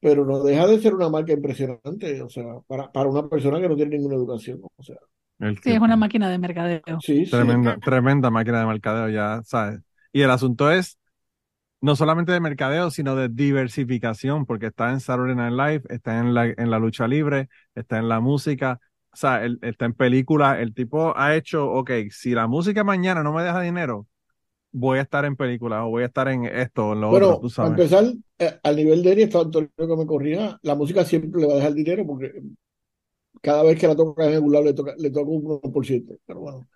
Pero 0.00 0.24
no 0.26 0.42
deja 0.44 0.66
de 0.66 0.80
ser 0.80 0.94
una 0.94 1.10
marca 1.10 1.32
impresionante, 1.32 2.22
o 2.22 2.28
sea, 2.30 2.44
para, 2.68 2.92
para 2.92 3.10
una 3.10 3.28
persona 3.28 3.60
que 3.60 3.68
no 3.68 3.76
tiene 3.76 3.96
ninguna 3.98 4.16
educación, 4.16 4.60
o 4.76 4.82
sea, 4.82 4.96
Sí, 5.62 5.72
es 5.72 5.80
una 5.80 5.96
máquina 5.96 6.28
de 6.30 6.38
mercadeo. 6.38 6.82
sí, 7.00 7.26
sí. 7.26 7.30
Tremenda, 7.30 7.76
tremenda 7.78 8.30
máquina 8.30 8.60
de 8.60 8.66
mercadeo, 8.66 9.08
ya 9.10 9.42
sabes. 9.44 9.80
Y 10.12 10.22
el 10.22 10.30
asunto 10.30 10.70
es 10.70 10.98
no 11.80 11.96
solamente 11.96 12.32
de 12.32 12.40
mercadeo, 12.40 12.90
sino 12.90 13.16
de 13.16 13.28
diversificación, 13.28 14.46
porque 14.46 14.66
está 14.68 14.90
en 14.92 15.00
Saturday 15.00 15.36
Night 15.36 15.52
Live, 15.54 15.82
está 15.94 16.18
en 16.20 16.34
la, 16.34 16.46
en 16.46 16.70
la 16.70 16.78
lucha 16.80 17.08
libre, 17.08 17.48
está 17.74 17.98
en 17.98 18.08
la 18.08 18.20
música, 18.20 18.80
o 19.12 19.16
sea, 19.16 19.44
él, 19.44 19.58
está 19.62 19.86
en 19.86 19.94
película. 19.94 20.60
El 20.60 20.74
tipo 20.74 21.16
ha 21.16 21.34
hecho, 21.34 21.70
ok, 21.70 21.90
si 22.10 22.32
la 22.32 22.46
música 22.46 22.84
mañana 22.84 23.22
no 23.22 23.32
me 23.32 23.42
deja 23.42 23.60
dinero, 23.60 24.06
voy 24.72 24.98
a 24.98 25.02
estar 25.02 25.24
en 25.24 25.36
película 25.36 25.84
o 25.84 25.90
voy 25.90 26.02
a 26.02 26.06
estar 26.06 26.28
en 26.28 26.44
esto 26.44 26.88
o 26.88 26.92
en 26.92 27.00
lo 27.00 27.10
Bueno, 27.10 27.28
otro, 27.30 27.48
tú 27.48 27.54
para 27.54 27.68
empezar, 27.68 28.04
eh, 28.38 28.58
al 28.62 28.76
nivel 28.76 29.02
de 29.02 29.22
estaba 29.22 29.44
Antonio 29.44 29.70
que 29.76 29.96
me 29.96 30.06
corría, 30.06 30.58
la 30.62 30.74
música 30.74 31.04
siempre 31.04 31.40
le 31.40 31.46
va 31.46 31.54
a 31.54 31.56
dejar 31.56 31.74
dinero 31.74 32.06
porque 32.06 32.32
cada 33.40 33.62
vez 33.62 33.78
que 33.78 33.86
la 33.86 33.96
toca 33.96 34.24
en 34.24 34.52
lado 34.52 34.64
le 34.64 34.74
toca, 34.74 34.94
le 34.96 35.10
toca 35.10 35.30
un 35.30 35.44
1%. 35.44 36.18
Pero 36.26 36.40
bueno. 36.40 36.68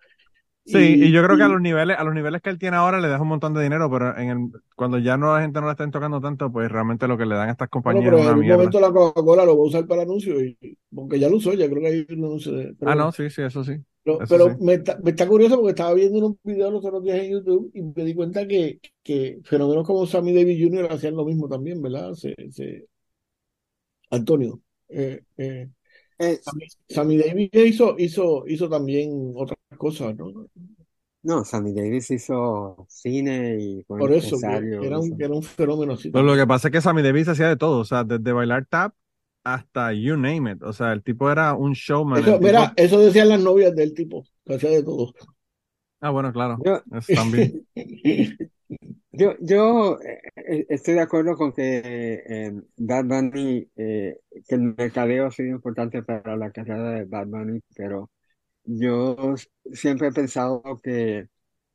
Sí, 0.64 0.96
y, 1.00 1.10
Y, 1.10 1.12
yo 1.12 1.22
creo 1.22 1.36
que 1.36 1.42
a 1.42 1.48
los 1.48 1.60
niveles, 1.60 1.98
a 1.98 2.04
los 2.04 2.14
niveles 2.14 2.40
que 2.40 2.48
él 2.50 2.58
tiene 2.58 2.76
ahora 2.78 3.00
le 3.00 3.08
deja 3.08 3.20
un 3.20 3.28
montón 3.28 3.52
de 3.52 3.62
dinero, 3.62 3.90
pero 3.90 4.16
en 4.16 4.30
el, 4.30 4.62
cuando 4.74 4.98
ya 4.98 5.16
no 5.18 5.34
la 5.34 5.42
gente 5.42 5.60
no 5.60 5.66
le 5.66 5.72
estén 5.72 5.90
tocando 5.90 6.20
tanto, 6.20 6.50
pues 6.50 6.70
realmente 6.70 7.06
lo 7.08 7.18
que 7.18 7.26
le 7.26 7.34
dan 7.34 7.48
a 7.48 7.52
estas 7.52 7.68
bueno, 7.84 8.02
compañías 8.02 8.04
pero 8.04 8.18
es 8.18 8.22
en 8.22 8.26
una 8.26 8.36
algún 8.36 8.46
mierda. 8.46 8.46
momento 8.46 8.80
la 8.80 8.92
Coca-Cola 8.92 9.44
lo 9.44 9.56
va 9.56 9.64
a 9.64 9.66
usar 9.66 9.86
para 9.86 10.02
anuncios, 10.02 10.40
y, 10.42 10.56
porque 10.94 11.18
ya 11.18 11.28
lo 11.28 11.36
usó, 11.36 11.52
ya 11.54 11.68
creo 11.68 11.80
que 11.82 11.86
hay 11.88 12.06
un 12.10 12.24
anuncio 12.24 12.52
de- 12.52 12.74
pero 12.78 12.92
Ah, 12.92 12.94
no, 12.94 13.12
sí, 13.12 13.30
sí, 13.30 13.42
eso 13.42 13.64
sí, 13.64 13.76
Pero, 14.04 14.14
eso 14.18 14.38
pero 14.38 14.44
sí. 14.50 14.50
me, 14.60 14.74
está, 14.74 14.98
me 15.02 15.10
está 15.10 15.28
curioso 15.28 15.56
porque 15.56 15.70
estaba 15.70 15.94
viendo 15.94 16.18
unos 16.18 16.36
videos 16.42 16.72
los 16.72 16.84
otros 16.84 17.04
días 17.04 17.18
en 17.20 17.32
YouTube 17.32 17.70
y 17.74 17.82
me 17.82 18.04
di 18.04 18.14
cuenta 18.14 18.46
que, 18.48 18.80
que 19.02 19.40
fenómenos 19.44 19.86
como 19.86 20.06
Sammy 20.06 20.32
Davis 20.34 20.58
Jr. 20.62 20.92
hacían 20.92 21.14
lo 21.16 21.24
mismo 21.24 21.48
también, 21.48 21.80
¿verdad? 21.82 22.14
Se, 22.14 22.34
se- 22.50 22.86
Antonio. 24.10 24.60
eh, 24.88 25.22
eh, 25.38 25.68
Eh, 26.18 26.38
Sammy, 26.42 26.66
Sammy 26.88 27.18
Davis 27.18 27.50
hizo, 27.54 27.96
hizo, 27.98 28.44
hizo 28.46 28.68
también 28.68 29.32
otras 29.34 29.58
cosas, 29.76 30.16
¿no? 30.16 30.46
no, 31.22 31.44
Sammy 31.44 31.72
Davis 31.72 32.10
hizo 32.10 32.86
cine 32.88 33.56
y 33.60 33.82
fue 33.84 33.98
Por 33.98 34.12
eso, 34.12 34.36
era 34.42 34.98
un, 34.98 35.16
era 35.20 35.34
un 35.34 35.42
fenómeno 35.42 35.94
así 35.94 36.10
Pero 36.10 36.24
lo 36.24 36.36
que 36.36 36.46
pasa 36.46 36.68
es 36.68 36.72
que 36.72 36.80
Sammy 36.80 37.02
Davis 37.02 37.28
hacía 37.28 37.48
de 37.48 37.56
todo, 37.56 37.80
o 37.80 37.84
sea, 37.84 38.04
desde 38.04 38.32
bailar 38.32 38.66
tap 38.66 38.94
hasta 39.44 39.92
you 39.92 40.16
name 40.16 40.52
it. 40.52 40.62
O 40.62 40.72
sea, 40.72 40.92
el 40.92 41.02
tipo 41.02 41.30
era 41.30 41.54
un 41.54 41.72
showman, 41.72 42.18
el 42.18 42.24
Eso, 42.24 42.32
tipo... 42.34 42.46
mira, 42.46 42.72
eso 42.76 43.00
decían 43.00 43.28
las 43.28 43.40
novias 43.40 43.74
del 43.74 43.94
tipo, 43.94 44.24
que 44.44 44.54
hacía 44.54 44.70
de 44.70 44.82
todo. 44.82 45.12
Ah, 46.00 46.10
bueno, 46.10 46.32
claro, 46.32 46.58
Yo, 46.64 46.82
también. 47.14 47.64
yo, 49.12 49.34
yo 49.40 50.00
eh, 50.00 50.20
eh, 50.36 50.66
estoy 50.68 50.94
de 50.94 51.00
acuerdo 51.00 51.36
con 51.36 51.52
que 51.52 52.22
eh, 52.26 52.52
Bad 52.76 53.04
Bunny, 53.04 53.68
eh, 53.76 54.18
que 54.47 54.55
el 54.57 54.74
mercadeo 54.76 55.26
ha 55.26 55.30
sido 55.30 55.51
importante 55.51 56.03
para 56.03 56.36
la 56.36 56.51
carrera 56.53 56.90
de 56.93 57.05
Bad 57.05 57.26
Bunny, 57.28 57.61
pero 57.76 58.11
yo 58.64 59.34
siempre 59.72 60.09
he 60.09 60.12
pensado 60.12 60.62
que 60.82 61.28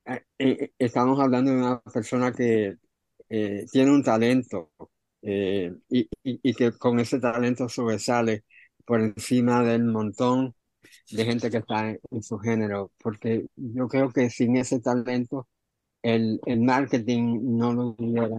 eh, 0.06 0.24
eh, 0.40 0.72
estamos 0.80 1.20
hablando 1.20 1.52
de 1.52 1.58
una 1.58 1.82
persona 1.82 2.32
que 2.34 2.78
eh, 3.30 3.66
tiene 3.72 3.92
un 3.92 4.04
talento 4.04 4.72
y, 5.22 6.54
que 6.54 6.72
con 6.78 7.00
ese 7.00 7.20
talento 7.20 7.68
sobresale 7.70 8.46
por 8.86 9.02
encima 9.02 9.64
del 9.64 9.84
montón 9.86 10.56
de 11.12 11.26
gente 11.26 11.50
que 11.52 11.58
está 11.58 11.90
en, 11.90 12.00
en 12.12 12.24
su 12.24 12.38
género, 12.40 12.92
porque 13.00 13.48
yo 13.56 13.88
creo 13.88 14.12
que 14.12 14.30
sin 14.30 14.58
ese 14.58 14.80
talento 14.80 15.48
el, 16.02 16.40
el 16.46 16.62
marketing 16.62 17.58
no 17.58 17.74
lo 17.74 17.96
hubiera, 17.98 18.30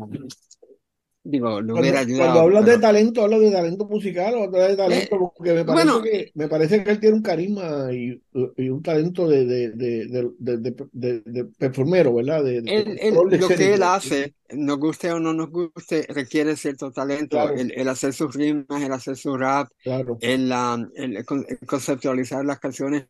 digo, 1.25 1.59
hubiera 1.59 2.05
Cuando, 2.07 2.41
hablas 2.41 2.65
de 2.65 2.79
talento, 2.79 3.23
hablas 3.23 3.41
de 3.41 3.51
talento 3.51 3.87
musical 3.87 4.35
o 4.35 4.45
hablas 4.45 4.69
de 4.69 4.75
eh, 4.75 4.77
talento, 4.77 5.33
porque 5.37 5.53
me 5.53 5.65
parece 5.65 5.85
bueno, 5.85 6.03
que, 6.03 6.31
me 6.35 6.49
parece 6.49 6.85
que 6.85 6.91
él 6.91 7.01
tiene 7.01 7.17
un 7.17 7.23
carisma 7.23 7.93
y, 7.93 8.23
y 8.57 8.69
un 8.71 8.83
talento 8.83 9.29
de, 9.29 9.45
de, 9.45 9.71
de, 9.71 11.19
de, 11.25 11.45
performero, 11.59 12.15
¿verdad? 12.15 12.45
De, 12.45 12.59
él, 12.59 13.15
lo 13.15 13.49
que 13.49 13.75
él 13.75 13.83
hace, 13.83 14.35
nos 14.51 14.79
guste 14.79 15.13
o 15.13 15.21
no 15.21 15.35
nos 15.35 15.51
guste, 15.51 16.07
requiere 16.09 16.57
cierto 16.57 16.91
talento. 16.91 17.37
Claro, 17.37 17.55
El, 17.55 17.73
el 17.73 17.89
hacer 17.89 18.13
sus 18.13 18.35
rimas, 18.35 18.83
el 18.83 18.93
hacer 18.93 19.17
su 19.17 19.37
rap, 19.37 19.69
claro. 19.83 20.19
el, 20.21 20.53
el 20.95 21.25
con- 21.25 21.45
el 21.49 21.59
conceptualizar 21.67 22.45
las 22.45 22.59
canciones, 22.59 23.07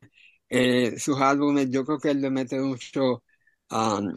eh, 0.49 0.99
sus 0.99 1.21
álbumes, 1.21 1.71
yo 1.71 1.85
creo 1.85 1.99
que 1.99 2.11
él 2.11 2.21
le 2.21 2.31
mete 2.31 2.59
mucho, 2.59 3.23
um, 3.71 4.15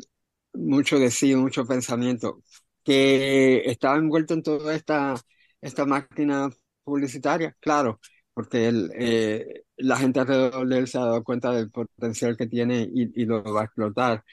mucho 0.54 1.00
de 1.00 1.12
sí, 1.12 1.36
mucho 1.36 1.66
pensamiento, 1.66 2.42
que 2.84 3.64
estaba 3.66 3.98
envuelto 3.98 4.34
en 4.34 4.44
toda 4.44 4.76
esta, 4.76 5.16
esta 5.62 5.86
máquina 5.86 6.50
publicitaria, 6.84 7.56
claro, 7.60 8.00
porque 8.34 8.68
él, 8.68 8.92
eh, 8.96 9.64
la 9.78 9.98
gente 9.98 10.20
alrededor 10.20 10.68
de 10.68 10.78
él 10.80 10.88
se 10.88 10.98
ha 10.98 11.02
dado 11.06 11.24
cuenta 11.24 11.52
del 11.54 11.72
potencial 11.72 12.38
que 12.38 12.48
tiene 12.48 12.88
y, 12.94 13.26
lo 13.26 13.44
va 13.44 13.62
a 13.62 13.66
explotar. 13.66 14.24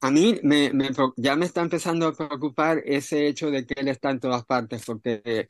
A 0.00 0.10
mí 0.10 0.38
me, 0.42 0.72
me 0.72 0.90
ya 1.16 1.36
me 1.36 1.46
está 1.46 1.60
empezando 1.62 2.08
a 2.08 2.12
preocupar 2.12 2.82
ese 2.84 3.26
hecho 3.28 3.50
de 3.50 3.64
que 3.66 3.80
él 3.80 3.88
está 3.88 4.10
en 4.10 4.20
todas 4.20 4.44
partes, 4.44 4.84
porque 4.84 5.46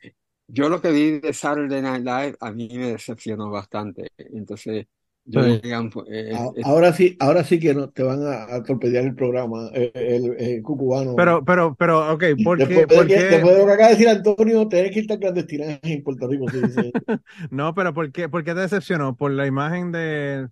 yo 0.47 0.69
lo 0.69 0.81
que 0.81 0.91
vi 0.91 1.19
de 1.19 1.33
Saturday 1.33 1.81
Night 1.81 2.03
Live 2.05 2.37
a 2.39 2.51
mí 2.51 2.69
me 2.73 2.91
decepcionó 2.91 3.49
bastante. 3.49 4.11
Entonces, 4.17 4.87
yo 5.27 5.41
Sí. 5.41 5.47
llegué 5.47 5.73
a 5.75 5.81
un 5.81 5.91
pu- 5.91 6.05
eh, 6.09 6.35
A- 6.35 6.51
eh, 6.55 6.63
Ahora 6.63 6.93
sí, 6.93 7.17
ahora 7.19 7.43
sí 7.43 7.59
que 7.59 7.73
no, 7.73 7.89
te 7.91 8.03
van 8.03 8.23
a, 8.23 8.55
a 8.55 8.63
torpedear 8.63 9.05
el 9.05 9.15
programa, 9.15 9.69
eh, 9.73 9.91
el, 9.95 10.35
el 10.39 10.61
cucubano. 10.63 11.15
Pero, 11.15 11.43
pero, 11.43 11.75
pero, 11.75 12.13
ok, 12.13 12.23
¿por 12.43 12.61
qué, 12.63 12.85
Después 12.85 12.87
de, 12.87 13.05
por 13.05 13.07
que, 13.07 13.13
qué? 13.13 13.21
después 13.27 13.53
de 13.55 13.59
lo 13.61 13.65
que 13.67 13.73
acaba 13.73 13.89
de 13.89 13.95
decir 13.95 14.09
Antonio, 14.09 14.67
tienes 14.67 14.91
que 14.91 14.99
irte 14.99 15.13
a 15.13 15.19
clandestinaje 15.19 15.79
en 15.83 16.03
Puerto 16.03 16.27
Rico, 16.27 16.49
dice. 16.51 16.93
No, 17.51 17.73
pero 17.73 17.93
¿por 17.93 18.11
qué, 18.11 18.29
por 18.29 18.43
qué 18.43 18.53
te 18.53 18.61
decepcionó? 18.61 19.15
Por 19.15 19.31
la 19.31 19.45
imagen 19.47 19.91
de 19.91 20.49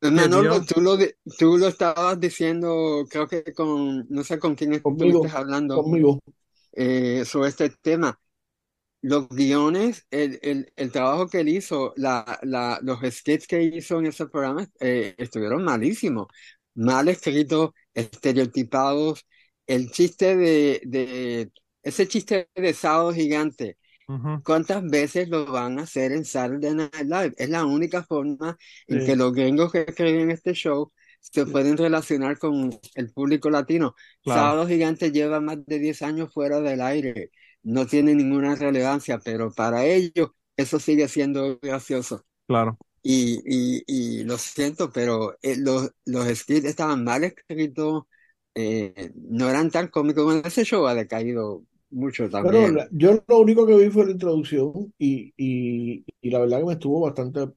Manolo, 0.00 0.60
dio. 0.60 0.64
tú 0.64 0.80
lo, 0.80 0.96
tú 1.38 1.58
lo 1.58 1.66
estabas 1.68 2.20
diciendo, 2.20 3.04
creo 3.10 3.26
que 3.26 3.42
con, 3.52 4.06
no 4.08 4.22
sé 4.24 4.38
con 4.38 4.54
quién 4.54 4.72
estuviste 4.74 5.28
hablando 5.28 5.74
conmigo. 5.74 6.20
eh, 6.72 7.24
sobre 7.26 7.50
este 7.50 7.70
tema. 7.82 8.18
Los 9.00 9.28
guiones, 9.28 10.06
el, 10.10 10.38
el, 10.42 10.72
el 10.76 10.90
trabajo 10.92 11.28
que 11.28 11.40
él 11.40 11.48
hizo, 11.48 11.92
la, 11.96 12.38
la, 12.42 12.80
los 12.82 12.98
skits 13.14 13.46
que 13.46 13.62
hizo 13.62 13.98
en 14.00 14.06
ese 14.06 14.26
programa 14.26 14.66
eh, 14.80 15.14
estuvieron 15.18 15.62
malísimos, 15.64 16.26
mal 16.74 17.08
escritos, 17.08 17.70
estereotipados. 17.94 19.24
El 19.66 19.90
chiste 19.92 20.36
de, 20.36 20.80
de 20.84 21.52
ese 21.82 22.08
chiste 22.08 22.48
de 22.56 22.74
sábado 22.74 23.12
gigante, 23.12 23.78
¿cuántas 24.42 24.82
veces 24.84 25.28
lo 25.28 25.46
van 25.46 25.78
a 25.78 25.82
hacer 25.82 26.12
en 26.12 26.24
Saturday 26.24 26.74
Night 26.74 26.94
Live? 27.04 27.34
Es 27.38 27.50
la 27.50 27.64
única 27.64 28.02
forma 28.04 28.56
en 28.88 29.02
que 29.02 29.16
los 29.16 29.32
gringos 29.32 29.72
que 29.72 29.82
escriben 29.88 30.30
este 30.30 30.54
show 30.54 30.92
se 31.20 31.46
pueden 31.46 31.76
relacionar 31.76 32.38
con 32.38 32.70
el 32.94 33.12
público 33.12 33.50
latino. 33.50 33.94
claro, 34.22 34.56
Sábado 34.56 34.66
Gigante 34.66 35.10
lleva 35.12 35.40
más 35.40 35.64
de 35.66 35.78
10 35.78 36.02
años 36.02 36.32
fuera 36.32 36.60
del 36.60 36.80
aire, 36.80 37.30
no 37.68 37.86
tiene 37.86 38.14
ninguna 38.14 38.54
relevancia, 38.56 39.18
pero 39.20 39.52
para 39.52 39.84
ellos 39.86 40.30
eso 40.56 40.78
sigue 40.80 41.08
siendo 41.08 41.58
gracioso. 41.60 42.24
claro. 42.46 42.78
Y, 43.02 43.40
y, 43.46 43.84
y 44.20 44.24
lo 44.24 44.38
siento, 44.38 44.92
pero 44.92 45.38
eh, 45.42 45.56
los, 45.58 45.90
los 46.04 46.26
skits 46.38 46.66
estaban 46.66 47.04
mal 47.04 47.24
escritos, 47.24 48.04
eh, 48.54 49.12
no 49.16 49.48
eran 49.50 49.70
tan 49.70 49.88
cómicos. 49.88 50.24
Bueno, 50.24 50.42
ese 50.44 50.64
show 50.64 50.86
ha 50.86 50.94
decaído 50.94 51.64
mucho 51.90 52.28
también. 52.30 52.86
yo 52.92 53.22
lo 53.26 53.38
único 53.40 53.66
que 53.66 53.76
vi 53.76 53.90
fue 53.90 54.04
la 54.06 54.12
introducción 54.12 54.92
y, 54.98 55.32
y, 55.36 56.04
y 56.20 56.30
la 56.30 56.40
verdad 56.40 56.58
que 56.60 56.64
me 56.66 56.72
estuvo 56.74 57.00
bastante 57.00 57.48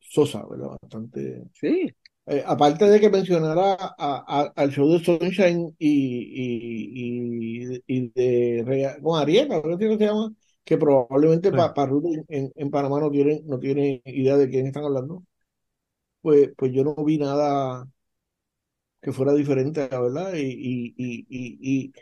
sosa, 0.00 0.44
¿verdad? 0.46 0.78
Bastante. 0.82 1.44
Sí, 1.54 1.94
eh, 2.26 2.42
aparte 2.46 2.86
de 2.86 3.00
que 3.00 3.10
mencionara 3.10 3.74
a- 3.74 3.96
a- 3.98 4.52
al 4.56 4.70
show 4.70 4.88
de 4.92 5.00
Sunshine 5.04 5.74
y, 5.78 5.90
y, 5.90 7.68
y, 7.68 7.82
y 7.86 8.08
de 8.14 8.96
con 9.02 9.20
Arieta, 9.20 9.60
¿no? 9.64 9.78
¿Qué 9.78 9.88
se 9.98 10.04
llama? 10.06 10.34
Que 10.64 10.78
probablemente 10.78 11.50
Sí. 11.50 11.56
para 11.56 11.86
Ruth 11.86 12.04
en, 12.28 12.70
Panamá 12.70 13.00
no 13.00 13.10
tienen, 13.10 13.46
no 13.46 13.58
tienen 13.58 14.00
idea 14.06 14.36
de 14.36 14.48
quién 14.48 14.66
están 14.66 14.84
hablando. 14.84 15.22
Pues, 16.22 16.50
pues 16.56 16.72
yo 16.72 16.84
no 16.84 16.94
vi 17.04 17.18
nada 17.18 17.86
que 19.02 19.12
fuera 19.12 19.32
diferente, 19.34 19.88
la 19.90 20.00
verdad, 20.00 20.32
y, 20.34 20.40
y, 20.42 20.94
y, 20.96 21.26
y, 21.28 21.58
y, 21.88 21.92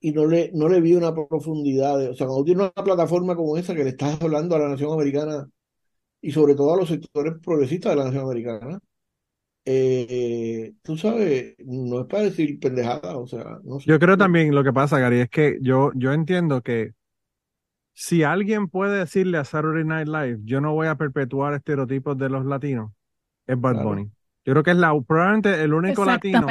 y 0.00 0.12
no 0.12 0.26
le, 0.26 0.50
no 0.54 0.68
le 0.68 0.80
vi 0.80 0.94
una 0.94 1.14
profundidad. 1.14 1.98
de- 1.98 2.08
o 2.10 2.14
sea, 2.14 2.26
cuando 2.26 2.44
tiene 2.44 2.62
una 2.62 2.72
plataforma 2.84 3.36
como 3.36 3.56
esa 3.56 3.74
que 3.74 3.84
le 3.84 3.90
estás 3.90 4.20
hablando 4.22 4.56
a 4.56 4.58
la 4.58 4.68
nación 4.68 4.92
americana 4.92 5.48
y 6.22 6.32
sobre 6.32 6.54
todo 6.54 6.74
a 6.74 6.78
los 6.78 6.88
sectores 6.90 7.34
progresistas 7.44 7.92
de 7.92 7.96
la 7.98 8.04
nación 8.06 8.24
americana, 8.24 8.80
eh, 9.64 10.74
tú 10.82 10.96
sabes, 10.96 11.54
no 11.58 12.00
es 12.00 12.06
para 12.06 12.24
decir 12.24 12.58
pendejada, 12.60 13.16
o 13.18 13.26
sea, 13.26 13.58
no 13.64 13.78
sé. 13.80 13.86
Yo 13.86 13.98
creo 13.98 14.16
también 14.16 14.54
lo 14.54 14.64
que 14.64 14.72
pasa, 14.72 14.98
Gary, 14.98 15.20
es 15.20 15.30
que 15.30 15.58
yo, 15.60 15.90
yo 15.94 16.12
entiendo 16.12 16.62
que 16.62 16.92
si 17.92 18.22
alguien 18.22 18.68
puede 18.68 18.98
decirle 18.98 19.38
a 19.38 19.44
Saturday 19.44 19.84
Night 19.84 20.08
Live, 20.08 20.38
yo 20.44 20.60
no 20.60 20.72
voy 20.72 20.86
a 20.88 20.96
perpetuar 20.96 21.54
estereotipos 21.54 22.16
de 22.18 22.28
los 22.28 22.44
latinos, 22.44 22.92
es 23.46 23.60
Bad 23.60 23.72
Claro. 23.72 23.88
Bunny. 23.90 24.10
Yo 24.44 24.54
creo 24.54 24.62
que 24.62 24.70
es 24.72 24.76
la, 24.76 24.98
probablemente 25.06 25.62
el 25.62 25.74
único 25.74 26.04
latino 26.04 26.46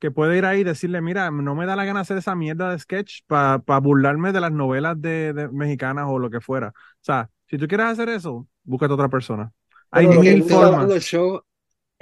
que 0.00 0.10
puede 0.10 0.38
ir 0.38 0.46
ahí 0.46 0.60
y 0.60 0.64
decirle, 0.64 1.00
mira, 1.00 1.30
no 1.30 1.54
me 1.54 1.66
da 1.66 1.76
la 1.76 1.84
gana 1.84 2.00
hacer 2.00 2.18
esa 2.18 2.34
mierda 2.34 2.70
de 2.70 2.78
sketch 2.78 3.20
para 3.26 3.58
burlarme 3.80 4.32
de 4.32 4.40
las 4.40 4.52
novelas 4.52 5.00
de, 5.00 5.32
de 5.32 5.48
mexicanas 5.48 6.06
o 6.08 6.18
lo 6.18 6.30
que 6.30 6.40
fuera. 6.40 6.68
O 6.68 6.72
sea, 7.02 7.30
si 7.46 7.58
tú 7.58 7.68
quieres 7.68 7.86
hacer 7.86 8.08
eso, 8.08 8.48
búscate 8.64 8.94
otra 8.94 9.08
persona. 9.08 9.52
Hay 9.90 10.08
mil 10.08 10.42
formas. 10.44 10.88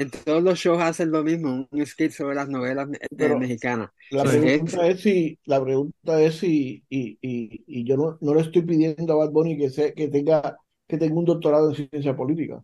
En 0.03 0.11
todos 0.11 0.43
los 0.43 0.59
shows 0.59 0.81
hacen 0.83 1.11
lo 1.11 1.23
mismo, 1.23 1.69
un 1.71 1.87
skit 1.87 2.13
sobre 2.13 2.35
las 2.37 2.49
novelas 2.49 2.89
Pero 3.17 3.39
mexicanas. 3.39 3.91
la 4.11 4.23
pregunta 4.25 4.87
es 4.89 5.01
si, 5.03 5.39
la 5.45 5.63
pregunta 5.63 6.21
es 6.21 6.37
si, 6.37 6.85
y, 6.89 7.19
y, 7.21 7.65
y 7.67 7.85
yo 7.85 7.97
no, 7.97 8.19
no 8.21 8.35
le 8.35 8.41
estoy 8.43 8.63
pidiendo 8.63 9.13
a 9.13 9.17
Bad 9.17 9.31
Bunny 9.31 9.57
que, 9.59 9.71
sea, 9.71 9.93
que 9.93 10.09
tenga, 10.09 10.57
que 10.89 10.99
tenga 10.99 11.15
un 11.19 11.25
doctorado 11.25 11.71
en 11.71 11.77
ciencia 11.91 12.17
política, 12.17 12.63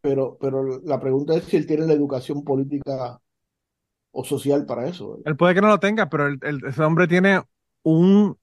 pero, 0.00 0.38
pero 0.40 0.80
la 0.84 1.00
pregunta 1.00 1.34
es 1.36 1.44
si 1.44 1.56
él 1.58 1.66
tiene 1.66 1.86
la 1.86 1.94
educación 1.94 2.44
política 2.44 3.20
o 4.12 4.24
social 4.24 4.66
para 4.66 4.88
eso. 4.88 5.18
Él 5.24 5.36
puede 5.36 5.54
que 5.54 5.60
no 5.60 5.68
lo 5.68 5.80
tenga, 5.80 6.08
pero 6.08 6.26
el- 6.28 6.38
el- 6.42 6.64
ese 6.66 6.82
hombre 6.82 7.08
tiene 7.08 7.42
un 7.82 8.38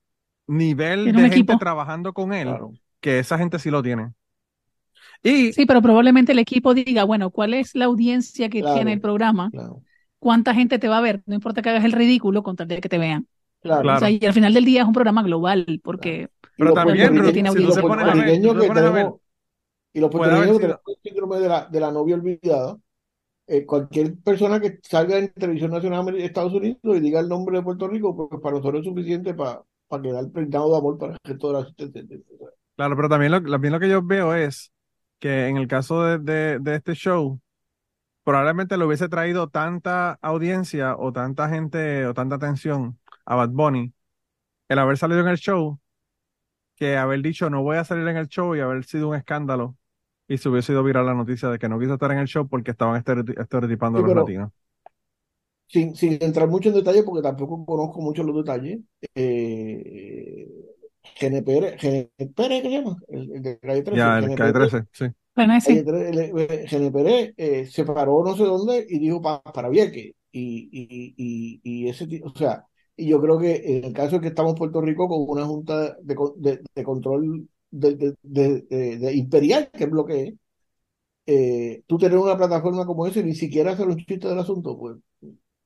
nivel 0.48 1.04
Tiene 1.04 1.18
de 1.18 1.24
un 1.26 1.30
gente 1.30 1.54
equipo. 1.54 1.58
trabajando 1.58 2.14
con 2.14 2.34
él 2.34 2.48
Claro. 2.48 2.74
que 3.00 3.20
esa 3.20 3.38
gente 3.38 3.60
sí 3.60 3.72
lo 3.72 3.84
tiene. 3.84 4.14
Y 5.24 5.54
Sí, 5.54 5.66
pero 5.66 5.82
probablemente 5.82 6.32
el 6.32 6.40
equipo 6.40 6.74
diga, 6.74 7.04
bueno, 7.04 7.30
¿cuál 7.32 7.54
es 7.54 7.76
la 7.76 7.86
audiencia 7.86 8.50
que 8.50 8.60
Claro. 8.62 8.76
tiene 8.76 8.94
el 8.94 9.02
programa? 9.02 9.50
Claro, 9.52 9.84
¿Cuánta 10.20 10.54
gente 10.54 10.80
te 10.80 10.88
va 10.88 10.98
a 11.00 11.02
ver? 11.02 11.24
No 11.26 11.36
importa 11.36 11.62
que 11.62 11.70
hagas 11.70 11.86
el 11.86 11.92
ridículo 11.94 12.44
con 12.44 12.56
tal 12.56 12.68
de 12.68 12.82
que 12.82 12.90
te 12.90 12.98
vean. 13.00 13.28
claro. 13.62 13.94
O 13.94 13.98
sea, 13.98 14.10
y 14.10 14.20
al 14.26 14.34
final 14.34 14.54
del 14.54 14.66
día 14.66 14.82
es 14.82 14.88
un 14.88 14.94
programa 14.94 15.24
global, 15.24 15.82
porque 15.84 16.30
Pero 16.58 16.74
también, 16.74 17.14
puertorriqueños- 17.14 17.34
tiene 17.34 17.50
si 17.52 17.62
tú 17.62 17.64
los 17.68 17.76
te 17.76 17.84
pones 17.84 18.08
a 18.08 18.16
ver, 18.16 18.18
puertorriqueños 18.18 18.42
si 18.42 18.54
tú 18.54 18.60
te 18.60 18.64
que 18.64 18.68
pones 18.68 18.84
a 18.84 18.92
ver, 18.92 19.06
tenemos, 19.06 19.20
y 19.94 20.00
los 20.02 20.10
puertorriqueños 20.12 20.58
que 20.60 20.62
tenemos 20.62 20.82
el 20.88 20.98
síndrome 21.04 21.40
de 21.40 21.50
la, 21.50 21.66
de 21.68 21.80
la 21.80 21.92
novia 21.92 22.16
olvidada, 22.16 22.78
eh, 23.48 23.66
cualquier 23.66 24.18
persona 24.20 24.60
que 24.62 24.80
salga 24.84 25.18
en 25.20 25.34
televisión 25.34 25.72
nacional 25.72 26.06
de 26.06 26.26
Estados 26.26 26.54
Unidos 26.54 26.80
y 26.84 27.00
diga 27.02 27.20
el 27.20 27.30
nombre 27.30 27.58
de 27.60 27.64
Puerto 27.64 27.88
Rico, 27.88 28.16
pues 28.16 28.42
para 28.42 28.58
nosotros 28.58 28.82
es 28.82 28.88
suficiente 28.88 29.34
para, 29.34 29.64
para 29.88 30.04
quedar 30.04 30.32
prendado 30.32 30.72
de 30.72 30.78
amor 30.80 30.98
para 30.98 31.14
el 31.14 31.20
resto 31.26 31.48
de 31.50 31.54
la 31.54 31.68
claro, 32.76 32.96
pero 32.96 33.10
también 33.10 33.32
lo, 33.32 33.42
también 33.44 33.74
lo 33.74 33.80
que 33.80 33.90
yo 33.90 34.02
veo 34.04 34.36
es 34.36 34.71
que 35.22 35.48
en 35.50 35.58
el 35.58 35.70
caso 35.70 36.04
de, 36.06 36.20
de, 36.20 36.60
de 36.62 36.76
este 36.78 36.96
show, 36.96 37.42
probablemente 38.24 38.78
le 38.78 38.86
hubiese 38.86 39.10
traído 39.10 39.50
tanta 39.50 40.20
audiencia 40.22 40.96
o 40.98 41.14
tanta 41.14 41.50
gente 41.50 42.06
o 42.08 42.14
tanta 42.14 42.36
atención 42.38 43.00
a 43.26 43.36
Bad 43.36 43.50
Bunny 43.52 43.94
el 44.70 44.80
haber 44.80 44.98
salido 44.98 45.22
en 45.22 45.28
el 45.30 45.38
show 45.40 45.80
que 46.76 46.98
haber 46.98 47.22
dicho 47.22 47.50
no 47.50 47.64
voy 47.64 47.78
a 47.78 47.84
salir 47.86 48.08
en 48.08 48.18
el 48.18 48.28
show 48.28 48.56
y 48.56 48.60
haber 48.62 48.84
sido 48.86 49.10
un 49.10 49.16
escándalo 49.16 49.78
y 50.28 50.38
se 50.38 50.50
hubiese 50.50 50.74
ido 50.74 50.84
viral 50.84 51.06
la 51.06 51.14
noticia 51.16 51.50
de 51.50 51.60
que 51.60 51.70
no 51.70 51.80
quiso 51.80 51.94
estar 51.96 52.12
en 52.12 52.20
el 52.20 52.28
show 52.28 52.48
porque 52.50 52.72
estaban 52.72 53.02
estereoti- 53.04 53.40
estereotipando 53.42 54.00
a 54.00 54.02
Sí, 54.02 54.04
los 54.04 54.14
pero 54.14 54.14
latinos. 54.14 54.52
sin, 55.68 55.96
sin 55.96 56.18
entrar 56.22 56.48
mucho 56.50 56.70
en 56.70 56.76
detalle, 56.76 57.04
porque 57.04 57.22
tampoco 57.24 57.66
conozco 57.66 58.02
mucho 58.02 58.24
los 58.24 58.36
detalles, 58.36 58.80
eh, 59.16 60.41
Gene 61.16 61.42
Pérez, 61.44 61.80
Gene 61.80 62.12
Pérez, 62.36 62.62
¿qué 62.64 62.70
se 62.70 62.72
llama? 62.72 62.98
El, 63.08 63.32
el 63.36 63.42
de 63.44 63.60
Calle 63.60 63.84
13, 63.84 64.00
Ya, 64.00 64.18
el 64.20 64.20
Gene 64.20 64.38
Calle 64.38 64.54
Pérez, 64.54 64.54
13, 64.54 64.86
sí. 64.92 65.06
bueno, 65.36 65.60
Calle 65.64 65.84
sí. 65.84 65.84
13, 65.84 66.10
el- 66.78 66.92
Pérez 66.94 67.34
eh, 67.38 67.68
se 67.68 67.86
paró 67.86 68.24
no 68.24 68.36
sé 68.36 68.44
dónde 68.46 68.86
y 68.90 69.00
dijo 69.00 69.22
pa- 69.22 69.42
para 69.44 69.70
Vieques. 69.70 70.14
Y, 70.32 70.70
y, 70.72 71.16
y, 71.18 71.62
y 71.64 71.90
ese 71.90 72.08
tipo, 72.08 72.28
o 72.30 72.36
sea, 72.38 72.66
y 72.96 73.08
yo 73.10 73.22
creo 73.22 73.40
que 73.40 73.78
en 73.80 73.86
el 73.86 73.94
caso 73.94 74.18
de 74.18 74.22
que 74.22 74.28
estamos 74.30 74.54
en 74.54 74.58
Puerto 74.60 74.82
Rico 74.82 75.08
con 75.10 75.26
una 75.30 75.46
junta 75.46 75.96
de, 76.02 76.16
de, 76.38 76.62
de 76.76 76.84
control 76.84 77.48
de, 77.72 77.96
de, 77.96 78.16
de- 78.24 78.62
de- 78.70 78.98
de 78.98 79.14
imperial, 79.16 79.70
que 79.74 79.86
es 79.86 79.92
lo 79.92 80.06
que 80.06 80.24
es, 80.24 80.34
eh, 81.26 81.84
tú 81.88 81.98
tener 81.98 82.18
una 82.18 82.38
plataforma 82.38 82.86
como 82.86 83.08
esa 83.08 83.20
y 83.20 83.24
ni 83.24 83.36
siquiera 83.36 83.72
hacer 83.72 83.88
un 83.88 83.98
chiste 83.98 84.28
del 84.28 84.40
asunto, 84.40 84.78
pues, 84.78 84.98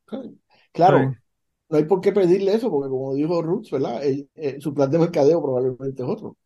¿sabes? 0.10 0.32
Claro, 0.74 1.14
Sí. 1.14 1.25
No 1.76 1.80
hay 1.80 1.86
por 1.86 2.02
qué 2.02 2.12
pedirle 2.12 2.54
eso, 2.56 2.70
porque 2.72 2.90
como 2.90 3.14
dijo 3.16 3.42
Roots, 3.42 3.72
¿verdad? 3.72 4.04
El- 4.06 4.30
eh, 4.36 4.60
su 4.62 4.74
plan 4.74 4.92
de 4.92 5.00
mercadeo 5.00 5.42
probablemente 5.42 6.04
es 6.04 6.10
otro. 6.10 6.38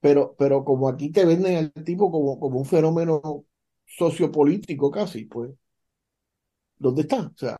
Pero, 0.00 0.34
pero 0.38 0.64
como 0.64 0.88
aquí 0.88 1.10
te 1.12 1.24
venden 1.26 1.56
al 1.56 1.72
tipo 1.84 2.10
como, 2.12 2.40
como 2.40 2.58
un 2.60 2.66
fenómeno 2.66 3.46
sociopolítico 3.86 4.90
casi, 4.90 5.26
pues, 5.26 5.50
¿dónde 6.78 7.02
está? 7.02 7.20
O 7.26 7.32
sea, 7.36 7.56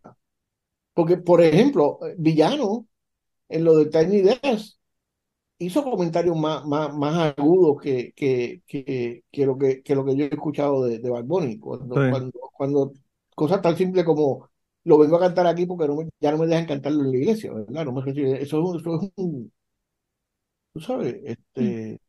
porque, 0.95 1.17
por 1.19 1.43
ejemplo, 1.43 1.99
eh, 2.07 2.17
Villano, 2.19 2.89
en 3.49 3.65
lo 3.65 3.77
de 3.77 3.87
Tiny 3.87 4.23
Desk, 4.23 4.79
hizo 5.59 5.85
comentarios 5.85 6.37
más, 6.37 6.65
más, 6.67 6.95
más 6.97 7.35
agudos 7.39 7.81
que, 7.83 8.13
que, 8.15 8.63
que, 8.67 9.25
que 9.31 9.47
lo 9.47 9.59
que, 9.59 9.83
que 9.83 9.95
lo 9.95 10.05
que 10.07 10.17
yo 10.17 10.25
he 10.27 10.29
escuchado 10.29 10.85
de, 10.87 10.99
de 11.01 11.11
Bad 11.11 11.25
Bunny, 11.25 11.59
cuando, 11.59 12.01
Sí. 12.01 12.01
cuando, 12.07 12.33
cuando 12.57 12.93
cosas 13.35 13.63
tan 13.63 13.77
simples 13.77 14.05
como 14.05 14.48
lo 14.89 14.99
vengo 14.99 15.17
a 15.17 15.21
cantar 15.21 15.47
aquí 15.47 15.67
porque 15.67 15.87
no 15.89 15.97
me- 15.97 16.09
ya 16.21 16.33
no 16.33 16.39
me 16.39 16.47
dejan 16.47 16.67
cantarlo 16.67 17.03
en 17.05 17.13
la 17.13 17.19
iglesia, 17.19 17.53
¿verdad? 17.53 17.85
No 17.87 17.93
me, 17.93 18.03
eso 18.43 18.77
eso 18.77 18.79
es 19.03 19.13
un, 19.17 19.53
tú 20.73 20.81
sabes, 20.81 21.17
este, 21.25 22.01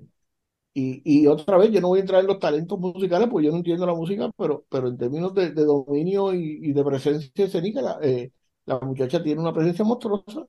y, 0.73 1.01
y 1.23 1.27
otra 1.27 1.57
vez, 1.57 1.71
yo 1.71 1.81
no 1.81 1.89
voy 1.89 1.99
a 1.99 2.01
entrar 2.03 2.21
en 2.21 2.27
los 2.27 2.39
talentos 2.39 2.79
musicales 2.79 3.27
porque 3.29 3.47
yo 3.47 3.51
no 3.53 3.59
entiendo 3.59 3.85
la 3.87 3.93
música, 3.95 4.31
pero, 4.37 4.65
pero 4.69 4.89
en 4.89 4.97
términos 4.97 5.33
de, 5.35 5.51
de 5.51 5.65
dominio 5.65 6.33
y, 6.33 6.59
y 6.63 6.73
de 6.73 6.85
presencia 6.85 7.45
escénica, 7.45 7.81
la, 7.81 7.99
eh, 8.03 8.31
la 8.65 8.79
muchacha 8.81 9.23
tiene 9.23 9.41
una 9.41 9.53
presencia 9.53 9.85
monstruosa. 9.85 10.45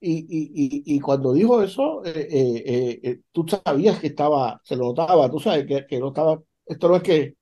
Y, 0.00 0.26
y, 0.96 1.00
cuando 1.00 1.32
dijo 1.32 1.62
eso, 1.62 2.04
eh, 2.04 2.12
eh, 2.30 2.64
eh, 2.66 3.00
eh, 3.04 3.20
tú 3.32 3.46
sabías 3.48 4.00
que 4.00 4.08
estaba, 4.08 4.60
se 4.64 4.76
lo 4.76 4.86
notaba, 4.86 5.30
tú 5.30 5.40
sabes 5.40 5.66
que, 5.66 5.86
que 5.86 6.00
no 6.00 6.08
estaba, 6.08 6.42
esto 6.66 6.88
no 6.88 6.96
es 6.96 7.02
que, 7.02 7.36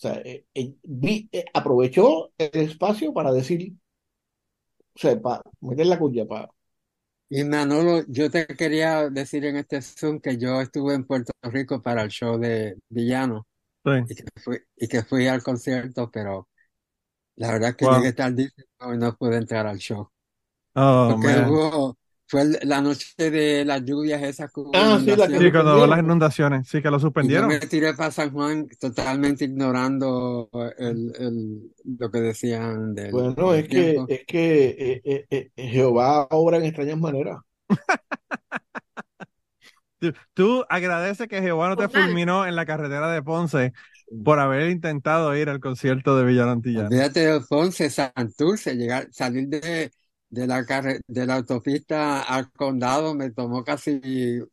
sea, 0.00 0.14
eh, 0.24 0.46
eh, 0.54 0.74
vi- 0.82 1.28
eh, 1.32 1.44
aprovechó 1.54 2.32
el 2.38 2.50
espacio 2.54 3.12
para 3.14 3.32
decir, 3.32 3.74
o 4.94 4.98
sea, 4.98 5.20
para 5.20 5.42
meter 5.60 5.86
la 5.86 5.98
cuña, 5.98 6.24
para, 6.26 6.50
Y 7.28 7.44
Manolo, 7.44 8.04
yo 8.08 8.28
te 8.30 8.46
quería 8.46 9.08
decir 9.08 9.44
en 9.44 9.56
este 9.56 9.80
Zoom 9.82 10.20
que 10.20 10.36
yo 10.36 10.60
estuve 10.60 10.94
en 10.94 11.04
Puerto 11.06 11.32
Rico 11.42 11.80
para 11.80 12.02
el 12.02 12.10
show 12.10 12.38
de 12.38 12.76
Villano 12.88 13.46
Sí. 13.84 13.90
y 14.06 14.14
que 14.16 14.24
fui, 14.42 14.58
y 14.76 14.88
que 14.88 15.04
fui 15.04 15.28
al 15.28 15.42
concierto, 15.42 16.10
pero 16.12 16.48
la 17.36 17.52
verdad 17.52 17.70
es 17.70 17.76
que 17.76 17.88
Wow. 17.88 17.90
llegué 17.90 18.12
tardísimo 18.14 18.94
y 18.94 18.98
no 18.98 19.16
pude 19.16 19.36
entrar 19.38 19.66
al 19.66 19.78
show. 19.78 20.10
Oh, 20.74 21.16
Porque 21.16 21.18
man. 21.18 21.62
hubo, 21.68 21.98
fue 22.30 22.42
el- 22.42 22.58
la 22.64 22.80
noche 22.80 23.30
de 23.30 23.64
las 23.64 23.82
lluvias 23.84 24.22
esas 24.22 24.50
Ah, 24.72 25.00
sí, 25.04 25.16
la 25.16 25.28
que 25.30 25.38
Sí, 25.38 25.50
inundaciones 25.50 25.52
cuando 25.52 25.76
hubo 25.76 25.86
las 25.86 25.98
suspendieron. 25.98 26.00
inundaciones, 26.00 26.68
sí, 26.68 26.80
que 26.82 26.90
lo 26.90 26.98
y 27.18 27.30
yo 27.30 27.42
suspendieron. 27.42 27.44
me 27.44 27.60
tiré 27.60 27.94
para 27.94 28.10
San 28.10 28.32
Juan 28.32 28.68
totalmente 28.80 29.44
ignorando 29.44 30.48
el, 30.78 31.12
el, 31.18 31.74
lo 31.98 32.10
que 32.10 32.20
decían 32.20 32.94
del, 32.94 33.34
Bueno, 33.34 33.34
del 33.38 33.54
es 33.54 33.68
que, 33.68 34.02
es 34.06 34.24
que 34.26 34.68
eh, 34.70 35.02
eh, 35.04 35.26
eh, 35.56 35.68
Jehová 35.70 36.26
obra 36.30 36.58
en 36.58 36.64
extrañas 36.66 36.98
maneras. 36.98 37.38
Tú, 39.98 40.12
tú 40.34 40.64
agradeces 40.70 41.28
que 41.28 41.42
Jehová 41.42 41.68
no 41.68 41.76
te 41.76 41.88
fulminó 41.88 42.46
en 42.46 42.56
la 42.56 42.64
carretera 42.66 43.10
de 43.12 43.22
Ponce 43.22 43.72
por 44.22 44.38
haber 44.38 44.70
intentado 44.70 45.36
ir 45.36 45.48
al 45.50 45.60
concierto 45.60 46.16
de 46.16 46.24
Villano 46.24 46.52
Antillano. 46.52 46.96
Olvídate 46.96 47.20
de 47.26 47.40
Ponce, 47.42 47.90
Santurce, 47.90 48.74
llegar, 48.76 49.08
salir 49.12 49.48
de, 49.48 49.90
de 50.30 50.46
la 50.46 50.64
carre- 50.64 51.00
de 51.08 51.26
la 51.26 51.34
autopista 51.36 52.22
al 52.22 52.50
condado 52.52 53.14
me 53.14 53.30
tomó 53.30 53.64
casi, 53.64 54.00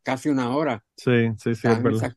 casi 0.02 0.28
una 0.28 0.56
hora. 0.56 0.84
Sí, 0.96 1.10
sí, 1.38 1.54
sí, 1.54 1.68
es 1.68 1.80
verdad. 1.80 2.10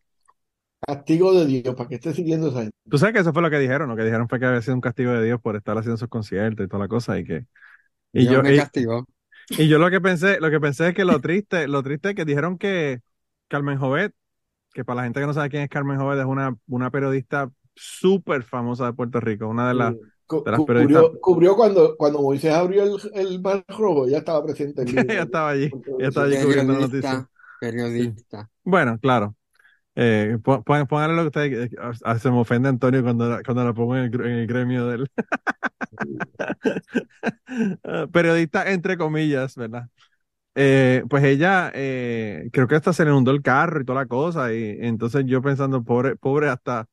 Castigo 0.86 1.34
de 1.34 1.46
Dios, 1.48 1.74
para 1.76 1.90
que 1.90 1.96
esté 1.96 2.14
siguiendo 2.14 2.50
esa 2.50 2.62
gente. 2.64 2.78
Tú 2.90 2.98
sabes 2.98 3.14
que 3.14 3.20
eso 3.22 3.32
fue 3.34 3.42
lo 3.42 3.50
que 3.50 3.60
dijeron, 3.60 3.90
lo 3.90 3.96
que 3.96 4.04
dijeron 4.04 4.28
fue 4.28 4.40
que 4.40 4.46
había 4.46 4.62
sido 4.62 4.76
un 4.76 4.82
castigo 4.82 5.12
de 5.14 5.24
Dios 5.26 5.40
por 5.42 5.56
estar 5.56 5.78
haciendo 5.78 5.98
sus 5.98 6.10
conciertos 6.10 6.66
y 6.66 6.70
toda 6.70 6.84
la 6.84 6.88
cosa 6.90 7.18
y 7.18 7.24
que 7.26 7.46
y 8.14 8.28
Dios 8.28 8.30
yo 8.30 8.42
me 8.42 8.54
y, 8.54 8.54
castigó. 8.54 9.06
y 9.58 9.68
yo 9.70 9.80
lo 9.80 9.90
que 9.92 10.02
pensé, 10.02 10.40
lo 10.42 10.52
que 10.52 10.60
pensé 10.60 10.90
es 10.90 10.96
que 10.96 11.06
lo 11.06 11.20
triste, 11.22 11.68
lo 11.68 11.84
triste 11.84 12.10
es 12.12 12.16
que 12.16 12.26
dijeron 12.26 12.58
que 12.58 13.02
Carmen 13.50 13.78
Jovet, 13.80 14.14
que 14.74 14.86
para 14.86 14.98
la 14.98 15.04
gente 15.06 15.20
que 15.22 15.28
no 15.28 15.34
sabe 15.34 15.50
quién 15.50 15.64
es 15.64 15.70
Carmen 15.70 16.00
Jovet, 16.00 16.20
es 16.20 16.26
una, 16.26 16.58
una 16.68 16.92
periodista 16.92 17.52
súper 17.76 18.44
famosa 18.44 18.86
de 18.88 18.94
Puerto 18.94 19.20
Rico, 19.22 19.48
una 19.48 19.68
de 19.70 19.76
las 19.76 19.96
Sí. 19.96 20.11
Cubrió, 20.54 21.20
cubrió 21.22 21.56
cuando, 21.56 21.96
cuando 21.98 22.22
Moisés 22.22 22.54
abrió 22.54 22.84
el, 22.84 23.00
el 23.14 23.42
mar 23.42 23.64
rojo, 23.68 24.08
ya 24.08 24.20
estaba 24.20 24.44
presente 24.44 24.82
el 24.84 24.90
ella 25.10 25.24
estaba 25.24 25.50
allí, 25.50 25.76
ella 25.98 26.08
estaba 26.10 26.26
allí 26.28 26.38
cubriendo 26.38 26.74
la 26.74 26.80
noticia. 26.80 27.28
Periodista. 27.60 28.50
Bueno, 28.64 29.00
claro. 29.00 29.36
Eh, 29.96 30.38
pónganle 30.44 31.16
lo 31.16 31.24
que 31.24 31.28
ustedes. 31.28 31.74
eh, 31.74 31.78
ah, 32.04 32.20
se 32.20 32.32
me 32.32 32.40
ofende 32.40 32.70
Antonio 32.70 33.04
cuando, 33.04 33.30
la- 33.30 33.44
cuando 33.44 33.66
la 33.66 33.74
pongo 33.74 33.98
en 33.98 34.06
el, 34.06 34.22
en 34.22 34.32
el 34.40 34.48
gremio 34.48 34.88
del 34.88 35.08
Ah, 37.84 38.08
periodista, 38.12 38.72
entre 38.72 38.98
comillas, 38.98 39.56
¿verdad? 39.56 39.88
Eh, 40.56 41.04
pues 41.10 41.24
ella, 41.26 41.72
eh, 41.76 42.50
creo 42.54 42.68
que 42.68 42.76
hasta 42.76 42.94
se 42.94 43.06
le 43.06 43.12
inundó 43.12 43.32
el 43.32 43.42
carro 43.44 43.82
y 43.82 43.86
toda 43.86 44.02
la 44.02 44.08
cosa. 44.08 44.54
Y 44.54 44.78
entonces 44.82 45.26
yo 45.28 45.42
pensando, 45.42 45.84
pobre, 45.84 46.16
pobre, 46.18 46.50
hasta, 46.50 46.88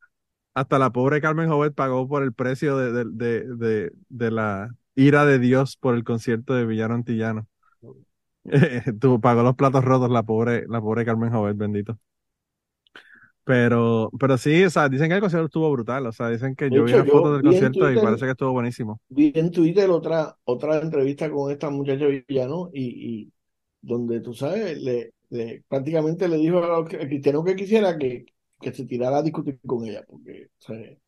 hasta 0.60 0.78
la 0.78 0.90
pobre 0.92 1.20
Carmen 1.20 1.48
Jovet 1.48 1.74
pagó 1.74 2.08
por 2.08 2.22
el 2.22 2.32
precio 2.34 2.76
de, 2.78 2.92
de, 2.92 3.04
de, 3.06 3.56
de, 3.56 3.92
de 4.08 4.30
la 4.30 4.74
ira 4.94 5.24
de 5.26 5.38
Dios 5.38 5.76
por 5.76 5.94
el 5.94 6.04
concierto 6.04 6.54
de 6.54 6.66
Villano 6.66 6.94
Antillano. 6.94 7.46
Tú 9.00 9.20
pagó 9.20 9.42
los 9.42 9.56
platos 9.56 9.84
rotos 9.84 10.10
la 10.10 10.22
pobre, 10.24 10.64
la 10.68 10.80
pobre 10.80 11.04
Carmen 11.04 11.30
Jovet, 11.32 11.56
bendito. 11.56 11.98
Pero, 13.44 14.10
pero 14.20 14.36
sí, 14.38 14.62
o 14.64 14.70
sea, 14.70 14.88
dicen 14.88 15.08
que 15.08 15.14
el 15.14 15.20
concierto 15.20 15.46
estuvo 15.46 15.70
brutal, 15.72 16.06
o 16.06 16.12
sea, 16.12 16.28
dicen 16.28 16.54
que 16.54 16.70
De 16.70 16.70
yo 16.70 16.84
vi 16.84 16.92
las 16.94 17.08
fotos 17.08 17.32
del 17.32 17.42
concierto 17.42 17.90
y 17.90 17.98
parece 17.98 18.26
que 18.26 18.32
estuvo 18.32 18.52
buenísimo. 18.52 19.00
vi 19.08 19.32
en 19.34 19.50
Twitter 19.50 19.90
otra, 19.90 20.36
otra 20.44 20.78
entrevista 20.80 21.30
con 21.30 21.50
esta 21.50 21.70
muchacha 21.70 22.06
villano 22.06 22.70
y, 22.72 23.22
y 23.24 23.32
donde 23.80 24.20
tú 24.20 24.34
sabes, 24.34 24.78
le, 24.82 25.14
le- 25.30 25.62
prácticamente 25.68 26.28
le 26.28 26.36
dijo 26.38 26.62
a 26.62 26.68
los 26.80 26.88
que- 26.88 26.96
al 26.98 27.08
cristiano 27.08 27.44
que 27.44 27.56
quisiera 27.56 27.96
que, 27.98 28.26
que 28.60 28.72
se 28.72 28.84
tirara 28.84 29.18
a 29.18 29.22
discutir 29.22 29.58
con 29.66 29.84
ella, 29.84 30.04
porque 30.08 30.50
o 30.58 30.62
sea, 30.62 30.76
eh, 30.76 30.98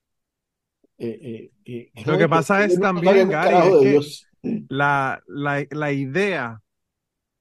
eh, 0.98 1.50
que 1.64 1.90
Lo 2.04 2.18
que 2.18 2.28
pasa 2.28 2.64
es 2.64 2.78
también, 2.78 3.28
Gary, 3.30 3.96
es 3.96 4.26
que 4.42 4.64
la, 4.68 5.22
la, 5.26 5.66
la 5.70 5.92
idea 5.92 6.60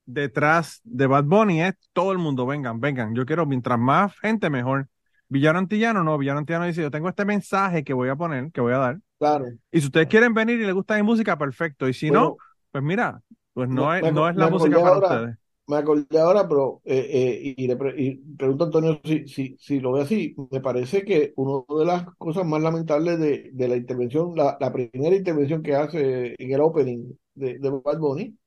detrás 0.06 0.82
de 0.84 1.08
Bad 1.08 1.26
Bunny 1.26 1.62
es 1.62 1.76
todo 1.94 2.12
el 2.12 2.18
mundo, 2.18 2.46
vengan, 2.46 2.80
vengan, 2.80 3.14
yo 3.14 3.26
quiero 3.26 3.46
mientras 3.46 3.78
más 3.78 4.18
gente 4.20 4.50
mejor. 4.50 4.88
Villano 5.28 5.60
Antillano 5.60 6.04
no, 6.04 6.18
Villano 6.18 6.40
Antillano 6.40 6.66
dice, 6.66 6.82
yo 6.82 6.90
tengo 6.90 7.08
este 7.10 7.26
mensaje 7.26 7.84
que 7.84 7.94
voy 7.94 8.10
a 8.10 8.16
poner, 8.16 8.52
que 8.52 8.62
voy 8.62 8.74
a 8.74 8.78
dar, 8.78 9.00
Claro. 9.20 9.46
y 9.72 9.80
si 9.82 9.88
ustedes 9.88 10.08
quieren 10.08 10.34
venir 10.34 10.60
y 10.60 10.66
les 10.66 10.74
gusta 10.74 10.96
mi 10.96 11.04
música, 11.04 11.38
perfecto, 11.38 11.88
y 11.88 11.94
si 11.94 12.10
no, 12.10 12.38
pues 12.72 12.84
mira, 12.84 13.22
pues 13.54 13.70
no 13.70 13.94
es, 13.94 14.02
no 14.14 14.28
es 14.28 14.36
me 14.36 14.42
la 14.42 14.50
música 14.50 14.82
para 14.82 14.98
ustedes. 14.98 15.38
Me 15.70 15.78
acordé 15.78 16.20
ahora, 16.20 16.48
pero 16.48 16.82
eh, 16.86 17.08
eh, 17.10 17.56
y, 17.58 17.68
le 17.68 17.76
pre- 17.78 17.96
y 18.02 18.18
pregunto 18.38 18.66
a 18.66 18.68
Antonio 18.68 19.00
si, 19.06 19.28
si, 19.28 19.56
si 19.60 19.80
lo 19.80 19.94
ve 19.94 20.02
así. 20.04 20.36
Me 20.52 20.62
parece 20.62 21.04
que 21.06 21.34
una 21.38 21.64
de 21.80 21.86
las 21.86 22.06
cosas 22.18 22.46
más 22.46 22.62
lamentables 22.62 23.20
de, 23.20 23.52
de 23.54 23.68
la 23.68 23.78
intervención, 23.78 24.36
la, 24.36 24.58
la 24.60 24.74
primera 24.74 25.16
intervención 25.16 25.64
que 25.64 25.76
hace 25.76 26.36
en 26.38 26.52
el 26.54 26.62
opening 26.62 27.14
de, 27.36 27.60
de 27.60 27.70
Bad 27.70 28.00
Bunny, 28.00 28.38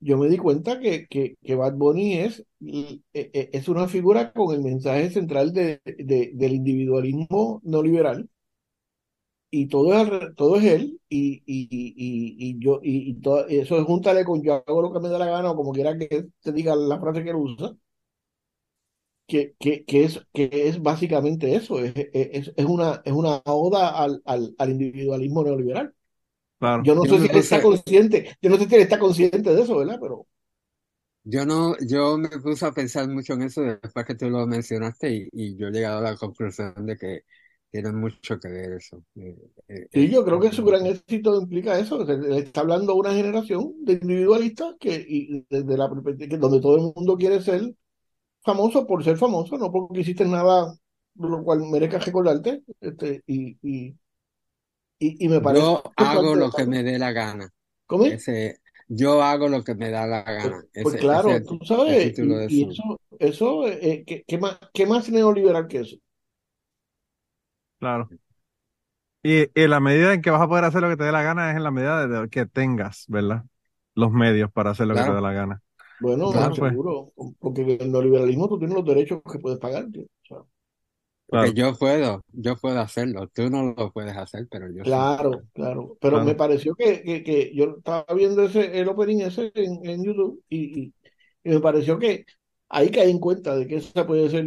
yo 0.00 0.18
me 0.18 0.28
di 0.28 0.36
cuenta 0.38 0.80
que, 0.80 1.06
que, 1.06 1.36
que 1.42 1.54
Bad 1.54 1.74
Bunny 1.74 2.18
es, 2.18 2.40
eh, 2.60 3.00
eh, 3.14 3.50
es 3.52 3.68
una 3.68 3.86
figura 3.88 4.32
con 4.32 4.54
el 4.54 4.62
mensaje 4.62 5.10
central 5.10 5.52
de, 5.52 5.80
de- 5.84 6.32
del 6.34 6.52
individualismo 6.54 7.60
neoliberal. 7.64 8.28
Y 9.54 9.68
todo 9.68 9.94
es, 9.94 10.34
todo 10.36 10.56
es 10.56 10.64
él, 10.64 11.00
y, 11.10 11.42
y, 11.46 11.68
y, 11.70 12.36
y, 12.50 12.58
yo, 12.60 12.80
y, 12.82 13.10
y 13.10 13.14
todo, 13.20 13.46
eso 13.48 13.78
es 13.78 13.84
júntale 13.84 14.24
con 14.24 14.42
yo 14.42 14.64
hago 14.66 14.82
lo 14.82 14.92
que 14.94 15.00
me 15.00 15.10
da 15.10 15.18
la 15.18 15.26
gana, 15.26 15.50
o 15.52 15.56
como 15.56 15.72
quiera 15.72 15.96
que 15.98 16.28
te 16.42 16.52
diga 16.52 16.74
la 16.76 17.00
frase 17.00 17.22
que 17.24 17.30
él 17.30 17.36
usa, 17.36 17.76
que, 19.26 19.54
que, 19.58 19.84
que 19.84 20.04
es, 20.04 20.20
que 20.32 20.50
es 20.68 20.82
básicamente 20.82 21.54
eso, 21.54 21.78
es, 21.80 21.92
es, 22.12 22.52
es 22.56 22.64
una, 22.66 23.02
es 23.04 23.12
una 23.12 23.40
oda 23.46 23.90
al, 24.02 24.22
al, 24.24 24.54
al 24.58 24.70
individualismo 24.70 25.42
neoliberal. 25.44 25.94
Claro. 26.58 26.84
Yo 26.84 26.94
no 26.94 27.06
Yo 27.06 27.14
sé 27.16 27.20
si 27.20 27.26
él 27.28 27.36
está 27.38 27.62
consciente, 27.62 28.36
yo 28.42 28.50
no 28.50 28.58
sé 28.58 28.68
si 28.68 28.74
él 28.76 28.82
está 28.82 28.98
consciente 29.00 29.54
de 29.54 29.62
eso, 29.62 29.78
¿verdad? 29.78 29.98
Pero 30.00 30.26
yo 31.24 31.46
no, 31.46 31.76
yo 31.86 32.18
me 32.18 32.28
puse 32.40 32.66
a 32.66 32.72
pensar 32.72 33.08
mucho 33.08 33.34
en 33.34 33.42
eso 33.42 33.62
después 33.62 34.04
que 34.06 34.14
tú 34.16 34.28
lo 34.30 34.46
mencionaste 34.46 35.14
y, 35.14 35.28
y 35.32 35.56
yo 35.56 35.68
he 35.68 35.70
llegado 35.70 35.98
a 35.98 36.10
la 36.10 36.16
conclusión 36.16 36.74
de 36.86 36.96
que 36.96 37.20
tiene 37.72 37.92
mucho 37.92 38.38
que 38.40 38.48
ver 38.50 38.74
eso. 38.74 39.04
Eh, 39.16 39.36
eh, 39.68 39.88
sí, 39.92 40.08
eh, 40.08 40.10
yo 40.10 40.24
creo 40.24 40.40
que 40.40 40.52
su 40.52 40.64
gran 40.64 40.86
éxito 40.86 41.40
implica 41.40 41.78
eso, 41.78 42.04
que 42.06 42.14
está 42.38 42.60
hablando 42.62 42.94
una 42.94 43.12
generación 43.12 43.74
de 43.84 43.94
individualistas 43.94 44.74
que, 44.80 45.04
y 45.06 45.44
desde 45.50 45.76
la 45.76 45.90
que 46.18 46.38
donde 46.38 46.60
todo 46.60 46.76
el 46.76 46.92
mundo 46.94 47.16
quiere 47.16 47.40
ser 47.42 47.74
famoso 48.44 48.86
por 48.86 49.04
ser 49.04 49.18
famoso, 49.18 49.58
no 49.58 49.72
porque 49.72 50.02
hiciste 50.02 50.26
nada 50.26 50.74
lo 51.16 51.44
cual 51.44 51.60
merezca 51.70 51.98
recordarte, 51.98 52.62
este, 52.80 53.22
y, 53.26 53.58
y, 53.62 53.96
y, 54.98 55.24
y 55.24 55.28
me 55.28 55.40
parece 55.40 55.68
yo 55.68 55.82
hago 55.96 56.34
lo 56.36 56.50
que 56.52 56.66
me 56.66 56.82
dé 56.82 56.98
la 56.98 57.12
gana. 57.12 57.48
¿Cómo 57.86 58.04
es? 58.06 58.14
Ese, 58.14 58.60
yo 58.88 59.22
hago 59.22 59.48
lo 59.48 59.64
que 59.64 59.74
me 59.74 59.90
da 59.90 60.06
la 60.06 60.22
Pues, 60.40 60.54
gana. 60.54 60.64
pues 60.80 60.96
Ese, 60.96 60.98
claro, 60.98 61.42
tú 61.44 61.58
sabes, 61.64 62.14
y, 62.20 62.34
y 62.46 62.62
eso, 62.70 63.00
eso 63.18 63.66
eh, 63.68 64.04
¿qué, 64.06 64.24
qué 64.26 64.38
más, 64.38 64.58
qué 64.74 64.86
más 64.86 65.08
neoliberal 65.10 65.68
que 65.68 65.80
eso? 65.80 65.96
Claro. 67.82 68.12
Y, 69.22 69.42
y 69.60 69.68
la 69.68 69.78
medida 69.80 70.12
en 70.14 70.22
que 70.22 70.30
vas 70.30 70.42
a 70.42 70.48
poder 70.48 70.64
hacer 70.64 70.82
lo 70.82 70.88
que 70.88 70.96
te 70.96 71.04
dé 71.04 71.12
la 71.12 71.22
gana 71.22 71.50
es 71.50 71.56
en 71.56 71.62
la 71.62 71.70
medida 71.70 72.06
de 72.08 72.28
que 72.28 72.46
tengas, 72.46 73.04
¿verdad? 73.08 73.44
Los 73.94 74.10
medios 74.12 74.50
para 74.52 74.70
hacer 74.70 74.86
lo 74.88 74.96
que 74.96 75.04
te 75.04 75.12
dé 75.12 75.20
la 75.20 75.32
gana. 75.32 75.62
Bueno, 75.98 76.32
Claro, 76.32 76.58
pues, 76.58 76.72
seguro, 76.72 77.12
porque 77.38 77.62
en 77.62 77.70
el 77.82 77.92
neoliberalismo 77.92 78.48
tú 78.48 78.58
tienes 78.58 78.76
los 78.76 78.84
derechos 78.84 79.22
que 79.30 79.38
puedes 79.38 79.58
pagar, 79.60 79.86
tío. 79.90 80.02
O 80.04 80.26
sea, 80.26 80.38
porque 81.28 81.52
claro, 81.52 81.54
yo 81.54 81.74
puedo, 81.78 82.24
yo 82.32 82.56
puedo 82.56 82.80
hacerlo. 82.80 83.28
Tú 83.28 83.50
no 83.50 83.74
lo 83.76 83.92
puedes 83.92 84.16
hacer, 84.16 84.46
pero 84.50 84.68
yo 84.72 84.84
sí. 84.84 84.90
claro, 84.90 85.42
claro. 85.52 85.96
Pero 86.00 86.20
me 86.20 86.34
claro. 86.34 86.36
pareció 86.36 86.74
que, 86.74 87.02
que, 87.02 87.22
que 87.22 87.54
yo 87.54 87.76
estaba 87.78 88.04
viendo 88.14 88.42
ese, 88.44 88.78
el 88.80 88.88
opening 88.88 89.20
ese 89.22 89.52
en, 89.54 89.84
en 89.88 90.04
YouTube 90.04 90.42
y, 90.48 90.80
y, 90.84 90.94
y 91.44 91.50
me 91.50 91.60
pareció 91.60 91.98
que 91.98 92.26
ahí 92.68 92.90
caí 92.90 93.10
en 93.10 93.18
cuenta 93.20 93.54
de 93.56 93.66
que 93.66 93.76
esa 93.76 94.06
puede 94.06 94.28
ser 94.30 94.46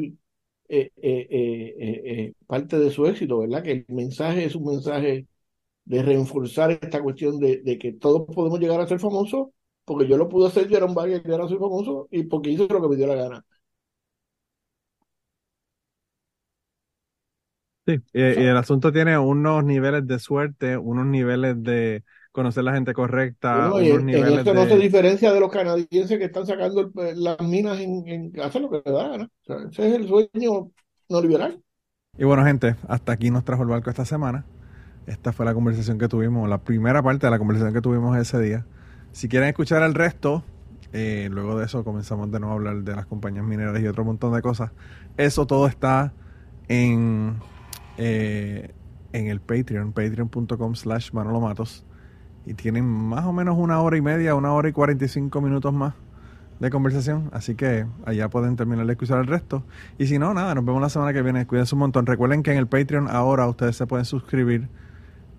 eh, 0.67 0.91
eh, 0.97 1.73
eh, 1.77 2.33
parte 2.47 2.79
de 2.79 2.91
su 2.91 3.05
éxito, 3.05 3.39
¿verdad? 3.39 3.63
Que 3.63 3.71
el 3.71 3.85
mensaje 3.89 4.45
es 4.45 4.55
un 4.55 4.65
mensaje 4.65 5.27
de 5.85 6.03
reforzar 6.03 6.71
esta 6.71 7.01
cuestión 7.01 7.39
de, 7.39 7.77
que 7.79 7.93
todos 7.93 8.25
podemos 8.33 8.59
llegar 8.59 8.81
a 8.81 8.87
ser 8.87 8.99
famosos, 8.99 9.49
porque 9.85 10.07
yo 10.07 10.17
lo 10.17 10.29
pude 10.29 10.47
hacer, 10.47 10.67
yo 10.67 10.77
era 10.77 10.85
un 10.85 10.95
bagger, 10.95 11.23
yo 11.23 11.33
ahora 11.33 11.47
soy 11.47 11.59
famoso, 11.59 12.07
y 12.11 12.23
porque 12.23 12.51
hice 12.51 12.67
lo 12.67 12.81
que 12.81 12.89
me 12.89 12.95
dio 12.95 13.07
la 13.07 13.15
gana. 13.15 13.45
Sí, 17.87 18.01
y, 18.13 18.21
el 18.21 18.57
asunto 18.57 18.91
tiene 18.91 19.17
unos 19.19 19.63
niveles 19.63 20.07
de 20.07 20.17
suerte, 20.17 20.75
unos 20.75 21.05
niveles 21.05 21.61
de 21.61 22.03
conocer 22.35 22.63
la 22.63 22.73
gente 22.73 22.93
correcta, 22.93 23.69
Bueno, 23.69 23.81
y 23.81 23.91
unos 23.91 24.01
en, 24.01 24.09
eso 24.39 24.53
no 24.53 24.65
se 24.67 24.77
diferencia 24.77 25.33
de 25.33 25.39
los 25.39 25.51
canadienses 25.51 26.17
que 26.19 26.25
están 26.25 26.45
sacando 26.45 26.81
el- 26.97 27.23
las 27.23 27.39
minas 27.41 27.79
en, 27.79 28.07
en 28.07 28.39
hacer 28.41 28.61
lo 28.61 28.69
que 28.69 28.77
les 28.77 28.93
da 28.93 29.03
la 29.03 29.09
gana. 29.09 29.25
O 29.25 29.45
sea, 29.45 29.57
ese 29.71 29.87
es 29.89 29.93
el 29.95 30.07
sueño 30.07 30.71
no 31.09 31.21
liberal. 31.21 31.61
Y 32.17 32.23
bueno, 32.23 32.45
gente, 32.45 32.75
hasta 32.87 33.11
aquí 33.11 33.29
nos 33.31 33.43
trajo 33.43 33.63
el 33.63 33.69
barco 33.69 33.89
esta 33.89 34.05
semana. 34.05 34.45
Esta 35.07 35.33
fue 35.33 35.45
la 35.45 35.53
conversación 35.53 35.97
que 35.99 36.07
tuvimos, 36.07 36.49
la 36.49 36.59
primera 36.63 37.03
parte 37.03 37.27
de 37.27 37.31
la 37.31 37.39
conversación 37.39 37.73
que 37.73 37.81
tuvimos 37.81 38.17
ese 38.17 38.39
día. 38.41 38.65
Si 39.11 39.27
quieren 39.29 39.49
escuchar 39.49 39.83
el 39.83 39.93
resto, 39.93 40.43
eh, 40.93 41.29
luego 41.31 41.57
de 41.59 41.65
eso 41.65 41.83
comenzamos 41.83 42.31
de 42.31 42.39
nuevo 42.39 42.53
a 42.53 42.57
hablar 42.57 42.77
de 42.83 42.95
las 42.95 43.05
compañías 43.05 43.45
mineras 43.45 43.79
y 43.81 43.87
otro 43.87 44.05
montón 44.05 44.33
de 44.33 44.41
cosas. 44.41 44.71
Eso 45.17 45.45
todo 45.47 45.67
está 45.67 46.13
en, 46.67 47.43
eh, 47.97 48.73
en 49.13 49.27
el 49.27 49.41
Patreon, 49.41 49.93
patreon.com 49.93 50.75
slash 50.75 51.11
Manolo 51.13 51.41
Matos. 51.41 51.85
Y 52.45 52.53
tienen 52.53 52.85
más 52.85 53.25
o 53.25 53.33
menos 53.33 53.57
una 53.57 53.81
hora 53.81 53.97
y 53.97 54.01
media, 54.01 54.35
una 54.35 54.53
hora 54.53 54.69
y 54.69 54.71
45 54.71 55.41
minutos 55.41 55.73
más 55.73 55.93
de 56.59 56.69
conversación. 56.69 57.29
Así 57.33 57.55
que 57.55 57.85
allá 58.05 58.29
pueden 58.29 58.55
terminar 58.55 58.85
de 58.85 58.93
escuchar 58.93 59.19
el 59.19 59.27
resto. 59.27 59.63
Y 59.97 60.07
si 60.07 60.19
no, 60.19 60.33
nada, 60.33 60.53
nos 60.55 60.65
vemos 60.65 60.81
la 60.81 60.89
semana 60.89 61.13
que 61.13 61.21
viene. 61.21 61.47
Cuídense 61.47 61.75
un 61.75 61.79
montón. 61.79 62.05
Recuerden 62.05 62.43
que 62.43 62.51
en 62.51 62.57
el 62.57 62.67
Patreon 62.67 63.09
ahora 63.09 63.47
ustedes 63.47 63.75
se 63.75 63.87
pueden 63.87 64.05
suscribir 64.05 64.69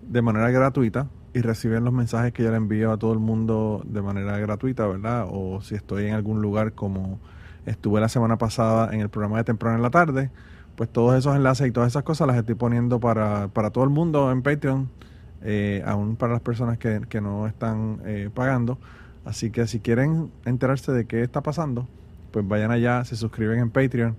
de 0.01 0.21
manera 0.21 0.49
gratuita 0.51 1.07
y 1.33 1.41
reciben 1.41 1.83
los 1.83 1.93
mensajes 1.93 2.33
que 2.33 2.43
yo 2.43 2.51
le 2.51 2.57
envío 2.57 2.91
a 2.91 2.97
todo 2.97 3.13
el 3.13 3.19
mundo 3.19 3.83
de 3.85 4.01
manera 4.01 4.37
gratuita, 4.39 4.87
¿verdad? 4.87 5.27
O 5.29 5.61
si 5.61 5.75
estoy 5.75 6.05
en 6.05 6.13
algún 6.13 6.41
lugar 6.41 6.73
como 6.73 7.19
estuve 7.65 7.99
la 7.99 8.09
semana 8.09 8.37
pasada 8.37 8.93
en 8.93 9.01
el 9.01 9.09
programa 9.09 9.37
de 9.37 9.43
temprano 9.43 9.75
en 9.75 9.83
la 9.83 9.89
tarde, 9.89 10.31
pues 10.75 10.89
todos 10.89 11.15
esos 11.15 11.35
enlaces 11.35 11.67
y 11.67 11.71
todas 11.71 11.89
esas 11.91 12.03
cosas 12.03 12.27
las 12.27 12.37
estoy 12.37 12.55
poniendo 12.55 12.99
para, 12.99 13.49
para 13.49 13.71
todo 13.71 13.83
el 13.83 13.89
mundo 13.89 14.31
en 14.31 14.41
Patreon, 14.41 14.89
eh, 15.41 15.83
aún 15.85 16.15
para 16.15 16.33
las 16.33 16.41
personas 16.41 16.77
que, 16.77 17.01
que 17.09 17.21
no 17.21 17.47
están 17.47 18.01
eh, 18.05 18.29
pagando. 18.33 18.77
Así 19.25 19.51
que 19.51 19.67
si 19.67 19.79
quieren 19.79 20.31
enterarse 20.45 20.91
de 20.91 21.05
qué 21.05 21.21
está 21.21 21.41
pasando, 21.41 21.87
pues 22.31 22.47
vayan 22.47 22.71
allá, 22.71 23.03
se 23.03 23.15
suscriben 23.15 23.59
en 23.59 23.69
Patreon 23.69 24.15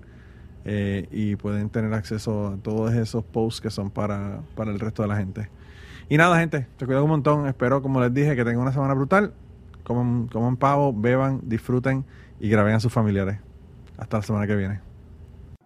eh, 0.64 1.08
y 1.10 1.36
pueden 1.36 1.70
tener 1.70 1.94
acceso 1.94 2.48
a 2.48 2.56
todos 2.56 2.92
esos 2.92 3.24
posts 3.24 3.60
que 3.60 3.70
son 3.70 3.90
para, 3.90 4.40
para 4.54 4.70
el 4.70 4.78
resto 4.78 5.02
de 5.02 5.08
la 5.08 5.16
gente. 5.16 5.48
Y 6.08 6.16
nada, 6.16 6.38
gente, 6.38 6.66
te 6.76 6.86
cuido 6.86 7.04
un 7.04 7.10
montón. 7.10 7.46
Espero, 7.46 7.82
como 7.82 8.00
les 8.00 8.12
dije, 8.12 8.34
que 8.36 8.44
tengan 8.44 8.60
una 8.60 8.72
semana 8.72 8.94
brutal. 8.94 9.32
Coman, 9.84 10.28
coman 10.28 10.56
pavo, 10.56 10.92
beban, 10.92 11.40
disfruten 11.44 12.04
y 12.40 12.48
graben 12.48 12.74
a 12.74 12.80
sus 12.80 12.92
familiares. 12.92 13.38
Hasta 13.96 14.18
la 14.18 14.22
semana 14.22 14.46
que 14.46 14.56
viene. 14.56 14.87